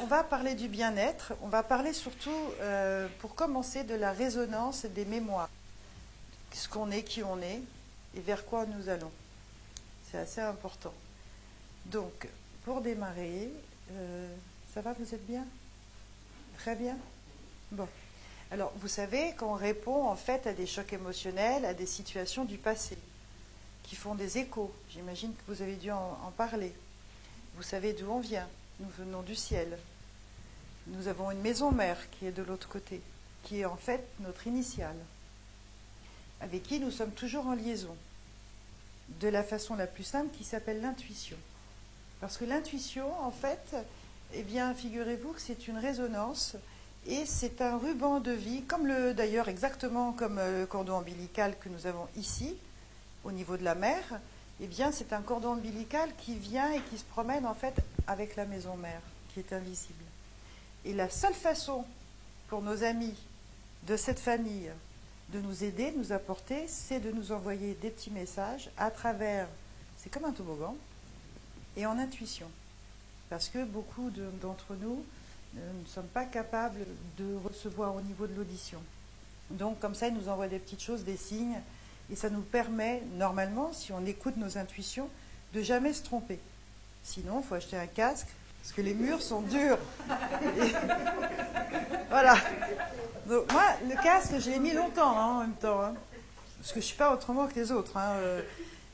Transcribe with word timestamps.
On 0.00 0.06
va 0.06 0.24
parler 0.24 0.54
du 0.54 0.68
bien-être. 0.68 1.34
On 1.42 1.48
va 1.48 1.62
parler 1.62 1.92
surtout, 1.92 2.30
euh, 2.60 3.08
pour 3.18 3.34
commencer, 3.34 3.84
de 3.84 3.94
la 3.94 4.12
résonance 4.12 4.86
des 4.86 5.04
mémoires. 5.04 5.50
Ce 6.52 6.68
qu'on 6.68 6.90
est, 6.90 7.02
qui 7.02 7.22
on 7.22 7.40
est, 7.42 7.60
et 8.16 8.20
vers 8.20 8.46
quoi 8.46 8.64
nous 8.66 8.88
allons. 8.88 9.10
C'est 10.10 10.18
assez 10.18 10.40
important. 10.40 10.94
Donc, 11.86 12.26
pour 12.64 12.80
démarrer, 12.80 13.50
euh, 13.92 14.34
ça 14.74 14.80
va, 14.80 14.94
vous 14.94 15.14
êtes 15.14 15.26
bien? 15.26 15.44
Très 16.56 16.74
bien? 16.74 16.96
Bon. 17.70 17.86
Alors, 18.50 18.72
vous 18.76 18.88
savez 18.88 19.34
qu'on 19.34 19.52
répond 19.52 20.06
en 20.06 20.16
fait 20.16 20.46
à 20.46 20.54
des 20.54 20.66
chocs 20.66 20.92
émotionnels, 20.94 21.66
à 21.66 21.74
des 21.74 21.84
situations 21.84 22.46
du 22.46 22.56
passé, 22.56 22.96
qui 23.82 23.94
font 23.94 24.14
des 24.14 24.38
échos. 24.38 24.72
J'imagine 24.90 25.34
que 25.34 25.52
vous 25.52 25.60
avez 25.60 25.76
dû 25.76 25.90
en, 25.90 26.18
en 26.26 26.30
parler. 26.30 26.72
Vous 27.58 27.64
savez 27.64 27.92
d'où 27.92 28.08
on 28.08 28.20
vient. 28.20 28.46
Nous 28.78 28.88
venons 28.98 29.22
du 29.22 29.34
ciel. 29.34 29.76
Nous 30.86 31.08
avons 31.08 31.32
une 31.32 31.40
maison 31.40 31.72
mère 31.72 31.98
qui 32.12 32.24
est 32.26 32.30
de 32.30 32.44
l'autre 32.44 32.68
côté, 32.68 33.00
qui 33.42 33.58
est 33.58 33.64
en 33.64 33.74
fait 33.76 34.06
notre 34.20 34.46
initiale, 34.46 34.94
avec 36.40 36.62
qui 36.62 36.78
nous 36.78 36.92
sommes 36.92 37.10
toujours 37.10 37.48
en 37.48 37.54
liaison, 37.54 37.96
de 39.20 39.26
la 39.26 39.42
façon 39.42 39.74
la 39.74 39.88
plus 39.88 40.04
simple 40.04 40.28
qui 40.36 40.44
s'appelle 40.44 40.80
l'intuition. 40.80 41.36
Parce 42.20 42.36
que 42.36 42.44
l'intuition, 42.44 43.12
en 43.24 43.32
fait, 43.32 43.74
eh 44.34 44.44
bien, 44.44 44.72
figurez-vous 44.72 45.32
que 45.32 45.40
c'est 45.40 45.66
une 45.66 45.78
résonance 45.78 46.54
et 47.08 47.26
c'est 47.26 47.60
un 47.60 47.76
ruban 47.76 48.20
de 48.20 48.30
vie, 48.30 48.62
comme 48.62 48.86
le, 48.86 49.14
d'ailleurs 49.14 49.48
exactement 49.48 50.12
comme 50.12 50.38
euh, 50.38 50.60
le 50.60 50.66
cordon 50.66 50.98
ombilical 50.98 51.58
que 51.58 51.68
nous 51.68 51.88
avons 51.88 52.06
ici, 52.14 52.54
au 53.24 53.32
niveau 53.32 53.56
de 53.56 53.64
la 53.64 53.74
mer. 53.74 54.20
Eh 54.60 54.66
bien, 54.66 54.90
c'est 54.90 55.12
un 55.12 55.22
cordon 55.22 55.52
ombilical 55.52 56.10
qui 56.18 56.34
vient 56.34 56.72
et 56.72 56.80
qui 56.90 56.98
se 56.98 57.04
promène 57.04 57.46
en 57.46 57.54
fait 57.54 57.74
avec 58.06 58.34
la 58.36 58.44
maison 58.44 58.76
mère, 58.76 59.00
qui 59.32 59.40
est 59.40 59.52
invisible. 59.52 60.04
Et 60.84 60.92
la 60.92 61.08
seule 61.08 61.34
façon 61.34 61.84
pour 62.48 62.62
nos 62.62 62.82
amis 62.82 63.14
de 63.86 63.96
cette 63.96 64.18
famille 64.18 64.70
de 65.32 65.40
nous 65.40 65.62
aider, 65.62 65.92
de 65.92 65.98
nous 65.98 66.12
apporter, 66.12 66.66
c'est 66.66 67.00
de 67.00 67.12
nous 67.12 67.32
envoyer 67.32 67.74
des 67.74 67.90
petits 67.90 68.10
messages 68.10 68.70
à 68.78 68.90
travers, 68.90 69.46
c'est 69.98 70.10
comme 70.10 70.24
un 70.24 70.32
toboggan, 70.32 70.74
et 71.76 71.86
en 71.86 71.98
intuition. 71.98 72.48
Parce 73.30 73.48
que 73.48 73.64
beaucoup 73.64 74.10
d'entre 74.40 74.74
nous 74.80 75.04
ne 75.54 75.86
sommes 75.86 76.06
pas 76.06 76.24
capables 76.24 76.84
de 77.18 77.36
recevoir 77.44 77.94
au 77.94 78.00
niveau 78.00 78.26
de 78.26 78.34
l'audition. 78.34 78.82
Donc 79.50 79.78
comme 79.78 79.94
ça, 79.94 80.08
ils 80.08 80.14
nous 80.14 80.28
envoient 80.28 80.48
des 80.48 80.58
petites 80.58 80.82
choses, 80.82 81.04
des 81.04 81.16
signes, 81.16 81.60
et 82.10 82.16
ça 82.16 82.30
nous 82.30 82.40
permet, 82.40 83.02
normalement, 83.16 83.72
si 83.72 83.92
on 83.92 84.04
écoute 84.06 84.36
nos 84.36 84.58
intuitions, 84.58 85.08
de 85.54 85.62
jamais 85.62 85.92
se 85.92 86.02
tromper. 86.02 86.38
Sinon, 87.02 87.40
il 87.40 87.46
faut 87.46 87.54
acheter 87.54 87.76
un 87.76 87.86
casque, 87.86 88.28
parce 88.62 88.72
que 88.72 88.82
les 88.82 88.94
murs 88.94 89.22
sont 89.22 89.42
durs. 89.42 89.78
Voilà. 92.10 92.36
Moi, 93.26 93.62
le 93.86 94.02
casque, 94.02 94.32
je 94.38 94.48
l'ai 94.48 94.58
mis 94.58 94.72
longtemps 94.72 95.16
hein, 95.16 95.26
en 95.26 95.40
même 95.40 95.52
temps. 95.52 95.82
Hein. 95.82 95.94
parce 96.58 96.68
que 96.68 96.80
je 96.80 96.84
ne 96.84 96.88
suis 96.88 96.96
pas 96.96 97.12
autrement 97.12 97.46
que 97.46 97.54
les 97.54 97.70
autres. 97.70 97.98
Hein. 97.98 98.14
Euh, 98.16 98.40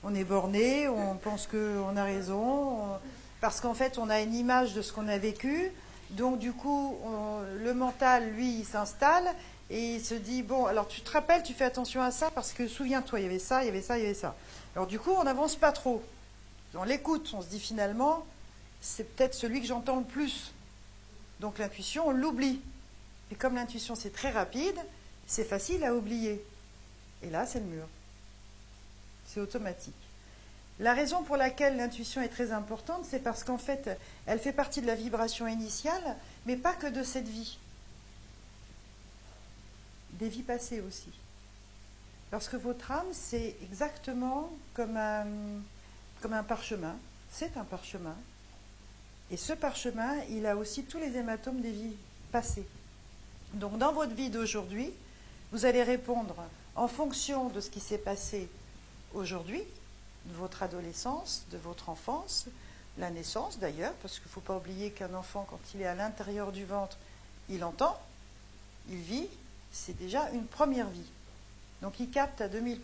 on 0.03 0.13
est 0.15 0.25
borné, 0.25 0.89
on 0.89 1.15
pense 1.15 1.47
qu'on 1.47 1.97
a 1.97 2.05
raison, 2.05 2.43
on, 2.43 2.99
parce 3.41 3.61
qu'en 3.61 3.73
fait, 3.73 3.99
on 3.99 4.11
a 4.11 4.21
une 4.21 4.35
image 4.35 4.75
de 4.75 4.83
ce 4.83 4.93
qu'on 4.93 5.07
a 5.07 5.17
vécu. 5.17 5.71
Donc, 6.11 6.39
du 6.41 6.53
coup, 6.53 6.99
le 7.63 7.73
mental, 7.73 8.31
lui, 8.31 8.59
il 8.59 8.65
s'installe 8.65 9.27
et 9.71 9.95
il 9.95 10.05
se 10.05 10.15
dit 10.15 10.43
Bon, 10.43 10.67
alors 10.67 10.89
tu 10.89 11.01
te 11.01 11.11
rappelles, 11.11 11.43
tu 11.43 11.55
fais 11.55 11.65
attention 11.65 12.03
à 12.03 12.11
ça, 12.11 12.31
parce 12.31 12.53
que 12.53 12.69
souviens-toi, 12.69 13.21
il 13.21 13.23
y 13.25 13.27
avait 13.27 13.39
ça, 13.39 13.63
il 13.63 13.67
y 13.67 13.69
avait 13.69 13.83
ça, 13.83 13.99
il 13.99 14.03
y 14.03 14.07
avait 14.07 14.15
ça. 14.15 14.35
Alors, 14.75 14.87
du 14.87 14.99
coup, 14.99 15.13
on 15.13 15.25
n'avance 15.25 15.57
pas 15.57 15.73
trop. 15.73 16.03
On 16.75 16.85
l'écoute, 16.85 17.31
on 17.35 17.43
se 17.43 17.47
dit 17.47 17.61
finalement 17.61 18.27
c'est 18.85 19.05
peut-être 19.17 19.35
celui 19.35 19.61
que 19.63 19.67
j'entends 19.67 19.97
le 19.97 20.05
plus. 20.05 20.53
Donc 21.41 21.59
l'intuition, 21.59 22.09
on 22.09 22.11
l'oublie. 22.11 22.61
Et 23.33 23.35
comme 23.35 23.55
l'intuition, 23.55 23.95
c'est 23.95 24.13
très 24.13 24.31
rapide, 24.31 24.77
c'est 25.27 25.45
facile 25.45 25.83
à 25.85 25.95
oublier. 25.95 26.45
Et 27.23 27.31
là, 27.31 27.47
c'est 27.47 27.61
le 27.61 27.65
mur. 27.65 27.87
C'est 29.27 29.41
automatique. 29.41 29.95
La 30.81 30.93
raison 30.93 31.23
pour 31.23 31.37
laquelle 31.37 31.77
l'intuition 31.77 32.21
est 32.21 32.29
très 32.29 32.53
importante, 32.53 33.07
c'est 33.09 33.21
parce 33.21 33.43
qu'en 33.43 33.59
fait, 33.59 33.89
elle 34.27 34.39
fait 34.39 34.53
partie 34.53 34.83
de 34.83 34.87
la 34.87 34.97
vibration 34.97 35.47
initiale, 35.47 36.17
mais 36.45 36.57
pas 36.57 36.75
que 36.75 36.89
de 36.89 37.03
cette 37.03 37.29
vie. 37.29 37.59
Des 40.15 40.29
vies 40.29 40.43
passées 40.43 40.81
aussi. 40.81 41.11
Parce 42.31 42.49
que 42.49 42.57
votre 42.57 42.91
âme, 42.91 43.07
c'est 43.13 43.55
exactement 43.63 44.51
comme 44.75 44.97
un, 44.97 46.43
parchemin. 46.43 46.97
C'est 47.31 47.57
un 47.57 47.65
parchemin. 47.65 48.17
Et 49.31 49.37
ce 49.37 49.53
parchemin, 49.53 50.17
il 50.31 50.47
a 50.47 50.57
aussi 50.57 50.85
tous 50.85 50.99
les 50.99 51.17
hématomes 51.17 51.61
des 51.61 51.71
vies 51.71 51.97
passées. 52.33 52.67
Donc 53.55 53.79
dans 53.79 53.93
votre 53.93 54.15
vie 54.15 54.31
d'aujourd'hui, 54.31 54.93
vous 55.53 55.65
allez 55.65 55.83
répondre 55.83 56.35
en 56.75 56.89
fonction 56.89 57.51
de 57.51 57.61
ce 57.61 57.71
qui 57.71 57.81
s'est 57.81 57.99
passé 57.99 58.49
aujourd'hui, 59.15 59.63
de 60.27 60.35
votre 60.35 60.63
adolescence, 60.63 61.45
de 61.53 61.59
votre 61.59 61.89
enfance, 61.89 62.47
la 62.99 63.11
naissance 63.11 63.59
d'ailleurs, 63.59 63.93
parce 64.03 64.15
qu'il 64.19 64.29
ne 64.29 64.33
faut 64.33 64.41
pas 64.41 64.57
oublier 64.57 64.91
qu'un 64.91 65.15
enfant, 65.15 65.47
quand 65.49 65.61
il 65.75 65.83
est 65.83 65.87
à 65.87 65.95
l'intérieur 65.95 66.53
du 66.53 66.65
ventre, 66.65 66.99
il 67.49 67.63
entend, 67.63 67.97
il 68.89 68.99
vit, 68.99 69.29
c'est 69.75 69.99
déjà 69.99 70.31
une 70.31 70.47
première 70.47 70.89
vie. 70.89 71.11
Donc 71.83 71.99
il 72.01 72.09
capte 72.09 72.41
à 72.41 72.49
2000%. 72.49 72.79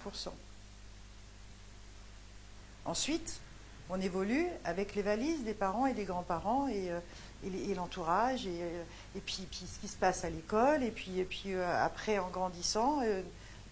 Ensuite, 2.84 3.40
on 3.88 4.00
évolue 4.00 4.46
avec 4.64 4.94
les 4.94 5.02
valises 5.02 5.44
des 5.44 5.54
parents 5.54 5.86
et 5.86 5.94
des 5.94 6.04
grands-parents 6.04 6.68
et, 6.68 6.90
euh, 6.90 7.00
et, 7.44 7.74
l'entourage 7.74 8.46
et, 8.46 8.62
euh, 8.62 8.82
et 9.16 9.20
puis, 9.20 9.46
puis, 9.50 9.64
ce 9.66 9.78
qui 9.80 9.88
se 9.88 9.96
passe 9.96 10.24
à 10.24 10.30
l'école 10.30 10.82
et 10.82 10.90
puis, 10.90 11.18
et 11.18 11.24
puis 11.24 11.54
euh, 11.54 11.84
après 11.84 12.18
en 12.18 12.28
grandissant 12.28 13.00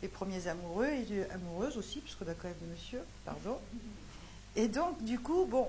les 0.00 0.08
premiers 0.08 0.46
amoureux 0.46 0.86
et 0.86 1.30
amoureuses 1.32 1.76
aussi 1.76 1.98
puisqu'on 1.98 2.28
a 2.28 2.34
quand 2.34 2.48
même 2.48 2.56
des 2.60 2.72
messieurs, 2.72 3.02
pardon. 3.24 3.58
Et 4.54 4.68
donc 4.68 5.02
du 5.02 5.18
coup, 5.18 5.44
bon, 5.44 5.68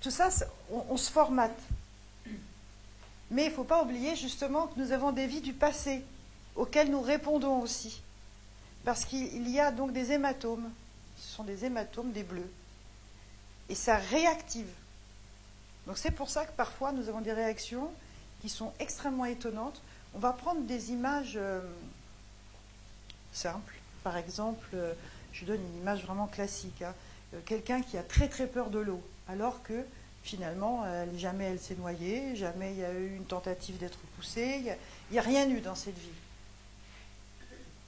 tout 0.00 0.10
ça, 0.10 0.28
on, 0.70 0.84
on 0.90 0.96
se 0.96 1.10
formate. 1.10 1.58
Mais 3.30 3.44
il 3.44 3.50
ne 3.50 3.54
faut 3.54 3.64
pas 3.64 3.82
oublier 3.82 4.16
justement 4.16 4.66
que 4.66 4.80
nous 4.80 4.90
avons 4.90 5.12
des 5.12 5.26
vies 5.26 5.42
du 5.42 5.52
passé 5.52 6.02
auxquelles 6.58 6.90
nous 6.90 7.00
répondons 7.00 7.60
aussi. 7.60 8.02
Parce 8.84 9.06
qu'il 9.06 9.48
y 9.48 9.58
a 9.58 9.72
donc 9.72 9.92
des 9.92 10.12
hématomes. 10.12 10.70
Ce 11.16 11.34
sont 11.34 11.44
des 11.44 11.64
hématomes, 11.64 12.12
des 12.12 12.22
bleus 12.22 12.50
et 13.68 13.74
ça 13.74 13.96
réactive. 13.96 14.68
Donc 15.86 15.98
c'est 15.98 16.10
pour 16.10 16.30
ça 16.30 16.44
que 16.44 16.52
parfois 16.52 16.92
nous 16.92 17.08
avons 17.08 17.20
des 17.20 17.32
réactions 17.32 17.90
qui 18.40 18.48
sont 18.48 18.72
extrêmement 18.78 19.24
étonnantes. 19.24 19.80
On 20.14 20.18
va 20.18 20.32
prendre 20.32 20.62
des 20.62 20.90
images 20.90 21.34
euh, 21.36 21.60
simples. 23.32 23.74
Par 24.04 24.16
exemple, 24.16 24.68
euh, 24.74 24.92
je 25.32 25.44
donne 25.44 25.60
une 25.60 25.78
image 25.78 26.04
vraiment 26.04 26.26
classique. 26.26 26.82
Hein. 26.82 26.94
Euh, 27.34 27.40
Quelqu'un 27.44 27.82
qui 27.82 27.96
a 27.96 28.02
très 28.02 28.28
très 28.28 28.46
peur 28.46 28.70
de 28.70 28.78
l'eau, 28.78 29.02
alors 29.28 29.62
que 29.62 29.84
finalement, 30.22 30.84
jamais 31.16 31.44
elle 31.44 31.60
s'est 31.60 31.76
noyée, 31.76 32.36
jamais 32.36 32.72
il 32.72 32.80
y 32.80 32.84
a 32.84 32.92
eu 32.92 33.16
une 33.16 33.24
tentative 33.24 33.78
d'être 33.78 33.98
poussée, 34.16 34.56
il 34.58 34.62
n'y 35.12 35.18
a, 35.18 35.22
a, 35.22 35.24
rien 35.24 35.48
eu 35.48 35.60
dans 35.60 35.76
cette 35.76 35.96
vie. 35.96 36.08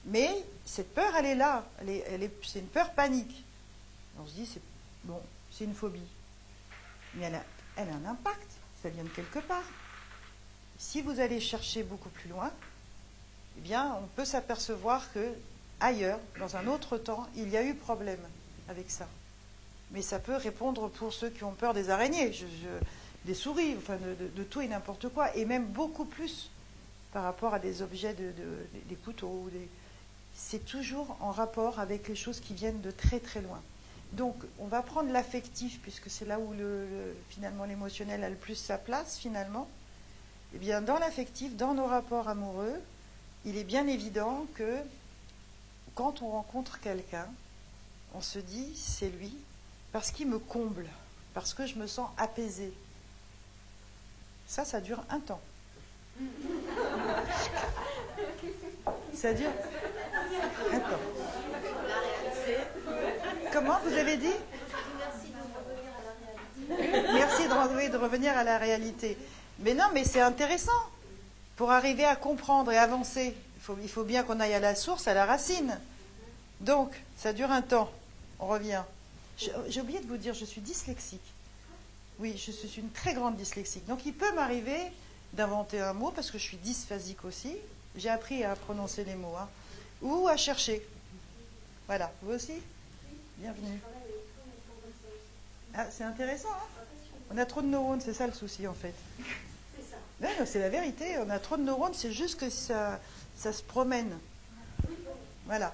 Mais 0.05 0.29
cette 0.65 0.93
peur, 0.93 1.13
elle 1.17 1.25
est 1.25 1.35
là, 1.35 1.65
elle 1.79 1.89
est, 1.89 2.03
elle 2.07 2.29
c'est 2.43 2.59
une 2.59 2.67
peur 2.67 2.91
panique. 2.91 3.43
On 4.19 4.25
se 4.25 4.33
dit, 4.33 4.45
c'est 4.45 4.61
bon, 5.03 5.21
c'est 5.51 5.65
une 5.65 5.75
phobie. 5.75 5.99
Mais 7.15 7.25
elle 7.25 7.35
a, 7.35 7.43
elle 7.75 7.89
a, 7.89 7.93
un 7.93 8.05
impact, 8.05 8.51
ça 8.81 8.89
vient 8.89 9.03
de 9.03 9.09
quelque 9.09 9.39
part. 9.39 9.63
Si 10.77 11.01
vous 11.01 11.19
allez 11.19 11.39
chercher 11.39 11.83
beaucoup 11.83 12.09
plus 12.09 12.29
loin, 12.29 12.51
eh 13.57 13.61
bien, 13.61 13.95
on 14.01 14.07
peut 14.07 14.25
s'apercevoir 14.25 15.11
que 15.13 15.33
ailleurs, 15.79 16.19
dans 16.39 16.55
un 16.55 16.67
autre 16.67 16.97
temps, 16.97 17.27
il 17.35 17.49
y 17.49 17.57
a 17.57 17.63
eu 17.63 17.75
problème 17.75 18.21
avec 18.69 18.89
ça. 18.89 19.07
Mais 19.91 20.01
ça 20.01 20.19
peut 20.19 20.35
répondre 20.35 20.89
pour 20.89 21.13
ceux 21.13 21.29
qui 21.29 21.43
ont 21.43 21.51
peur 21.51 21.73
des 21.73 21.89
araignées, 21.89 22.31
je, 22.31 22.45
des 23.25 23.33
souris, 23.33 23.75
enfin 23.77 23.97
de, 23.97 24.27
de, 24.27 24.43
tout 24.43 24.61
et 24.61 24.67
n'importe 24.67 25.09
quoi, 25.09 25.35
et 25.35 25.45
même 25.45 25.65
beaucoup 25.65 26.05
plus 26.05 26.49
par 27.11 27.23
rapport 27.23 27.53
à 27.53 27.59
des 27.59 27.81
objets, 27.81 28.13
de, 28.13 28.31
des 28.87 28.95
couteaux. 28.95 29.49
Des... 29.51 29.67
C'est 30.35 30.65
toujours 30.65 31.17
en 31.19 31.31
rapport 31.31 31.79
avec 31.79 32.07
les 32.07 32.15
choses 32.15 32.39
qui 32.39 32.53
viennent 32.53 32.81
de 32.81 32.91
très 32.91 33.19
très 33.19 33.41
loin. 33.41 33.61
Donc, 34.13 34.35
on 34.59 34.67
va 34.67 34.81
prendre 34.81 35.11
l'affectif, 35.11 35.79
puisque 35.81 36.09
c'est 36.09 36.25
là 36.25 36.39
où 36.39 36.51
le, 36.51 36.85
le, 36.85 37.15
finalement 37.29 37.63
l'émotionnel 37.63 38.23
a 38.23 38.29
le 38.29 38.35
plus 38.35 38.55
sa 38.55 38.77
place, 38.77 39.17
finalement. 39.17 39.69
Eh 40.53 40.57
bien, 40.57 40.81
dans 40.81 40.99
l'affectif, 40.99 41.55
dans 41.55 41.73
nos 41.73 41.85
rapports 41.85 42.27
amoureux, 42.27 42.75
il 43.45 43.57
est 43.57 43.63
bien 43.63 43.87
évident 43.87 44.45
que 44.55 44.77
quand 45.95 46.21
on 46.21 46.31
rencontre 46.31 46.79
quelqu'un, 46.79 47.27
on 48.13 48.21
se 48.21 48.39
dit, 48.39 48.75
c'est 48.75 49.09
lui, 49.09 49.35
parce 49.91 50.11
qu'il 50.11 50.27
me 50.27 50.39
comble, 50.39 50.87
parce 51.33 51.53
que 51.53 51.65
je 51.65 51.75
me 51.75 51.87
sens 51.87 52.09
apaisée. 52.17 52.73
Ça, 54.47 54.65
ça 54.65 54.81
dure 54.81 55.03
un 55.09 55.19
temps. 55.19 55.41
Ça 59.13 59.33
dure 59.33 59.49
Comment 63.51 63.79
vous 63.85 63.93
avez 63.93 64.17
dit 64.17 64.33
Merci 67.13 67.47
de 67.47 67.97
revenir 67.97 68.37
à 68.37 68.43
la 68.43 68.57
réalité. 68.57 69.17
Mais 69.59 69.73
non, 69.73 69.85
mais 69.93 70.03
c'est 70.03 70.21
intéressant. 70.21 70.71
Pour 71.55 71.71
arriver 71.71 72.05
à 72.05 72.15
comprendre 72.15 72.71
et 72.71 72.77
avancer, 72.77 73.35
il 73.57 73.61
faut, 73.61 73.77
il 73.81 73.89
faut 73.89 74.03
bien 74.03 74.23
qu'on 74.23 74.39
aille 74.39 74.53
à 74.53 74.59
la 74.59 74.73
source, 74.75 75.07
à 75.07 75.13
la 75.13 75.25
racine. 75.25 75.79
Donc, 76.61 76.91
ça 77.17 77.33
dure 77.33 77.51
un 77.51 77.61
temps. 77.61 77.91
On 78.39 78.47
revient. 78.47 78.83
J'ai 79.67 79.81
oublié 79.81 79.99
de 79.99 80.07
vous 80.07 80.17
dire, 80.17 80.33
je 80.33 80.45
suis 80.45 80.61
dyslexique. 80.61 81.21
Oui, 82.19 82.35
je 82.37 82.51
suis 82.51 82.79
une 82.79 82.91
très 82.91 83.13
grande 83.13 83.35
dyslexique. 83.35 83.85
Donc, 83.87 84.05
il 84.05 84.13
peut 84.13 84.31
m'arriver 84.33 84.79
d'inventer 85.33 85.79
un 85.81 85.93
mot 85.93 86.11
parce 86.11 86.31
que 86.31 86.37
je 86.37 86.43
suis 86.43 86.57
dysphasique 86.57 87.25
aussi. 87.25 87.55
J'ai 87.95 88.09
appris 88.09 88.43
à 88.43 88.55
prononcer 88.55 89.03
les 89.03 89.15
mots. 89.15 89.35
Hein, 89.39 89.49
ou 90.01 90.27
à 90.27 90.37
chercher. 90.37 90.85
Voilà. 91.87 92.11
Vous 92.21 92.33
aussi 92.33 92.53
Bienvenue. 93.37 93.79
Ah, 95.73 95.85
c'est 95.89 96.03
intéressant. 96.03 96.49
Hein 96.51 96.81
on 97.33 97.37
a 97.37 97.45
trop 97.45 97.61
de 97.61 97.67
neurones, 97.67 98.01
c'est 98.01 98.13
ça 98.13 98.27
le 98.27 98.33
souci 98.33 98.67
en 98.67 98.73
fait. 98.73 98.93
C'est 100.45 100.59
la 100.59 100.69
vérité. 100.69 101.17
On 101.25 101.29
a 101.29 101.39
trop 101.39 101.57
de 101.57 101.63
neurones, 101.63 101.93
c'est 101.93 102.11
juste 102.11 102.39
que 102.39 102.49
ça, 102.49 102.99
ça 103.35 103.53
se 103.53 103.63
promène. 103.63 104.17
Voilà. 105.45 105.73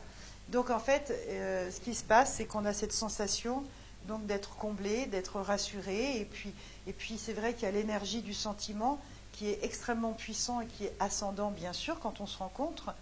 Donc 0.50 0.69
en 0.69 0.80
fait, 0.80 1.13
euh, 1.30 1.69
ce 1.71 1.80
qui 1.81 1.94
se 1.95 2.03
passe, 2.03 2.35
c'est 2.35 2.45
qu'on 2.45 2.65
a 2.65 2.73
cette 2.73 2.94
sensation 2.94 3.63
donc 4.07 4.25
d'être 4.25 4.56
comblé, 4.56 5.06
d'être 5.06 5.41
rassuré, 5.41 6.19
et 6.19 6.25
puis, 6.25 6.53
et 6.88 6.94
puis 6.94 7.18
c'est 7.18 7.33
vrai 7.33 7.53
qu'il 7.53 7.63
y 7.63 7.65
a 7.65 7.71
l'énergie 7.71 8.21
du 8.21 8.33
sentiment 8.33 9.01
qui 9.33 9.50
est 9.50 9.59
extrêmement 9.63 10.13
puissant 10.13 10.62
et 10.62 10.65
qui 10.65 10.85
est 10.85 10.94
ascendant 11.00 11.51
bien 11.51 11.73
sûr 11.73 12.00
quand 12.00 12.21
on 12.21 12.27
se 12.27 12.38
rencontre. 12.38 12.94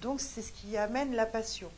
Donc 0.00 0.20
c'est 0.20 0.42
ce 0.42 0.52
qui 0.52 0.76
amène 0.76 1.14
la 1.14 1.26
passion. 1.26 1.70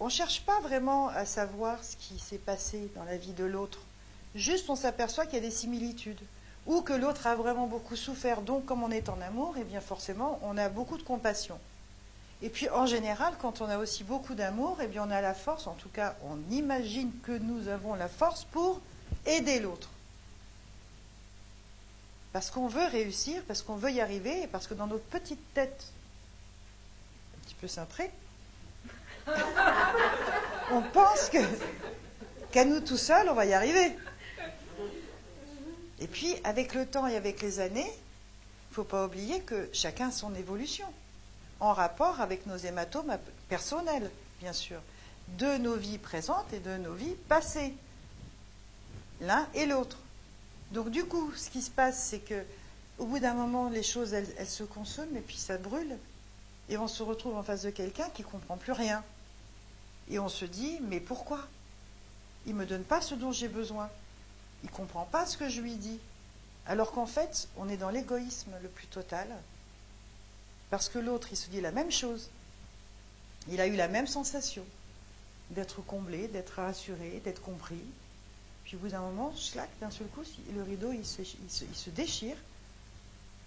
On 0.00 0.06
ne 0.06 0.10
cherche 0.10 0.42
pas 0.42 0.60
vraiment 0.60 1.08
à 1.08 1.24
savoir 1.24 1.82
ce 1.82 1.96
qui 1.96 2.18
s'est 2.18 2.38
passé 2.38 2.90
dans 2.94 3.04
la 3.04 3.16
vie 3.16 3.32
de 3.32 3.44
l'autre. 3.44 3.80
Juste 4.34 4.70
on 4.70 4.76
s'aperçoit 4.76 5.26
qu'il 5.26 5.36
y 5.36 5.38
a 5.38 5.48
des 5.48 5.50
similitudes 5.50 6.20
ou 6.66 6.82
que 6.82 6.92
l'autre 6.92 7.26
a 7.26 7.34
vraiment 7.34 7.66
beaucoup 7.66 7.96
souffert. 7.96 8.42
Donc, 8.42 8.66
comme 8.66 8.82
on 8.82 8.90
est 8.90 9.08
en 9.08 9.20
amour, 9.20 9.54
eh 9.58 9.64
bien 9.64 9.80
forcément, 9.80 10.38
on 10.42 10.56
a 10.58 10.68
beaucoup 10.68 10.98
de 10.98 11.02
compassion. 11.02 11.58
Et 12.42 12.50
puis, 12.50 12.68
en 12.68 12.86
général, 12.86 13.34
quand 13.40 13.60
on 13.60 13.68
a 13.68 13.78
aussi 13.78 14.04
beaucoup 14.04 14.34
d'amour, 14.34 14.78
eh 14.82 14.86
bien, 14.86 15.04
on 15.06 15.10
a 15.10 15.20
la 15.20 15.34
force, 15.34 15.66
en 15.66 15.74
tout 15.74 15.88
cas, 15.88 16.14
on 16.24 16.38
imagine 16.52 17.10
que 17.22 17.32
nous 17.32 17.68
avons 17.68 17.94
la 17.94 18.08
force 18.08 18.44
pour 18.44 18.80
aider 19.26 19.60
l'autre. 19.60 19.88
Parce 22.38 22.52
qu'on 22.52 22.68
veut 22.68 22.86
réussir, 22.86 23.42
parce 23.48 23.62
qu'on 23.62 23.74
veut 23.74 23.90
y 23.90 24.00
arriver, 24.00 24.42
et 24.42 24.46
parce 24.46 24.68
que 24.68 24.74
dans 24.74 24.86
notre 24.86 25.02
petite 25.06 25.42
tête, 25.54 25.86
un 27.34 27.44
petit 27.44 27.56
peu 27.56 27.66
cintrée, 27.66 28.12
on 30.70 30.80
pense 30.92 31.30
que 31.30 31.38
qu'à 32.52 32.64
nous 32.64 32.78
tout 32.78 32.96
seuls, 32.96 33.28
on 33.28 33.34
va 33.34 33.44
y 33.44 33.54
arriver. 33.54 33.92
Et 35.98 36.06
puis, 36.06 36.36
avec 36.44 36.74
le 36.74 36.86
temps 36.86 37.08
et 37.08 37.16
avec 37.16 37.42
les 37.42 37.58
années, 37.58 37.90
il 37.90 38.70
ne 38.70 38.74
faut 38.74 38.84
pas 38.84 39.04
oublier 39.04 39.40
que 39.40 39.68
chacun 39.72 40.10
a 40.10 40.12
son 40.12 40.32
évolution, 40.36 40.86
en 41.58 41.72
rapport 41.72 42.20
avec 42.20 42.46
nos 42.46 42.56
hématomes 42.56 43.18
personnels, 43.48 44.12
bien 44.38 44.52
sûr, 44.52 44.78
de 45.38 45.56
nos 45.56 45.74
vies 45.74 45.98
présentes 45.98 46.52
et 46.52 46.60
de 46.60 46.76
nos 46.76 46.94
vies 46.94 47.16
passées, 47.28 47.74
l'un 49.22 49.48
et 49.54 49.66
l'autre. 49.66 49.98
Donc, 50.72 50.90
du 50.90 51.04
coup, 51.04 51.32
ce 51.34 51.50
qui 51.50 51.62
se 51.62 51.70
passe, 51.70 52.02
c'est 52.02 52.20
que 52.20 52.44
au 52.98 53.06
bout 53.06 53.20
d'un 53.20 53.34
moment, 53.34 53.68
les 53.68 53.82
choses, 53.82 54.12
elles, 54.12 54.48
se 54.48 54.64
consomment 54.64 55.16
et 55.16 55.20
puis 55.20 55.36
ça 55.36 55.56
brûle. 55.56 55.96
Et 56.68 56.76
on 56.76 56.88
se 56.88 57.02
retrouve 57.02 57.36
en 57.36 57.42
face 57.42 57.62
de 57.62 57.70
quelqu'un 57.70 58.08
qui 58.10 58.22
ne 58.22 58.26
comprend 58.26 58.56
plus 58.56 58.72
rien. 58.72 59.04
Et 60.10 60.18
on 60.18 60.28
se 60.28 60.44
dit, 60.44 60.78
mais 60.82 61.00
pourquoi? 61.00 61.46
Il 62.46 62.54
ne 62.54 62.60
me 62.60 62.66
donne 62.66 62.82
pas 62.82 63.00
ce 63.00 63.14
dont 63.14 63.32
j'ai 63.32 63.48
besoin. 63.48 63.88
Il 64.62 64.70
ne 64.70 64.74
comprend 64.74 65.04
pas 65.04 65.26
ce 65.26 65.36
que 65.36 65.48
je 65.48 65.60
lui 65.60 65.76
dis. 65.76 65.98
Alors 66.66 66.92
qu'en 66.92 67.06
fait, 67.06 67.48
on 67.56 67.68
est 67.68 67.76
dans 67.76 67.90
l'égoïsme 67.90 68.50
le 68.62 68.68
plus 68.68 68.88
total. 68.88 69.28
Parce 70.70 70.88
que 70.88 70.98
l'autre, 70.98 71.28
il 71.30 71.36
se 71.36 71.48
dit 71.48 71.60
la 71.60 71.72
même 71.72 71.92
chose. 71.92 72.28
Il 73.48 73.60
a 73.60 73.66
eu 73.66 73.76
la 73.76 73.88
même 73.88 74.06
sensation 74.06 74.64
d'être 75.50 75.80
comblé, 75.82 76.28
d'être 76.28 76.60
rassuré, 76.60 77.22
d'être 77.24 77.40
compris. 77.40 77.82
Puis 78.68 78.76
au 78.76 78.80
bout 78.80 78.88
d'un 78.88 79.00
moment, 79.00 79.32
slack, 79.34 79.70
d'un 79.80 79.90
seul 79.90 80.08
coup, 80.08 80.20
le 80.54 80.62
rideau, 80.62 80.92
il 80.92 81.06
se, 81.06 81.22
il 81.22 81.74
se, 81.74 81.88
déchire. 81.88 82.36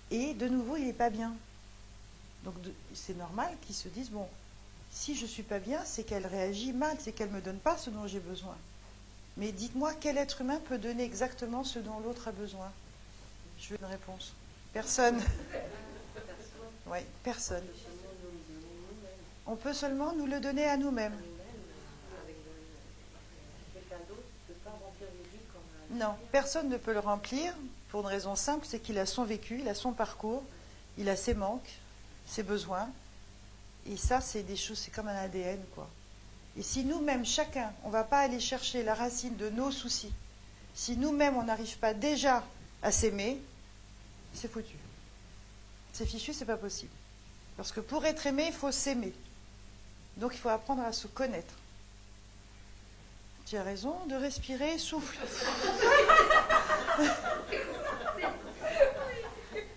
Et 0.09 0.33
de 0.33 0.47
nouveau, 0.47 0.77
il 0.77 0.87
n'est 0.87 0.93
pas 0.93 1.11
bien. 1.11 1.35
Donc 2.43 2.55
c'est 2.95 3.15
normal 3.15 3.55
qu'il 3.61 3.75
se 3.75 3.87
dise, 3.87 4.09
bon, 4.09 4.27
si 4.89 5.15
je 5.15 5.21
ne 5.21 5.27
suis 5.27 5.43
pas 5.43 5.59
bien, 5.59 5.79
c'est 5.85 6.03
qu'elle 6.05 6.25
réagit 6.25 6.73
mal, 6.73 6.97
c'est 6.99 7.11
qu'elle 7.11 7.29
ne 7.29 7.35
me 7.35 7.41
donne 7.41 7.59
pas 7.59 7.77
ce 7.77 7.91
dont 7.91 8.07
j'ai 8.07 8.19
besoin. 8.19 8.57
Mais 9.37 9.51
dites-moi, 9.51 9.93
quel 9.93 10.17
être 10.17 10.41
humain 10.41 10.59
peut 10.67 10.79
donner 10.79 11.03
exactement 11.03 11.63
ce 11.63 11.77
dont 11.77 11.99
l'autre 11.99 12.27
a 12.27 12.31
besoin? 12.31 12.71
Je 13.59 13.69
veux 13.69 13.79
une 13.79 13.85
réponse. 13.85 14.33
Personne. 14.73 15.21
Oui, 16.87 16.97
personne. 17.23 17.63
On 19.45 19.55
peut 19.55 19.73
seulement 19.73 20.13
nous 20.13 20.25
le 20.25 20.39
donner 20.39 20.65
à 20.65 20.77
nous-mêmes. 20.77 21.15
Non, 25.91 26.15
personne 26.31 26.69
ne 26.69 26.77
peut 26.77 26.93
le 26.93 26.99
remplir 26.99 27.53
pour 27.89 28.01
une 28.01 28.07
raison 28.07 28.35
simple, 28.35 28.65
c'est 28.67 28.79
qu'il 28.79 28.97
a 28.97 29.05
son 29.05 29.25
vécu, 29.25 29.59
il 29.59 29.67
a 29.67 29.75
son 29.75 29.91
parcours, 29.91 30.43
il 30.97 31.09
a 31.09 31.15
ses 31.15 31.33
manques, 31.33 31.79
ses 32.25 32.43
besoins. 32.43 32.89
Et 33.85 33.97
ça, 33.97 34.21
c'est 34.21 34.43
des 34.43 34.55
choses, 34.55 34.77
c'est 34.77 34.91
comme 34.91 35.09
un 35.09 35.15
ADN, 35.15 35.59
quoi. 35.75 35.89
Et 36.57 36.63
si 36.63 36.85
nous-mêmes, 36.85 37.25
chacun, 37.25 37.71
on 37.83 37.87
ne 37.87 37.93
va 37.93 38.03
pas 38.03 38.19
aller 38.19 38.39
chercher 38.39 38.83
la 38.83 38.93
racine 38.93 39.35
de 39.37 39.49
nos 39.49 39.71
soucis, 39.71 40.13
si 40.73 40.95
nous-mêmes, 40.97 41.35
on 41.35 41.43
n'arrive 41.43 41.77
pas 41.77 41.93
déjà 41.93 42.43
à 42.81 42.91
s'aimer, 42.91 43.41
c'est 44.33 44.49
foutu. 44.49 44.75
C'est 45.93 46.05
fichu, 46.05 46.33
c'est 46.33 46.45
pas 46.45 46.57
possible. 46.57 46.91
Parce 47.57 47.71
que 47.71 47.81
pour 47.81 48.05
être 48.05 48.25
aimé, 48.27 48.45
il 48.47 48.53
faut 48.53 48.71
s'aimer. 48.71 49.13
Donc 50.17 50.33
il 50.33 50.39
faut 50.39 50.49
apprendre 50.49 50.83
à 50.83 50.93
se 50.93 51.07
connaître. 51.07 51.53
Tu 53.51 53.57
as 53.57 53.63
raison 53.63 53.93
de 54.05 54.15
respirer, 54.15 54.77
souffle. 54.77 55.19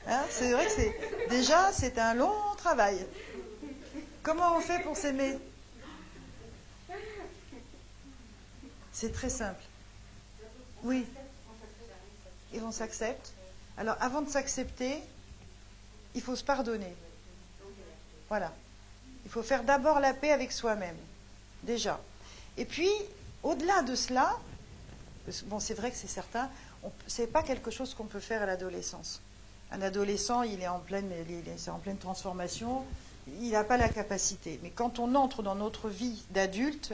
Hein, 0.06 0.22
c'est 0.30 0.52
vrai 0.52 0.66
que 0.66 0.70
c'est 0.70 1.28
déjà 1.30 1.72
c'est 1.72 1.98
un 1.98 2.14
long 2.14 2.54
travail. 2.56 3.04
Comment 4.22 4.58
on 4.58 4.60
fait 4.60 4.80
pour 4.82 4.96
s'aimer? 4.96 5.38
C'est 8.92 9.12
très 9.12 9.30
simple. 9.30 9.62
Oui. 10.84 11.04
Et 12.52 12.60
on 12.60 12.70
s'accepte. 12.70 13.32
Alors, 13.76 13.96
avant 13.98 14.20
de 14.20 14.28
s'accepter, 14.28 15.02
il 16.14 16.20
faut 16.20 16.36
se 16.36 16.44
pardonner. 16.44 16.94
Voilà. 18.28 18.52
Il 19.24 19.30
faut 19.32 19.42
faire 19.42 19.64
d'abord 19.64 19.98
la 19.98 20.14
paix 20.14 20.30
avec 20.30 20.52
soi-même. 20.52 20.98
Déjà. 21.64 21.98
Et 22.56 22.66
puis, 22.66 22.90
au-delà 23.44 23.82
de 23.82 23.94
cela, 23.94 24.36
bon, 25.46 25.60
c'est 25.60 25.74
vrai 25.74 25.90
que 25.90 25.96
c'est 25.96 26.08
certain, 26.08 26.48
ce 27.06 27.22
n'est 27.22 27.28
pas 27.28 27.42
quelque 27.42 27.70
chose 27.70 27.94
qu'on 27.94 28.04
peut 28.04 28.20
faire 28.20 28.42
à 28.42 28.46
l'adolescence. 28.46 29.20
Un 29.70 29.82
adolescent, 29.82 30.42
il 30.42 30.60
est 30.60 30.68
en 30.68 30.80
pleine, 30.80 31.10
est 31.12 31.68
en 31.68 31.78
pleine 31.78 31.96
transformation, 31.98 32.84
il 33.40 33.50
n'a 33.50 33.64
pas 33.64 33.76
la 33.76 33.88
capacité. 33.88 34.58
Mais 34.62 34.70
quand 34.70 34.98
on 34.98 35.14
entre 35.14 35.42
dans 35.42 35.54
notre 35.54 35.88
vie 35.88 36.22
d'adulte, 36.30 36.92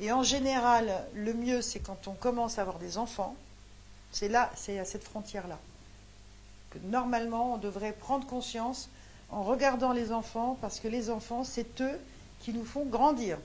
et 0.00 0.12
en 0.12 0.22
général, 0.22 1.04
le 1.14 1.34
mieux, 1.34 1.60
c'est 1.62 1.80
quand 1.80 2.06
on 2.06 2.12
commence 2.12 2.58
à 2.58 2.62
avoir 2.62 2.78
des 2.78 2.98
enfants. 2.98 3.34
C'est 4.12 4.28
là, 4.28 4.50
c'est 4.54 4.78
à 4.78 4.84
cette 4.84 5.04
frontière-là. 5.04 5.58
Que 6.70 6.78
normalement, 6.84 7.54
on 7.54 7.56
devrait 7.58 7.92
prendre 7.92 8.26
conscience 8.26 8.88
en 9.30 9.42
regardant 9.42 9.92
les 9.92 10.12
enfants, 10.12 10.56
parce 10.60 10.80
que 10.80 10.88
les 10.88 11.10
enfants, 11.10 11.44
c'est 11.44 11.80
eux 11.80 11.98
qui 12.40 12.52
nous 12.52 12.64
font 12.64 12.84
grandir. 12.84 13.38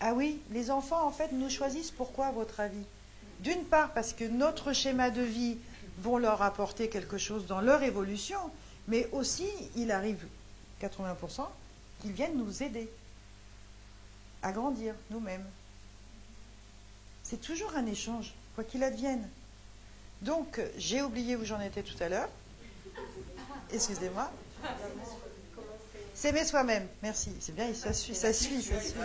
Ah 0.00 0.12
oui, 0.14 0.40
les 0.50 0.70
enfants, 0.70 1.06
en 1.06 1.10
fait, 1.10 1.32
nous 1.32 1.50
choisissent 1.50 1.90
pourquoi, 1.90 2.26
à 2.26 2.32
votre 2.32 2.60
avis? 2.60 2.84
D'une 3.40 3.64
part, 3.64 3.92
parce 3.92 4.12
que 4.12 4.24
notre 4.24 4.72
schéma 4.72 5.10
de 5.10 5.22
vie 5.22 5.58
vont 5.98 6.18
leur 6.18 6.42
apporter 6.42 6.88
quelque 6.88 7.18
chose 7.18 7.46
dans 7.46 7.60
leur 7.60 7.82
évolution, 7.82 8.38
mais 8.86 9.08
aussi, 9.12 9.48
il 9.76 9.90
arrive 9.90 10.24
80% 10.80 11.46
qu'ils 12.00 12.12
viennent 12.12 12.36
nous 12.36 12.62
aider 12.62 12.88
à 14.42 14.52
grandir 14.52 14.94
nous-mêmes. 15.10 15.44
C'est 17.24 17.40
toujours 17.40 17.74
un 17.76 17.86
échange, 17.86 18.32
quoi 18.54 18.64
qu'il 18.64 18.84
advienne. 18.84 19.28
Donc, 20.22 20.60
j'ai 20.76 21.02
oublié 21.02 21.36
où 21.36 21.44
j'en 21.44 21.60
étais 21.60 21.82
tout 21.82 22.00
à 22.00 22.08
l'heure. 22.08 22.28
Excusez-moi. 23.72 24.30
S'aimer 26.18 26.44
soi-même. 26.44 26.88
Merci. 27.00 27.30
C'est 27.38 27.54
bien, 27.54 27.72
ça 27.72 27.92
suit, 27.92 28.16
ça 28.16 28.32
suit, 28.32 28.60
ça 28.60 28.80
suit. 28.80 28.96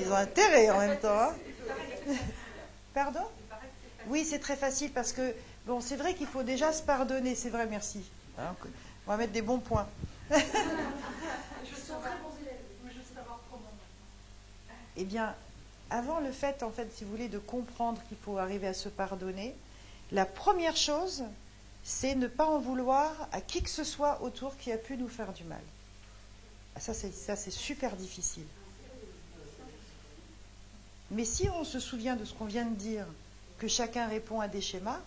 Ils 0.00 0.10
ont 0.10 0.16
intérêt 0.16 0.70
en 0.70 0.78
même 0.78 0.98
temps. 0.98 1.20
Hein. 1.20 1.34
Pardon? 2.94 3.26
Oui, 4.06 4.24
c'est 4.24 4.38
très 4.38 4.56
facile 4.56 4.90
parce 4.90 5.12
que, 5.12 5.34
bon, 5.66 5.82
c'est 5.82 5.96
vrai 5.96 6.14
qu'il 6.14 6.26
faut 6.26 6.42
déjà 6.42 6.72
se 6.72 6.82
pardonner. 6.82 7.34
C'est 7.34 7.50
vrai, 7.50 7.66
merci. 7.66 8.10
Hein, 8.38 8.56
on 9.06 9.10
va 9.10 9.18
mettre 9.18 9.34
des 9.34 9.42
bons 9.42 9.58
points. 9.58 9.86
eh 14.96 15.04
bien, 15.04 15.34
avant 15.90 16.20
le 16.20 16.32
fait, 16.32 16.62
en 16.62 16.70
fait, 16.70 16.88
si 16.96 17.04
vous 17.04 17.10
voulez, 17.10 17.28
de 17.28 17.38
comprendre 17.38 18.00
qu'il 18.08 18.16
faut 18.16 18.38
arriver 18.38 18.68
à 18.68 18.72
se 18.72 18.88
pardonner, 18.88 19.54
la 20.10 20.24
première 20.24 20.78
chose, 20.78 21.22
c'est 21.84 22.14
ne 22.14 22.28
pas 22.28 22.46
en 22.46 22.60
vouloir 22.60 23.28
à 23.30 23.42
qui 23.42 23.62
que 23.62 23.68
ce 23.68 23.84
soit 23.84 24.22
autour 24.22 24.56
qui 24.56 24.72
a 24.72 24.78
pu 24.78 24.96
nous 24.96 25.08
faire 25.08 25.34
du 25.34 25.44
mal. 25.44 25.60
Ça, 26.78 26.94
c'est, 26.94 27.50
super 27.50 27.96
difficile. 27.96 28.46
Mais 31.10 31.24
si 31.24 31.48
on 31.50 31.64
se 31.64 31.80
souvient 31.80 32.16
de 32.16 32.24
ce 32.24 32.32
qu'on 32.32 32.46
vient 32.46 32.64
de 32.64 32.74
dire, 32.74 33.06
que 33.58 33.68
chacun 33.68 34.06
répond 34.06 34.40
à 34.40 34.48
des 34.48 34.60
schémas, 34.60 35.00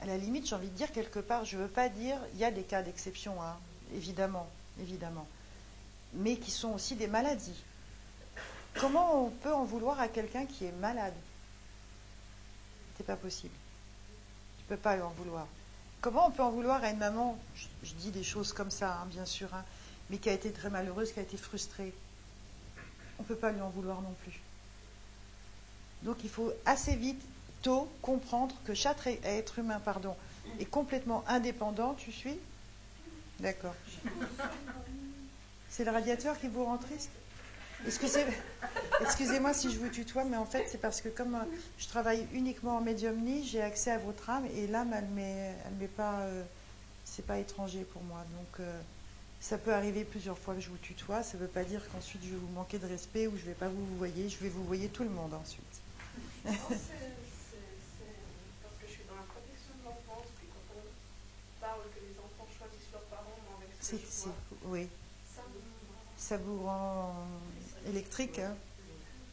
à 0.00 0.06
la 0.06 0.16
limite, 0.16 0.48
j'ai 0.48 0.56
envie 0.56 0.70
de 0.70 0.74
dire 0.74 0.90
quelque 0.90 1.20
part, 1.20 1.44
je 1.44 1.56
ne 1.56 1.62
veux 1.62 1.68
pas 1.68 1.88
dire, 1.88 2.18
il 2.34 2.40
y 2.40 2.44
a 2.44 2.50
des 2.50 2.62
cas 2.62 2.82
d'exception, 2.82 3.40
hein, 3.40 3.56
évidemment, 3.94 4.48
évidemment, 4.80 5.26
mais 6.14 6.36
qui 6.36 6.50
sont 6.50 6.70
aussi 6.70 6.96
des 6.96 7.06
maladies. 7.06 7.62
Comment 8.74 9.26
on 9.26 9.30
peut 9.30 9.52
en 9.52 9.64
vouloir 9.64 10.00
à 10.00 10.08
quelqu'un 10.08 10.46
qui 10.46 10.64
est 10.64 10.72
malade? 10.72 11.14
C'est 12.96 13.06
pas 13.06 13.16
possible. 13.16 13.54
Tu 14.58 14.64
peux 14.64 14.76
pas 14.76 14.96
lui 14.96 15.02
en 15.02 15.10
vouloir. 15.10 15.46
Comment 16.00 16.26
on 16.26 16.30
peut 16.30 16.42
en 16.42 16.50
vouloir 16.50 16.82
à 16.82 16.90
une 16.90 16.98
maman, 16.98 17.38
je, 17.54 17.94
dis 17.94 18.10
des 18.10 18.24
choses 18.24 18.52
comme 18.52 18.70
ça, 18.70 18.94
hein, 18.94 19.06
bien 19.06 19.24
sûr, 19.24 19.54
hein, 19.54 19.64
mais 20.12 20.18
qui 20.18 20.28
a 20.28 20.32
été 20.34 20.52
très 20.52 20.68
malheureuse, 20.68 21.10
qui 21.10 21.18
a 21.18 21.22
été 21.22 21.38
frustrée 21.38 21.92
On 23.18 23.22
ne 23.22 23.26
peut 23.26 23.34
pas 23.34 23.50
lui 23.50 23.62
en 23.62 23.70
vouloir 23.70 24.02
non 24.02 24.14
plus. 24.22 24.38
Donc 26.02 26.18
il 26.22 26.28
faut 26.28 26.52
assez 26.66 26.94
vite, 26.94 27.22
tôt, 27.62 27.90
comprendre 28.02 28.54
que 28.66 28.74
chaque 28.74 29.06
être 29.24 29.58
humain 29.58 29.80
pardon, 29.82 30.14
est 30.60 30.66
complètement 30.66 31.24
indépendant. 31.26 31.94
Tu 31.94 32.12
suis? 32.12 32.38
D'accord. 33.40 33.74
C'est 35.70 35.84
le 35.84 35.90
radiateur 35.90 36.38
qui 36.38 36.48
vous 36.48 36.64
rend 36.66 36.76
triste? 36.76 37.10
Excusez-moi 37.86 39.54
si 39.54 39.72
je 39.72 39.78
vous 39.78 39.88
tutoie, 39.88 40.24
mais 40.24 40.36
en 40.36 40.44
fait, 40.44 40.66
c'est 40.68 40.78
parce 40.78 41.00
que 41.00 41.08
comme 41.08 41.34
euh, 41.34 41.56
je 41.78 41.88
travaille 41.88 42.26
uniquement 42.32 42.76
en 42.76 42.80
médiumnie, 42.80 43.44
j'ai 43.44 43.62
accès 43.62 43.90
à 43.90 43.98
votre 43.98 44.28
âme 44.30 44.44
et 44.54 44.66
l'âme, 44.66 44.92
elle 44.94 45.06
m'est, 45.06 45.56
elle 45.80 45.88
pas, 45.88 46.20
euh, 46.20 46.44
c'est 47.04 47.26
pas 47.26 47.38
étranger 47.38 47.84
pour 47.92 48.02
moi. 48.02 48.24
Donc, 48.36 48.60
euh, 48.60 48.80
ça 49.42 49.58
peut 49.58 49.74
arriver 49.74 50.04
plusieurs 50.04 50.38
fois 50.38 50.54
que 50.54 50.60
je 50.60 50.70
vous 50.70 50.78
tutoie. 50.78 51.24
Ça 51.24 51.36
ne 51.36 51.42
veut 51.42 51.48
pas 51.48 51.64
dire 51.64 51.82
qu'ensuite 51.90 52.22
je 52.24 52.30
vais 52.30 52.36
vous 52.36 52.52
manquer 52.54 52.78
de 52.78 52.86
respect 52.86 53.26
ou 53.26 53.36
je 53.36 53.42
ne 53.42 53.46
vais 53.46 53.54
pas 53.54 53.68
vous 53.68 53.84
vous 53.84 53.96
voyer. 53.96 54.28
Je 54.28 54.38
vais 54.38 54.48
vous 54.48 54.62
voyer 54.64 54.88
tout 54.88 55.02
le 55.02 55.10
monde 55.10 55.34
ensuite. 55.34 55.64
c'est, 56.44 56.52
parce 56.54 56.78
que 58.80 58.86
je 58.86 58.92
suis 58.92 59.02
dans 59.08 59.16
la 59.16 59.22
protection 59.22 59.74
de 59.80 59.84
l'enfance, 59.84 60.30
puis 60.38 60.46
quand 60.46 60.76
on 60.78 61.60
parle 61.60 61.80
que 61.92 62.00
les 62.00 62.16
enfants 62.18 62.48
choisissent 62.56 62.92
leurs 62.92 63.02
parents, 63.02 63.34
avec 63.58 63.70
ce 63.80 63.96
c'est, 64.08 64.30
oui. 64.66 64.88
Ça 66.16 66.36
vous 66.36 66.64
rend 66.64 67.12
électrique. 67.88 68.38
Hein? 68.38 68.54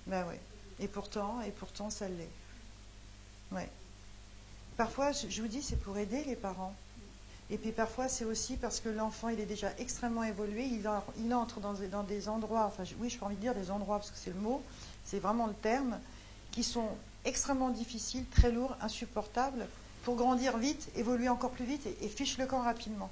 Ben 0.07 0.25
oui. 0.27 0.35
Et 0.79 0.87
pourtant, 0.87 1.39
et 1.41 1.51
pourtant, 1.51 1.91
ça 1.91 2.09
l'est. 2.09 2.31
Ouais. 3.51 3.69
Parfois, 4.75 5.11
je 5.11 5.41
vous 5.41 5.47
dis, 5.47 5.61
c'est 5.61 5.79
pour 5.79 5.99
aider 5.99 6.23
les 6.23 6.35
parents. 6.35 6.73
Et 7.51 7.58
puis 7.58 7.72
parfois, 7.72 8.08
c'est 8.08 8.25
aussi 8.25 8.58
parce 8.58 8.79
que 8.79 8.89
l'enfant, 8.89 9.29
il 9.29 9.39
est 9.39 9.46
déjà 9.46 9.72
extrêmement 9.79 10.24
évolué, 10.24 10.65
il, 10.65 11.34
entre 11.34 11.60
dans, 11.60 11.74
dans, 11.74 12.03
des 12.03 12.29
endroits, 12.29 12.65
enfin 12.65 12.84
oui, 13.00 13.10
je 13.10 13.18
peux 13.18 13.25
envie 13.25 13.36
de 13.36 13.41
dire 13.41 13.56
des 13.56 13.72
endroits, 13.72 13.98
parce 13.98 14.12
que 14.12 14.18
c'est 14.18 14.34
le 14.34 14.39
mot, 14.39 14.62
c'est 15.03 15.20
vraiment 15.20 15.48
le 15.48 15.56
terme, 15.56 15.98
qui 16.51 16.63
sont 16.63 16.89
extrêmement 17.25 17.70
difficiles, 17.70 18.25
très 18.29 18.51
lourds, 18.51 18.75
insupportables, 18.82 19.68
pour 20.03 20.15
grandir 20.15 20.58
vite, 20.58 20.89
évoluer 20.96 21.27
encore 21.27 21.51
plus 21.51 21.65
vite 21.65 21.86
et, 21.88 22.06
et 22.06 22.08
fiche 22.08 22.38
le 22.38 22.46
camp 22.46 22.62
rapidement. 22.62 23.10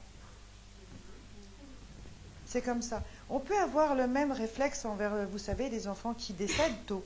C'est 2.46 2.62
comme 2.62 2.82
ça. 2.82 3.04
On 3.30 3.40
peut 3.40 3.58
avoir 3.58 3.94
le 3.94 4.08
même 4.08 4.32
réflexe 4.32 4.86
envers, 4.86 5.14
euh, 5.14 5.26
vous 5.26 5.38
savez, 5.38 5.70
des 5.70 5.88
enfants 5.88 6.14
qui 6.14 6.34
décèdent 6.34 6.86
tôt. 6.86 7.04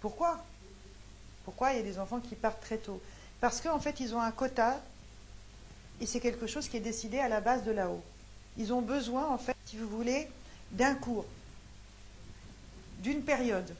Pourquoi? 0.00 0.42
Pourquoi 1.44 1.72
il 1.72 1.76
y 1.76 1.80
a 1.80 1.84
des 1.84 1.98
enfants 1.98 2.20
qui 2.20 2.34
partent 2.34 2.60
très 2.60 2.78
tôt? 2.78 3.00
Parce 3.40 3.60
qu'en 3.60 3.78
fait, 3.78 4.00
ils 4.00 4.14
ont 4.14 4.20
un 4.20 4.32
quota 4.32 4.80
et 6.00 6.06
c'est 6.06 6.20
quelque 6.20 6.46
chose 6.46 6.68
qui 6.68 6.76
est 6.76 6.80
décidé 6.80 7.18
à 7.18 7.28
la 7.28 7.40
base 7.40 7.64
de 7.64 7.70
là-haut. 7.70 8.02
Ils 8.56 8.72
ont 8.72 8.82
besoin, 8.82 9.28
en 9.28 9.38
fait, 9.38 9.56
si 9.66 9.76
vous 9.76 9.88
voulez, 9.88 10.28
d'un 10.72 10.94
cours, 10.94 11.26
d'une 13.00 13.22
période. 13.22 13.74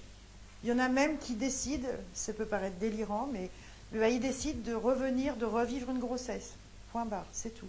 Il 0.62 0.70
y 0.70 0.72
en 0.72 0.78
a 0.78 0.88
même 0.88 1.18
qui 1.18 1.34
décident, 1.34 1.88
ça 2.14 2.32
peut 2.32 2.46
paraître 2.46 2.76
délirant, 2.78 3.28
mais 3.32 3.50
ils 3.92 4.20
décident 4.20 4.60
de 4.64 4.74
revenir, 4.74 5.36
de 5.36 5.44
revivre 5.44 5.90
une 5.90 5.98
grossesse. 5.98 6.52
Point 6.92 7.04
barre, 7.04 7.26
c'est 7.32 7.54
tout. 7.54 7.68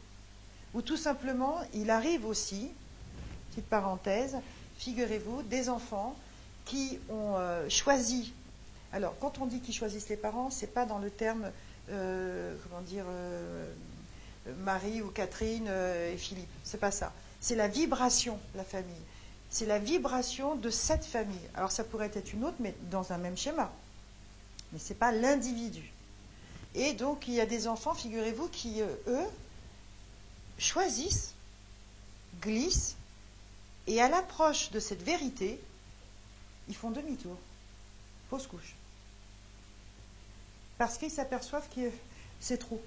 Ou 0.74 0.82
tout 0.82 0.98
simplement, 0.98 1.60
il 1.74 1.90
arrive 1.90 2.26
aussi, 2.26 2.70
petite 3.52 3.68
parenthèse, 3.68 4.38
figurez-vous, 4.78 5.44
des 5.44 5.70
enfants 5.70 6.16
qui 6.66 7.00
ont 7.10 7.36
euh, 7.38 7.70
choisi. 7.70 8.34
Alors, 8.92 9.16
quand 9.20 9.40
on 9.40 9.46
dit 9.46 9.60
qu'ils 9.60 9.74
choisissent 9.74 10.10
les 10.10 10.18
parents, 10.18 10.50
c'est 10.50 10.74
pas 10.74 10.86
dans 10.86 10.98
le 10.98 11.10
terme, 11.10 11.52
euh, 11.90 12.56
comment 12.64 12.82
dire, 12.82 13.06
euh, 13.08 13.66
Marie 14.60 15.02
ou 15.02 15.10
Catherine 15.10 15.68
et 15.68 16.18
Philippe. 16.18 16.50
C'est 16.64 16.80
pas 16.80 16.92
ça. 16.92 17.14
C'est 17.42 17.56
la 17.56 17.68
vibration, 17.68 18.40
la 18.56 18.64
famille. 18.64 18.94
C'est 19.50 19.66
la 19.66 19.80
vibration 19.80 20.56
de 20.56 20.70
cette 20.70 21.06
famille. 21.06 21.48
Alors, 21.54 21.72
ça 21.72 21.84
pourrait 21.84 22.12
être 22.14 22.34
une 22.34 22.46
autre, 22.46 22.58
mais 22.60 22.76
dans 22.92 23.14
un 23.14 23.18
même 23.18 23.38
schéma. 23.38 23.72
Mais 24.72 24.80
c'est 24.80 24.96
pas 24.96 25.12
l'individu. 25.12 25.92
Et 26.74 26.94
donc, 26.94 27.28
il 27.28 27.36
y 27.36 27.42
a 27.42 27.46
des 27.46 27.68
enfants, 27.68 27.94
figurez-vous, 27.94 28.50
qui, 28.50 28.82
eux, 28.82 29.28
choisissent, 30.58 31.34
glissent 32.42 32.96
et 33.88 34.02
à 34.02 34.10
l'approche 34.10 34.72
de 34.72 34.80
cette 34.80 35.04
vérité, 35.04 35.60
ils 36.68 36.76
font 36.76 36.92
demi-tour, 36.92 37.38
fausse 38.30 38.48
couche. 38.48 38.76
Parce 40.78 40.98
qu'ils 40.98 41.12
s'aperçoivent 41.12 41.68
que 41.74 41.92
c'est 42.42 42.58
trop. 42.58 42.82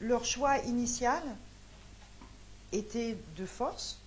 Leur 0.00 0.24
choix 0.24 0.58
initial 0.58 1.22
était 2.72 3.16
de 3.36 3.46
force, 3.46 3.98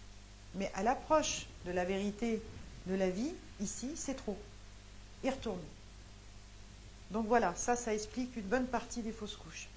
mais 0.56 0.72
à 0.76 0.84
l'approche 0.84 1.46
de 1.66 1.72
la 1.72 1.86
vérité 1.86 2.42
de 2.88 2.96
la 2.96 3.10
vie, 3.10 3.34
ici, 3.60 3.92
c'est 3.96 4.16
trop. 4.16 4.38
Ils 5.24 5.32
retournent. 5.32 5.58
Donc 7.12 7.28
voilà, 7.28 7.54
ça, 7.56 7.76
ça 7.76 7.94
explique 7.94 8.36
une 8.36 8.44
bonne 8.44 8.68
partie 8.68 9.02
des 9.02 9.12
fausses 9.12 9.36
couches. 9.36 9.68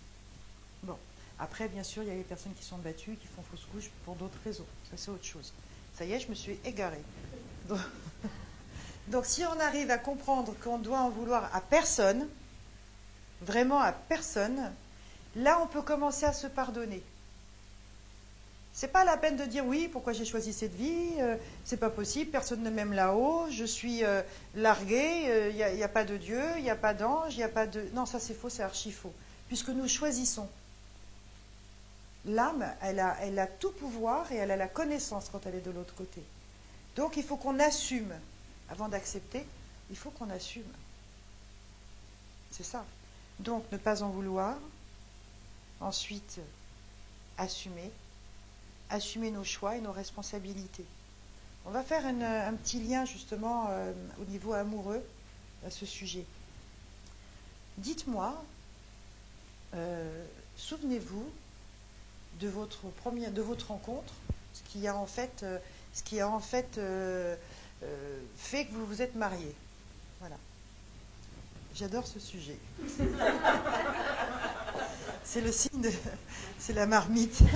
Bon. 0.82 0.96
Après, 1.38 1.66
bien 1.66 1.82
sûr, 1.82 2.02
il 2.02 2.08
y 2.08 2.12
a 2.12 2.14
les 2.14 2.22
personnes 2.22 2.54
qui 2.54 2.64
sont 2.64 2.78
battues, 2.78 3.16
qui 3.16 3.26
font 3.26 3.42
fausse 3.42 3.66
couche 3.72 3.90
pour 4.04 4.14
d'autres 4.14 4.38
raisons. 4.44 4.66
Ça, 4.90 4.96
c'est 4.96 5.10
autre 5.10 5.24
chose. 5.24 5.52
Ça 5.94 6.04
y 6.04 6.12
est, 6.12 6.20
je 6.20 6.28
me 6.28 6.34
suis 6.34 6.58
égarée. 6.64 7.02
Donc, 9.08 9.24
si 9.26 9.44
on 9.44 9.58
arrive 9.58 9.90
à 9.90 9.98
comprendre 9.98 10.54
qu'on 10.62 10.78
doit 10.78 11.00
en 11.00 11.10
vouloir 11.10 11.54
à 11.54 11.60
personne, 11.60 12.28
vraiment 13.40 13.80
à 13.80 13.92
personne, 13.92 14.72
là, 15.36 15.60
on 15.62 15.66
peut 15.66 15.82
commencer 15.82 16.24
à 16.24 16.32
se 16.32 16.46
pardonner. 16.46 17.02
C'est 18.74 18.88
pas 18.88 19.04
la 19.04 19.18
peine 19.18 19.36
de 19.36 19.44
dire 19.44 19.66
oui, 19.66 19.88
pourquoi 19.92 20.14
j'ai 20.14 20.24
choisi 20.24 20.52
cette 20.52 20.74
vie, 20.74 21.10
euh, 21.18 21.36
c'est 21.64 21.76
pas 21.76 21.90
possible, 21.90 22.30
personne 22.30 22.62
ne 22.62 22.70
m'aime 22.70 22.94
là-haut, 22.94 23.46
je 23.50 23.64
suis 23.64 24.02
euh, 24.02 24.22
largué, 24.54 25.50
il 25.50 25.76
n'y 25.76 25.82
a, 25.82 25.88
pas 25.88 26.04
de 26.04 26.16
Dieu, 26.16 26.42
il 26.56 26.62
n'y 26.62 26.70
a 26.70 26.76
pas 26.76 26.94
d'ange, 26.94 27.34
il 27.34 27.38
n'y 27.38 27.42
a 27.42 27.50
pas 27.50 27.66
de. 27.66 27.84
Non, 27.92 28.06
ça 28.06 28.18
c'est 28.18 28.32
faux, 28.32 28.48
c'est 28.48 28.62
archi 28.62 28.90
faux. 28.90 29.12
Puisque 29.48 29.68
nous 29.68 29.88
choisissons 29.88 30.48
l'âme, 32.24 32.64
elle 32.80 32.98
a 33.00 33.46
tout 33.46 33.72
pouvoir 33.72 34.30
et 34.32 34.36
elle 34.36 34.50
a 34.50 34.56
la 34.56 34.68
connaissance 34.68 35.28
quand 35.30 35.44
elle 35.44 35.56
est 35.56 35.60
de 35.66 35.70
l'autre 35.70 35.94
côté. 35.94 36.22
Donc 36.96 37.16
il 37.16 37.22
faut 37.22 37.36
qu'on 37.36 37.58
assume. 37.58 38.12
Avant 38.70 38.88
d'accepter, 38.88 39.44
il 39.90 39.96
faut 39.96 40.10
qu'on 40.10 40.30
assume. 40.30 40.62
C'est 42.50 42.64
ça. 42.64 42.84
Donc 43.38 43.64
ne 43.72 43.76
pas 43.76 44.02
en 44.02 44.08
vouloir. 44.08 44.56
Ensuite, 45.82 46.38
assumer. 47.38 47.90
Assumer 48.88 49.30
nos 49.30 49.44
choix 49.44 49.76
et 49.76 49.80
nos 49.80 49.92
responsabilités. 49.92 50.84
On 51.64 51.70
va 51.70 51.82
faire 51.82 52.06
un 52.06 52.54
petit 52.54 52.80
lien 52.80 53.04
justement 53.04 53.68
euh, 53.70 53.92
au 54.20 54.24
niveau 54.30 54.52
amoureux 54.52 55.02
à 55.66 55.70
ce 55.70 55.86
sujet. 55.86 56.24
Dites-moi, 57.78 58.34
euh, 59.74 60.24
souvenez-vous 60.56 61.28
de 62.40 62.48
votre 62.48 62.82
de 62.84 63.42
votre 63.42 63.68
rencontre, 63.68 64.12
ce 64.52 64.62
qui 64.70 64.86
a 64.86 64.96
en 64.96 65.06
fait, 65.06 65.42
euh, 65.42 65.58
ce 65.94 66.02
qui 66.02 66.20
a 66.20 66.28
en 66.28 66.40
fait 66.40 66.78
euh, 66.78 67.36
euh, 67.82 68.20
fait 68.36 68.66
que 68.66 68.72
vous 68.72 68.86
vous 68.86 69.02
êtes 69.02 69.14
mariés. 69.14 69.54
Voilà. 70.20 70.36
J'adore 71.74 72.06
ce 72.06 72.20
sujet. 72.20 72.58
c'est 75.24 75.40
le 75.40 75.52
signe 75.52 75.80
de, 75.80 75.90
c'est 76.58 76.72
la 76.72 76.86
marmite. 76.86 77.40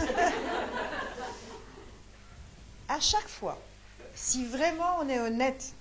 à 2.88 3.00
chaque 3.00 3.28
fois, 3.28 3.60
si 4.14 4.46
vraiment 4.46 4.98
on 5.00 5.08
est 5.08 5.20
honnête, 5.20 5.74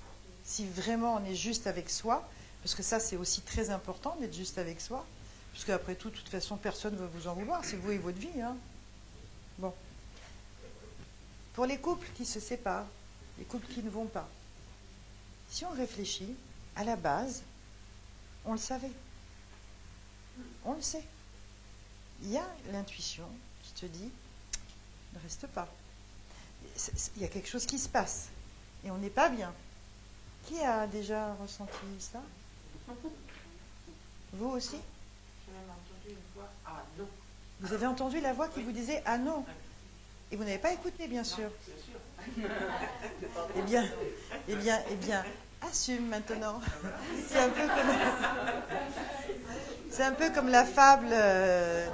si 0.44 0.68
vraiment 0.68 1.16
on 1.16 1.26
est 1.26 1.36
juste 1.36 1.68
avec 1.68 1.90
soi, 1.90 2.28
parce 2.62 2.76
que 2.76 2.84
ça 2.84 3.00
c'est 3.00 3.18
aussi 3.18 3.42
très 3.42 3.70
important 3.70 4.16
d'être 4.20 4.36
juste 4.36 4.58
avec 4.58 4.82
soi, 4.82 5.06
puisque 5.52 5.70
après 5.70 5.96
tout, 5.96 6.10
de 6.10 6.16
toute 6.16 6.30
façon, 6.30 6.58
personne 6.58 6.96
ne 6.96 7.00
va 7.00 7.08
vous 7.08 7.28
en 7.28 7.34
vouloir, 7.34 7.64
c'est 7.64 7.78
vous 7.78 7.92
et 7.92 7.98
votre 7.98 8.18
vie. 8.18 8.42
Hein. 8.42 8.56
Bon. 9.58 9.74
Pour 11.54 11.66
les 11.66 11.78
couples 11.78 12.08
qui 12.16 12.26
se 12.26 12.40
séparent, 12.40 12.88
les 13.38 13.46
couples 13.46 13.68
qui 13.68 13.82
ne 13.82 13.90
vont 13.90 14.06
pas, 14.06 14.28
Si 15.50 15.64
on 15.64 15.72
réfléchit, 15.72 16.36
à 16.76 16.84
la 16.84 16.96
base, 16.96 17.44
on 18.46 18.52
le 18.52 18.58
savait. 18.58 18.92
On 20.66 20.74
le 20.74 20.82
sait. 20.82 21.04
Il 22.26 22.32
y 22.32 22.38
a 22.38 22.46
l'intuition 22.72 23.26
qui 23.62 23.72
te 23.74 23.86
dit 23.86 24.10
ne 25.14 25.20
reste 25.22 25.46
pas. 25.48 25.68
Il 27.16 27.22
y 27.22 27.26
a 27.26 27.28
quelque 27.28 27.48
chose 27.48 27.66
qui 27.66 27.78
se 27.78 27.88
passe 27.88 28.30
et 28.84 28.90
on 28.92 28.98
n'est 28.98 29.10
pas 29.12 29.30
bien. 29.30 29.54
Qui 30.46 30.60
a 30.62 30.88
déjà 30.88 31.34
ressenti 31.36 31.72
ça? 32.00 32.22
Vous 34.34 34.50
aussi? 34.50 34.78
Vous 37.62 37.74
avez 37.74 37.86
entendu 37.86 38.20
la 38.20 38.34
voix 38.34 38.48
qui 38.50 38.62
vous 38.64 38.72
disait 38.72 39.02
Ah 39.06 39.18
non 39.18 39.46
Et 40.32 40.36
vous 40.36 40.44
n'avez 40.44 40.58
pas 40.58 40.74
écouté, 40.74 41.08
bien 41.08 41.24
sûr. 41.24 41.50
Bien 42.36 42.48
sûr. 42.48 42.50
Eh 43.56 43.62
bien, 43.62 43.86
eh 44.48 44.56
bien, 44.56 44.80
eh 44.90 44.96
bien, 44.96 45.24
assume 45.62 46.08
maintenant. 46.08 46.60
C'est 47.28 47.40
un 47.40 47.50
peu 47.50 47.68
comme, 47.68 47.96
c'est 49.90 50.04
un 50.04 50.12
peu 50.12 50.30
comme 50.32 50.50
la 50.50 50.66
fable, 50.66 51.08
euh, 51.12 51.88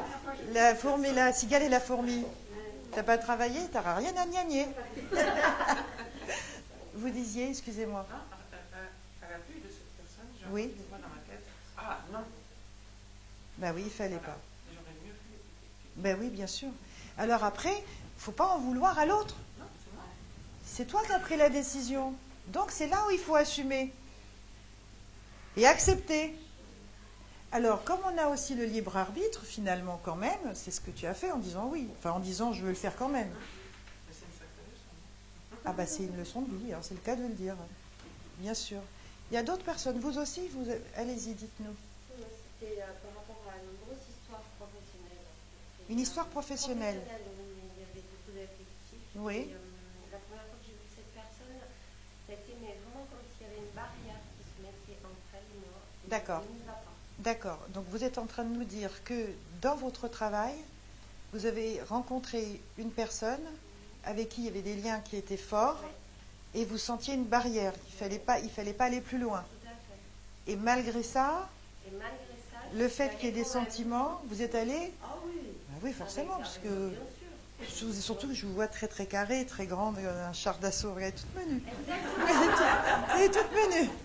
la 0.53 0.75
fourmi, 0.75 1.11
la 1.13 1.33
cigale 1.33 1.63
et 1.63 1.69
la 1.69 1.79
fourmi. 1.79 2.23
T'as 2.93 3.03
pas 3.03 3.17
travaillé, 3.17 3.59
t'auras 3.71 3.95
rien 3.95 4.13
à 4.17 4.25
gagner. 4.27 4.67
Vous 6.93 7.09
disiez, 7.09 7.49
excusez-moi. 7.49 8.05
Ah, 8.11 8.15
à, 8.15 8.75
à- 8.77 9.27
à 9.27 9.31
la 9.31 9.37
vue 9.47 9.59
de 9.61 9.67
cette 9.69 9.87
personne, 9.97 10.51
Oui. 10.51 10.71
dans 10.91 10.97
ma 10.97 11.21
tête 11.29 11.43
Ah 11.77 11.99
non. 12.11 12.19
Ben 13.57 13.73
oui, 13.75 13.83
il 13.85 13.91
fallait 13.91 14.17
pas. 14.17 14.37
Mieux. 15.05 15.13
Ben 15.95 16.17
oui, 16.19 16.29
bien 16.29 16.47
sûr. 16.47 16.69
Alors 17.17 17.43
après, 17.43 17.83
faut 18.17 18.31
pas 18.33 18.47
en 18.47 18.59
vouloir 18.59 18.97
à 18.99 19.05
l'autre. 19.05 19.35
C'est 20.65 20.85
toi 20.85 21.01
qui 21.05 21.11
as 21.13 21.19
pris 21.19 21.37
la 21.37 21.49
décision. 21.49 22.13
Donc 22.47 22.71
c'est 22.71 22.87
là 22.87 22.97
où 23.07 23.11
il 23.11 23.19
faut 23.19 23.35
assumer 23.35 23.93
et 25.57 25.65
accepter. 25.67 26.35
Alors, 27.53 27.83
comme 27.83 27.99
on 28.05 28.17
a 28.17 28.27
aussi 28.27 28.55
le 28.55 28.63
libre 28.63 28.95
arbitre, 28.95 29.43
finalement, 29.43 29.99
quand 30.03 30.15
même, 30.15 30.39
c'est 30.53 30.71
ce 30.71 30.79
que 30.79 30.91
tu 30.91 31.05
as 31.05 31.13
fait 31.13 31.31
en 31.31 31.37
disant 31.37 31.67
oui. 31.69 31.89
Enfin, 31.97 32.11
en 32.11 32.19
disant 32.19 32.53
je 32.53 32.61
veux 32.61 32.69
le 32.69 32.75
faire 32.75 32.95
quand 32.95 33.09
même. 33.09 33.27
Une. 33.27 33.35
Ah, 35.65 35.73
bah, 35.73 35.85
c'est 35.85 36.03
une 36.03 36.17
leçon 36.17 36.41
de 36.41 36.55
vie, 36.55 36.73
hein, 36.73 36.79
c'est 36.81 36.95
le 36.95 37.01
cas 37.01 37.15
de 37.15 37.23
le 37.23 37.33
dire. 37.33 37.55
Bien 38.39 38.53
sûr. 38.53 38.79
Il 39.29 39.35
y 39.35 39.37
a 39.37 39.43
d'autres 39.43 39.63
personnes. 39.63 39.99
Vous 39.99 40.17
aussi, 40.17 40.47
vous 40.49 40.65
allez-y, 40.95 41.33
dites-nous. 41.33 41.75
C'était 42.59 42.81
euh, 42.81 42.85
par 43.03 43.19
rapport 43.19 43.43
à 43.51 43.59
une 43.59 43.75
grosse 43.85 44.03
histoire 44.07 44.41
professionnelle. 44.57 45.25
Une 45.89 45.99
histoire 45.99 46.27
professionnelle. 46.27 47.01
Il 47.03 47.79
y 47.79 47.83
avait 47.83 48.07
beaucoup 48.07 48.31
d'affectifs. 48.31 49.11
Oui. 49.15 49.35
Et, 49.35 49.53
euh, 49.53 50.11
la 50.11 50.19
première 50.23 50.47
fois 50.47 50.55
que 50.55 50.65
j'ai 50.65 50.73
vu 50.73 50.87
cette 50.87 51.11
personne, 51.13 51.59
ça 51.59 52.31
a 52.31 52.35
été 52.35 52.55
mais 52.63 52.79
vraiment 52.79 53.05
comme 53.11 53.27
s'il 53.35 53.43
y 53.43 53.49
avait 53.51 53.59
une 53.59 53.75
barrière 53.75 54.23
qui 54.39 54.43
se 54.47 54.55
mettait 54.63 54.99
entre 55.03 55.31
elle 55.35 55.47
et 55.51 55.59
moi. 55.67 55.79
D'accord. 56.07 56.43
pas. 56.65 56.70
D'accord. 57.23 57.59
Donc 57.73 57.85
vous 57.91 58.03
êtes 58.03 58.17
en 58.17 58.25
train 58.25 58.43
de 58.43 58.49
nous 58.55 58.63
dire 58.63 59.03
que 59.03 59.27
dans 59.61 59.75
votre 59.75 60.07
travail, 60.07 60.53
vous 61.33 61.45
avez 61.45 61.79
rencontré 61.87 62.59
une 62.77 62.89
personne 62.91 63.41
avec 64.03 64.29
qui 64.29 64.41
il 64.41 64.45
y 64.45 64.47
avait 64.49 64.61
des 64.63 64.75
liens 64.75 64.99
qui 65.01 65.17
étaient 65.17 65.37
forts 65.37 65.79
et 66.55 66.65
vous 66.65 66.77
sentiez 66.79 67.13
une 67.13 67.25
barrière. 67.25 67.73
Il 67.87 67.93
fallait 67.93 68.19
pas, 68.19 68.39
il 68.39 68.49
fallait 68.49 68.73
pas 68.73 68.85
aller 68.85 69.01
plus 69.01 69.19
loin. 69.19 69.43
Et 70.47 70.55
malgré 70.55 71.03
ça, 71.03 71.47
Et 71.87 71.91
malgré 71.91 72.17
ça, 72.51 72.57
le 72.75 72.87
fait 72.87 73.15
qu'il 73.17 73.25
y 73.29 73.31
ait 73.31 73.35
des 73.35 73.43
sentiments, 73.43 74.19
vous 74.25 74.41
êtes 74.41 74.55
allé 74.55 74.91
Ah 75.03 75.15
oui. 75.27 75.39
Oui, 75.83 75.93
forcément, 75.93 76.37
parce 76.37 76.57
que 76.57 76.91
je- 77.61 77.91
surtout 77.91 78.27
que 78.29 78.33
je 78.33 78.45
vous 78.47 78.53
vois 78.53 78.67
très 78.67 78.87
très 78.87 79.05
carré, 79.05 79.45
très 79.45 79.67
grande, 79.67 79.97
euh, 79.99 80.27
un 80.27 80.33
char 80.33 80.57
d'assaut, 80.57 80.93
regardez, 80.95 81.15
toute 81.15 81.35
menue. 81.35 81.61
Exactement. 81.87 83.07
Elle 83.15 83.21
est 83.21 83.29
toute 83.29 83.51
menue. 83.51 83.89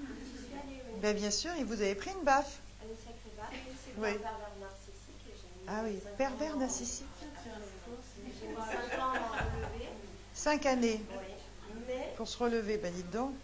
Je 0.00 0.40
suis 0.40 0.54
allée 0.54 0.80
oui, 0.92 0.93
Ben, 1.04 1.14
bien 1.14 1.30
sûr, 1.30 1.50
et 1.60 1.64
vous 1.64 1.82
avez 1.82 1.94
pris 1.94 2.10
une 2.18 2.24
baffe. 2.24 2.60
une 2.82 2.96
sacrée 2.96 3.58
c'est 3.84 4.00
Oui. 4.00 4.12
pervers 4.14 4.40
narcissique. 4.58 5.26
et 5.28 5.68
Ah 5.68 5.82
oui, 5.84 5.98
cinq 6.02 6.16
pervers 6.16 6.56
ans- 6.56 6.58
narcissique. 6.60 7.06
J'ai 7.20 8.48
mis 8.48 8.54
5 8.54 8.98
ans 8.98 9.10
à 9.10 9.20
m'en 9.20 9.28
relever. 9.28 9.88
Cinq 10.32 10.64
années 10.64 11.02
Oui. 11.10 11.74
Mais 11.86 12.14
pour 12.16 12.26
se 12.26 12.38
relever. 12.38 12.78
Ben 12.78 12.90
dites 12.90 13.10
donc, 13.10 13.34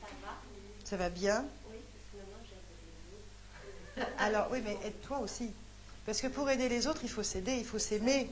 ça 0.00 0.06
va. 0.22 0.32
ça 0.82 0.96
va 0.96 1.10
bien. 1.10 1.44
Oui, 1.70 1.76
parce 1.92 2.06
que 2.10 2.16
maintenant 2.16 4.08
j'ai 4.18 4.24
Alors 4.24 4.48
oui, 4.50 4.62
mais 4.64 4.78
aide-toi 4.86 5.18
aussi. 5.18 5.50
Parce 6.06 6.22
que 6.22 6.28
pour 6.28 6.48
aider 6.48 6.70
les 6.70 6.86
autres, 6.86 7.00
il 7.02 7.10
faut 7.10 7.22
s'aider, 7.22 7.52
il 7.58 7.66
faut 7.66 7.78
s'aimer. 7.78 8.30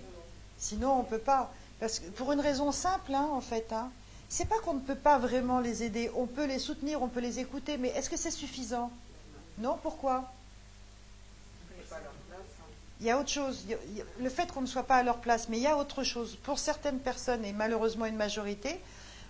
Sinon, 0.57 0.93
on 1.01 1.03
ne 1.03 1.09
peut 1.09 1.19
pas. 1.19 1.53
Parce 1.79 1.99
que 1.99 2.07
pour 2.09 2.33
une 2.33 2.41
raison 2.41 2.73
simple, 2.73 3.13
hein, 3.13 3.29
en 3.35 3.43
fait. 3.43 3.71
Hein, 3.71 3.93
c'est 4.33 4.47
pas 4.47 4.59
qu'on 4.61 4.73
ne 4.73 4.81
peut 4.81 4.95
pas 4.95 5.19
vraiment 5.19 5.61
les 5.61 5.83
aider. 5.83 6.11
On 6.17 6.27
peut 6.27 6.47
les 6.47 6.59
soutenir, 6.59 7.03
on 7.03 7.09
peut 7.09 7.21
les 7.21 7.39
écouter, 7.39 7.77
mais 7.77 7.89
est-ce 7.89 8.09
que 8.09 8.17
c'est 8.17 8.31
suffisant? 8.31 8.91
Non, 9.59 9.79
pourquoi? 9.83 10.33
Il 12.99 13.07
y 13.07 13.11
a 13.11 13.19
autre 13.19 13.29
chose. 13.29 13.67
Le 14.19 14.31
fait 14.31 14.51
qu'on 14.51 14.63
ne 14.63 14.67
soit 14.67 14.85
pas 14.85 14.97
à 14.97 15.03
leur 15.03 15.19
place, 15.19 15.51
mais 15.51 15.59
il 15.59 15.63
y 15.63 15.67
a 15.67 15.77
autre 15.77 16.03
chose. 16.03 16.39
Pour 16.45 16.59
certaines 16.59 16.99
personnes, 16.99 17.45
et 17.45 17.53
malheureusement 17.53 18.07
une 18.07 18.17
majorité, 18.17 18.81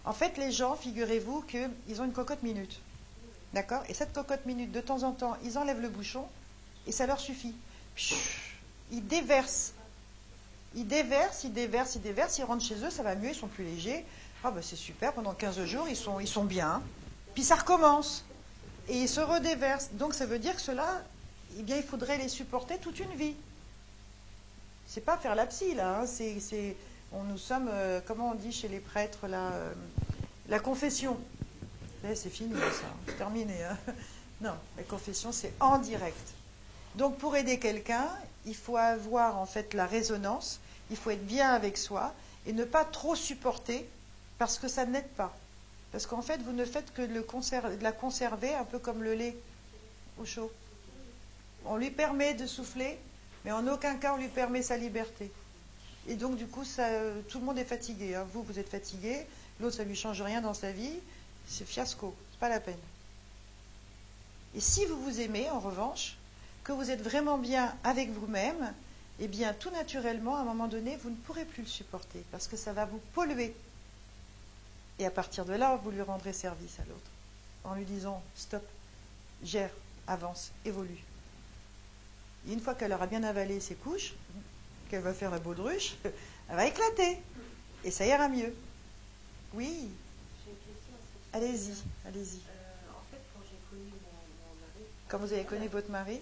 en 0.05 0.13
fait, 0.13 0.37
les 0.37 0.53
gens, 0.53 0.77
figurez-vous 0.77 1.43
qu'ils 1.43 2.01
ont 2.01 2.05
une 2.05 2.13
cocotte 2.13 2.45
minute. 2.45 2.79
D'accord? 3.55 3.83
Et 3.89 3.95
cette 3.95 4.13
cocotte 4.13 4.47
minute, 4.47 4.71
de 4.71 4.81
temps 4.81 5.03
en 5.03 5.11
temps, 5.11 5.37
ils 5.43 5.59
enlèvent 5.59 5.81
le 5.81 5.89
bouchon 5.89 6.25
et 6.87 6.93
ça 6.93 7.07
leur 7.07 7.19
suffit. 7.19 7.57
Ils 8.93 9.05
déversent. 9.05 9.73
Ils 10.77 10.87
déversent, 10.87 11.43
ils 11.43 11.53
déversent, 11.53 11.97
ils 11.97 12.03
déversent, 12.03 12.39
ils 12.39 12.45
rentrent 12.45 12.65
chez 12.65 12.83
eux, 12.85 12.91
ça 12.91 13.03
va 13.03 13.17
mieux, 13.17 13.31
ils 13.31 13.35
sont 13.35 13.49
plus 13.49 13.65
légers. 13.65 14.07
Ah 14.45 14.51
ben 14.51 14.63
c'est 14.63 14.77
super, 14.77 15.13
pendant 15.13 15.35
15 15.35 15.65
jours, 15.65 15.89
ils 15.89 15.97
sont, 15.97 16.19
ils 16.21 16.27
sont 16.29 16.45
bien. 16.45 16.83
Puis 17.35 17.45
ça 17.45 17.55
recommence. 17.57 18.25
Et 18.89 18.99
ils 19.03 19.09
se 19.09 19.21
redéversent. 19.21 19.93
Donc 19.93 20.15
ça 20.15 20.27
veut 20.27 20.39
dire 20.39 20.55
que 20.57 20.61
cela, 20.61 21.03
eh 21.59 21.63
bien, 21.63 21.77
il 21.77 21.83
faudrait 21.85 22.19
les 22.19 22.29
supporter 22.29 22.79
toute 22.79 22.99
une 22.99 23.15
vie. 23.17 23.37
C'est 24.87 25.01
pas 25.05 25.17
faire 25.17 25.35
la 25.35 25.47
psy, 25.47 25.75
là. 25.75 26.01
hein, 26.01 26.07
C'est, 26.07 26.41
c'est- 26.41 26.77
on, 27.13 27.25
nous 27.25 27.39
sommes, 27.39 27.69
euh, 27.71 28.01
comment 28.07 28.31
on 28.31 28.35
dit 28.35 28.53
chez 28.53 28.69
les 28.69 28.81
prêtres, 28.81 29.29
là, 29.29 29.53
euh, 29.53 29.75
la 30.49 30.59
confession. 30.59 31.19
Eh, 32.05 32.15
c'est 32.15 32.31
fini, 32.31 32.55
ça. 32.55 32.87
C'est 33.07 33.17
terminé. 33.17 33.63
hein. 33.65 33.79
Non, 34.41 34.55
la 34.77 34.83
confession, 34.83 35.31
c'est 35.31 35.55
en 35.61 35.79
direct. 35.79 36.35
Donc, 36.97 37.17
pour 37.19 37.37
aider 37.37 37.61
quelqu'un, 37.61 38.09
il 38.45 38.57
faut 38.57 38.77
avoir, 38.77 39.39
en 39.39 39.47
fait, 39.47 39.73
la 39.73 39.87
résonance. 39.87 40.61
Il 40.91 40.97
faut 40.97 41.11
être 41.11 41.25
bien 41.27 41.51
avec 41.55 41.79
soi 41.79 42.13
et 42.45 42.53
ne 42.53 42.65
pas 42.65 42.85
trop 42.85 43.15
supporter 43.15 43.89
parce 44.43 44.59
que 44.59 44.67
ça 44.67 44.85
n'aide 44.87 45.07
pas. 45.11 45.33
Parce 45.93 46.05
qu'en 46.05 46.21
fait, 46.21 46.43
vous 46.43 46.51
ne 46.51 46.65
faites 46.65 46.93
que 46.95 47.03
le 47.03 47.23
conser- 47.23 47.61
de 47.79 47.81
la 47.85 47.93
conserver 47.93 48.53
un 48.57 48.65
peu 48.65 48.81
comme 48.81 49.05
le 49.05 49.15
lait 49.15 49.37
au 50.19 50.25
chaud. 50.25 50.51
On 51.65 51.77
lui 51.77 51.93
permet 51.93 52.35
de 52.35 52.45
souffler, 52.49 52.99
mais 53.45 53.53
en 53.53 53.69
aucun 53.69 53.95
cas 53.95 54.15
on 54.15 54.17
lui 54.17 54.27
permet 54.27 54.61
sa 54.61 54.77
liberté. 54.77 55.31
Et 56.09 56.17
donc 56.17 56.35
du 56.35 56.49
coup, 56.49 56.65
tout 56.65 57.39
le 57.39 57.45
monde 57.45 57.57
est 57.57 57.65
fatigué. 57.65 58.17
hein. 58.17 58.27
Vous, 58.33 58.43
vous 58.43 58.59
êtes 58.59 58.69
fatigué, 58.69 59.25
l'autre, 59.61 59.77
ça 59.77 59.85
lui 59.85 59.95
change 59.95 60.21
rien 60.23 60.41
dans 60.41 60.55
sa 60.55 60.73
vie. 60.73 60.99
C'est 61.47 61.65
fiasco, 61.65 62.13
c'est 62.33 62.41
pas 62.41 62.49
la 62.49 62.59
peine. 62.59 62.75
Et 64.57 64.61
si 64.61 64.87
vous 64.87 65.01
vous 65.05 65.21
aimez, 65.21 65.49
en 65.51 65.61
revanche, 65.61 66.17
que 66.65 66.73
vous 66.73 66.91
êtes 66.91 67.03
vraiment 67.03 67.39
bien 67.39 67.73
avec 67.85 68.11
vous-même, 68.11 68.75
eh 69.21 69.29
bien, 69.29 69.55
tout 69.55 69.71
naturellement, 69.71 70.37
à 70.37 70.41
un 70.41 70.45
moment 70.45 70.67
donné, 70.67 70.97
vous 70.97 71.11
ne 71.11 71.15
pourrez 71.15 71.45
plus 71.45 71.63
le 71.63 71.69
supporter 71.69 72.25
parce 72.33 72.49
que 72.49 72.57
ça 72.57 72.73
va 72.73 72.87
vous 72.87 73.01
polluer. 73.15 73.55
Et 75.03 75.07
à 75.07 75.11
partir 75.11 75.45
de 75.45 75.55
là, 75.55 75.75
vous 75.83 75.91
lui 75.91 76.01
rendrez 76.01 76.33
service 76.33 76.79
à 76.79 76.85
l'autre 76.85 77.11
en 77.65 77.75
lui 77.75 77.85
disant 77.85 78.23
stop, 78.37 78.63
gère, 79.43 79.71
avance, 80.07 80.53
évolue. 80.65 81.03
Et 82.47 82.53
une 82.53 82.61
fois 82.61 82.77
qu'elle 82.77 82.93
aura 82.93 83.09
bien 83.09 83.25
avalé 83.25 83.59
ses 83.59 83.75
couches, 83.75 84.13
qu'elle 84.89 85.03
va 85.03 85.13
faire 85.13 85.33
la 85.33 85.41
baudruche, 85.41 85.97
elle 86.49 86.55
va 86.55 86.67
éclater. 86.67 87.19
Et 87.83 87.91
ça 87.91 88.07
ira 88.07 88.29
mieux. 88.29 88.55
Oui, 89.55 89.91
allez-y, 91.33 91.75
allez-y. 92.07 92.39
Euh, 92.39 92.95
en 92.95 93.03
fait, 93.11 93.23
quand 93.35 93.43
j'ai 93.51 93.59
connu 93.69 93.91
mon, 93.91 94.19
mon 94.39 94.55
mari, 94.61 94.87
Quand 95.09 95.19
vous 95.19 95.33
avez 95.33 95.45
connu 95.45 95.67
votre 95.67 95.91
mari, 95.91 96.21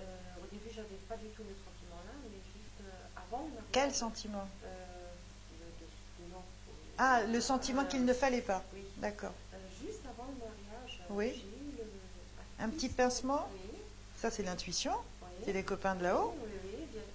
euh, 0.00 0.02
au 0.42 0.46
début, 0.52 0.74
j'avais 0.74 0.98
pas 1.08 1.16
du 1.18 1.28
tout 1.28 1.42
le 1.44 1.54
sentiment-là, 1.54 2.12
mais 2.24 2.34
juste 2.50 2.80
euh, 2.82 3.22
avant 3.28 3.48
quel 3.70 3.94
sentiment 3.94 4.48
euh, 4.64 5.12
le- 5.52 6.26
de- 6.26 6.32
non, 6.34 6.42
euh, 6.42 6.85
Ah, 6.98 7.22
le 7.24 7.40
sentiment 7.40 7.84
qu'il 7.84 8.04
ne 8.04 8.12
fallait 8.14 8.40
pas. 8.40 8.62
Oui. 8.74 8.80
D'accord. 8.98 9.32
Euh, 9.54 9.56
juste 9.80 10.00
avant 10.06 10.28
le 10.30 10.38
mariage, 10.38 11.00
euh, 11.02 11.04
Oui. 11.10 11.32
j'ai 11.34 11.40
eu 11.48 11.76
le- 11.78 12.64
Un 12.64 12.68
petit 12.70 12.88
pincement 12.88 13.48
Oui, 13.52 13.78
Ça, 14.20 14.30
c'est 14.30 14.42
l'intuition. 14.42 14.92
oui. 15.22 15.28
C'est 15.44 15.52
les 15.52 15.62
copains 15.62 15.94
de 15.94 16.02
là-haut. 16.04 16.34
Oui, 16.42 16.48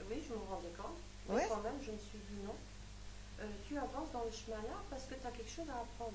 oui, 0.09 0.21
je 0.27 0.33
me 0.33 0.39
rendais 0.49 0.67
compte. 0.77 0.97
Mais 1.29 1.47
quand 1.49 1.61
même, 1.63 1.73
je 1.81 1.91
me 1.91 1.97
suis 1.97 2.19
dit 2.29 2.37
non. 2.45 2.53
Euh, 3.41 3.45
tu 3.67 3.75
avances 3.77 4.11
dans 4.13 4.23
le 4.23 4.31
chemin 4.31 4.57
là 4.61 4.77
parce 4.91 5.03
que 5.03 5.15
tu 5.15 5.25
as 5.25 5.31
quelque 5.31 5.49
chose 5.49 5.65
à 5.69 5.77
apprendre. 5.81 6.13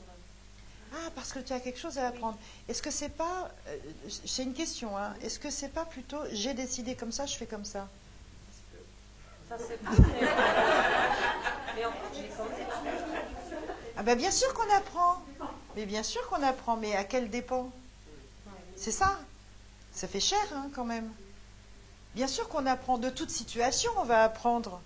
Ah, 0.94 1.11
parce 1.16 1.33
que 1.33 1.40
tu 1.40 1.52
as 1.52 1.59
quelque 1.59 1.81
chose 1.81 1.98
à 1.98 2.07
apprendre. 2.07 2.38
Est-ce 2.68 2.81
que 2.81 2.92
c'est 2.92 3.09
pas. 3.09 3.50
euh, 3.66 3.76
c'est 4.24 4.44
une 4.44 4.55
question, 4.55 4.96
hein. 4.96 5.14
Est-ce 5.20 5.40
que 5.40 5.50
c'est 5.50 5.70
pas 5.70 5.85
plutôt 5.85 6.18
j'ai 6.31 6.55
décidé 6.55 6.94
comme 6.94 7.11
ça, 7.11 7.26
je 7.26 7.35
fais 7.37 7.46
comme 7.46 7.64
ça? 7.64 7.88
Ça 9.48 9.57
c'est 9.59 9.83
pas. 9.83 9.90
Mais 11.76 11.85
en 11.85 11.90
fait, 11.90 12.14
j'ai 12.14 12.29
quand 12.37 12.44
même. 12.44 12.66
Ah, 13.97 14.03
ben 14.03 14.17
bien 14.17 14.31
sûr 14.31 14.53
qu'on 14.55 14.75
apprend. 14.77 15.23
Mais 15.75 15.87
bien 15.87 16.03
sûr 16.03 16.27
qu'on 16.29 16.43
apprend, 16.43 16.77
mais 16.77 16.95
à 16.95 17.05
quel 17.05 17.31
dépend? 17.31 17.71
C'est 18.77 18.93
ça. 18.93 19.19
Ça 19.95 20.07
fait 20.07 20.21
cher 20.21 20.39
hein, 20.55 20.69
quand 20.75 20.85
même. 20.85 21.11
Bien 22.15 22.27
sûr 22.27 22.49
qu'on 22.49 22.67
apprend 22.67 22.99
de 22.99 23.11
toute 23.11 23.31
situation, 23.31 23.91
on 23.99 24.05
va 24.05 24.25
apprendre. 24.25 24.81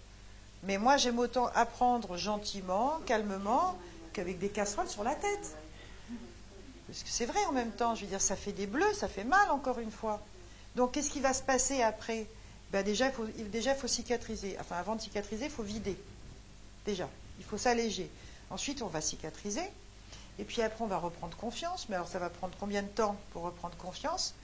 Mais 0.64 0.78
moi, 0.78 0.96
j'aime 0.96 1.18
autant 1.18 1.46
apprendre 1.54 2.16
gentiment, 2.16 2.98
calmement, 3.06 3.78
qu'avec 4.12 4.38
des 4.38 4.48
casseroles 4.48 4.88
sur 4.88 5.04
la 5.04 5.14
tête. 5.14 5.56
Parce 6.86 7.02
que 7.02 7.08
c'est 7.08 7.26
vrai 7.26 7.38
en 7.46 7.52
même 7.52 7.70
temps, 7.70 7.94
je 7.94 8.02
veux 8.02 8.08
dire, 8.08 8.20
ça 8.20 8.36
fait 8.36 8.52
des 8.52 8.66
bleus, 8.66 8.92
ça 8.94 9.08
fait 9.08 9.24
mal 9.24 9.50
encore 9.50 9.78
une 9.78 9.92
fois. 9.92 10.20
Donc 10.76 10.92
qu'est-ce 10.92 11.10
qui 11.10 11.20
va 11.20 11.32
se 11.32 11.42
passer 11.42 11.82
après? 11.82 12.26
Ben 12.72 12.84
déjà, 12.84 13.06
il 13.06 13.12
faut, 13.12 13.26
déjà, 13.26 13.74
il 13.74 13.78
faut 13.78 13.88
cicatriser. 13.88 14.56
Enfin, 14.60 14.76
avant 14.76 14.96
de 14.96 15.00
cicatriser, 15.00 15.46
il 15.46 15.50
faut 15.50 15.62
vider. 15.62 15.96
Déjà, 16.84 17.08
il 17.38 17.44
faut 17.44 17.58
s'alléger. 17.58 18.10
Ensuite, 18.50 18.82
on 18.82 18.88
va 18.88 19.00
cicatriser. 19.00 19.62
Et 20.38 20.44
puis 20.44 20.62
après, 20.62 20.82
on 20.82 20.86
va 20.86 20.98
reprendre 20.98 21.36
confiance. 21.36 21.88
Mais 21.88 21.96
alors, 21.96 22.08
ça 22.08 22.18
va 22.18 22.30
prendre 22.30 22.54
combien 22.58 22.82
de 22.82 22.88
temps 22.88 23.16
pour 23.32 23.42
reprendre 23.42 23.76
confiance? 23.76 24.34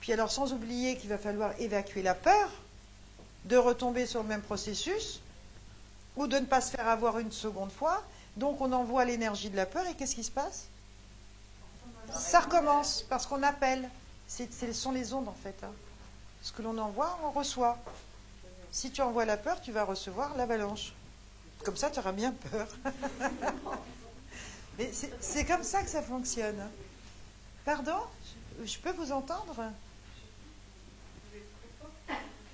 Puis 0.00 0.12
alors, 0.12 0.30
sans 0.30 0.52
oublier 0.52 0.96
qu'il 0.96 1.08
va 1.08 1.18
falloir 1.18 1.58
évacuer 1.58 2.02
la 2.02 2.14
peur 2.14 2.50
de 3.44 3.56
retomber 3.56 4.06
sur 4.06 4.22
le 4.22 4.28
même 4.28 4.42
processus 4.42 5.20
ou 6.16 6.26
de 6.26 6.38
ne 6.38 6.46
pas 6.46 6.60
se 6.60 6.70
faire 6.70 6.88
avoir 6.88 7.18
une 7.18 7.32
seconde 7.32 7.72
fois. 7.72 8.02
Donc, 8.36 8.60
on 8.60 8.72
envoie 8.72 9.04
l'énergie 9.04 9.50
de 9.50 9.56
la 9.56 9.66
peur 9.66 9.86
et 9.86 9.94
qu'est-ce 9.94 10.14
qui 10.14 10.24
se 10.24 10.30
passe? 10.30 10.66
Ça 12.12 12.40
recommence 12.40 13.04
parce 13.08 13.26
qu'on 13.26 13.42
appelle. 13.42 13.88
Ce 14.28 14.72
sont 14.72 14.92
les 14.92 15.12
ondes, 15.12 15.28
en 15.28 15.36
fait. 15.42 15.56
Hein. 15.62 15.72
Ce 16.42 16.52
que 16.52 16.62
l'on 16.62 16.76
envoie, 16.78 17.18
on 17.24 17.30
reçoit. 17.30 17.78
Si 18.72 18.90
tu 18.90 19.00
envoies 19.02 19.24
la 19.24 19.36
peur, 19.36 19.60
tu 19.60 19.72
vas 19.72 19.84
recevoir 19.84 20.36
l'avalanche. 20.36 20.92
Comme 21.64 21.76
ça, 21.76 21.90
tu 21.90 21.98
auras 21.98 22.12
bien 22.12 22.32
peur. 22.32 22.68
Mais 24.78 24.90
c'est 25.20 25.44
comme 25.44 25.62
ça 25.62 25.82
que 25.82 25.88
ça 25.88 26.02
fonctionne. 26.02 26.60
Pardon? 27.64 27.98
Je 28.64 28.78
peux 28.78 28.92
vous 28.92 29.12
entendre? 29.12 29.56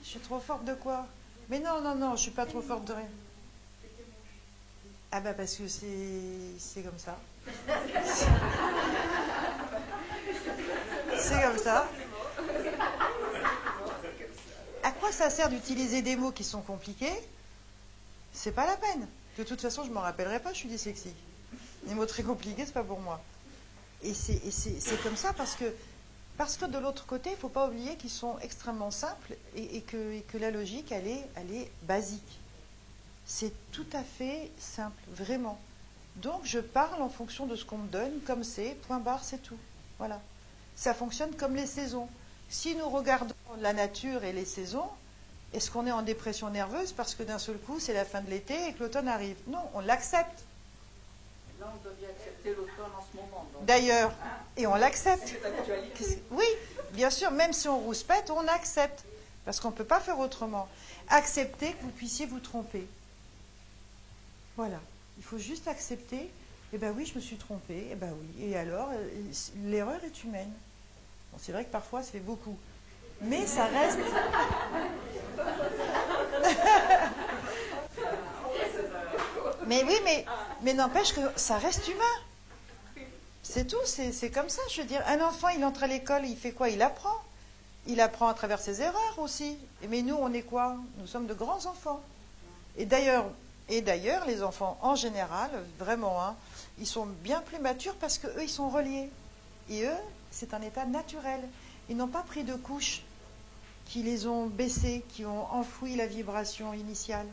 Je 0.02 0.08
suis 0.08 0.20
trop 0.20 0.38
forte 0.38 0.64
de 0.64 0.74
quoi? 0.74 1.06
Mais 1.48 1.58
non, 1.58 1.80
non, 1.80 1.94
non, 1.96 2.14
je 2.16 2.22
suis 2.22 2.30
pas 2.30 2.46
trop 2.46 2.62
forte 2.62 2.84
de 2.84 2.92
rien. 2.92 3.08
Ah 5.12 5.20
bah 5.20 5.34
parce 5.34 5.56
que 5.56 5.66
c'est 5.66 6.82
comme 6.82 6.98
ça. 6.98 7.18
C'est 11.18 11.42
comme 11.42 11.58
ça. 11.58 11.88
À 14.84 14.92
quoi 14.92 15.10
ça 15.10 15.30
sert 15.30 15.48
d'utiliser 15.48 16.00
des 16.02 16.14
mots 16.14 16.30
qui 16.30 16.44
sont 16.44 16.62
compliqués? 16.62 17.12
C'est 18.32 18.52
pas 18.52 18.66
la 18.66 18.76
peine. 18.76 19.06
De 19.38 19.44
toute 19.44 19.60
façon, 19.60 19.84
je 19.84 19.90
m'en 19.90 20.00
rappellerai 20.00 20.40
pas, 20.40 20.52
je 20.52 20.58
suis 20.58 20.68
dyslexique. 20.68 21.16
Les 21.86 21.94
mots 21.94 22.06
très 22.06 22.22
compliqués, 22.22 22.66
c'est 22.66 22.72
pas 22.72 22.84
pour 22.84 23.00
moi. 23.00 23.22
Et 24.02 24.14
c'est 24.14 25.02
comme 25.02 25.16
ça 25.16 25.32
parce 25.32 25.54
que, 25.54 25.64
parce 26.36 26.56
que 26.56 26.64
de 26.64 26.78
l'autre 26.78 27.06
côté, 27.06 27.30
il 27.30 27.34
ne 27.34 27.38
faut 27.38 27.48
pas 27.48 27.68
oublier 27.68 27.96
qu'ils 27.96 28.10
sont 28.10 28.38
extrêmement 28.40 28.90
simples 28.90 29.34
et, 29.56 29.82
que, 29.82 30.38
la 30.38 30.50
logique, 30.50 30.92
est, 30.92 31.26
elle 31.36 31.52
est 31.52 31.70
basique. 31.82 32.40
C'est 33.26 33.52
tout 33.72 33.86
à 33.92 34.02
fait 34.02 34.50
simple, 34.58 35.00
vraiment. 35.08 35.60
Donc 36.16 36.40
je 36.44 36.58
parle 36.58 37.00
en 37.02 37.08
fonction 37.08 37.46
de 37.46 37.56
ce 37.56 37.64
qu'on 37.64 37.78
me 37.78 37.88
donne, 37.88 38.20
comme 38.26 38.42
c'est, 38.42 38.76
point 38.86 38.98
barre, 38.98 39.22
c'est 39.22 39.42
tout. 39.42 39.58
Voilà. 39.98 40.20
Ça 40.76 40.94
fonctionne 40.94 41.34
comme 41.36 41.54
les 41.54 41.66
saisons. 41.66 42.08
Si 42.48 42.74
nous 42.74 42.88
regardons 42.88 43.34
la 43.60 43.72
nature 43.72 44.24
et 44.24 44.32
les 44.32 44.44
saisons, 44.44 44.88
est-ce 45.52 45.70
qu'on 45.70 45.86
est 45.86 45.92
en 45.92 46.02
dépression 46.02 46.48
nerveuse 46.50 46.92
parce 46.92 47.14
que 47.14 47.22
d'un 47.22 47.38
seul 47.38 47.58
coup 47.58 47.80
c'est 47.80 47.92
la 47.92 48.04
fin 48.04 48.20
de 48.20 48.30
l'été 48.30 48.68
et 48.68 48.72
que 48.72 48.80
l'automne 48.84 49.08
arrive? 49.08 49.36
Non, 49.48 49.62
on 49.74 49.80
l'accepte. 49.80 50.44
Là, 51.58 51.66
on 51.74 52.00
bien 52.00 52.08
accepter 52.08 52.50
l'automne 52.50 52.92
en 52.96 53.04
ce 53.10 53.16
moment. 53.16 53.46
D'ailleurs, 53.62 54.12
et 54.56 54.66
on 54.66 54.74
l'accepte. 54.76 55.34
Oui, 56.30 56.46
bien 56.92 57.10
sûr, 57.10 57.30
même 57.32 57.52
si 57.52 57.68
on 57.68 57.78
rouspète, 57.78 58.30
on 58.30 58.46
accepte. 58.48 59.04
Parce 59.44 59.60
qu'on 59.60 59.70
ne 59.70 59.74
peut 59.74 59.84
pas 59.84 60.00
faire 60.00 60.18
autrement. 60.18 60.68
Accepter 61.08 61.72
que 61.72 61.82
vous 61.82 61.90
puissiez 61.90 62.24
vous 62.26 62.40
tromper. 62.40 62.86
Voilà. 64.56 64.78
Il 65.18 65.24
faut 65.24 65.38
juste 65.38 65.68
accepter. 65.68 66.30
Eh 66.72 66.78
bien 66.78 66.92
oui, 66.92 67.04
je 67.04 67.14
me 67.14 67.20
suis 67.20 67.36
trompée. 67.36 67.88
Eh 67.90 67.94
bien 67.94 68.10
oui. 68.10 68.46
Et 68.46 68.56
alors, 68.56 68.88
euh, 68.92 69.08
l'erreur 69.64 70.02
est 70.04 70.24
humaine 70.24 70.52
c'est 71.38 71.52
vrai 71.52 71.64
que 71.64 71.70
parfois, 71.70 72.02
ça 72.02 72.12
fait 72.12 72.20
beaucoup. 72.20 72.56
Mais 73.22 73.46
ça 73.46 73.66
reste. 73.66 73.98
mais 79.66 79.84
oui, 79.84 79.94
mais, 80.04 80.24
mais 80.62 80.74
n'empêche 80.74 81.12
que 81.12 81.20
ça 81.36 81.58
reste 81.58 81.86
humain. 81.88 82.04
C'est 83.42 83.66
tout, 83.66 83.76
c'est 83.84 84.30
comme 84.30 84.48
ça. 84.48 84.62
Je 84.70 84.80
veux 84.80 84.86
dire, 84.86 85.02
un 85.06 85.20
enfant, 85.20 85.48
il 85.48 85.64
entre 85.64 85.82
à 85.82 85.86
l'école, 85.86 86.24
il 86.24 86.36
fait 86.36 86.52
quoi? 86.52 86.68
Il 86.68 86.82
apprend. 86.82 87.16
Il 87.86 88.00
apprend 88.00 88.28
à 88.28 88.34
travers 88.34 88.60
ses 88.60 88.80
erreurs 88.80 89.18
aussi. 89.18 89.56
Mais 89.88 90.02
nous, 90.02 90.14
on 90.14 90.32
est 90.32 90.42
quoi? 90.42 90.76
Nous 90.98 91.06
sommes 91.06 91.26
de 91.26 91.34
grands 91.34 91.66
enfants. 91.66 92.00
Et 92.76 92.86
d'ailleurs, 92.86 93.26
et 93.68 93.82
d'ailleurs, 93.82 94.24
les 94.26 94.42
enfants 94.42 94.78
en 94.82 94.94
général, 94.94 95.50
vraiment, 95.78 96.22
hein, 96.22 96.36
ils 96.78 96.86
sont 96.86 97.06
bien 97.06 97.40
plus 97.40 97.58
matures 97.58 97.96
parce 97.96 98.18
qu'eux, 98.18 98.42
ils 98.42 98.48
sont 98.48 98.68
reliés. 98.68 99.10
Et 99.68 99.84
eux, 99.84 99.98
c'est 100.30 100.54
un 100.54 100.62
état 100.62 100.86
naturel. 100.86 101.40
Ils 101.88 101.96
n'ont 101.96 102.08
pas 102.08 102.22
pris 102.22 102.44
de 102.44 102.54
couches 102.54 103.02
qui 103.90 104.04
les 104.04 104.28
ont 104.28 104.46
baissées, 104.46 105.02
qui 105.08 105.26
ont 105.26 105.52
enfoui 105.52 105.96
la 105.96 106.06
vibration 106.06 106.72
initiale. 106.72 107.26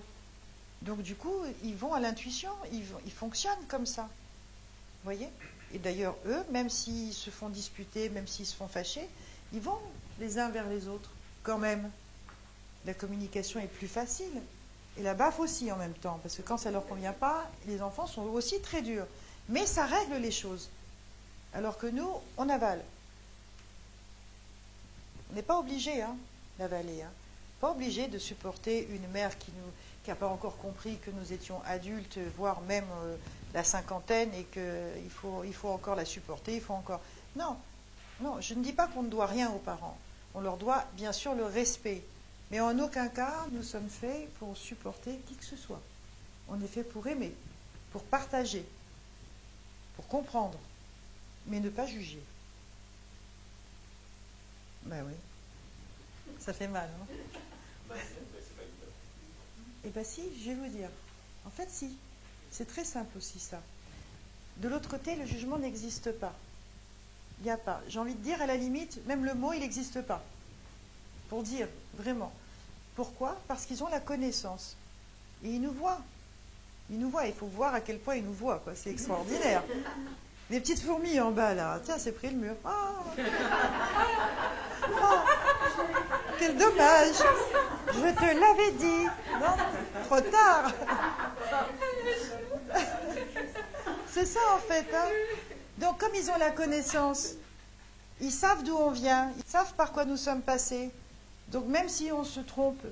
Donc 0.82 1.04
du 1.04 1.16
coup, 1.16 1.36
ils 1.64 1.76
vont 1.76 1.94
à 1.94 2.00
l'intuition, 2.00 2.50
ils, 2.74 2.84
ils, 3.06 3.12
fonctionnent 3.12 3.66
comme 3.68 3.86
ça. 3.86 4.04
Vous 4.04 5.04
voyez? 5.04 5.30
Et 5.76 5.78
d'ailleurs, 5.78 6.16
eux, 6.26 6.44
même 6.50 6.70
s'ils 6.70 7.14
se 7.14 7.30
font 7.30 7.50
disputer, 7.50 8.10
même 8.10 8.26
s'ils 8.26 8.48
se 8.48 8.56
font 8.56 8.68
fâcher, 8.68 9.08
ils 9.54 9.62
vont 9.62 9.78
les 10.20 10.40
uns 10.40 10.50
vers 10.50 10.68
les 10.68 10.88
autres, 10.88 11.12
quand 11.44 11.60
même. 11.60 11.92
La 12.86 12.96
communication 12.96 13.60
est 13.60 13.68
plus 13.68 13.88
facile. 13.88 14.42
Et 14.98 15.04
la 15.04 15.14
baffe 15.14 15.40
aussi 15.40 15.72
en 15.72 15.78
même 15.78 15.94
temps, 15.94 16.20
parce 16.24 16.36
que 16.36 16.42
quand 16.42 16.58
ça 16.58 16.70
ne 16.70 16.74
leur 16.74 16.88
convient 16.88 17.14
pas, 17.14 17.48
les 17.68 17.84
enfants 17.84 18.08
sont 18.08 18.24
aussi 18.24 18.60
très 18.62 18.82
durs. 18.82 19.06
Mais 19.50 19.68
ça 19.68 19.86
règle 19.86 20.16
les 20.16 20.32
choses. 20.32 20.70
Alors 21.54 21.78
que 21.78 21.86
nous, 21.86 22.10
on 22.38 22.50
avale. 22.50 22.84
On 25.30 25.36
n'est 25.36 25.44
pas 25.44 25.60
obligé 25.60 26.02
hein, 26.02 26.16
d'avaler. 26.60 27.02
Hein. 27.02 27.12
Pas 27.60 27.72
obligé 27.72 28.08
de 28.08 28.18
supporter 28.18 28.88
une 28.90 29.08
mère 29.10 29.38
qui 29.38 29.52
n'a 30.08 30.16
pas 30.16 30.28
encore 30.28 30.58
compris 30.58 30.98
que 30.98 31.12
nous 31.12 31.34
étions 31.34 31.62
adultes, 31.66 32.20
voire 32.38 32.62
même 32.62 32.88
euh, 33.04 33.16
la 33.54 33.64
cinquantaine, 33.64 34.34
et 34.34 34.44
qu'il 34.46 35.10
faut, 35.10 35.44
il 35.44 35.54
faut 35.54 35.70
encore 35.70 35.96
la 35.96 36.06
supporter, 36.06 36.56
il 36.56 36.62
faut 36.62 36.74
encore. 36.74 37.02
Non, 37.36 37.58
non, 38.22 38.40
je 38.42 38.54
ne 38.54 38.64
dis 38.64 38.74
pas 38.74 38.88
qu'on 38.88 39.04
ne 39.04 39.10
doit 39.10 39.26
rien 39.26 39.50
aux 39.52 39.60
parents. 39.60 39.98
On 40.36 40.42
leur 40.42 40.58
doit 40.58 40.86
bien 40.94 41.12
sûr 41.12 41.34
le 41.34 41.46
respect. 41.46 42.04
Mais 42.52 42.60
en 42.60 42.78
aucun 42.80 43.08
cas, 43.08 43.46
nous 43.52 43.64
sommes 43.64 43.90
faits 43.90 44.32
pour 44.36 44.56
supporter 44.56 45.20
qui 45.28 45.36
que 45.36 45.44
ce 45.46 45.58
soit. 45.58 45.82
On 46.48 46.62
est 46.62 46.68
fait 46.68 46.84
pour 46.84 47.06
aimer, 47.08 47.34
pour 47.92 48.04
partager, 48.04 48.66
pour 49.96 50.08
comprendre 50.08 50.58
mais 51.48 51.60
ne 51.60 51.70
pas 51.70 51.88
juger. 51.88 52.22
Ben 54.86 55.04
oui. 55.06 55.14
Ça 56.40 56.54
fait 56.54 56.68
mal, 56.68 56.90
hein 57.02 57.96
Eh 59.84 59.90
bien 59.90 60.04
si, 60.04 60.22
je 60.42 60.50
vais 60.50 60.56
vous 60.56 60.68
dire. 60.68 60.90
En 61.46 61.50
fait, 61.50 61.70
si. 61.70 61.96
C'est 62.52 62.68
très 62.68 62.86
simple 62.86 63.18
aussi 63.18 63.40
ça. 63.40 63.62
De 64.58 64.70
l'autre 64.70 64.90
côté, 64.90 65.16
le 65.16 65.26
jugement 65.26 65.58
n'existe 65.58 66.12
pas. 66.12 66.34
Il 67.40 67.44
n'y 67.44 67.52
a 67.52 67.58
pas. 67.58 67.82
J'ai 67.88 68.00
envie 68.00 68.16
de 68.16 68.24
dire, 68.24 68.42
à 68.42 68.48
la 68.48 68.56
limite, 68.56 69.06
même 69.06 69.26
le 69.26 69.34
mot, 69.34 69.54
il 69.54 69.60
n'existe 69.60 70.02
pas. 70.02 70.24
Pour 71.30 71.44
dire, 71.44 71.68
vraiment. 71.96 72.32
Pourquoi? 72.96 73.40
Parce 73.48 73.66
qu'ils 73.66 73.84
ont 73.84 73.90
la 73.90 74.00
connaissance. 74.00 74.76
Et 75.44 75.50
ils 75.50 75.62
nous 75.62 75.72
voient. 75.72 76.00
Ils 76.90 76.98
nous 76.98 77.10
voient. 77.10 77.28
Il 77.28 77.34
faut 77.34 77.46
voir 77.46 77.76
à 77.76 77.82
quel 77.82 78.00
point 78.00 78.16
ils 78.16 78.24
nous 78.24 78.34
voient. 78.34 78.64
C'est 78.76 78.90
extraordinaire. 78.90 79.64
Des 80.50 80.60
petites 80.62 80.82
fourmis 80.82 81.20
en 81.20 81.32
bas 81.32 81.54
là. 81.54 81.80
Tiens, 81.84 82.00
c'est 82.00 82.14
pris 82.14 82.30
le 82.30 82.38
mur. 82.38 82.56
Oh. 82.66 82.70
Oh. 84.90 85.20
Quel 86.40 86.58
dommage. 86.58 87.16
Je 87.94 88.14
te 88.14 88.40
l'avais 88.40 88.72
dit. 88.74 89.06
Non, 89.40 89.56
trop 90.06 90.22
tard. 90.22 90.72
C'est 94.12 94.26
ça 94.26 94.40
en 94.56 94.60
fait. 94.60 94.88
Hein. 94.94 95.10
Donc 95.78 96.00
comme 96.00 96.14
ils 96.16 96.30
ont 96.30 96.38
la 96.38 96.52
connaissance, 96.52 97.34
ils 98.20 98.32
savent 98.32 98.64
d'où 98.64 98.76
on 98.76 98.92
vient, 98.92 99.32
ils 99.38 99.50
savent 99.50 99.74
par 99.74 99.92
quoi 99.92 100.06
nous 100.06 100.18
sommes 100.18 100.42
passés. 100.42 100.92
Donc 101.50 101.68
même 101.68 101.90
si 101.90 102.12
on 102.12 102.24
se 102.24 102.40
trompe, 102.40 102.84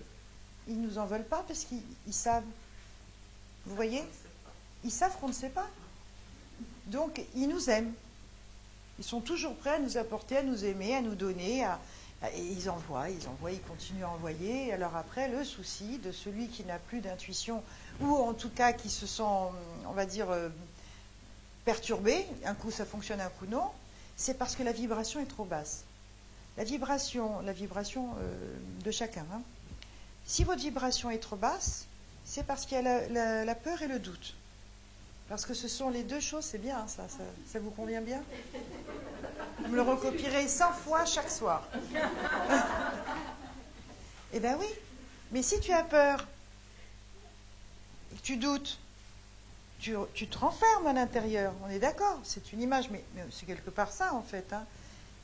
ils 0.68 0.80
ne 0.80 0.88
nous 0.88 0.98
en 0.98 1.06
veulent 1.06 1.24
pas 1.24 1.44
parce 1.48 1.66
qu'ils 1.66 2.14
savent. 2.14 2.44
Vous 3.66 3.76
voyez? 3.76 4.04
Ils 4.84 4.92
savent 4.92 5.18
qu'on 5.20 5.30
ne 5.30 5.34
sait 5.34 5.50
pas. 5.50 5.68
Donc, 6.88 7.22
ils 7.36 7.48
nous 7.48 7.70
aiment. 7.70 7.94
Ils 9.00 9.06
sont 9.06 9.20
toujours 9.20 9.56
prêts 9.56 9.72
à 9.72 9.80
nous 9.80 9.98
apporter, 9.98 10.38
à 10.38 10.44
nous 10.44 10.64
aimer, 10.64 10.96
à 10.96 11.02
nous 11.02 11.16
donner. 11.16 11.68
Ils 12.34 12.70
envoient, 12.70 13.10
ils 13.10 13.28
envoient, 13.28 13.52
ils 13.52 13.62
continuent 13.62 14.04
à 14.04 14.10
envoyer. 14.10 14.72
Alors 14.74 14.96
après, 14.96 15.28
le 15.30 15.44
souci 15.44 15.98
de 16.00 16.12
celui 16.12 16.48
qui 16.48 16.64
n'a 16.64 16.80
plus 16.80 17.02
d'intuition, 17.02 17.64
ou 18.02 18.14
en 18.16 18.34
tout 18.34 18.50
cas 18.50 18.74
qui 18.74 18.90
se 18.90 19.08
sent, 19.08 19.24
on 19.88 19.92
va 19.94 20.06
dire, 20.06 20.30
euh, 20.32 20.50
perturbé, 21.66 22.26
un 22.46 22.54
coup 22.54 22.72
ça 22.72 22.86
fonctionne, 22.86 23.22
un 23.22 23.30
coup 23.30 23.46
non, 23.48 23.70
c'est 24.16 24.38
parce 24.38 24.56
que 24.56 24.64
la 24.64 24.72
vibration 24.72 25.20
est 25.20 25.26
trop 25.26 25.46
basse. 25.46 25.84
La 26.58 26.64
vibration, 26.64 27.42
la 27.42 27.52
vibration 27.54 28.10
euh, 28.20 28.56
de 28.84 28.92
chacun. 28.92 29.26
hein. 29.34 29.42
Si 30.26 30.44
votre 30.44 30.62
vibration 30.62 31.10
est 31.12 31.20
trop 31.20 31.36
basse, 31.36 31.86
c'est 32.24 32.44
parce 32.44 32.66
qu'il 32.66 32.82
y 32.82 32.88
a 32.88 33.46
la 33.46 33.56
peur 33.56 33.82
et 33.82 33.88
le 33.88 34.00
doute. 34.00 34.36
Parce 35.30 35.46
que 35.46 35.54
ce 35.54 35.68
sont 35.68 35.90
les 35.90 36.04
deux 36.04 36.20
choses, 36.20 36.46
c'est 36.46 36.58
bien 36.60 36.88
ça, 36.88 37.08
ça, 37.10 37.24
ça 37.48 37.60
vous 37.60 37.72
convient 37.72 38.02
bien 38.02 38.22
Vous 39.60 39.70
me 39.70 39.76
le 39.76 39.82
recopierez 39.82 40.48
100 40.48 40.74
fois 40.74 41.06
chaque 41.06 41.30
soir. 41.32 41.68
eh 44.34 44.40
bien 44.40 44.58
oui, 44.60 44.68
mais 45.32 45.42
si 45.42 45.60
tu 45.60 45.72
as 45.72 45.84
peur, 45.84 46.28
tu 48.22 48.38
doutes, 48.38 48.80
tu, 49.80 49.96
te 50.28 50.38
renfermes 50.38 50.88
à 50.88 50.94
l'intérieur, 50.94 51.54
on 51.64 51.70
est 51.70 51.80
d'accord, 51.80 52.20
c'est 52.24 52.54
une 52.54 52.62
image, 52.62 52.90
mais, 52.90 53.04
mais 53.16 53.24
c'est 53.32 53.46
quelque 53.46 53.70
part 53.70 53.92
ça 53.92 54.14
en 54.14 54.22
fait. 54.22 54.52
hein. 54.54 54.66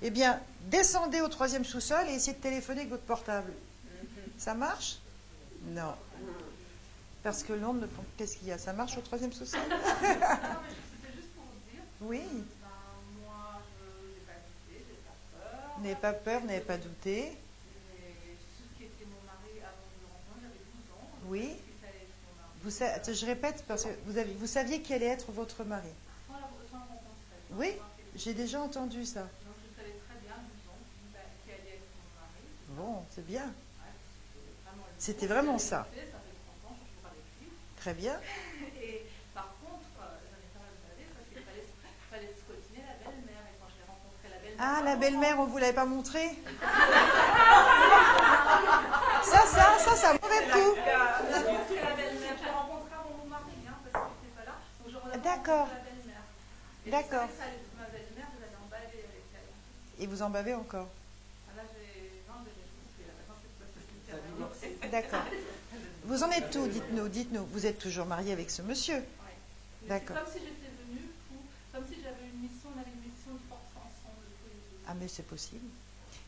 Eh 0.02 0.10
bien, 0.10 0.40
descendez 0.64 1.22
au 1.22 1.28
troisième 1.28 1.64
sous-sol 1.64 2.08
et 2.10 2.14
essayez 2.14 2.36
de 2.36 2.42
téléphoner 2.42 2.80
avec 2.80 2.90
votre 2.90 3.04
portable. 3.04 3.54
Ça 4.38 4.56
marche? 4.56 4.98
Non. 5.68 5.94
Parce 7.24 7.44
que 7.44 7.54
l'onde 7.54 7.82
ne 7.82 7.88
font. 7.88 8.04
Qu'est-ce 8.18 8.38
qu'il 8.38 8.48
y 8.48 8.52
a? 8.52 8.58
Ça 8.58 8.74
marche 8.74 8.98
au 8.98 9.02
troisième 9.02 9.32
sous-sol? 9.32 9.60
Non, 9.70 9.78
mais 9.78 9.78
c'était 9.86 11.16
juste 11.16 11.34
pour 11.36 11.44
vous 11.44 11.72
dire, 11.72 11.82
Oui. 12.02 12.22
ben, 12.22 12.68
moi, 13.24 13.62
je 13.78 14.08
n'ai 14.10 14.26
pas 14.26 14.40
douté, 14.42 14.86
j'ai 14.90 14.96
pas 15.06 15.16
peur. 15.38 15.80
N'ayez 15.82 15.96
pas 15.96 16.14
peur, 16.14 16.44
n'ayez 16.46 16.62
pas 16.62 16.78
douté. 16.78 17.32
Mais 17.94 18.36
ce 18.58 18.78
qui 18.78 18.86
était 18.86 19.06
mon 19.06 19.22
mari 19.26 19.62
avant 19.62 19.86
de 19.86 20.02
le 20.02 20.08
rencontrer, 20.10 20.42
j'avais 20.42 20.66
12 20.66 20.92
ans. 20.94 21.10
je 21.24 21.30
Oui. 21.30 21.56
Vous, 22.64 22.70
je 22.70 23.26
répète, 23.26 23.64
parce 23.68 23.84
que 23.86 23.90
vous, 24.06 24.18
avez, 24.18 24.34
vous 24.34 24.46
saviez 24.48 24.82
qui 24.82 24.94
allait 24.94 25.08
être 25.08 25.32
votre 25.32 25.64
mari? 25.64 25.90
Sans 26.28 26.36
Oui. 27.58 27.74
J'ai 28.16 28.34
déjà 28.34 28.62
entendu 28.62 29.04
ça. 29.06 29.22
Donc 29.22 29.56
je 29.64 29.76
savais 29.82 29.96
très 30.08 30.20
bien, 30.22 30.36
12 30.36 30.70
ans, 30.70 30.78
qui, 30.94 31.14
va- 31.14 31.20
qui 31.46 31.52
allait 31.52 31.76
être 31.78 31.88
mon 31.98 32.82
mari. 32.86 32.98
Bon, 32.98 33.06
c'est 33.16 33.26
bien. 33.26 33.52
C'était 35.00 35.26
vraiment 35.28 35.58
ça. 35.58 35.88
fait, 35.92 36.02
Ça 36.02 36.06
fait 36.06 36.12
30 36.62 36.72
ans, 36.72 36.78
je 36.78 36.86
suis 36.86 36.94
toujours 36.94 37.10
avec 37.10 37.24
lui. 37.42 37.50
Très 37.82 37.94
bien. 37.96 38.14
Et 38.80 39.02
par 39.34 39.56
contre, 39.60 39.90
euh, 39.98 40.06
j'en 40.30 40.38
ai 40.38 40.50
pas 40.54 40.62
mal 40.62 40.70
bavé 40.86 41.10
parce 41.18 41.26
qu'il 41.34 41.42
fallait, 41.42 41.66
fallait 42.12 42.30
scrutiner 42.38 42.86
la 42.86 42.94
belle-mère. 43.02 43.42
Et 43.50 43.58
quand 43.58 43.74
j'ai 43.74 43.82
rencontré 43.90 44.30
la 44.30 44.38
belle-mère. 44.38 44.62
Ah, 44.62 44.86
la 44.86 44.96
belle-mère, 44.98 45.40
on 45.40 45.46
vous 45.46 45.58
l'avait 45.58 45.74
pas 45.74 45.86
montré 45.86 46.30
Ça, 49.24 49.42
ça, 49.48 49.80
ça, 49.80 49.96
ça 49.96 50.14
mauvais 50.14 50.46
coup. 50.54 50.76
La 50.78 51.26
belle-mère. 51.98 52.38
J'ai 52.38 52.52
rencontré 52.54 52.94
mon 53.02 53.26
mari, 53.26 53.58
hein, 53.66 53.74
parce 53.92 54.06
qu'il 54.06 54.30
n'était 54.30 54.38
pas 54.38 54.46
là. 54.46 54.62
Donc 54.78 54.94
je 54.94 55.18
D'accord. 55.18 55.68
la 55.74 55.82
belle-mère. 55.82 56.22
D'accord. 56.86 57.30
ma 57.80 57.86
belle-mère, 57.90 58.30
je 58.30 58.42
l'avais 58.46 58.62
emballée 58.64 59.02
avec 59.10 59.26
elle. 59.34 60.04
Et 60.04 60.06
vous 60.06 60.22
en 60.22 60.30
bavez 60.30 60.54
encore 60.54 60.90
Ah, 64.84 64.88
D'accord. 64.88 65.26
Vous 66.06 66.24
en 66.24 66.32
êtes 66.32 66.56
où 66.56 66.68
Dites-nous, 66.68 67.08
dites-nous. 67.08 67.46
Vous 67.48 67.66
êtes 67.66 67.80
toujours 67.80 68.06
marié 68.06 68.32
avec 68.34 68.50
ce 68.50 68.62
monsieur 68.62 68.96
Ouais. 68.96 69.88
D'accord. 69.88 70.18
Comme 70.18 70.28
si 70.34 70.40
j'étais 70.40 70.72
venue, 70.88 71.08
pour- 71.30 71.42
comme 71.80 71.88
si 71.90 71.96
j'avais 72.02 72.26
une 72.34 72.42
mission, 72.42 72.70
on 72.76 72.80
avait 72.80 72.90
une 72.92 73.10
mission 73.12 73.34
de 73.34 73.40
force 73.50 73.62
ensemble. 73.76 74.26
Ah, 74.88 74.94
mais 75.00 75.08
c'est 75.08 75.24
possible. 75.28 75.66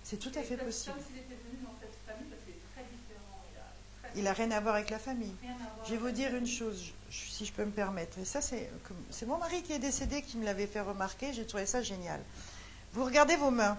C'est 0.03 0.17
tout 0.17 0.31
à 0.35 0.41
Et 0.41 0.43
fait 0.43 0.55
comme- 0.57 0.65
possible. 0.67 0.95
Comme 0.95 1.03
s'il 1.05 1.17
était 1.17 1.39
venu 1.49 1.63
dans 1.63 1.73
cette 1.81 1.95
famille, 2.05 2.29
parce 2.29 2.41
qu'il 2.45 2.53
est 2.53 2.65
très 2.73 2.83
différent. 2.83 3.41
Il 3.51 3.57
a 3.57 4.09
très 4.09 4.19
Il 4.19 4.23
n'a 4.25 4.33
rien 4.33 4.51
à 4.51 4.59
voir 4.59 4.75
avec 4.75 4.89
la 4.89 4.99
famille. 4.99 5.33
Je 5.85 5.91
vais 5.91 5.97
vous 5.97 6.11
dire 6.11 6.35
une 6.35 6.47
chose, 6.47 6.91
je- 7.09 7.29
si 7.31 7.45
je 7.45 7.51
peux 7.53 7.65
me 7.65 7.71
permettre. 7.71 8.17
Et 8.19 8.25
ça, 8.25 8.41
c'est 8.41 8.69
mon 9.25 9.37
mari 9.37 9.63
qui 9.63 9.73
est 9.73 9.79
décédé 9.79 10.21
qui 10.21 10.37
me 10.37 10.45
l'avait 10.45 10.67
fait 10.67 10.81
remarquer. 10.81 11.33
J'ai 11.33 11.45
trouvé 11.45 11.65
ça 11.65 11.81
génial. 11.81 12.21
Vous 12.93 13.03
regardez 13.05 13.35
vos 13.37 13.49
mains. 13.51 13.77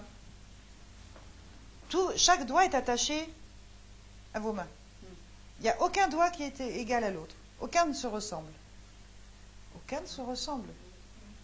Tout, 1.89 2.09
chaque 2.17 2.45
doigt 2.45 2.65
est 2.65 2.75
attaché 2.75 3.27
à 4.33 4.39
vos 4.39 4.51
mains. 4.53 4.67
Il 5.59 5.63
n'y 5.63 5.69
a 5.69 5.81
aucun 5.81 6.07
doigt 6.07 6.29
qui 6.29 6.43
est 6.43 6.59
égal 6.59 7.03
à 7.03 7.11
l'autre. 7.11 7.35
Aucun 7.61 7.85
ne 7.85 7.93
se 7.93 8.07
ressemble. 8.07 8.51
Aucun 9.75 10.01
ne 10.01 10.05
se 10.05 10.21
ressemble. 10.21 10.69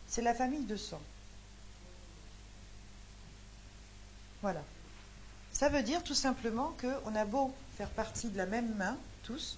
C'est 0.08 0.22
la 0.22 0.34
famille 0.34 0.66
de 0.66 0.76
sang. 0.76 1.02
Voilà. 4.42 4.62
Ça 5.54 5.70
veut 5.70 5.84
dire 5.84 6.04
tout 6.04 6.16
simplement 6.16 6.74
qu'on 6.82 7.16
a 7.16 7.26
beau 7.26 7.54
faire 7.78 7.90
partie 7.90 8.30
de 8.30 8.38
la 8.38 8.46
même 8.46 8.76
main, 8.76 8.98
tous, 9.24 9.58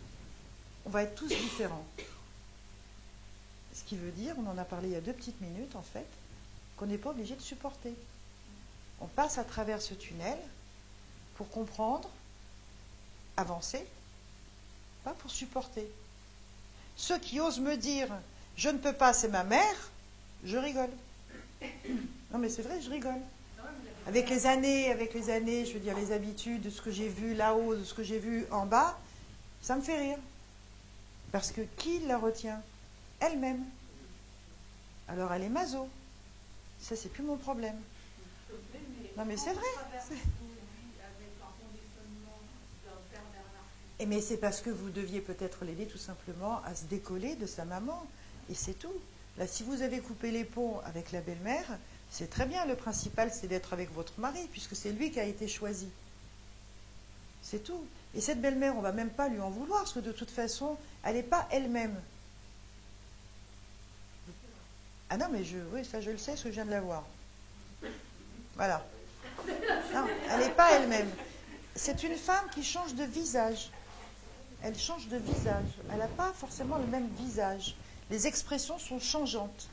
on 0.85 0.89
va 0.89 1.03
être 1.03 1.15
tous 1.15 1.27
différents. 1.27 1.85
Ce 3.73 3.83
qui 3.83 3.95
veut 3.95 4.11
dire, 4.11 4.35
on 4.37 4.47
en 4.47 4.57
a 4.57 4.65
parlé 4.65 4.89
il 4.89 4.93
y 4.93 4.97
a 4.97 5.01
deux 5.01 5.13
petites 5.13 5.39
minutes 5.41 5.75
en 5.75 5.81
fait, 5.81 6.07
qu'on 6.77 6.85
n'est 6.85 6.97
pas 6.97 7.11
obligé 7.11 7.35
de 7.35 7.41
supporter. 7.41 7.93
On 8.99 9.07
passe 9.07 9.37
à 9.37 9.43
travers 9.43 9.81
ce 9.81 9.93
tunnel 9.93 10.37
pour 11.35 11.49
comprendre, 11.49 12.09
avancer, 13.37 13.85
pas 15.03 15.11
pour 15.11 15.31
supporter. 15.31 15.87
Ceux 16.95 17.17
qui 17.19 17.39
osent 17.39 17.59
me 17.59 17.75
dire 17.75 18.07
je 18.55 18.69
ne 18.69 18.77
peux 18.77 18.93
pas, 18.93 19.13
c'est 19.13 19.29
ma 19.29 19.43
mère, 19.43 19.91
je 20.45 20.57
rigole. 20.57 20.89
Non 22.31 22.37
mais 22.39 22.49
c'est 22.49 22.61
vrai, 22.61 22.79
je 22.81 22.89
rigole. 22.89 23.19
Avec 24.05 24.29
les 24.29 24.45
années, 24.45 24.91
avec 24.91 25.13
les 25.13 25.29
années, 25.29 25.65
je 25.65 25.73
veux 25.73 25.79
dire 25.79 25.95
les 25.95 26.11
habitudes, 26.11 26.61
de 26.61 26.69
ce 26.69 26.81
que 26.81 26.91
j'ai 26.91 27.07
vu 27.07 27.33
là-haut, 27.35 27.75
de 27.75 27.83
ce 27.83 27.93
que 27.93 28.03
j'ai 28.03 28.19
vu 28.19 28.45
en 28.51 28.65
bas, 28.65 28.99
ça 29.61 29.75
me 29.75 29.81
fait 29.81 29.97
rire. 29.97 30.17
Parce 31.31 31.51
que 31.51 31.61
qui 31.77 31.99
la 32.01 32.17
retient? 32.17 32.61
Elle-même. 33.19 33.63
Alors 35.07 35.31
elle 35.33 35.43
est 35.43 35.49
maso. 35.49 35.87
Ça, 36.81 36.95
c'est 36.97 37.09
plus 37.09 37.23
mon 37.23 37.37
problème. 37.37 37.79
Non, 39.17 39.23
mais 39.25 39.37
c'est 39.37 39.53
vrai, 39.53 39.63
traverse 39.75 40.05
c'est- 40.09 40.13
une 40.15 40.19
vie 40.19 40.99
avec 40.99 41.29
un 41.39 41.63
conditionnement 41.63 42.39
d'un 42.83 42.99
pervers 43.09 43.49
narcissique, 43.55 43.92
Mais 44.07 44.21
c'est 44.21 44.37
parce 44.37 44.61
que 44.61 44.69
vous 44.69 44.89
deviez 44.89 45.21
peut-être 45.21 45.65
l'aider 45.65 45.85
tout 45.85 45.97
simplement 45.97 46.61
à 46.65 46.75
se 46.75 46.85
décoller 46.85 47.35
de 47.35 47.45
sa 47.45 47.65
maman. 47.65 48.05
Et 48.49 48.55
c'est 48.55 48.73
tout. 48.73 48.93
Là, 49.37 49.47
si 49.47 49.63
vous 49.63 49.81
avez 49.81 49.99
coupé 49.99 50.31
les 50.31 50.43
ponts 50.43 50.79
avec 50.85 51.11
la 51.11 51.21
belle-mère, 51.21 51.65
c'est 52.11 52.29
très 52.29 52.45
bien. 52.45 52.65
Le 52.65 52.75
principal, 52.75 53.31
c'est 53.31 53.47
d'être 53.47 53.73
avec 53.73 53.91
votre 53.93 54.19
mari, 54.19 54.47
puisque 54.51 54.75
c'est 54.75 54.91
lui 54.91 55.11
qui 55.11 55.19
a 55.19 55.23
été 55.23 55.47
choisi. 55.47 55.87
C'est 57.41 57.63
tout. 57.63 57.85
Et 58.15 58.21
cette 58.21 58.41
belle-mère, 58.41 58.77
on 58.77 58.81
va 58.81 58.91
même 58.91 59.09
pas 59.09 59.29
lui 59.29 59.39
en 59.39 59.49
vouloir, 59.49 59.79
parce 59.79 59.93
que 59.93 59.99
de 59.99 60.11
toute 60.11 60.31
façon, 60.31 60.77
elle 61.03 61.15
n'est 61.15 61.23
pas 61.23 61.47
elle-même. 61.51 61.95
Ah 65.09 65.17
non, 65.17 65.27
mais 65.31 65.43
je, 65.43 65.57
oui, 65.73 65.85
ça 65.85 66.01
je 66.01 66.11
le 66.11 66.17
sais, 66.17 66.31
parce 66.31 66.43
que 66.43 66.49
je 66.49 66.55
viens 66.55 66.65
de 66.65 66.71
la 66.71 66.81
voir. 66.81 67.03
Voilà. 68.55 68.85
Non, 69.93 70.05
elle 70.29 70.39
n'est 70.39 70.53
pas 70.53 70.73
elle-même. 70.73 71.09
C'est 71.75 72.03
une 72.03 72.15
femme 72.15 72.45
qui 72.53 72.63
change 72.63 72.93
de 72.95 73.03
visage. 73.03 73.71
Elle 74.63 74.80
change 74.80 75.10
de 75.10 75.17
visage. 75.17 75.65
Elle 75.91 75.99
n'a 75.99 76.08
pas 76.08 76.32
forcément 76.34 76.78
le 76.78 76.88
même 76.88 77.08
visage. 77.17 77.76
Les 78.10 78.28
expressions 78.28 78.80
sont 78.80 78.99
changeantes. 78.99 79.67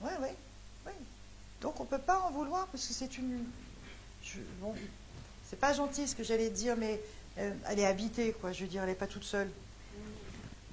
Oui, 0.00 0.10
oui, 0.20 0.28
oui. 0.86 0.92
Donc 1.60 1.78
on 1.78 1.84
ne 1.84 1.88
peut 1.88 1.98
pas 1.98 2.20
en 2.20 2.30
vouloir 2.30 2.66
parce 2.68 2.86
que 2.86 2.94
c'est 2.94 3.18
une. 3.18 3.44
bon, 4.60 4.74
c'est 5.48 5.60
pas 5.60 5.74
gentil 5.74 6.08
ce 6.08 6.14
que 6.14 6.24
j'allais 6.24 6.50
dire, 6.50 6.74
mais 6.76 7.00
euh, 7.38 7.52
elle 7.68 7.78
est 7.80 7.86
habitée, 7.86 8.32
quoi. 8.32 8.52
Je 8.52 8.62
veux 8.62 8.68
dire, 8.68 8.82
elle 8.82 8.88
n'est 8.88 8.94
pas 8.94 9.06
toute 9.06 9.24
seule. 9.24 9.50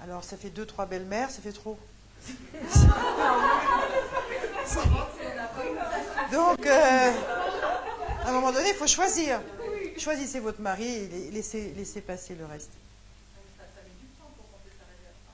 Alors 0.00 0.24
ça 0.24 0.36
fait 0.36 0.50
deux, 0.50 0.66
trois 0.66 0.86
belles-mères, 0.86 1.30
ça 1.30 1.42
fait 1.42 1.52
trop. 1.52 1.78
Donc, 6.32 6.66
euh, 6.66 7.12
à 8.24 8.28
un 8.28 8.32
moment 8.32 8.52
donné, 8.52 8.70
il 8.70 8.74
faut 8.74 8.86
choisir. 8.86 9.40
Choisissez 10.02 10.40
votre 10.40 10.60
mari 10.60 10.82
et 10.82 11.30
laissez, 11.30 11.70
laissez 11.78 12.00
passer 12.00 12.34
le 12.34 12.44
reste. 12.44 12.70
Ça, 13.54 13.62
ça 13.70 13.82
met 13.86 13.94
du 14.02 14.10
temps 14.18 14.26
pour 14.34 14.50
qu'on 14.50 14.58
puisse 14.66 14.74
arriver 14.82 15.06
à 15.06 15.14
ça. 15.14 15.30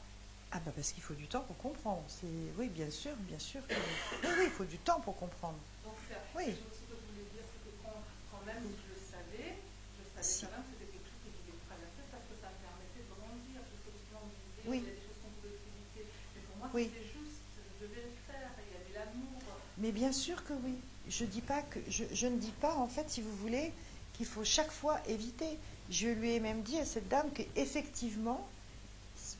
Ah 0.53 0.61
bah 0.61 0.73
parce 0.77 0.93
qu'il 0.93 1.03
faut 1.03 1.15
du 1.17 1.25
temps 1.27 1.41
pour 1.41 1.57
comprendre. 1.57 2.05
C'est 2.09 2.29
oui, 2.61 2.69
bien 2.69 2.91
sûr, 2.91 3.17
bien 3.25 3.39
sûr. 3.39 3.65
que- 3.67 3.73
Oui, 3.73 4.29
oui, 4.29 4.45
il 4.45 4.51
faut 4.53 4.69
du 4.69 4.77
temps 4.77 5.01
pour 5.01 5.17
comprendre. 5.17 5.57
Donc. 5.85 5.95
Oui. 6.37 6.53
Ce 6.53 6.85
que 6.85 7.01
je 7.01 7.01
voulais 7.01 7.29
dire, 7.33 7.49
c'est 7.49 7.65
que 7.65 7.73
quand, 7.81 7.97
quand 8.29 8.45
même 8.45 8.61
je 8.61 8.85
le 8.93 9.01
savais, 9.09 9.57
je 9.57 10.05
savais 10.05 10.21
Si. 10.21 10.45
quand 10.45 10.53
même 10.53 10.69
que 10.69 10.77
c'était 10.77 10.93
quelque 10.93 11.09
chose 11.09 11.23
que 11.25 11.31
je 11.33 11.41
devais 11.49 11.59
traverser 11.65 12.05
parce 12.13 12.27
que 12.29 12.37
ça 12.37 12.49
me 12.53 12.59
permettait 12.61 13.05
de 13.09 13.13
grandir. 13.17 13.59
Je 13.65 13.77
sais 13.89 13.97
souvent 14.05 14.21
me 14.29 14.37
disais, 14.37 14.69
Oui. 14.69 14.79
il 14.85 14.85
y 14.85 14.93
a 14.93 14.97
des 15.01 15.05
choses 15.09 15.21
qu'on 15.25 15.33
pouvait 15.41 15.57
éviter. 15.65 16.05
Mais 16.37 16.43
pour 16.45 16.57
moi, 16.61 16.69
Oui. 16.77 16.85
c'était 16.93 17.09
juste, 17.09 17.41
je 17.57 17.89
devais 17.89 18.05
le 18.05 18.15
faire. 18.29 18.53
Il 18.69 18.69
y 18.69 18.77
avait 18.77 18.95
l'amour. 19.01 19.41
Mais 19.81 19.97
bien 19.97 20.13
sûr 20.13 20.45
que 20.45 20.53
oui. 20.61 20.77
Je 21.09 21.25
dis 21.25 21.41
pas 21.41 21.65
que 21.65 21.81
je, 21.89 22.05
je 22.13 22.27
ne 22.29 22.37
dis 22.37 22.53
pas 22.61 22.77
en 22.77 22.85
fait, 22.87 23.09
si 23.09 23.25
vous 23.25 23.33
voulez, 23.41 23.73
qu'il 24.19 24.27
faut 24.27 24.45
chaque 24.45 24.73
fois 24.73 24.99
éviter. 25.07 25.59
Je 25.91 26.09
lui 26.09 26.33
ai 26.33 26.41
même 26.41 26.63
dit 26.63 26.79
à 26.79 26.85
cette 26.85 27.09
dame 27.09 27.31
qu'effectivement, 27.33 28.47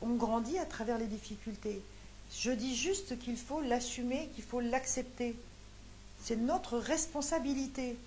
on 0.01 0.15
grandit 0.15 0.57
à 0.57 0.65
travers 0.65 0.97
les 0.97 1.05
difficultés. 1.05 1.81
Je 2.33 2.51
dis 2.51 2.75
juste 2.75 3.19
qu'il 3.19 3.37
faut 3.37 3.61
l'assumer, 3.61 4.29
qu'il 4.33 4.43
faut 4.43 4.61
l'accepter. 4.61 5.35
C'est 6.23 6.37
notre 6.37 6.77
responsabilité. 6.77 7.97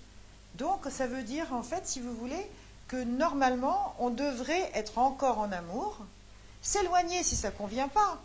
Donc 0.55 0.87
ça 0.89 1.07
veut 1.07 1.23
dire 1.23 1.53
en 1.53 1.63
fait, 1.63 1.87
si 1.87 1.99
vous 1.99 2.13
voulez, 2.15 2.45
que 2.87 3.03
normalement, 3.03 3.95
on 3.99 4.09
devrait 4.09 4.71
être 4.73 4.97
encore 4.97 5.39
en 5.39 5.51
amour, 5.51 5.97
s'éloigner 6.61 7.23
si 7.23 7.35
ça 7.35 7.49
ne 7.51 7.55
convient 7.55 7.87
pas. 7.87 8.19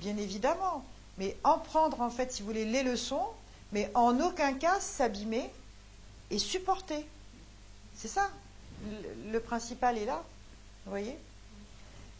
bien 0.00 0.16
évidemment, 0.18 0.84
mais 1.18 1.36
en 1.44 1.58
prendre 1.58 2.02
en 2.02 2.10
fait, 2.10 2.30
si 2.32 2.42
vous 2.42 2.48
voulez, 2.48 2.66
les 2.66 2.82
leçons, 2.82 3.26
mais 3.72 3.90
en 3.94 4.20
aucun 4.20 4.52
cas 4.52 4.80
s'abîmer 4.80 5.50
et 6.30 6.38
supporter. 6.38 7.06
C'est 8.04 8.10
ça, 8.10 8.30
le, 9.32 9.38
principal 9.40 9.96
est 9.96 10.04
là, 10.04 10.22
vous 10.84 10.90
voyez 10.90 11.16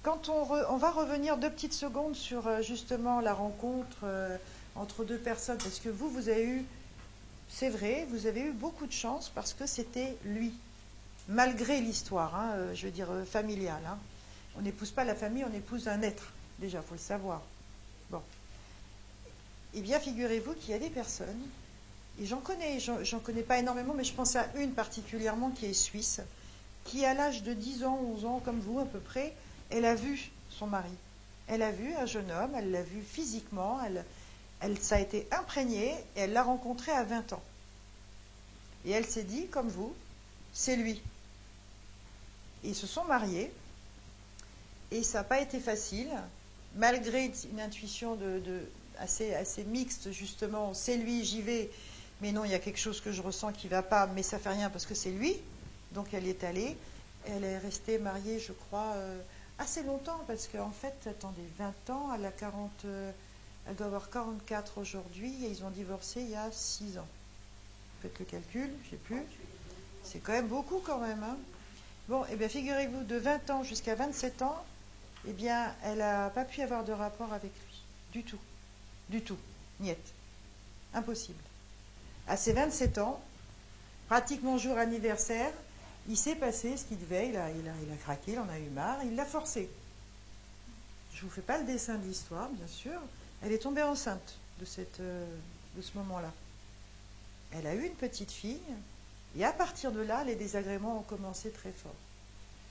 quand 0.03 0.31
on, 0.31 0.77
va 0.79 0.91
revenir 0.91 1.37
deux 1.37 1.51
petites 1.51 1.75
secondes 1.75 2.17
sur 2.17 2.47
euh, 2.47 2.63
justement 2.63 3.21
la 3.21 3.35
rencontre 3.35 3.99
euh, 4.05 4.39
entre 4.77 5.05
deux 5.05 5.19
personnes, 5.19 5.59
parce 5.59 5.81
que 5.81 5.91
vous, 5.91 6.09
vous 6.09 6.31
avez 6.31 6.47
eu, 6.47 6.65
c'est 7.51 7.69
vrai, 7.69 8.07
vous 8.09 8.27
avez 8.27 8.41
eu 8.41 8.53
beaucoup 8.53 8.87
de 8.87 8.93
chance 8.93 9.31
parce 9.35 9.53
que 9.53 9.67
c'était 9.67 10.17
lui, 10.25 10.55
malgré 11.29 11.83
l'histoire, 11.83 12.35
hein, 12.35 12.53
euh, 12.55 12.75
je 12.75 12.87
veux 12.87 12.93
dire 12.93 13.11
familiale. 13.31 13.83
hein. 13.87 13.99
On 14.57 14.63
n'épouse 14.63 14.91
pas 14.91 15.05
la 15.05 15.15
famille, 15.15 15.45
on 15.45 15.55
épouse 15.55 15.87
un 15.87 16.01
être, 16.01 16.33
déjà, 16.61 16.79
il 16.79 16.89
faut 16.89 16.95
le 16.95 16.99
savoir. 16.99 17.43
Bon. 18.09 18.23
Eh 19.75 19.83
bien, 19.83 20.01
figurez-vous 20.01 20.55
qu'il 20.55 20.71
y 20.71 20.75
a 20.75 20.79
des 20.79 20.89
personnes, 20.89 21.43
et 22.21 22.27
j'en 22.27 22.39
connais, 22.41 22.79
j'en 22.81 23.19
connais 23.19 23.43
pas 23.43 23.59
énormément, 23.59 23.95
mais 23.95 24.05
je 24.05 24.13
pense 24.15 24.37
à 24.37 24.47
une 24.57 24.73
particulièrement 24.73 25.51
qui 25.51 25.67
est 25.67 25.73
suisse, 25.73 26.21
qui 26.85 27.05
à 27.05 27.15
l'âge 27.15 27.43
de 27.43 27.53
10 27.55 27.85
ans, 27.85 27.99
11 28.15 28.25
ans, 28.25 28.41
comme 28.45 28.61
vous 28.61 28.79
à 28.79 28.85
peu 28.85 29.01
près, 29.01 29.35
elle 29.71 29.85
a 29.85 29.95
vu 29.95 30.31
son 30.51 30.67
mari. 30.67 30.93
Elle 31.49 31.63
a 31.63 31.73
vu 31.73 31.93
un 31.95 32.07
jeune 32.07 32.31
homme, 32.31 32.53
elle 32.55 32.71
l'a 32.71 32.83
vu 32.83 33.03
physiquement, 33.03 33.79
elle, 33.85 34.05
elle, 34.61 34.79
ça 34.79 34.97
a 34.97 35.01
été 35.01 35.27
imprégné, 35.33 35.91
et 36.17 36.21
elle 36.21 36.33
l'a 36.33 36.43
rencontré 36.43 36.93
à 36.93 37.03
20 37.03 37.33
ans. 37.33 37.43
Et 38.87 38.91
elle 38.93 39.07
s'est 39.07 39.25
dit, 39.25 39.47
comme 39.49 39.69
vous, 39.69 39.95
c'est 40.53 40.77
lui. 40.77 41.03
Ils 42.63 42.75
se 42.75 42.87
sont 42.87 43.05
mariés, 43.05 43.51
et 44.91 45.03
ça 45.03 45.19
n'a 45.19 45.25
pas 45.25 45.41
été 45.41 45.59
facile, 45.59 46.09
malgré 46.77 47.31
une 47.51 47.61
intuition 47.61 48.15
de- 48.15 48.41
assez, 48.99 49.35
assez 49.35 49.65
mixte, 49.65 50.13
justement, 50.13 50.73
c'est 50.73 50.97
lui, 50.97 51.25
j'y 51.25 51.43
vais, 51.43 51.71
mais 52.21 52.33
non, 52.33 52.45
il 52.45 52.51
y 52.51 52.55
a 52.55 52.59
quelque 52.59 52.79
chose 52.79 53.01
que 53.01 53.13
je 53.13 53.23
ressens 53.23 53.53
qui 53.53 53.67
ne 53.67 53.71
va 53.73 53.83
pas, 53.83 54.07
mais 54.07 54.23
ça 54.23 54.39
fait 54.39 54.51
rien 54.51 54.71
parce 54.71 54.87
que 54.87 54.95
c'est 54.95 55.11
lui. 55.11 55.37
Donc 55.93 56.15
elle 56.15 56.27
est 56.27 56.45
allée. 56.45 56.77
Elle 57.27 57.45
est 57.45 57.59
restée 57.59 57.99
mariée, 57.99 58.39
je 58.39 58.53
crois, 58.53 58.93
euh, 58.97 59.19
assez 59.59 59.83
longtemps, 59.83 60.21
parce 60.27 60.47
qu'en 60.47 60.71
fait, 60.71 60.95
attendez, 61.09 61.43
20 61.59 61.91
ans, 61.91 62.11
elle 62.15 62.27
a 62.27 62.31
40, 62.31 62.71
euh, 62.85 63.11
elle 63.67 63.75
doit 63.77 63.87
avoir 63.87 64.11
44 64.11 64.79
aujourd'hui, 64.79 65.33
et 65.45 65.49
ils 65.49 65.65
ont 65.65 65.71
divorcé 65.71 66.21
il 66.21 66.29
y 66.31 66.35
a 66.37 66.51
6 66.53 66.99
ans. 66.99 67.07
Faites 68.03 68.19
le 68.19 68.27
calcul, 68.27 68.71
je 68.85 68.91
sais 68.91 68.97
plus. 68.97 69.23
C'est 70.03 70.19
quand 70.19 70.33
même 70.33 70.49
beaucoup 70.49 70.81
quand 70.81 70.99
même. 70.99 71.23
hein. 71.23 71.39
Bon, 72.09 72.25
eh 72.31 72.37
bien 72.37 72.51
figurez-vous, 72.51 73.05
de 73.05 73.17
20 73.17 73.49
ans 73.49 73.63
jusqu'à 73.63 73.95
27 73.95 74.43
ans, 74.43 74.63
eh 75.27 75.33
bien, 75.33 75.75
elle 75.83 75.99
n'a 75.99 76.29
pas 76.29 76.45
pu 76.45 76.61
avoir 76.61 76.85
de 76.85 76.93
rapport 76.93 77.33
avec 77.33 77.53
lui. 77.53 77.81
Du 78.13 78.23
tout. 78.23 78.39
Du 79.09 79.23
tout. 79.23 79.39
Niette. 79.81 80.13
Impossible. 80.93 81.43
À 82.27 82.37
ses 82.37 82.53
27 82.53 82.99
ans, 82.99 83.21
pratiquement 84.09 84.57
jour 84.59 84.79
anniversaire, 84.79 85.53
il 86.09 86.17
s'est 86.17 86.37
passé 86.37 86.77
ce 86.77 86.85
qu'il 86.85 86.99
devait, 86.99 87.29
il 87.29 87.37
a, 87.37 87.97
craqué, 88.03 88.33
il 88.33 88.39
en 88.39 88.49
a 88.49 88.59
eu 88.59 88.69
marre, 88.71 89.03
il 89.05 89.17
l'a 89.17 89.25
forcé. 89.25 89.69
Je 91.15 91.25
ne 91.25 91.29
vous 91.29 91.35
fais 91.35 91.43
pas 91.43 91.59
le 91.59 91.65
dessin 91.65 91.97
de 91.97 92.05
l'histoire, 92.05 92.49
bien 92.51 92.67
sûr. 92.67 93.01
Elle 93.43 93.53
est 93.53 93.59
tombée 93.59 93.83
enceinte 93.83 94.37
de, 94.61 94.67
euh, 95.01 95.27
de 95.77 95.83
ce 95.83 95.97
moment-là. 95.99 96.33
Elle 97.53 97.67
a 97.67 97.75
eu 97.75 97.85
une 97.85 97.95
petite 97.95 98.33
fille, 98.33 98.61
et 99.37 99.45
à 99.45 99.53
partir 99.53 99.93
de 99.93 100.01
là, 100.01 100.25
les 100.25 100.35
désagréments 100.35 100.99
ont 100.99 101.03
commencé 101.03 101.51
très 101.51 101.73
fort. 101.73 101.95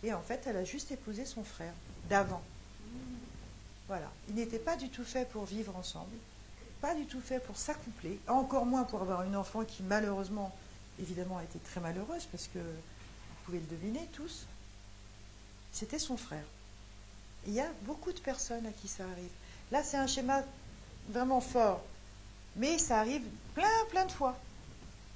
Et 0.04 0.14
en 0.14 0.22
fait, 0.22 0.44
elle 0.46 0.58
a 0.58 0.66
juste 0.66 0.92
épousé 0.92 1.26
son 1.26 1.44
frère, 1.44 1.74
d'avant. 2.10 2.42
Voilà. 3.88 4.12
Ils 4.30 4.36
n'étaient 4.36 4.60
pas 4.60 4.76
du 4.76 4.90
tout 4.90 5.04
faits 5.04 5.30
pour 5.30 5.46
vivre 5.46 5.76
ensemble, 5.76 6.16
pas 6.84 6.96
du 6.96 7.06
tout 7.06 7.22
faits 7.22 7.42
pour 7.46 7.56
s'accoupler, 7.56 8.20
encore 8.28 8.66
moins 8.66 8.84
pour 8.84 9.02
avoir 9.02 9.24
une 9.24 9.38
enfant 9.38 9.64
qui, 9.64 9.84
malheureusement, 9.84 10.54
évidemment, 11.00 11.38
a 11.38 11.44
été 11.46 11.58
très 11.60 11.80
malheureuse, 11.80 12.26
parce 12.30 12.50
que 12.54 12.60
vous 12.60 13.46
pouvez 13.46 13.60
le 13.60 13.66
deviner 13.68 14.06
tous, 14.12 14.46
c'était 15.72 15.98
son 15.98 16.18
frère. 16.18 16.44
Il 17.48 17.54
y 17.54 17.62
a 17.62 17.70
beaucoup 17.84 18.12
de 18.12 18.20
personnes 18.20 18.66
à 18.66 18.72
qui 18.72 18.90
ça 18.90 19.06
arrive. 19.06 19.32
Là, 19.72 19.82
c'est 19.82 19.96
un 19.96 20.08
schéma 20.08 20.44
vraiment 21.08 21.40
fort, 21.40 21.82
mais 22.58 22.78
ça 22.78 23.00
arrive 23.00 23.24
plein, 23.56 23.86
plein 23.90 24.06
de 24.06 24.12
fois. 24.12 24.38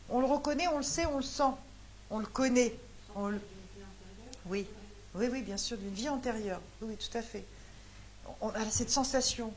On 0.07 0.21
le 0.21 0.25
reconnaît, 0.25 0.69
on 0.69 0.77
le 0.77 0.83
sait, 0.83 1.05
on 1.05 1.17
le 1.17 1.23
sent, 1.23 1.51
on 2.09 2.19
le 2.19 2.27
connaît. 2.27 2.73
Oui, 4.45 4.65
oui, 5.15 5.27
oui, 5.29 5.41
bien 5.41 5.57
sûr, 5.57 5.77
d'une 5.77 5.93
vie 5.93 6.07
antérieure. 6.07 6.61
Oui, 6.81 6.95
tout 6.95 7.17
à 7.17 7.21
fait. 7.21 7.43
On 8.39 8.51
a 8.51 8.69
cette 8.69 8.89
sensation. 8.89 9.51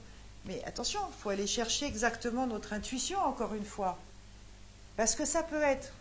Mais 0.47 0.63
attention, 0.65 1.01
il 1.09 1.21
faut 1.21 1.31
aller 1.31 1.47
chercher 1.47 1.87
exactement 1.87 2.47
notre 2.47 2.73
intuition, 2.73 3.19
encore 3.21 3.55
une 3.55 3.65
fois. 3.65 3.99
Parce 4.97 5.15
que 5.15 5.25
ça 5.25 5.43
peut 5.43 5.63
être 5.63 5.93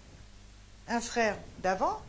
un 0.88 1.02
frère 1.02 1.38
d'avant, 1.60 2.02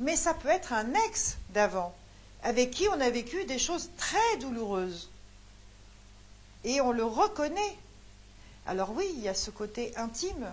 mais 0.00 0.16
ça 0.16 0.34
peut 0.34 0.48
être 0.48 0.72
un 0.72 0.92
ex 1.06 1.36
d'avant, 1.50 1.94
avec 2.42 2.70
qui 2.70 2.88
on 2.88 3.00
a 3.00 3.10
vécu 3.10 3.44
des 3.44 3.58
choses 3.58 3.90
très 3.96 4.36
douloureuses. 4.40 5.10
Et 6.64 6.80
on 6.80 6.92
le 6.92 7.04
reconnaît. 7.04 7.76
Alors 8.66 8.90
oui, 8.92 9.08
il 9.14 9.20
y 9.20 9.28
a 9.28 9.34
ce 9.34 9.50
côté 9.50 9.96
intime. 9.96 10.52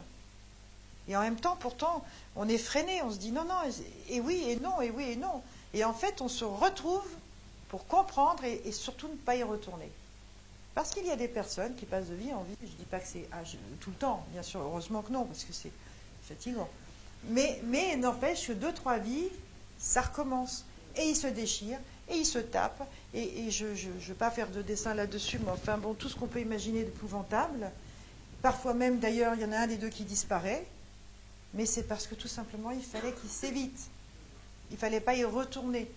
Et 1.08 1.16
en 1.16 1.22
même 1.22 1.40
temps, 1.40 1.56
pourtant, 1.60 2.04
on 2.36 2.48
est 2.48 2.58
freiné, 2.58 3.02
on 3.02 3.12
se 3.12 3.18
dit 3.18 3.32
non, 3.32 3.46
non, 3.46 3.62
et 4.10 4.20
oui, 4.20 4.44
et 4.48 4.56
non, 4.58 4.82
et 4.82 4.92
oui, 4.92 5.12
et 5.12 5.16
non. 5.16 5.42
Et 5.74 5.84
en 5.84 5.94
fait, 5.94 6.22
on 6.22 6.28
se 6.28 6.46
retrouve 6.46 7.08
pour 7.70 7.86
comprendre 7.88 8.44
et, 8.44 8.62
et 8.66 8.72
surtout 8.72 9.08
ne 9.08 9.16
pas 9.16 9.36
y 9.36 9.44
retourner. 9.44 9.90
Parce 10.76 10.92
qu'il 10.92 11.06
y 11.06 11.12
a 11.12 11.16
des 11.16 11.28
personnes 11.28 11.76
qui 11.76 11.86
passent 11.86 12.10
de 12.10 12.16
vie 12.16 12.34
en 12.34 12.44
vie, 12.44 12.56
je 12.62 12.68
ne 12.68 12.78
dis 12.78 12.86
pas 12.86 13.00
que 13.00 13.08
c'est 13.08 13.28
ah, 13.32 13.42
tout 13.80 13.90
le 13.90 13.96
temps, 13.96 14.26
bien 14.32 14.44
sûr, 14.44 14.62
heureusement 14.62 15.02
que 15.02 15.12
non, 15.12 15.26
parce 15.26 15.44
que 15.44 15.54
c'est 15.54 15.72
fatigant. 16.24 16.70
Mais, 17.26 17.60
mais 17.66 17.98
n'empêche 17.98 18.48
que 18.48 18.54
deux, 18.54 18.74
trois 18.74 18.98
vies, 18.98 19.28
ça 19.78 20.02
recommence. 20.02 20.66
Et 20.96 21.04
ils 21.10 21.16
se 21.16 21.28
déchirent, 21.28 21.80
et 22.10 22.16
ils 22.16 22.26
se 22.26 22.40
tapent, 22.40 22.88
et, 23.14 23.46
et 23.46 23.52
je 23.52 23.66
ne 23.66 24.00
veux 24.00 24.14
pas 24.14 24.32
faire 24.32 24.50
de 24.50 24.62
dessin 24.62 24.94
là-dessus, 24.94 25.40
mais 25.40 25.52
enfin, 25.52 25.78
bon, 25.78 25.94
tout 25.94 26.10
ce 26.10 26.16
qu'on 26.16 26.28
peut 26.28 26.42
imaginer 26.42 26.84
d'épouvantable. 26.84 27.72
Parfois 28.42 28.74
même, 28.74 29.00
d'ailleurs, 29.00 29.36
il 29.36 29.42
y 29.42 29.46
en 29.46 29.52
a 29.52 29.58
un 29.58 29.68
des 29.68 29.78
deux 29.78 29.90
qui 29.90 30.04
disparaît, 30.04 30.66
mais 31.54 31.66
c'est 31.66 31.84
parce 31.84 32.08
que 32.08 32.16
tout 32.16 32.28
simplement, 32.28 32.72
il 32.72 32.84
fallait 32.84 33.14
qu'il 33.14 33.30
s'évite. 33.30 33.90
Il 34.70 34.76
ne 34.76 34.80
fallait 34.80 35.02
pas 35.02 35.16
y 35.16 35.24
retourner. 35.26 35.90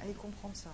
Allez 0.00 0.12
comprendre 0.12 0.56
ça. 0.56 0.70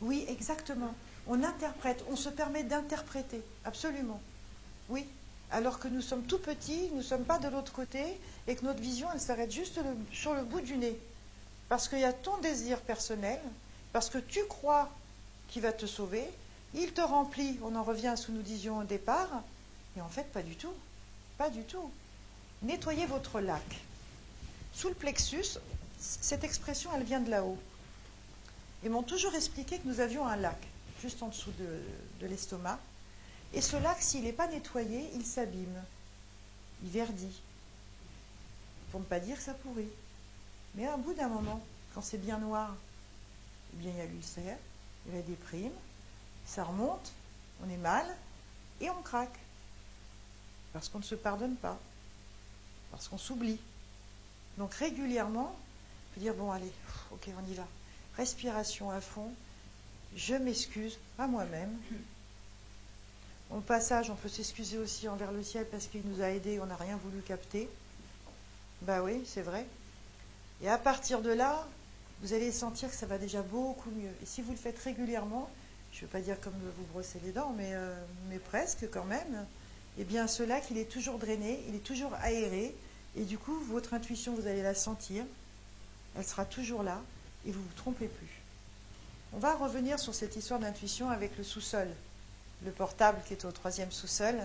Oui, 0.00 0.24
exactement. 0.28 0.94
On 1.26 1.42
interprète, 1.42 2.04
on 2.10 2.16
se 2.16 2.28
permet 2.28 2.62
d'interpréter, 2.62 3.42
absolument. 3.64 4.20
Oui, 4.88 5.04
alors 5.50 5.78
que 5.78 5.88
nous 5.88 6.00
sommes 6.00 6.22
tout 6.22 6.38
petits, 6.38 6.88
nous 6.92 6.98
ne 6.98 7.02
sommes 7.02 7.24
pas 7.24 7.38
de 7.38 7.48
l'autre 7.48 7.72
côté, 7.72 8.02
et 8.46 8.54
que 8.54 8.64
notre 8.64 8.80
vision, 8.80 9.08
elle 9.12 9.20
s'arrête 9.20 9.52
juste 9.52 9.80
sur 10.12 10.34
le 10.34 10.42
bout 10.42 10.60
du 10.60 10.76
nez. 10.76 10.98
Parce 11.68 11.88
qu'il 11.88 11.98
y 11.98 12.04
a 12.04 12.12
ton 12.12 12.38
désir 12.38 12.80
personnel, 12.80 13.40
parce 13.92 14.08
que 14.08 14.18
tu 14.18 14.44
crois 14.46 14.88
qu'il 15.48 15.62
va 15.62 15.72
te 15.72 15.86
sauver, 15.86 16.24
il 16.74 16.92
te 16.92 17.00
remplit, 17.00 17.58
on 17.62 17.74
en 17.74 17.82
revient 17.82 18.08
à 18.08 18.16
ce 18.16 18.28
que 18.28 18.32
nous 18.32 18.42
disions 18.42 18.78
au 18.78 18.84
départ, 18.84 19.42
et 19.96 20.00
en 20.00 20.08
fait, 20.08 20.24
pas 20.32 20.42
du 20.42 20.56
tout. 20.56 20.72
Pas 21.36 21.50
du 21.50 21.62
tout. 21.62 21.90
Nettoyez 22.62 23.06
votre 23.06 23.40
lac. 23.40 23.80
Sous 24.74 24.88
le 24.88 24.94
plexus, 24.94 25.58
cette 25.98 26.44
expression, 26.44 26.90
elle 26.96 27.04
vient 27.04 27.20
de 27.20 27.30
là-haut. 27.30 27.58
Ils 28.84 28.90
m'ont 28.90 29.02
toujours 29.02 29.34
expliqué 29.34 29.78
que 29.78 29.88
nous 29.88 30.00
avions 30.00 30.26
un 30.26 30.36
lac, 30.36 30.58
juste 31.00 31.22
en 31.22 31.28
dessous 31.28 31.52
de, 31.58 32.26
l'estomac. 32.26 32.78
Et 33.52 33.60
ce 33.60 33.76
lac, 33.76 34.00
s'il 34.00 34.24
n'est 34.24 34.32
pas 34.32 34.46
nettoyé, 34.46 35.10
il 35.14 35.24
s'abîme. 35.24 35.82
Il 36.82 36.90
verdit. 36.90 37.40
Pour 38.90 39.00
ne 39.00 39.04
pas 39.04 39.20
dire 39.20 39.36
que 39.36 39.42
ça 39.42 39.54
pourrit. 39.54 39.88
Mais 40.74 40.86
à 40.86 40.94
un 40.94 40.98
bout 40.98 41.14
d'un 41.14 41.28
moment, 41.28 41.60
quand 41.94 42.02
c'est 42.02 42.18
bien 42.18 42.38
noir, 42.38 42.76
eh 43.74 43.76
bien, 43.78 43.90
il 43.90 43.98
y 43.98 44.00
a 44.00 44.06
l'ulcère, 44.06 44.56
il 45.06 45.12
y 45.12 45.14
a 45.16 45.18
la 45.18 45.26
déprime, 45.26 45.72
ça 46.46 46.64
remonte, 46.64 47.12
on 47.64 47.70
est 47.70 47.78
mal, 47.78 48.06
et 48.80 48.90
on 48.90 49.02
craque. 49.02 49.38
Parce 50.72 50.88
qu'on 50.88 50.98
ne 50.98 51.04
se 51.04 51.16
pardonne 51.16 51.56
pas. 51.56 51.78
Parce 52.92 53.08
qu'on 53.08 53.18
s'oublie. 53.18 53.58
Donc 54.56 54.74
régulièrement, 54.74 55.56
il 55.56 56.14
faut 56.14 56.20
dire, 56.20 56.34
bon 56.34 56.52
allez, 56.52 56.72
ok, 57.10 57.28
on 57.36 57.50
y 57.50 57.54
va. 57.54 57.66
Respiration 58.18 58.90
à 58.90 59.00
fond. 59.00 59.30
Je 60.16 60.34
m'excuse 60.34 60.98
à 61.18 61.26
moi-même. 61.26 61.74
Au 63.50 63.60
passage, 63.60 64.10
on 64.10 64.14
peut 64.14 64.28
s'excuser 64.28 64.76
aussi 64.76 65.08
envers 65.08 65.32
le 65.32 65.42
ciel 65.42 65.66
parce 65.70 65.86
qu'il 65.86 66.02
nous 66.04 66.20
a 66.20 66.30
aidés, 66.30 66.60
on 66.60 66.66
n'a 66.66 66.76
rien 66.76 66.98
voulu 66.98 67.22
capter. 67.22 67.68
Ben 68.82 69.00
oui, 69.02 69.22
c'est 69.24 69.42
vrai. 69.42 69.64
Et 70.62 70.68
à 70.68 70.76
partir 70.76 71.22
de 71.22 71.30
là, 71.30 71.66
vous 72.20 72.34
allez 72.34 72.52
sentir 72.52 72.90
que 72.90 72.96
ça 72.96 73.06
va 73.06 73.16
déjà 73.16 73.42
beaucoup 73.42 73.90
mieux. 73.90 74.10
Et 74.22 74.26
si 74.26 74.42
vous 74.42 74.50
le 74.50 74.58
faites 74.58 74.78
régulièrement, 74.80 75.48
je 75.92 75.98
ne 75.98 76.02
veux 76.02 76.08
pas 76.08 76.20
dire 76.20 76.40
comme 76.40 76.54
vous 76.54 76.84
brossez 76.92 77.20
les 77.24 77.32
dents, 77.32 77.54
mais, 77.56 77.70
euh, 77.72 77.94
mais 78.28 78.38
presque 78.38 78.90
quand 78.90 79.04
même, 79.04 79.46
eh 79.98 80.04
bien 80.04 80.26
ce 80.26 80.42
lac, 80.42 80.64
il 80.70 80.78
est 80.78 80.90
toujours 80.90 81.18
drainé, 81.18 81.62
il 81.68 81.74
est 81.76 81.84
toujours 81.84 82.12
aéré, 82.14 82.74
et 83.16 83.24
du 83.24 83.38
coup, 83.38 83.58
votre 83.64 83.94
intuition, 83.94 84.34
vous 84.34 84.46
allez 84.46 84.62
la 84.62 84.74
sentir, 84.74 85.24
elle 86.16 86.24
sera 86.24 86.44
toujours 86.44 86.82
là, 86.82 87.00
et 87.48 87.50
vous 87.50 87.60
ne 87.60 87.64
vous 87.64 87.74
trompez 87.76 88.06
plus. 88.06 88.42
On 89.32 89.38
va 89.38 89.54
revenir 89.54 89.98
sur 89.98 90.14
cette 90.14 90.36
histoire 90.36 90.60
d'intuition 90.60 91.10
avec 91.10 91.36
le 91.38 91.44
sous-sol. 91.44 91.88
Le 92.64 92.70
portable 92.70 93.18
qui 93.26 93.32
est 93.32 93.44
au 93.44 93.52
troisième 93.52 93.90
sous-sol, 93.90 94.36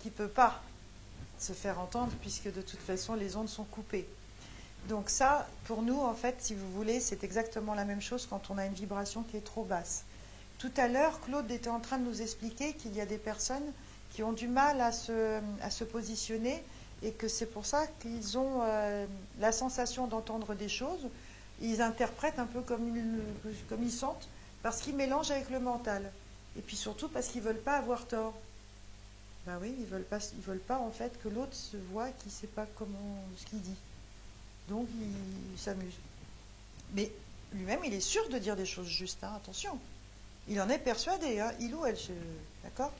qui 0.00 0.08
ne 0.08 0.12
peut 0.12 0.28
pas 0.28 0.60
se 1.38 1.52
faire 1.52 1.78
entendre 1.78 2.12
puisque 2.20 2.52
de 2.52 2.62
toute 2.62 2.80
façon 2.80 3.14
les 3.14 3.36
ondes 3.36 3.48
sont 3.48 3.64
coupées. 3.64 4.06
Donc 4.88 5.10
ça, 5.10 5.46
pour 5.64 5.82
nous, 5.82 6.00
en 6.00 6.14
fait, 6.14 6.36
si 6.38 6.54
vous 6.54 6.70
voulez, 6.72 7.00
c'est 7.00 7.24
exactement 7.24 7.74
la 7.74 7.84
même 7.84 8.00
chose 8.00 8.26
quand 8.28 8.50
on 8.50 8.58
a 8.58 8.66
une 8.66 8.74
vibration 8.74 9.22
qui 9.24 9.36
est 9.36 9.44
trop 9.44 9.64
basse. 9.64 10.04
Tout 10.58 10.70
à 10.76 10.88
l'heure, 10.88 11.20
Claude 11.20 11.50
était 11.50 11.68
en 11.68 11.80
train 11.80 11.98
de 11.98 12.04
nous 12.04 12.22
expliquer 12.22 12.72
qu'il 12.74 12.94
y 12.94 13.00
a 13.00 13.06
des 13.06 13.18
personnes 13.18 13.72
qui 14.12 14.22
ont 14.22 14.32
du 14.32 14.48
mal 14.48 14.80
à 14.80 14.92
se, 14.92 15.40
à 15.60 15.70
se 15.70 15.84
positionner 15.84 16.62
et 17.02 17.10
que 17.12 17.28
c'est 17.28 17.46
pour 17.46 17.66
ça 17.66 17.86
qu'ils 18.00 18.38
ont 18.38 18.60
euh, 18.62 19.06
la 19.38 19.52
sensation 19.52 20.06
d'entendre 20.06 20.54
des 20.54 20.68
choses. 20.68 21.08
Ils 21.60 21.80
interprètent 21.80 22.38
un 22.38 22.46
peu 22.46 22.60
comme 22.60 22.94
ils, 23.80 23.92
sentent 23.92 24.28
parce 24.62 24.80
qu'ils 24.80 24.96
mélangent 24.96 25.30
avec 25.30 25.50
le 25.50 25.60
mental. 25.60 26.10
Et 26.58 26.60
puis 26.60 26.76
surtout 26.76 27.08
parce 27.08 27.28
qu'ils 27.28 27.42
ne 27.42 27.46
veulent 27.46 27.62
pas 27.62 27.76
avoir 27.76 28.06
tort. 28.06 28.34
Ben 29.46 29.58
oui, 29.60 29.74
ils 29.78 29.86
veulent 29.86 30.02
pas, 30.02 30.18
veulent 30.46 30.58
pas 30.58 30.78
en 30.78 30.90
fait 30.90 31.12
que 31.22 31.28
l'autre 31.28 31.54
se 31.54 31.76
voit 31.76 32.08
qu'il 32.08 32.28
ne 32.28 32.36
sait 32.36 32.46
pas 32.46 32.66
comment 32.76 33.24
ce 33.36 33.46
qu'il 33.46 33.60
dit. 33.60 33.76
Donc 34.68 34.88
il, 35.00 35.58
s'amuse. 35.58 35.94
Mais 36.94 37.12
lui-même, 37.52 37.80
il 37.84 37.94
est 37.94 38.00
sûr 38.00 38.28
de 38.28 38.38
dire 38.38 38.56
des 38.56 38.66
choses 38.66 38.88
justes. 38.88 39.22
Hein, 39.22 39.32
attention, 39.36 39.78
il 40.48 40.60
en 40.60 40.68
est 40.68 40.78
persuadé, 40.78 41.40
hein, 41.40 41.52
il 41.60 41.74
ou 41.74 41.86
elle, 41.86 41.96
d'accord? 42.64 42.92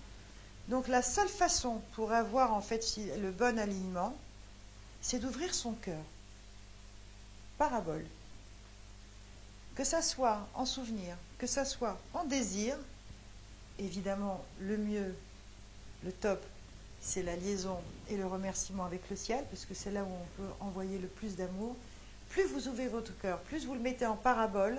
Donc 0.69 0.89
la 0.89 1.03
seule 1.03 1.29
façon 1.29 1.81
pour 1.95 2.13
avoir 2.13 2.53
en 2.55 2.61
fait 2.61 2.99
le 3.21 3.31
bon 3.31 3.59
alignement, 3.59 4.17
c'est 5.01 5.19
d'ouvrir 5.19 5.55
son 5.55 5.73
cœur. 5.73 6.03
Parabole. 7.59 8.05
Que 9.77 9.85
ça 9.85 10.03
soit 10.03 10.49
en 10.55 10.67
souvenir, 10.67 11.17
que 11.39 11.47
ça 11.47 11.65
soit 11.65 11.99
en 12.15 12.25
désir, 12.25 12.77
évidemment, 13.79 14.45
le 14.61 14.79
mieux 14.79 15.15
le 16.05 16.13
top, 16.13 16.43
c'est 17.01 17.23
la 17.23 17.37
liaison 17.37 17.79
et 18.09 18.17
le 18.17 18.27
remerciement 18.27 18.85
avec 18.85 19.09
le 19.11 19.17
ciel, 19.17 19.45
parce 19.51 19.65
que 19.65 19.75
c'est 19.75 19.91
là 19.91 20.03
où 20.03 20.09
on 20.09 20.43
peut 20.43 20.53
envoyer 20.61 20.99
le 20.99 21.09
plus 21.09 21.37
d'amour. 21.37 21.77
Plus 22.31 22.45
vous 22.45 22.69
ouvrez 22.69 22.89
votre 22.89 23.17
cœur, 23.19 23.39
plus 23.41 23.67
vous 23.67 23.75
le 23.75 23.81
mettez 23.81 24.07
en 24.07 24.17
parabole, 24.17 24.79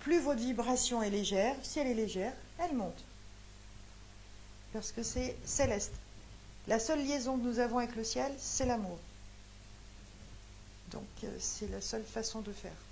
plus 0.00 0.20
votre 0.20 0.40
vibration 0.40 1.02
est 1.02 1.10
légère. 1.10 1.56
Si 1.62 1.78
elle 1.78 1.86
est 1.86 1.94
légère, 1.94 2.32
elle 2.58 2.74
monte. 2.74 3.04
Parce 4.72 4.92
que 4.92 5.02
c'est 5.02 5.36
céleste. 5.44 5.94
La 6.68 6.78
seule 6.78 7.04
liaison 7.04 7.38
que 7.38 7.44
nous 7.44 7.58
avons 7.58 7.78
avec 7.78 7.96
le 7.96 8.04
ciel, 8.04 8.32
c'est 8.38 8.66
l'amour. 8.66 8.98
Donc 10.90 11.06
euh, 11.24 11.36
c'est 11.38 11.70
la 11.70 11.80
seule 11.80 12.04
façon 12.04 12.40
de 12.40 12.52
faire. 12.52 12.85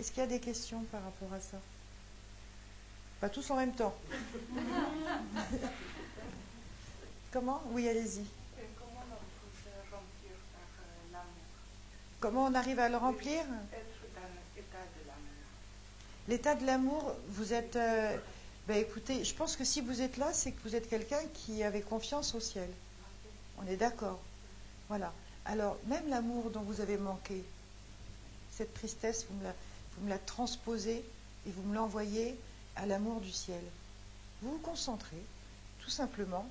Est-ce 0.00 0.12
qu'il 0.12 0.20
y 0.20 0.24
a 0.24 0.26
des 0.26 0.40
questions 0.40 0.82
par 0.84 1.02
rapport 1.04 1.30
à 1.34 1.40
ça? 1.40 1.58
Pas 3.20 3.28
tous 3.28 3.50
en 3.50 3.56
même 3.56 3.74
temps. 3.74 3.94
Comment? 7.30 7.62
Oui, 7.72 7.86
allez-y. 7.86 8.24
Comment 8.78 9.04
on 9.10 9.16
peut 9.18 9.52
se 9.62 9.68
remplir 9.94 10.32
par 10.54 10.62
euh, 10.80 11.12
l'amour? 11.12 11.28
Comment 12.18 12.46
on 12.46 12.54
arrive 12.54 12.78
à 12.78 12.88
le 12.88 12.96
remplir? 12.96 13.40
Être 13.40 14.00
dans 14.14 14.22
l'état 14.56 14.78
de 14.78 15.06
l'amour. 15.06 15.34
L'état 16.28 16.54
de 16.54 16.64
l'amour, 16.64 17.14
vous 17.28 17.52
êtes... 17.52 17.76
euh, 17.76 18.16
ben 18.68 18.78
écoutez, 18.78 19.22
je 19.22 19.34
pense 19.34 19.54
que 19.54 19.66
si 19.66 19.82
vous 19.82 20.00
êtes 20.00 20.16
là, 20.16 20.32
c'est 20.32 20.52
que 20.52 20.62
vous 20.62 20.74
êtes 20.76 20.88
quelqu'un 20.88 21.20
qui 21.34 21.62
avait 21.62 21.82
confiance 21.82 22.34
au 22.34 22.40
ciel. 22.40 22.70
On 23.58 23.66
est 23.70 23.76
d'accord. 23.76 24.18
Voilà. 24.88 25.12
Alors, 25.44 25.76
même 25.88 26.08
l'amour 26.08 26.50
dont 26.50 26.62
vous 26.62 26.80
avez 26.80 26.96
manqué, 26.96 27.44
cette 28.50 28.72
tristesse, 28.72 29.26
vous 29.28 29.36
me 29.36 29.44
la, 29.44 29.52
vous 29.96 30.04
me 30.04 30.10
la 30.10 30.18
transposez 30.18 31.04
et 31.46 31.50
vous 31.50 31.62
me 31.62 31.74
l'envoyez 31.74 32.38
à 32.76 32.86
l'amour 32.86 33.20
du 33.20 33.30
ciel. 33.30 33.62
Vous 34.42 34.52
vous 34.52 34.58
concentrez, 34.58 35.22
tout 35.80 35.90
simplement, 35.90 36.48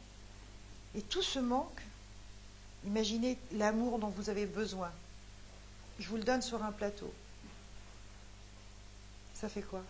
et 0.96 1.02
tout 1.02 1.22
ce 1.22 1.40
manque, 1.40 1.82
imaginez 2.86 3.38
l'amour 3.54 4.00
dont 4.00 4.10
vous 4.10 4.30
avez 4.30 4.46
besoin. 4.46 4.92
Je 6.00 6.08
vous 6.08 6.18
le 6.18 6.24
donne 6.24 6.42
sur 6.42 6.64
un 6.64 6.72
plateau. 6.72 7.12
Ça 9.36 9.50
fait 9.50 9.62
quoi? 9.62 9.84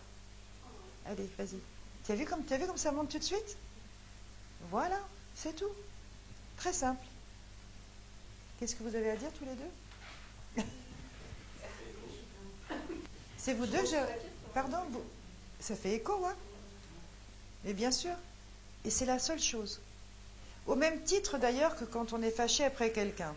Allez, 1.06 1.28
vas-y. 1.38 1.58
Tu 2.04 2.12
as, 2.12 2.14
vu 2.14 2.24
comme, 2.24 2.44
ça 2.76 2.92
monte 2.92 3.10
tout 3.10 3.18
de 3.18 3.24
suite? 3.24 3.56
Voilà, 4.70 4.98
c'est 5.34 5.54
tout. 5.54 5.72
Très 6.56 6.72
simple. 6.72 7.04
Qu'est-ce 8.58 8.76
que 8.76 8.82
vous 8.82 8.94
avez 8.94 9.10
à 9.10 9.16
dire 9.16 9.32
tous 9.32 9.44
les 9.44 9.54
deux? 9.54 9.70
C'est 13.42 13.54
vous 13.54 13.66
deux 13.66 13.86
je... 13.86 13.96
Pardon 14.52 14.78
vous... 14.90 15.02
Ça 15.60 15.74
fait 15.74 15.94
écho, 15.94 16.24
hein 16.26 16.34
Mais 17.64 17.72
bien 17.72 17.90
sûr. 17.90 18.12
Et 18.84 18.90
c'est 18.90 19.06
la 19.06 19.18
seule 19.18 19.40
chose. 19.40 19.80
Au 20.66 20.74
même 20.74 21.00
titre 21.02 21.38
d'ailleurs 21.38 21.76
que 21.76 21.84
quand 21.84 22.12
on 22.12 22.22
est 22.22 22.30
fâché 22.30 22.64
après 22.64 22.92
quelqu'un. 22.92 23.34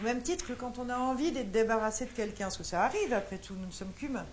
Au 0.00 0.04
même 0.04 0.22
titre 0.22 0.46
que 0.46 0.52
quand 0.52 0.78
on 0.78 0.88
a 0.88 0.96
envie 0.96 1.32
d'être 1.32 1.50
débarrassé 1.50 2.06
de 2.06 2.10
quelqu'un, 2.10 2.46
parce 2.46 2.56
que 2.56 2.64
ça 2.64 2.84
arrive 2.84 3.12
après 3.12 3.38
tout, 3.38 3.54
nous 3.54 3.66
ne 3.66 3.72
sommes 3.72 3.92
qu'humains. 3.92 4.26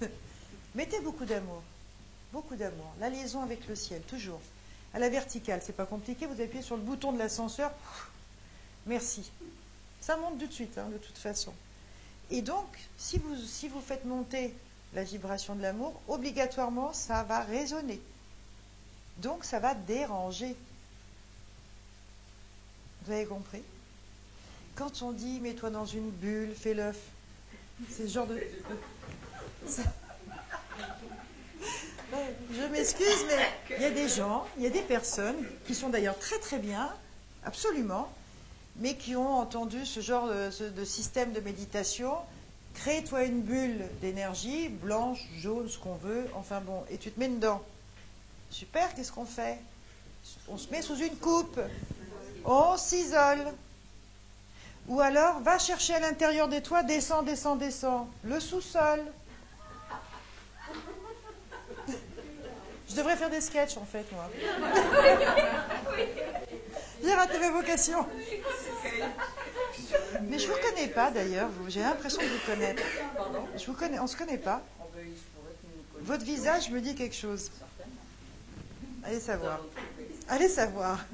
Mettez 0.74 1.00
beaucoup 1.00 1.24
d'amour, 1.24 1.62
beaucoup 2.32 2.56
d'amour. 2.56 2.92
La 3.00 3.10
liaison 3.10 3.42
avec 3.42 3.66
le 3.68 3.74
ciel, 3.74 4.02
toujours. 4.02 4.40
À 4.94 4.98
la 4.98 5.08
verticale, 5.08 5.60
c'est 5.62 5.76
pas 5.76 5.84
compliqué, 5.86 6.26
vous 6.26 6.40
appuyez 6.40 6.62
sur 6.62 6.76
le 6.76 6.82
bouton 6.82 7.12
de 7.12 7.18
l'ascenseur. 7.18 7.72
Merci. 8.86 9.30
Ça 10.00 10.16
monte 10.16 10.38
tout 10.38 10.46
de 10.46 10.52
suite, 10.52 10.78
hein, 10.78 10.88
de 10.92 10.98
toute 10.98 11.18
façon. 11.18 11.52
Et 12.30 12.42
donc, 12.42 12.66
si 12.96 13.18
vous, 13.18 13.36
si 13.36 13.68
vous 13.68 13.80
faites 13.80 14.04
monter 14.04 14.54
la 14.94 15.04
vibration 15.04 15.54
de 15.54 15.62
l'amour, 15.62 16.00
obligatoirement, 16.08 16.92
ça 16.92 17.22
va 17.24 17.40
résonner. 17.40 18.00
Donc, 19.18 19.44
ça 19.44 19.58
va 19.58 19.74
déranger. 19.74 20.56
Vous 23.04 23.12
avez 23.12 23.26
compris? 23.26 23.62
Quand 24.74 25.02
on 25.02 25.12
dit 25.12 25.40
mets-toi 25.40 25.70
dans 25.70 25.86
une 25.86 26.10
bulle, 26.10 26.54
fais 26.54 26.74
l'œuf, 26.74 26.98
c'est 27.90 28.08
ce 28.08 28.12
genre 28.12 28.26
de. 28.26 28.40
Je 32.52 32.62
m'excuse, 32.72 33.24
mais 33.28 33.76
il 33.76 33.82
y 33.82 33.84
a 33.84 33.90
des 33.90 34.08
gens, 34.08 34.46
il 34.56 34.62
y 34.62 34.66
a 34.66 34.70
des 34.70 34.82
personnes 34.82 35.36
qui 35.66 35.74
sont 35.74 35.90
d'ailleurs 35.90 36.18
très 36.18 36.38
très 36.38 36.58
bien, 36.58 36.92
absolument, 37.44 38.12
mais 38.76 38.94
qui 38.94 39.16
ont 39.16 39.38
entendu 39.38 39.86
ce 39.86 40.00
genre 40.00 40.28
de, 40.28 40.84
système 40.84 41.32
de 41.32 41.40
méditation. 41.40 42.14
Crée-toi 42.74 43.24
une 43.24 43.42
bulle 43.42 43.84
d'énergie, 44.00 44.68
blanche, 44.68 45.24
jaune, 45.38 45.68
ce 45.68 45.78
qu'on 45.78 45.94
veut, 45.94 46.26
enfin 46.34 46.60
bon, 46.60 46.82
et 46.90 46.98
tu 46.98 47.10
te 47.10 47.20
mets 47.20 47.28
dedans. 47.28 47.62
Super, 48.50 48.94
qu'est-ce 48.94 49.12
qu'on 49.12 49.26
fait? 49.26 49.58
On 50.48 50.58
se 50.58 50.68
met 50.70 50.82
sous 50.82 50.96
une 50.96 51.16
coupe, 51.16 51.60
on 52.44 52.76
s'isole. 52.76 53.44
Ou 54.88 55.00
alors, 55.00 55.40
va 55.40 55.58
chercher 55.58 55.94
à 55.94 56.00
l'intérieur 56.00 56.48
des 56.48 56.60
toits, 56.60 56.82
descends, 56.82 57.22
descends, 57.22 57.56
descends. 57.56 58.08
Le 58.22 58.40
sous-sol. 58.40 59.00
Je 62.88 62.96
devrais 62.96 63.16
faire 63.16 63.30
des 63.30 63.40
sketchs 63.40 63.76
en 63.76 63.84
fait, 63.84 64.04
moi. 64.12 64.28
Vocation. 67.52 68.06
Mais 70.22 70.38
je 70.38 70.48
vous 70.48 70.56
connais 70.56 70.88
pas 70.88 71.10
d'ailleurs. 71.10 71.50
J'ai 71.68 71.80
l'impression 71.80 72.20
de 72.22 72.26
vous 72.26 72.46
connaître. 72.46 72.82
Je 73.56 73.66
vous 73.66 73.74
connais, 73.74 73.98
on 74.00 74.06
se 74.06 74.16
connaît 74.16 74.38
pas. 74.38 74.62
Votre 76.00 76.24
visage 76.24 76.70
me 76.70 76.80
dit 76.80 76.94
quelque 76.94 77.14
chose. 77.14 77.50
Allez 79.04 79.20
savoir. 79.20 79.60
Allez 80.28 80.48
savoir. 80.48 81.04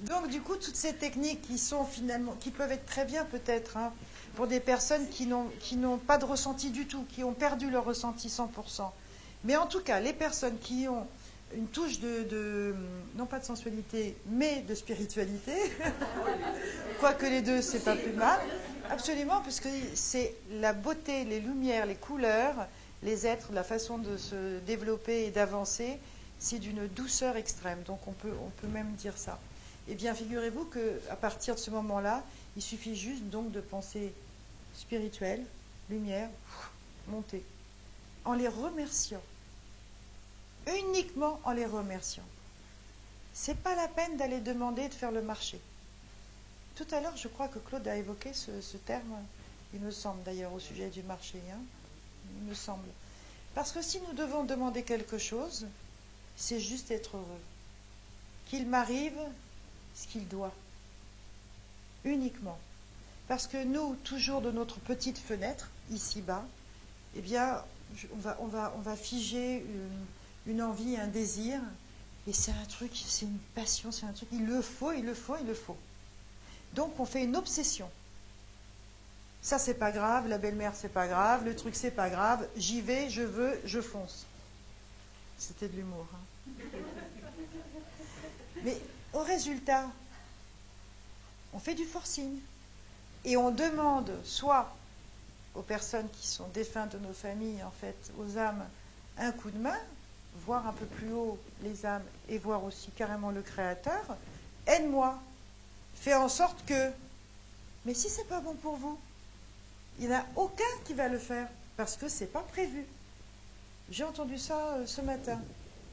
Donc 0.00 0.28
du 0.28 0.40
coup, 0.40 0.56
toutes 0.56 0.76
ces 0.76 0.94
techniques 0.94 1.42
qui 1.42 1.58
sont 1.58 1.84
finalement, 1.84 2.36
qui 2.40 2.50
peuvent 2.50 2.70
être 2.70 2.86
très 2.86 3.04
bien 3.04 3.24
peut-être 3.24 3.76
hein, 3.76 3.92
pour 4.36 4.46
des 4.46 4.60
personnes 4.60 5.08
qui 5.08 5.26
n'ont 5.26 5.98
pas 5.98 6.18
de 6.18 6.24
ressenti 6.24 6.70
du 6.70 6.86
tout, 6.86 7.04
qui 7.08 7.24
ont 7.24 7.32
perdu 7.32 7.70
leur 7.70 7.84
ressenti 7.84 8.28
100%. 8.28 8.90
Mais 9.44 9.56
en 9.56 9.66
tout 9.66 9.80
cas, 9.80 10.00
les 10.00 10.12
personnes 10.12 10.58
qui 10.58 10.86
ont 10.88 11.06
une 11.54 11.66
touche 11.68 12.00
de, 12.00 12.22
de- 12.24 12.74
non 13.16 13.26
pas 13.26 13.38
de 13.38 13.44
sensualité, 13.44 14.16
mais 14.26 14.60
de 14.62 14.74
spiritualité, 14.74 15.52
quoique 17.00 17.26
les 17.26 17.42
deux, 17.42 17.62
c'est 17.62 17.80
pas 17.84 17.96
plus 17.96 18.12
mal, 18.12 18.38
absolument, 18.90 19.40
parce 19.40 19.60
que 19.60 19.68
c'est 19.94 20.34
la 20.50 20.72
beauté, 20.72 21.24
les 21.24 21.40
lumières, 21.40 21.86
les 21.86 21.94
couleurs, 21.94 22.66
les 23.02 23.26
êtres, 23.26 23.48
la 23.52 23.64
façon 23.64 23.98
de 23.98 24.16
se 24.16 24.58
développer 24.60 25.24
et 25.26 25.30
d'avancer, 25.30 25.98
c'est 26.38 26.58
d'une 26.58 26.86
douceur 26.88 27.36
extrême. 27.36 27.82
Donc 27.86 28.06
on 28.06 28.12
peut, 28.12 28.32
on 28.44 28.50
peut 28.60 28.68
même 28.68 28.92
dire 28.94 29.16
ça. 29.16 29.38
Eh 29.88 29.94
bien, 29.94 30.14
figurez-vous 30.14 30.66
que 30.66 31.00
à 31.10 31.16
partir 31.16 31.54
de 31.54 31.60
ce 31.60 31.70
moment-là, 31.70 32.22
il 32.56 32.62
suffit 32.62 32.94
juste 32.94 33.24
donc 33.24 33.52
de 33.52 33.60
penser 33.60 34.12
spirituel, 34.74 35.42
lumière, 35.88 36.28
monter, 37.08 37.42
en 38.24 38.34
les 38.34 38.48
remerciant, 38.48 39.22
uniquement 40.76 41.40
en 41.44 41.52
les 41.52 41.66
remerciant. 41.66 42.24
C'est 43.32 43.58
pas 43.58 43.74
la 43.74 43.88
peine 43.88 44.16
d'aller 44.16 44.40
demander 44.40 44.88
de 44.88 44.94
faire 44.94 45.12
le 45.12 45.22
marché. 45.22 45.60
Tout 46.74 46.86
à 46.92 47.00
l'heure, 47.00 47.16
je 47.16 47.28
crois 47.28 47.48
que 47.48 47.58
Claude 47.58 47.86
a 47.88 47.96
évoqué 47.96 48.32
ce, 48.32 48.76
terme, 48.78 49.16
il 49.74 49.80
me 49.80 49.90
semble 49.90 50.22
d'ailleurs 50.22 50.52
au 50.52 50.60
sujet 50.60 50.88
du 50.88 51.02
marché, 51.02 51.40
hein, 51.52 51.60
il 52.40 52.48
me 52.48 52.54
semble. 52.54 52.88
Parce 53.54 53.72
que 53.72 53.82
si 53.82 54.00
nous 54.00 54.12
devons 54.14 54.44
demander 54.44 54.82
quelque 54.82 55.18
chose, 55.18 55.66
c'est 56.36 56.60
juste 56.60 56.90
être 56.90 57.16
heureux. 57.16 57.40
Qu'il 58.46 58.66
m'arrive 58.66 59.18
ce 59.94 60.06
qu'il 60.06 60.28
doit. 60.28 60.54
Uniquement. 62.04 62.58
Parce 63.26 63.46
que 63.46 63.62
nous, 63.62 63.96
toujours 64.04 64.40
de 64.40 64.50
notre 64.50 64.78
petite 64.78 65.18
fenêtre, 65.18 65.70
ici-bas, 65.90 66.44
eh 67.16 67.20
bien, 67.20 67.62
on 68.12 68.18
va, 68.18 68.36
on 68.40 68.46
va, 68.46 68.72
on 68.76 68.80
va 68.80 68.96
figer 68.96 69.58
une, 69.58 70.06
une 70.48 70.62
envie, 70.62 70.96
un 70.96 71.06
désir, 71.06 71.60
et 72.26 72.32
c'est 72.32 72.50
un 72.50 72.64
truc, 72.68 72.90
c'est 72.94 73.26
une 73.26 73.38
passion, 73.54 73.92
c'est 73.92 74.06
un 74.06 74.12
truc, 74.12 74.28
il 74.32 74.46
le 74.46 74.60
faut, 74.60 74.92
il 74.92 75.04
le 75.04 75.14
faut, 75.14 75.36
il 75.40 75.46
le 75.46 75.54
faut. 75.54 75.76
Donc 76.74 76.98
on 76.98 77.04
fait 77.04 77.24
une 77.24 77.36
obsession. 77.36 77.88
Ça 79.40 79.58
c'est 79.58 79.74
pas 79.74 79.92
grave, 79.92 80.26
la 80.28 80.38
belle-mère 80.38 80.74
c'est 80.74 80.88
pas 80.88 81.06
grave, 81.06 81.44
le 81.44 81.54
truc 81.54 81.76
c'est 81.76 81.90
pas 81.90 82.10
grave, 82.10 82.46
j'y 82.56 82.80
vais, 82.80 83.08
je 83.08 83.22
veux, 83.22 83.58
je 83.64 83.80
fonce. 83.80 84.26
C'était 85.38 85.68
de 85.68 85.76
l'humour. 85.76 86.06
Hein. 86.12 86.50
Mais 88.64 88.76
au 89.12 89.20
résultat, 89.20 89.86
on 91.52 91.58
fait 91.58 91.74
du 91.74 91.84
forcing. 91.84 92.40
Et 93.24 93.36
on 93.36 93.50
demande 93.50 94.12
soit 94.24 94.74
aux 95.54 95.62
personnes 95.62 96.08
qui 96.10 96.26
sont 96.26 96.48
défuntes 96.48 96.92
de 96.92 96.98
nos 96.98 97.12
familles, 97.12 97.62
en 97.62 97.70
fait, 97.70 98.12
aux 98.18 98.38
âmes, 98.38 98.64
un 99.18 99.32
coup 99.32 99.50
de 99.50 99.58
main, 99.58 99.78
voir 100.44 100.66
un 100.66 100.72
peu 100.72 100.86
plus 100.86 101.12
haut 101.12 101.38
les 101.62 101.86
âmes 101.86 102.04
et 102.28 102.38
voir 102.38 102.64
aussi 102.64 102.90
carrément 102.92 103.30
le 103.30 103.42
Créateur, 103.42 104.16
aide-moi, 104.66 105.18
fais 105.94 106.14
en 106.14 106.28
sorte 106.28 106.64
que. 106.66 106.90
Mais 107.84 107.94
si 107.94 108.08
c'est 108.08 108.28
pas 108.28 108.40
bon 108.40 108.54
pour 108.54 108.76
vous, 108.76 108.98
il 109.98 110.08
n'y 110.08 110.14
en 110.14 110.18
a 110.18 110.24
aucun 110.36 110.64
qui 110.84 110.94
va 110.94 111.08
le 111.08 111.18
faire 111.18 111.48
parce 111.76 111.96
que 111.96 112.08
c'est 112.08 112.26
pas 112.26 112.42
prévu. 112.42 112.84
J'ai 113.90 114.04
entendu 114.04 114.38
ça 114.38 114.74
euh, 114.74 114.86
ce 114.86 115.00
matin. 115.00 115.40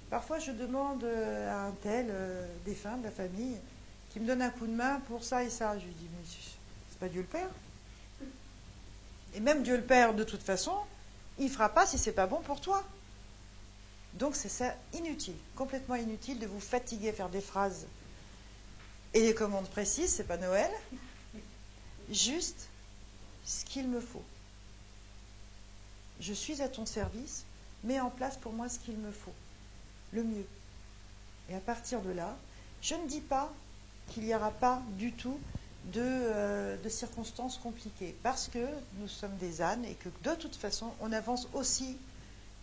Parfois, 0.10 0.40
je 0.40 0.52
demande 0.52 1.04
euh, 1.04 1.52
à 1.52 1.68
un 1.68 1.72
tel 1.82 2.08
euh, 2.10 2.46
défunt 2.66 2.98
de 2.98 3.04
la 3.04 3.12
famille 3.12 3.58
qui 4.12 4.20
me 4.20 4.28
donne 4.28 4.42
un 4.42 4.50
coup 4.50 4.68
de 4.68 4.74
main 4.74 5.00
pour 5.08 5.24
ça 5.24 5.44
et 5.44 5.50
ça. 5.50 5.78
Je 5.80 5.86
lui 5.86 5.94
dis, 5.94 6.08
mais 6.12 6.26
c'est 6.90 7.00
pas 7.00 7.08
Dieu 7.08 7.22
le 7.22 7.28
Père. 7.28 7.50
Et 9.34 9.40
même 9.40 9.64
Dieu 9.64 9.76
le 9.76 9.84
Père, 9.84 10.14
de 10.14 10.24
toute 10.24 10.44
façon, 10.44 10.76
il 11.40 11.50
fera 11.50 11.70
pas 11.70 11.86
si 11.86 11.98
c'est 11.98 12.12
pas 12.12 12.28
bon 12.28 12.42
pour 12.42 12.62
toi. 12.62 12.84
Donc 14.16 14.36
c'est 14.36 14.50
ça 14.50 14.74
inutile, 14.94 15.36
complètement 15.56 15.96
inutile 15.96 16.40
de 16.40 16.48
vous 16.48 16.60
fatiguer 16.62 17.10
à 17.10 17.14
faire 17.14 17.30
des 17.30 17.42
phrases 17.42 17.86
et 19.14 19.22
des 19.22 19.34
commandes 19.34 19.68
précises, 19.70 20.14
c'est 20.14 20.24
pas 20.24 20.38
Noël. 20.38 20.72
Juste 22.12 22.68
ce 23.46 23.66
qu'il 23.66 23.88
me 23.88 24.00
faut. 24.00 24.24
Je 26.20 26.34
suis 26.34 26.62
à 26.62 26.70
ton 26.70 26.86
service, 26.86 27.46
mets 27.84 28.00
en 28.00 28.10
place 28.10 28.38
pour 28.38 28.54
moi 28.54 28.70
ce 28.70 28.80
qu'il 28.80 28.98
me 28.98 29.12
faut, 29.12 29.34
le 30.14 30.24
mieux. 30.24 30.46
Et 31.50 31.56
à 31.56 31.60
partir 31.60 32.02
de 32.02 32.12
là, 32.12 32.38
je 32.82 32.96
ne 32.96 33.08
dis 33.08 33.22
pas 33.22 33.52
qu'il 34.10 34.24
n'y 34.24 34.34
aura 34.34 34.52
pas 34.52 34.82
du 34.98 35.12
tout 35.12 35.40
de, 35.94 36.02
euh, 36.02 36.78
de, 36.82 36.90
circonstances 36.90 37.58
compliquées, 37.58 38.16
parce 38.24 38.48
que 38.48 38.66
nous 39.00 39.08
sommes 39.08 39.36
des 39.38 39.62
ânes 39.62 39.86
et 39.86 39.94
que 39.94 40.10
de 40.24 40.36
toute 40.36 40.56
façon, 40.56 40.92
on 41.00 41.12
avance 41.12 41.48
aussi 41.54 41.98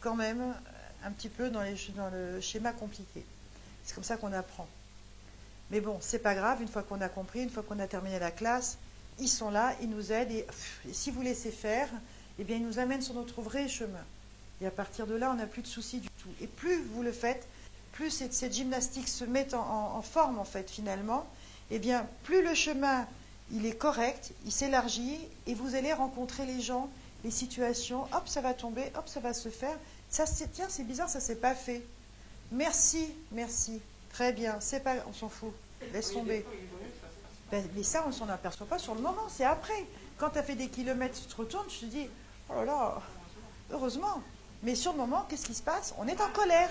quand 0.01 0.17
même 0.17 0.55
un 1.05 1.11
petit 1.11 1.29
peu 1.29 1.51
dans, 1.51 1.63
le 1.63 2.41
schéma 2.41 2.73
compliqué. 2.73 3.25
C'est 3.85 3.95
comme 3.95 4.05
ça 4.05 4.17
qu'on 4.17 4.33
apprend. 4.33 4.69
Mais 5.71 5.81
bon, 5.81 5.99
c'est 6.01 6.19
pas 6.19 6.35
grave, 6.35 6.61
une 6.63 6.69
fois 6.69 6.83
qu'on 6.83 7.01
a 7.01 7.09
compris, 7.09 7.43
une 7.43 7.51
fois 7.51 7.63
qu'on 7.63 7.79
a 7.79 7.87
terminé 7.87 8.19
la 8.19 8.31
classe, 8.31 8.79
ils 9.19 9.29
sont 9.29 9.51
là, 9.51 9.75
ils 9.81 9.89
nous 9.89 10.13
aident, 10.13 10.31
et, 10.31 10.47
si 10.93 11.11
vous 11.11 11.23
laissez 11.23 11.51
faire, 11.51 11.89
eh 12.39 12.45
bien, 12.45 12.57
ils 12.57 12.67
nous 12.67 12.79
amènent 12.79 13.03
sur 13.03 13.15
notre 13.15 13.41
vrai 13.41 13.69
chemin. 13.69 14.05
Et 14.61 14.67
à 14.67 14.71
partir 14.71 15.07
de 15.07 15.15
là, 15.15 15.31
on 15.31 15.35
n'a 15.35 15.47
plus 15.47 15.63
de 15.63 15.67
soucis 15.67 16.01
du 16.01 16.09
tout. 16.23 16.29
Et 16.41 16.47
plus 16.47 16.83
vous 16.95 17.03
le 17.03 17.13
faites, 17.13 17.47
plus 17.93 18.11
cette, 18.11 18.53
gymnastique 18.53 19.09
se 19.09 19.25
met 19.25 19.55
en, 19.55 19.61
en, 19.61 19.97
en, 19.97 20.03
forme, 20.03 20.39
en 20.39 20.45
fait, 20.45 20.71
finalement, 20.71 21.27
eh 21.71 21.79
bien, 21.79 22.07
plus 22.25 22.43
le 22.43 22.55
chemin, 22.55 23.07
il 23.51 23.67
est 23.67 23.77
correct, 23.77 24.33
il 24.45 24.53
s'élargit, 24.53 25.19
et 25.47 25.55
vous 25.55 25.75
allez 25.75 25.93
rencontrer 25.93 26.47
les 26.47 26.61
gens, 26.61 26.89
les 27.25 27.31
situations, 27.31 28.05
hop, 28.13 28.27
ça 28.27 28.41
va 28.41 28.55
tomber, 28.55 28.85
hop, 28.97 29.09
ça 29.09 29.21
va 29.21 29.33
se 29.33 29.49
faire, 29.49 29.77
ça, 30.13 30.27
c'est, 30.27 30.53
tiens, 30.53 30.67
c'est 30.69 30.85
bizarre, 30.85 31.09
ça 31.09 31.21
s'est 31.21 31.37
pas 31.37 31.55
fait. 31.55 31.83
Merci, 32.53 33.09
merci. 33.33 33.81
Très 34.13 34.35
bien, 34.35 34.59
c'est 34.61 34.81
pas, 34.81 34.97
on 35.09 35.13
s'en 35.15 35.31
fout. 35.31 35.55
Laisse 35.91 36.13
tomber. 36.13 36.45
Ben, 37.51 37.67
mais 37.75 37.83
ça, 37.83 38.03
on 38.05 38.09
ne 38.09 38.13
s'en 38.13 38.29
aperçoit 38.29 38.67
pas 38.67 38.79
sur 38.79 38.95
le 38.95 39.01
moment, 39.01 39.27
c'est 39.31 39.45
après. 39.45 39.87
Quand 40.19 40.29
tu 40.29 40.39
as 40.39 40.43
fait 40.43 40.55
des 40.55 40.69
kilomètres, 40.69 41.19
tu 41.19 41.27
te 41.27 41.35
retournes, 41.35 41.67
tu 41.67 41.81
te 41.81 41.85
dis, 41.87 42.09
oh 42.51 42.57
là 42.57 42.65
là, 42.67 43.03
heureusement. 43.71 44.23
Mais 44.63 44.75
sur 44.75 44.93
le 44.93 44.99
moment, 44.99 45.25
qu'est-ce 45.31 45.47
qui 45.47 45.55
se 45.55 45.63
passe? 45.63 45.95
On 45.97 46.07
est 46.07 46.21
en 46.21 46.31
colère. 46.31 46.71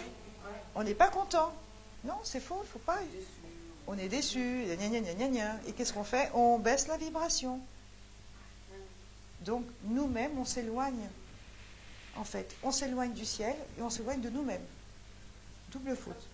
On 0.76 0.84
n'est 0.84 0.94
pas 0.94 1.10
content. 1.10 1.52
Non, 2.04 2.20
c'est 2.24 2.40
faux, 2.40 2.60
il 2.60 2.68
ne 2.68 2.72
faut 2.72 2.80
pas. 2.80 3.00
On 3.88 3.98
est 3.98 4.08
déçu, 4.08 4.66
et 4.70 5.72
qu'est-ce 5.74 5.94
qu'on 5.94 6.04
fait? 6.04 6.30
On 6.36 6.60
baisse 6.60 6.88
la 6.88 6.98
vibration. 6.98 7.60
Donc, 9.42 9.66
nous-mêmes, 9.86 10.38
on 10.38 10.46
s'éloigne 10.46 11.10
en 12.16 12.24
fait. 12.24 12.56
On 12.64 12.72
s'éloigne 12.72 13.14
du 13.14 13.26
ciel 13.26 13.56
et 13.78 13.82
on 13.82 13.90
s'éloigne 13.90 14.22
de 14.22 14.30
nous-mêmes. 14.30 14.66
Double 15.72 15.96
faute. 15.96 16.28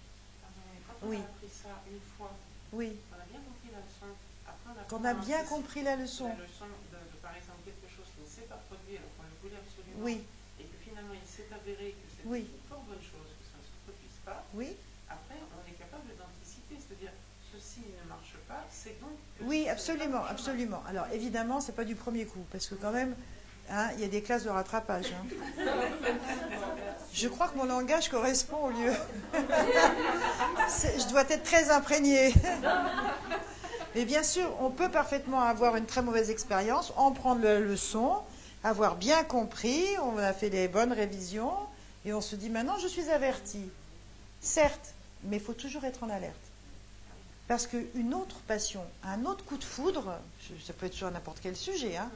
Oui. 1.04 1.18
On 1.18 1.22
a 1.22 1.24
appris 1.24 1.50
ça 1.50 1.70
une 1.92 2.00
fois. 2.18 2.34
Oui. 2.74 2.96
On 3.14 3.22
a 3.22 3.26
bien 3.30 3.40
compris 3.46 3.70
la 3.72 3.80
leçon. 3.86 4.12
Après, 4.48 4.70
on 4.74 4.80
a 4.80 4.84
Qu'on 4.90 5.06
a 5.06 5.14
bien 5.14 5.44
compris 5.44 5.84
la 5.84 5.96
leçon. 5.96 6.28
La 6.28 6.34
leçon 6.42 6.66
de, 6.66 6.98
de, 6.98 7.18
par 7.22 7.36
exemple, 7.38 7.62
quelque 7.66 7.86
chose 7.94 8.10
qui 8.18 8.22
ne 8.26 8.30
s'est 8.30 8.50
pas 8.50 8.58
produit 8.68 8.98
alors 8.98 9.12
qu'on 9.18 9.30
le 9.30 9.38
voulait 9.46 9.62
absolument. 9.62 10.02
Oui. 10.02 10.26
Et 10.60 10.64
que 10.66 10.78
finalement, 10.82 11.14
il 11.14 11.28
s'est 11.30 11.46
avéré 11.54 11.94
que 11.94 12.06
c'était 12.10 12.28
oui. 12.28 12.50
une 12.50 12.66
fort 12.68 12.82
bonne 12.90 13.02
chose 13.06 13.30
que 13.38 13.46
ça 13.46 13.58
ne 13.62 13.66
se 13.70 13.74
produise 13.86 14.18
pas. 14.26 14.42
Oui. 14.58 14.74
Après, 15.08 15.38
on 15.38 15.62
est 15.70 15.78
capable 15.78 16.10
d'anticiper, 16.18 16.76
c'est-à-dire 16.82 17.14
ceci 17.54 17.80
ne 17.94 18.10
marche 18.10 18.36
pas, 18.48 18.66
c'est 18.72 19.00
donc. 19.00 19.14
Oui, 19.42 19.70
absolument, 19.70 20.26
absolument. 20.26 20.82
Alors 20.88 21.08
évidemment, 21.14 21.62
c'est 21.62 21.76
pas 21.78 21.86
du 21.86 21.96
premier 21.96 22.26
coup, 22.26 22.44
parce 22.52 22.68
que 22.68 22.76
quand 22.76 22.92
même, 22.92 23.16
Hein, 23.70 23.90
il 23.96 24.02
y 24.02 24.06
a 24.06 24.08
des 24.08 24.22
classes 24.22 24.44
de 24.44 24.50
rattrapage. 24.50 25.08
Hein. 25.12 25.26
Je 27.14 27.28
crois 27.28 27.50
que 27.50 27.58
mon 27.58 27.66
langage 27.66 28.10
correspond 28.10 28.68
au 28.68 28.70
lieu. 28.70 28.94
je 29.34 31.10
dois 31.10 31.24
être 31.30 31.44
très 31.44 31.70
imprégnée. 31.70 32.34
Mais 33.96 34.06
bien 34.06 34.24
sûr, 34.24 34.50
on 34.62 34.70
peut 34.70 34.90
parfaitement 34.90 35.42
avoir 35.42 35.76
une 35.76 35.86
très 35.86 36.02
mauvaise 36.02 36.30
expérience, 36.30 36.94
en 36.96 37.12
prendre 37.12 37.44
la 37.44 37.60
leçon, 37.60 38.18
avoir 38.64 38.96
bien 38.96 39.24
compris, 39.24 39.84
on 40.04 40.18
a 40.18 40.32
fait 40.34 40.50
des 40.50 40.68
bonnes 40.68 40.94
révisions, 40.94 41.54
et 42.06 42.14
on 42.14 42.22
se 42.22 42.36
dit 42.36 42.50
maintenant 42.50 42.78
je 42.78 42.88
suis 42.88 43.10
averti. 43.10 43.70
Certes, 44.40 44.94
mais 45.24 45.38
il 45.38 45.44
faut 45.44 45.54
toujours 45.54 45.84
être 45.84 46.04
en 46.04 46.10
alerte. 46.10 46.36
Parce 47.48 47.66
qu'une 47.66 48.14
autre 48.14 48.36
passion, 48.48 48.84
un 49.04 49.26
autre 49.26 49.44
coup 49.46 49.58
de 49.58 49.64
foudre, 49.64 50.20
ça 50.66 50.74
peut 50.74 50.86
être 50.86 50.94
sur 50.94 51.10
n'importe 51.10 51.40
quel 51.42 51.56
sujet, 51.56 51.98
hein, 51.98 52.12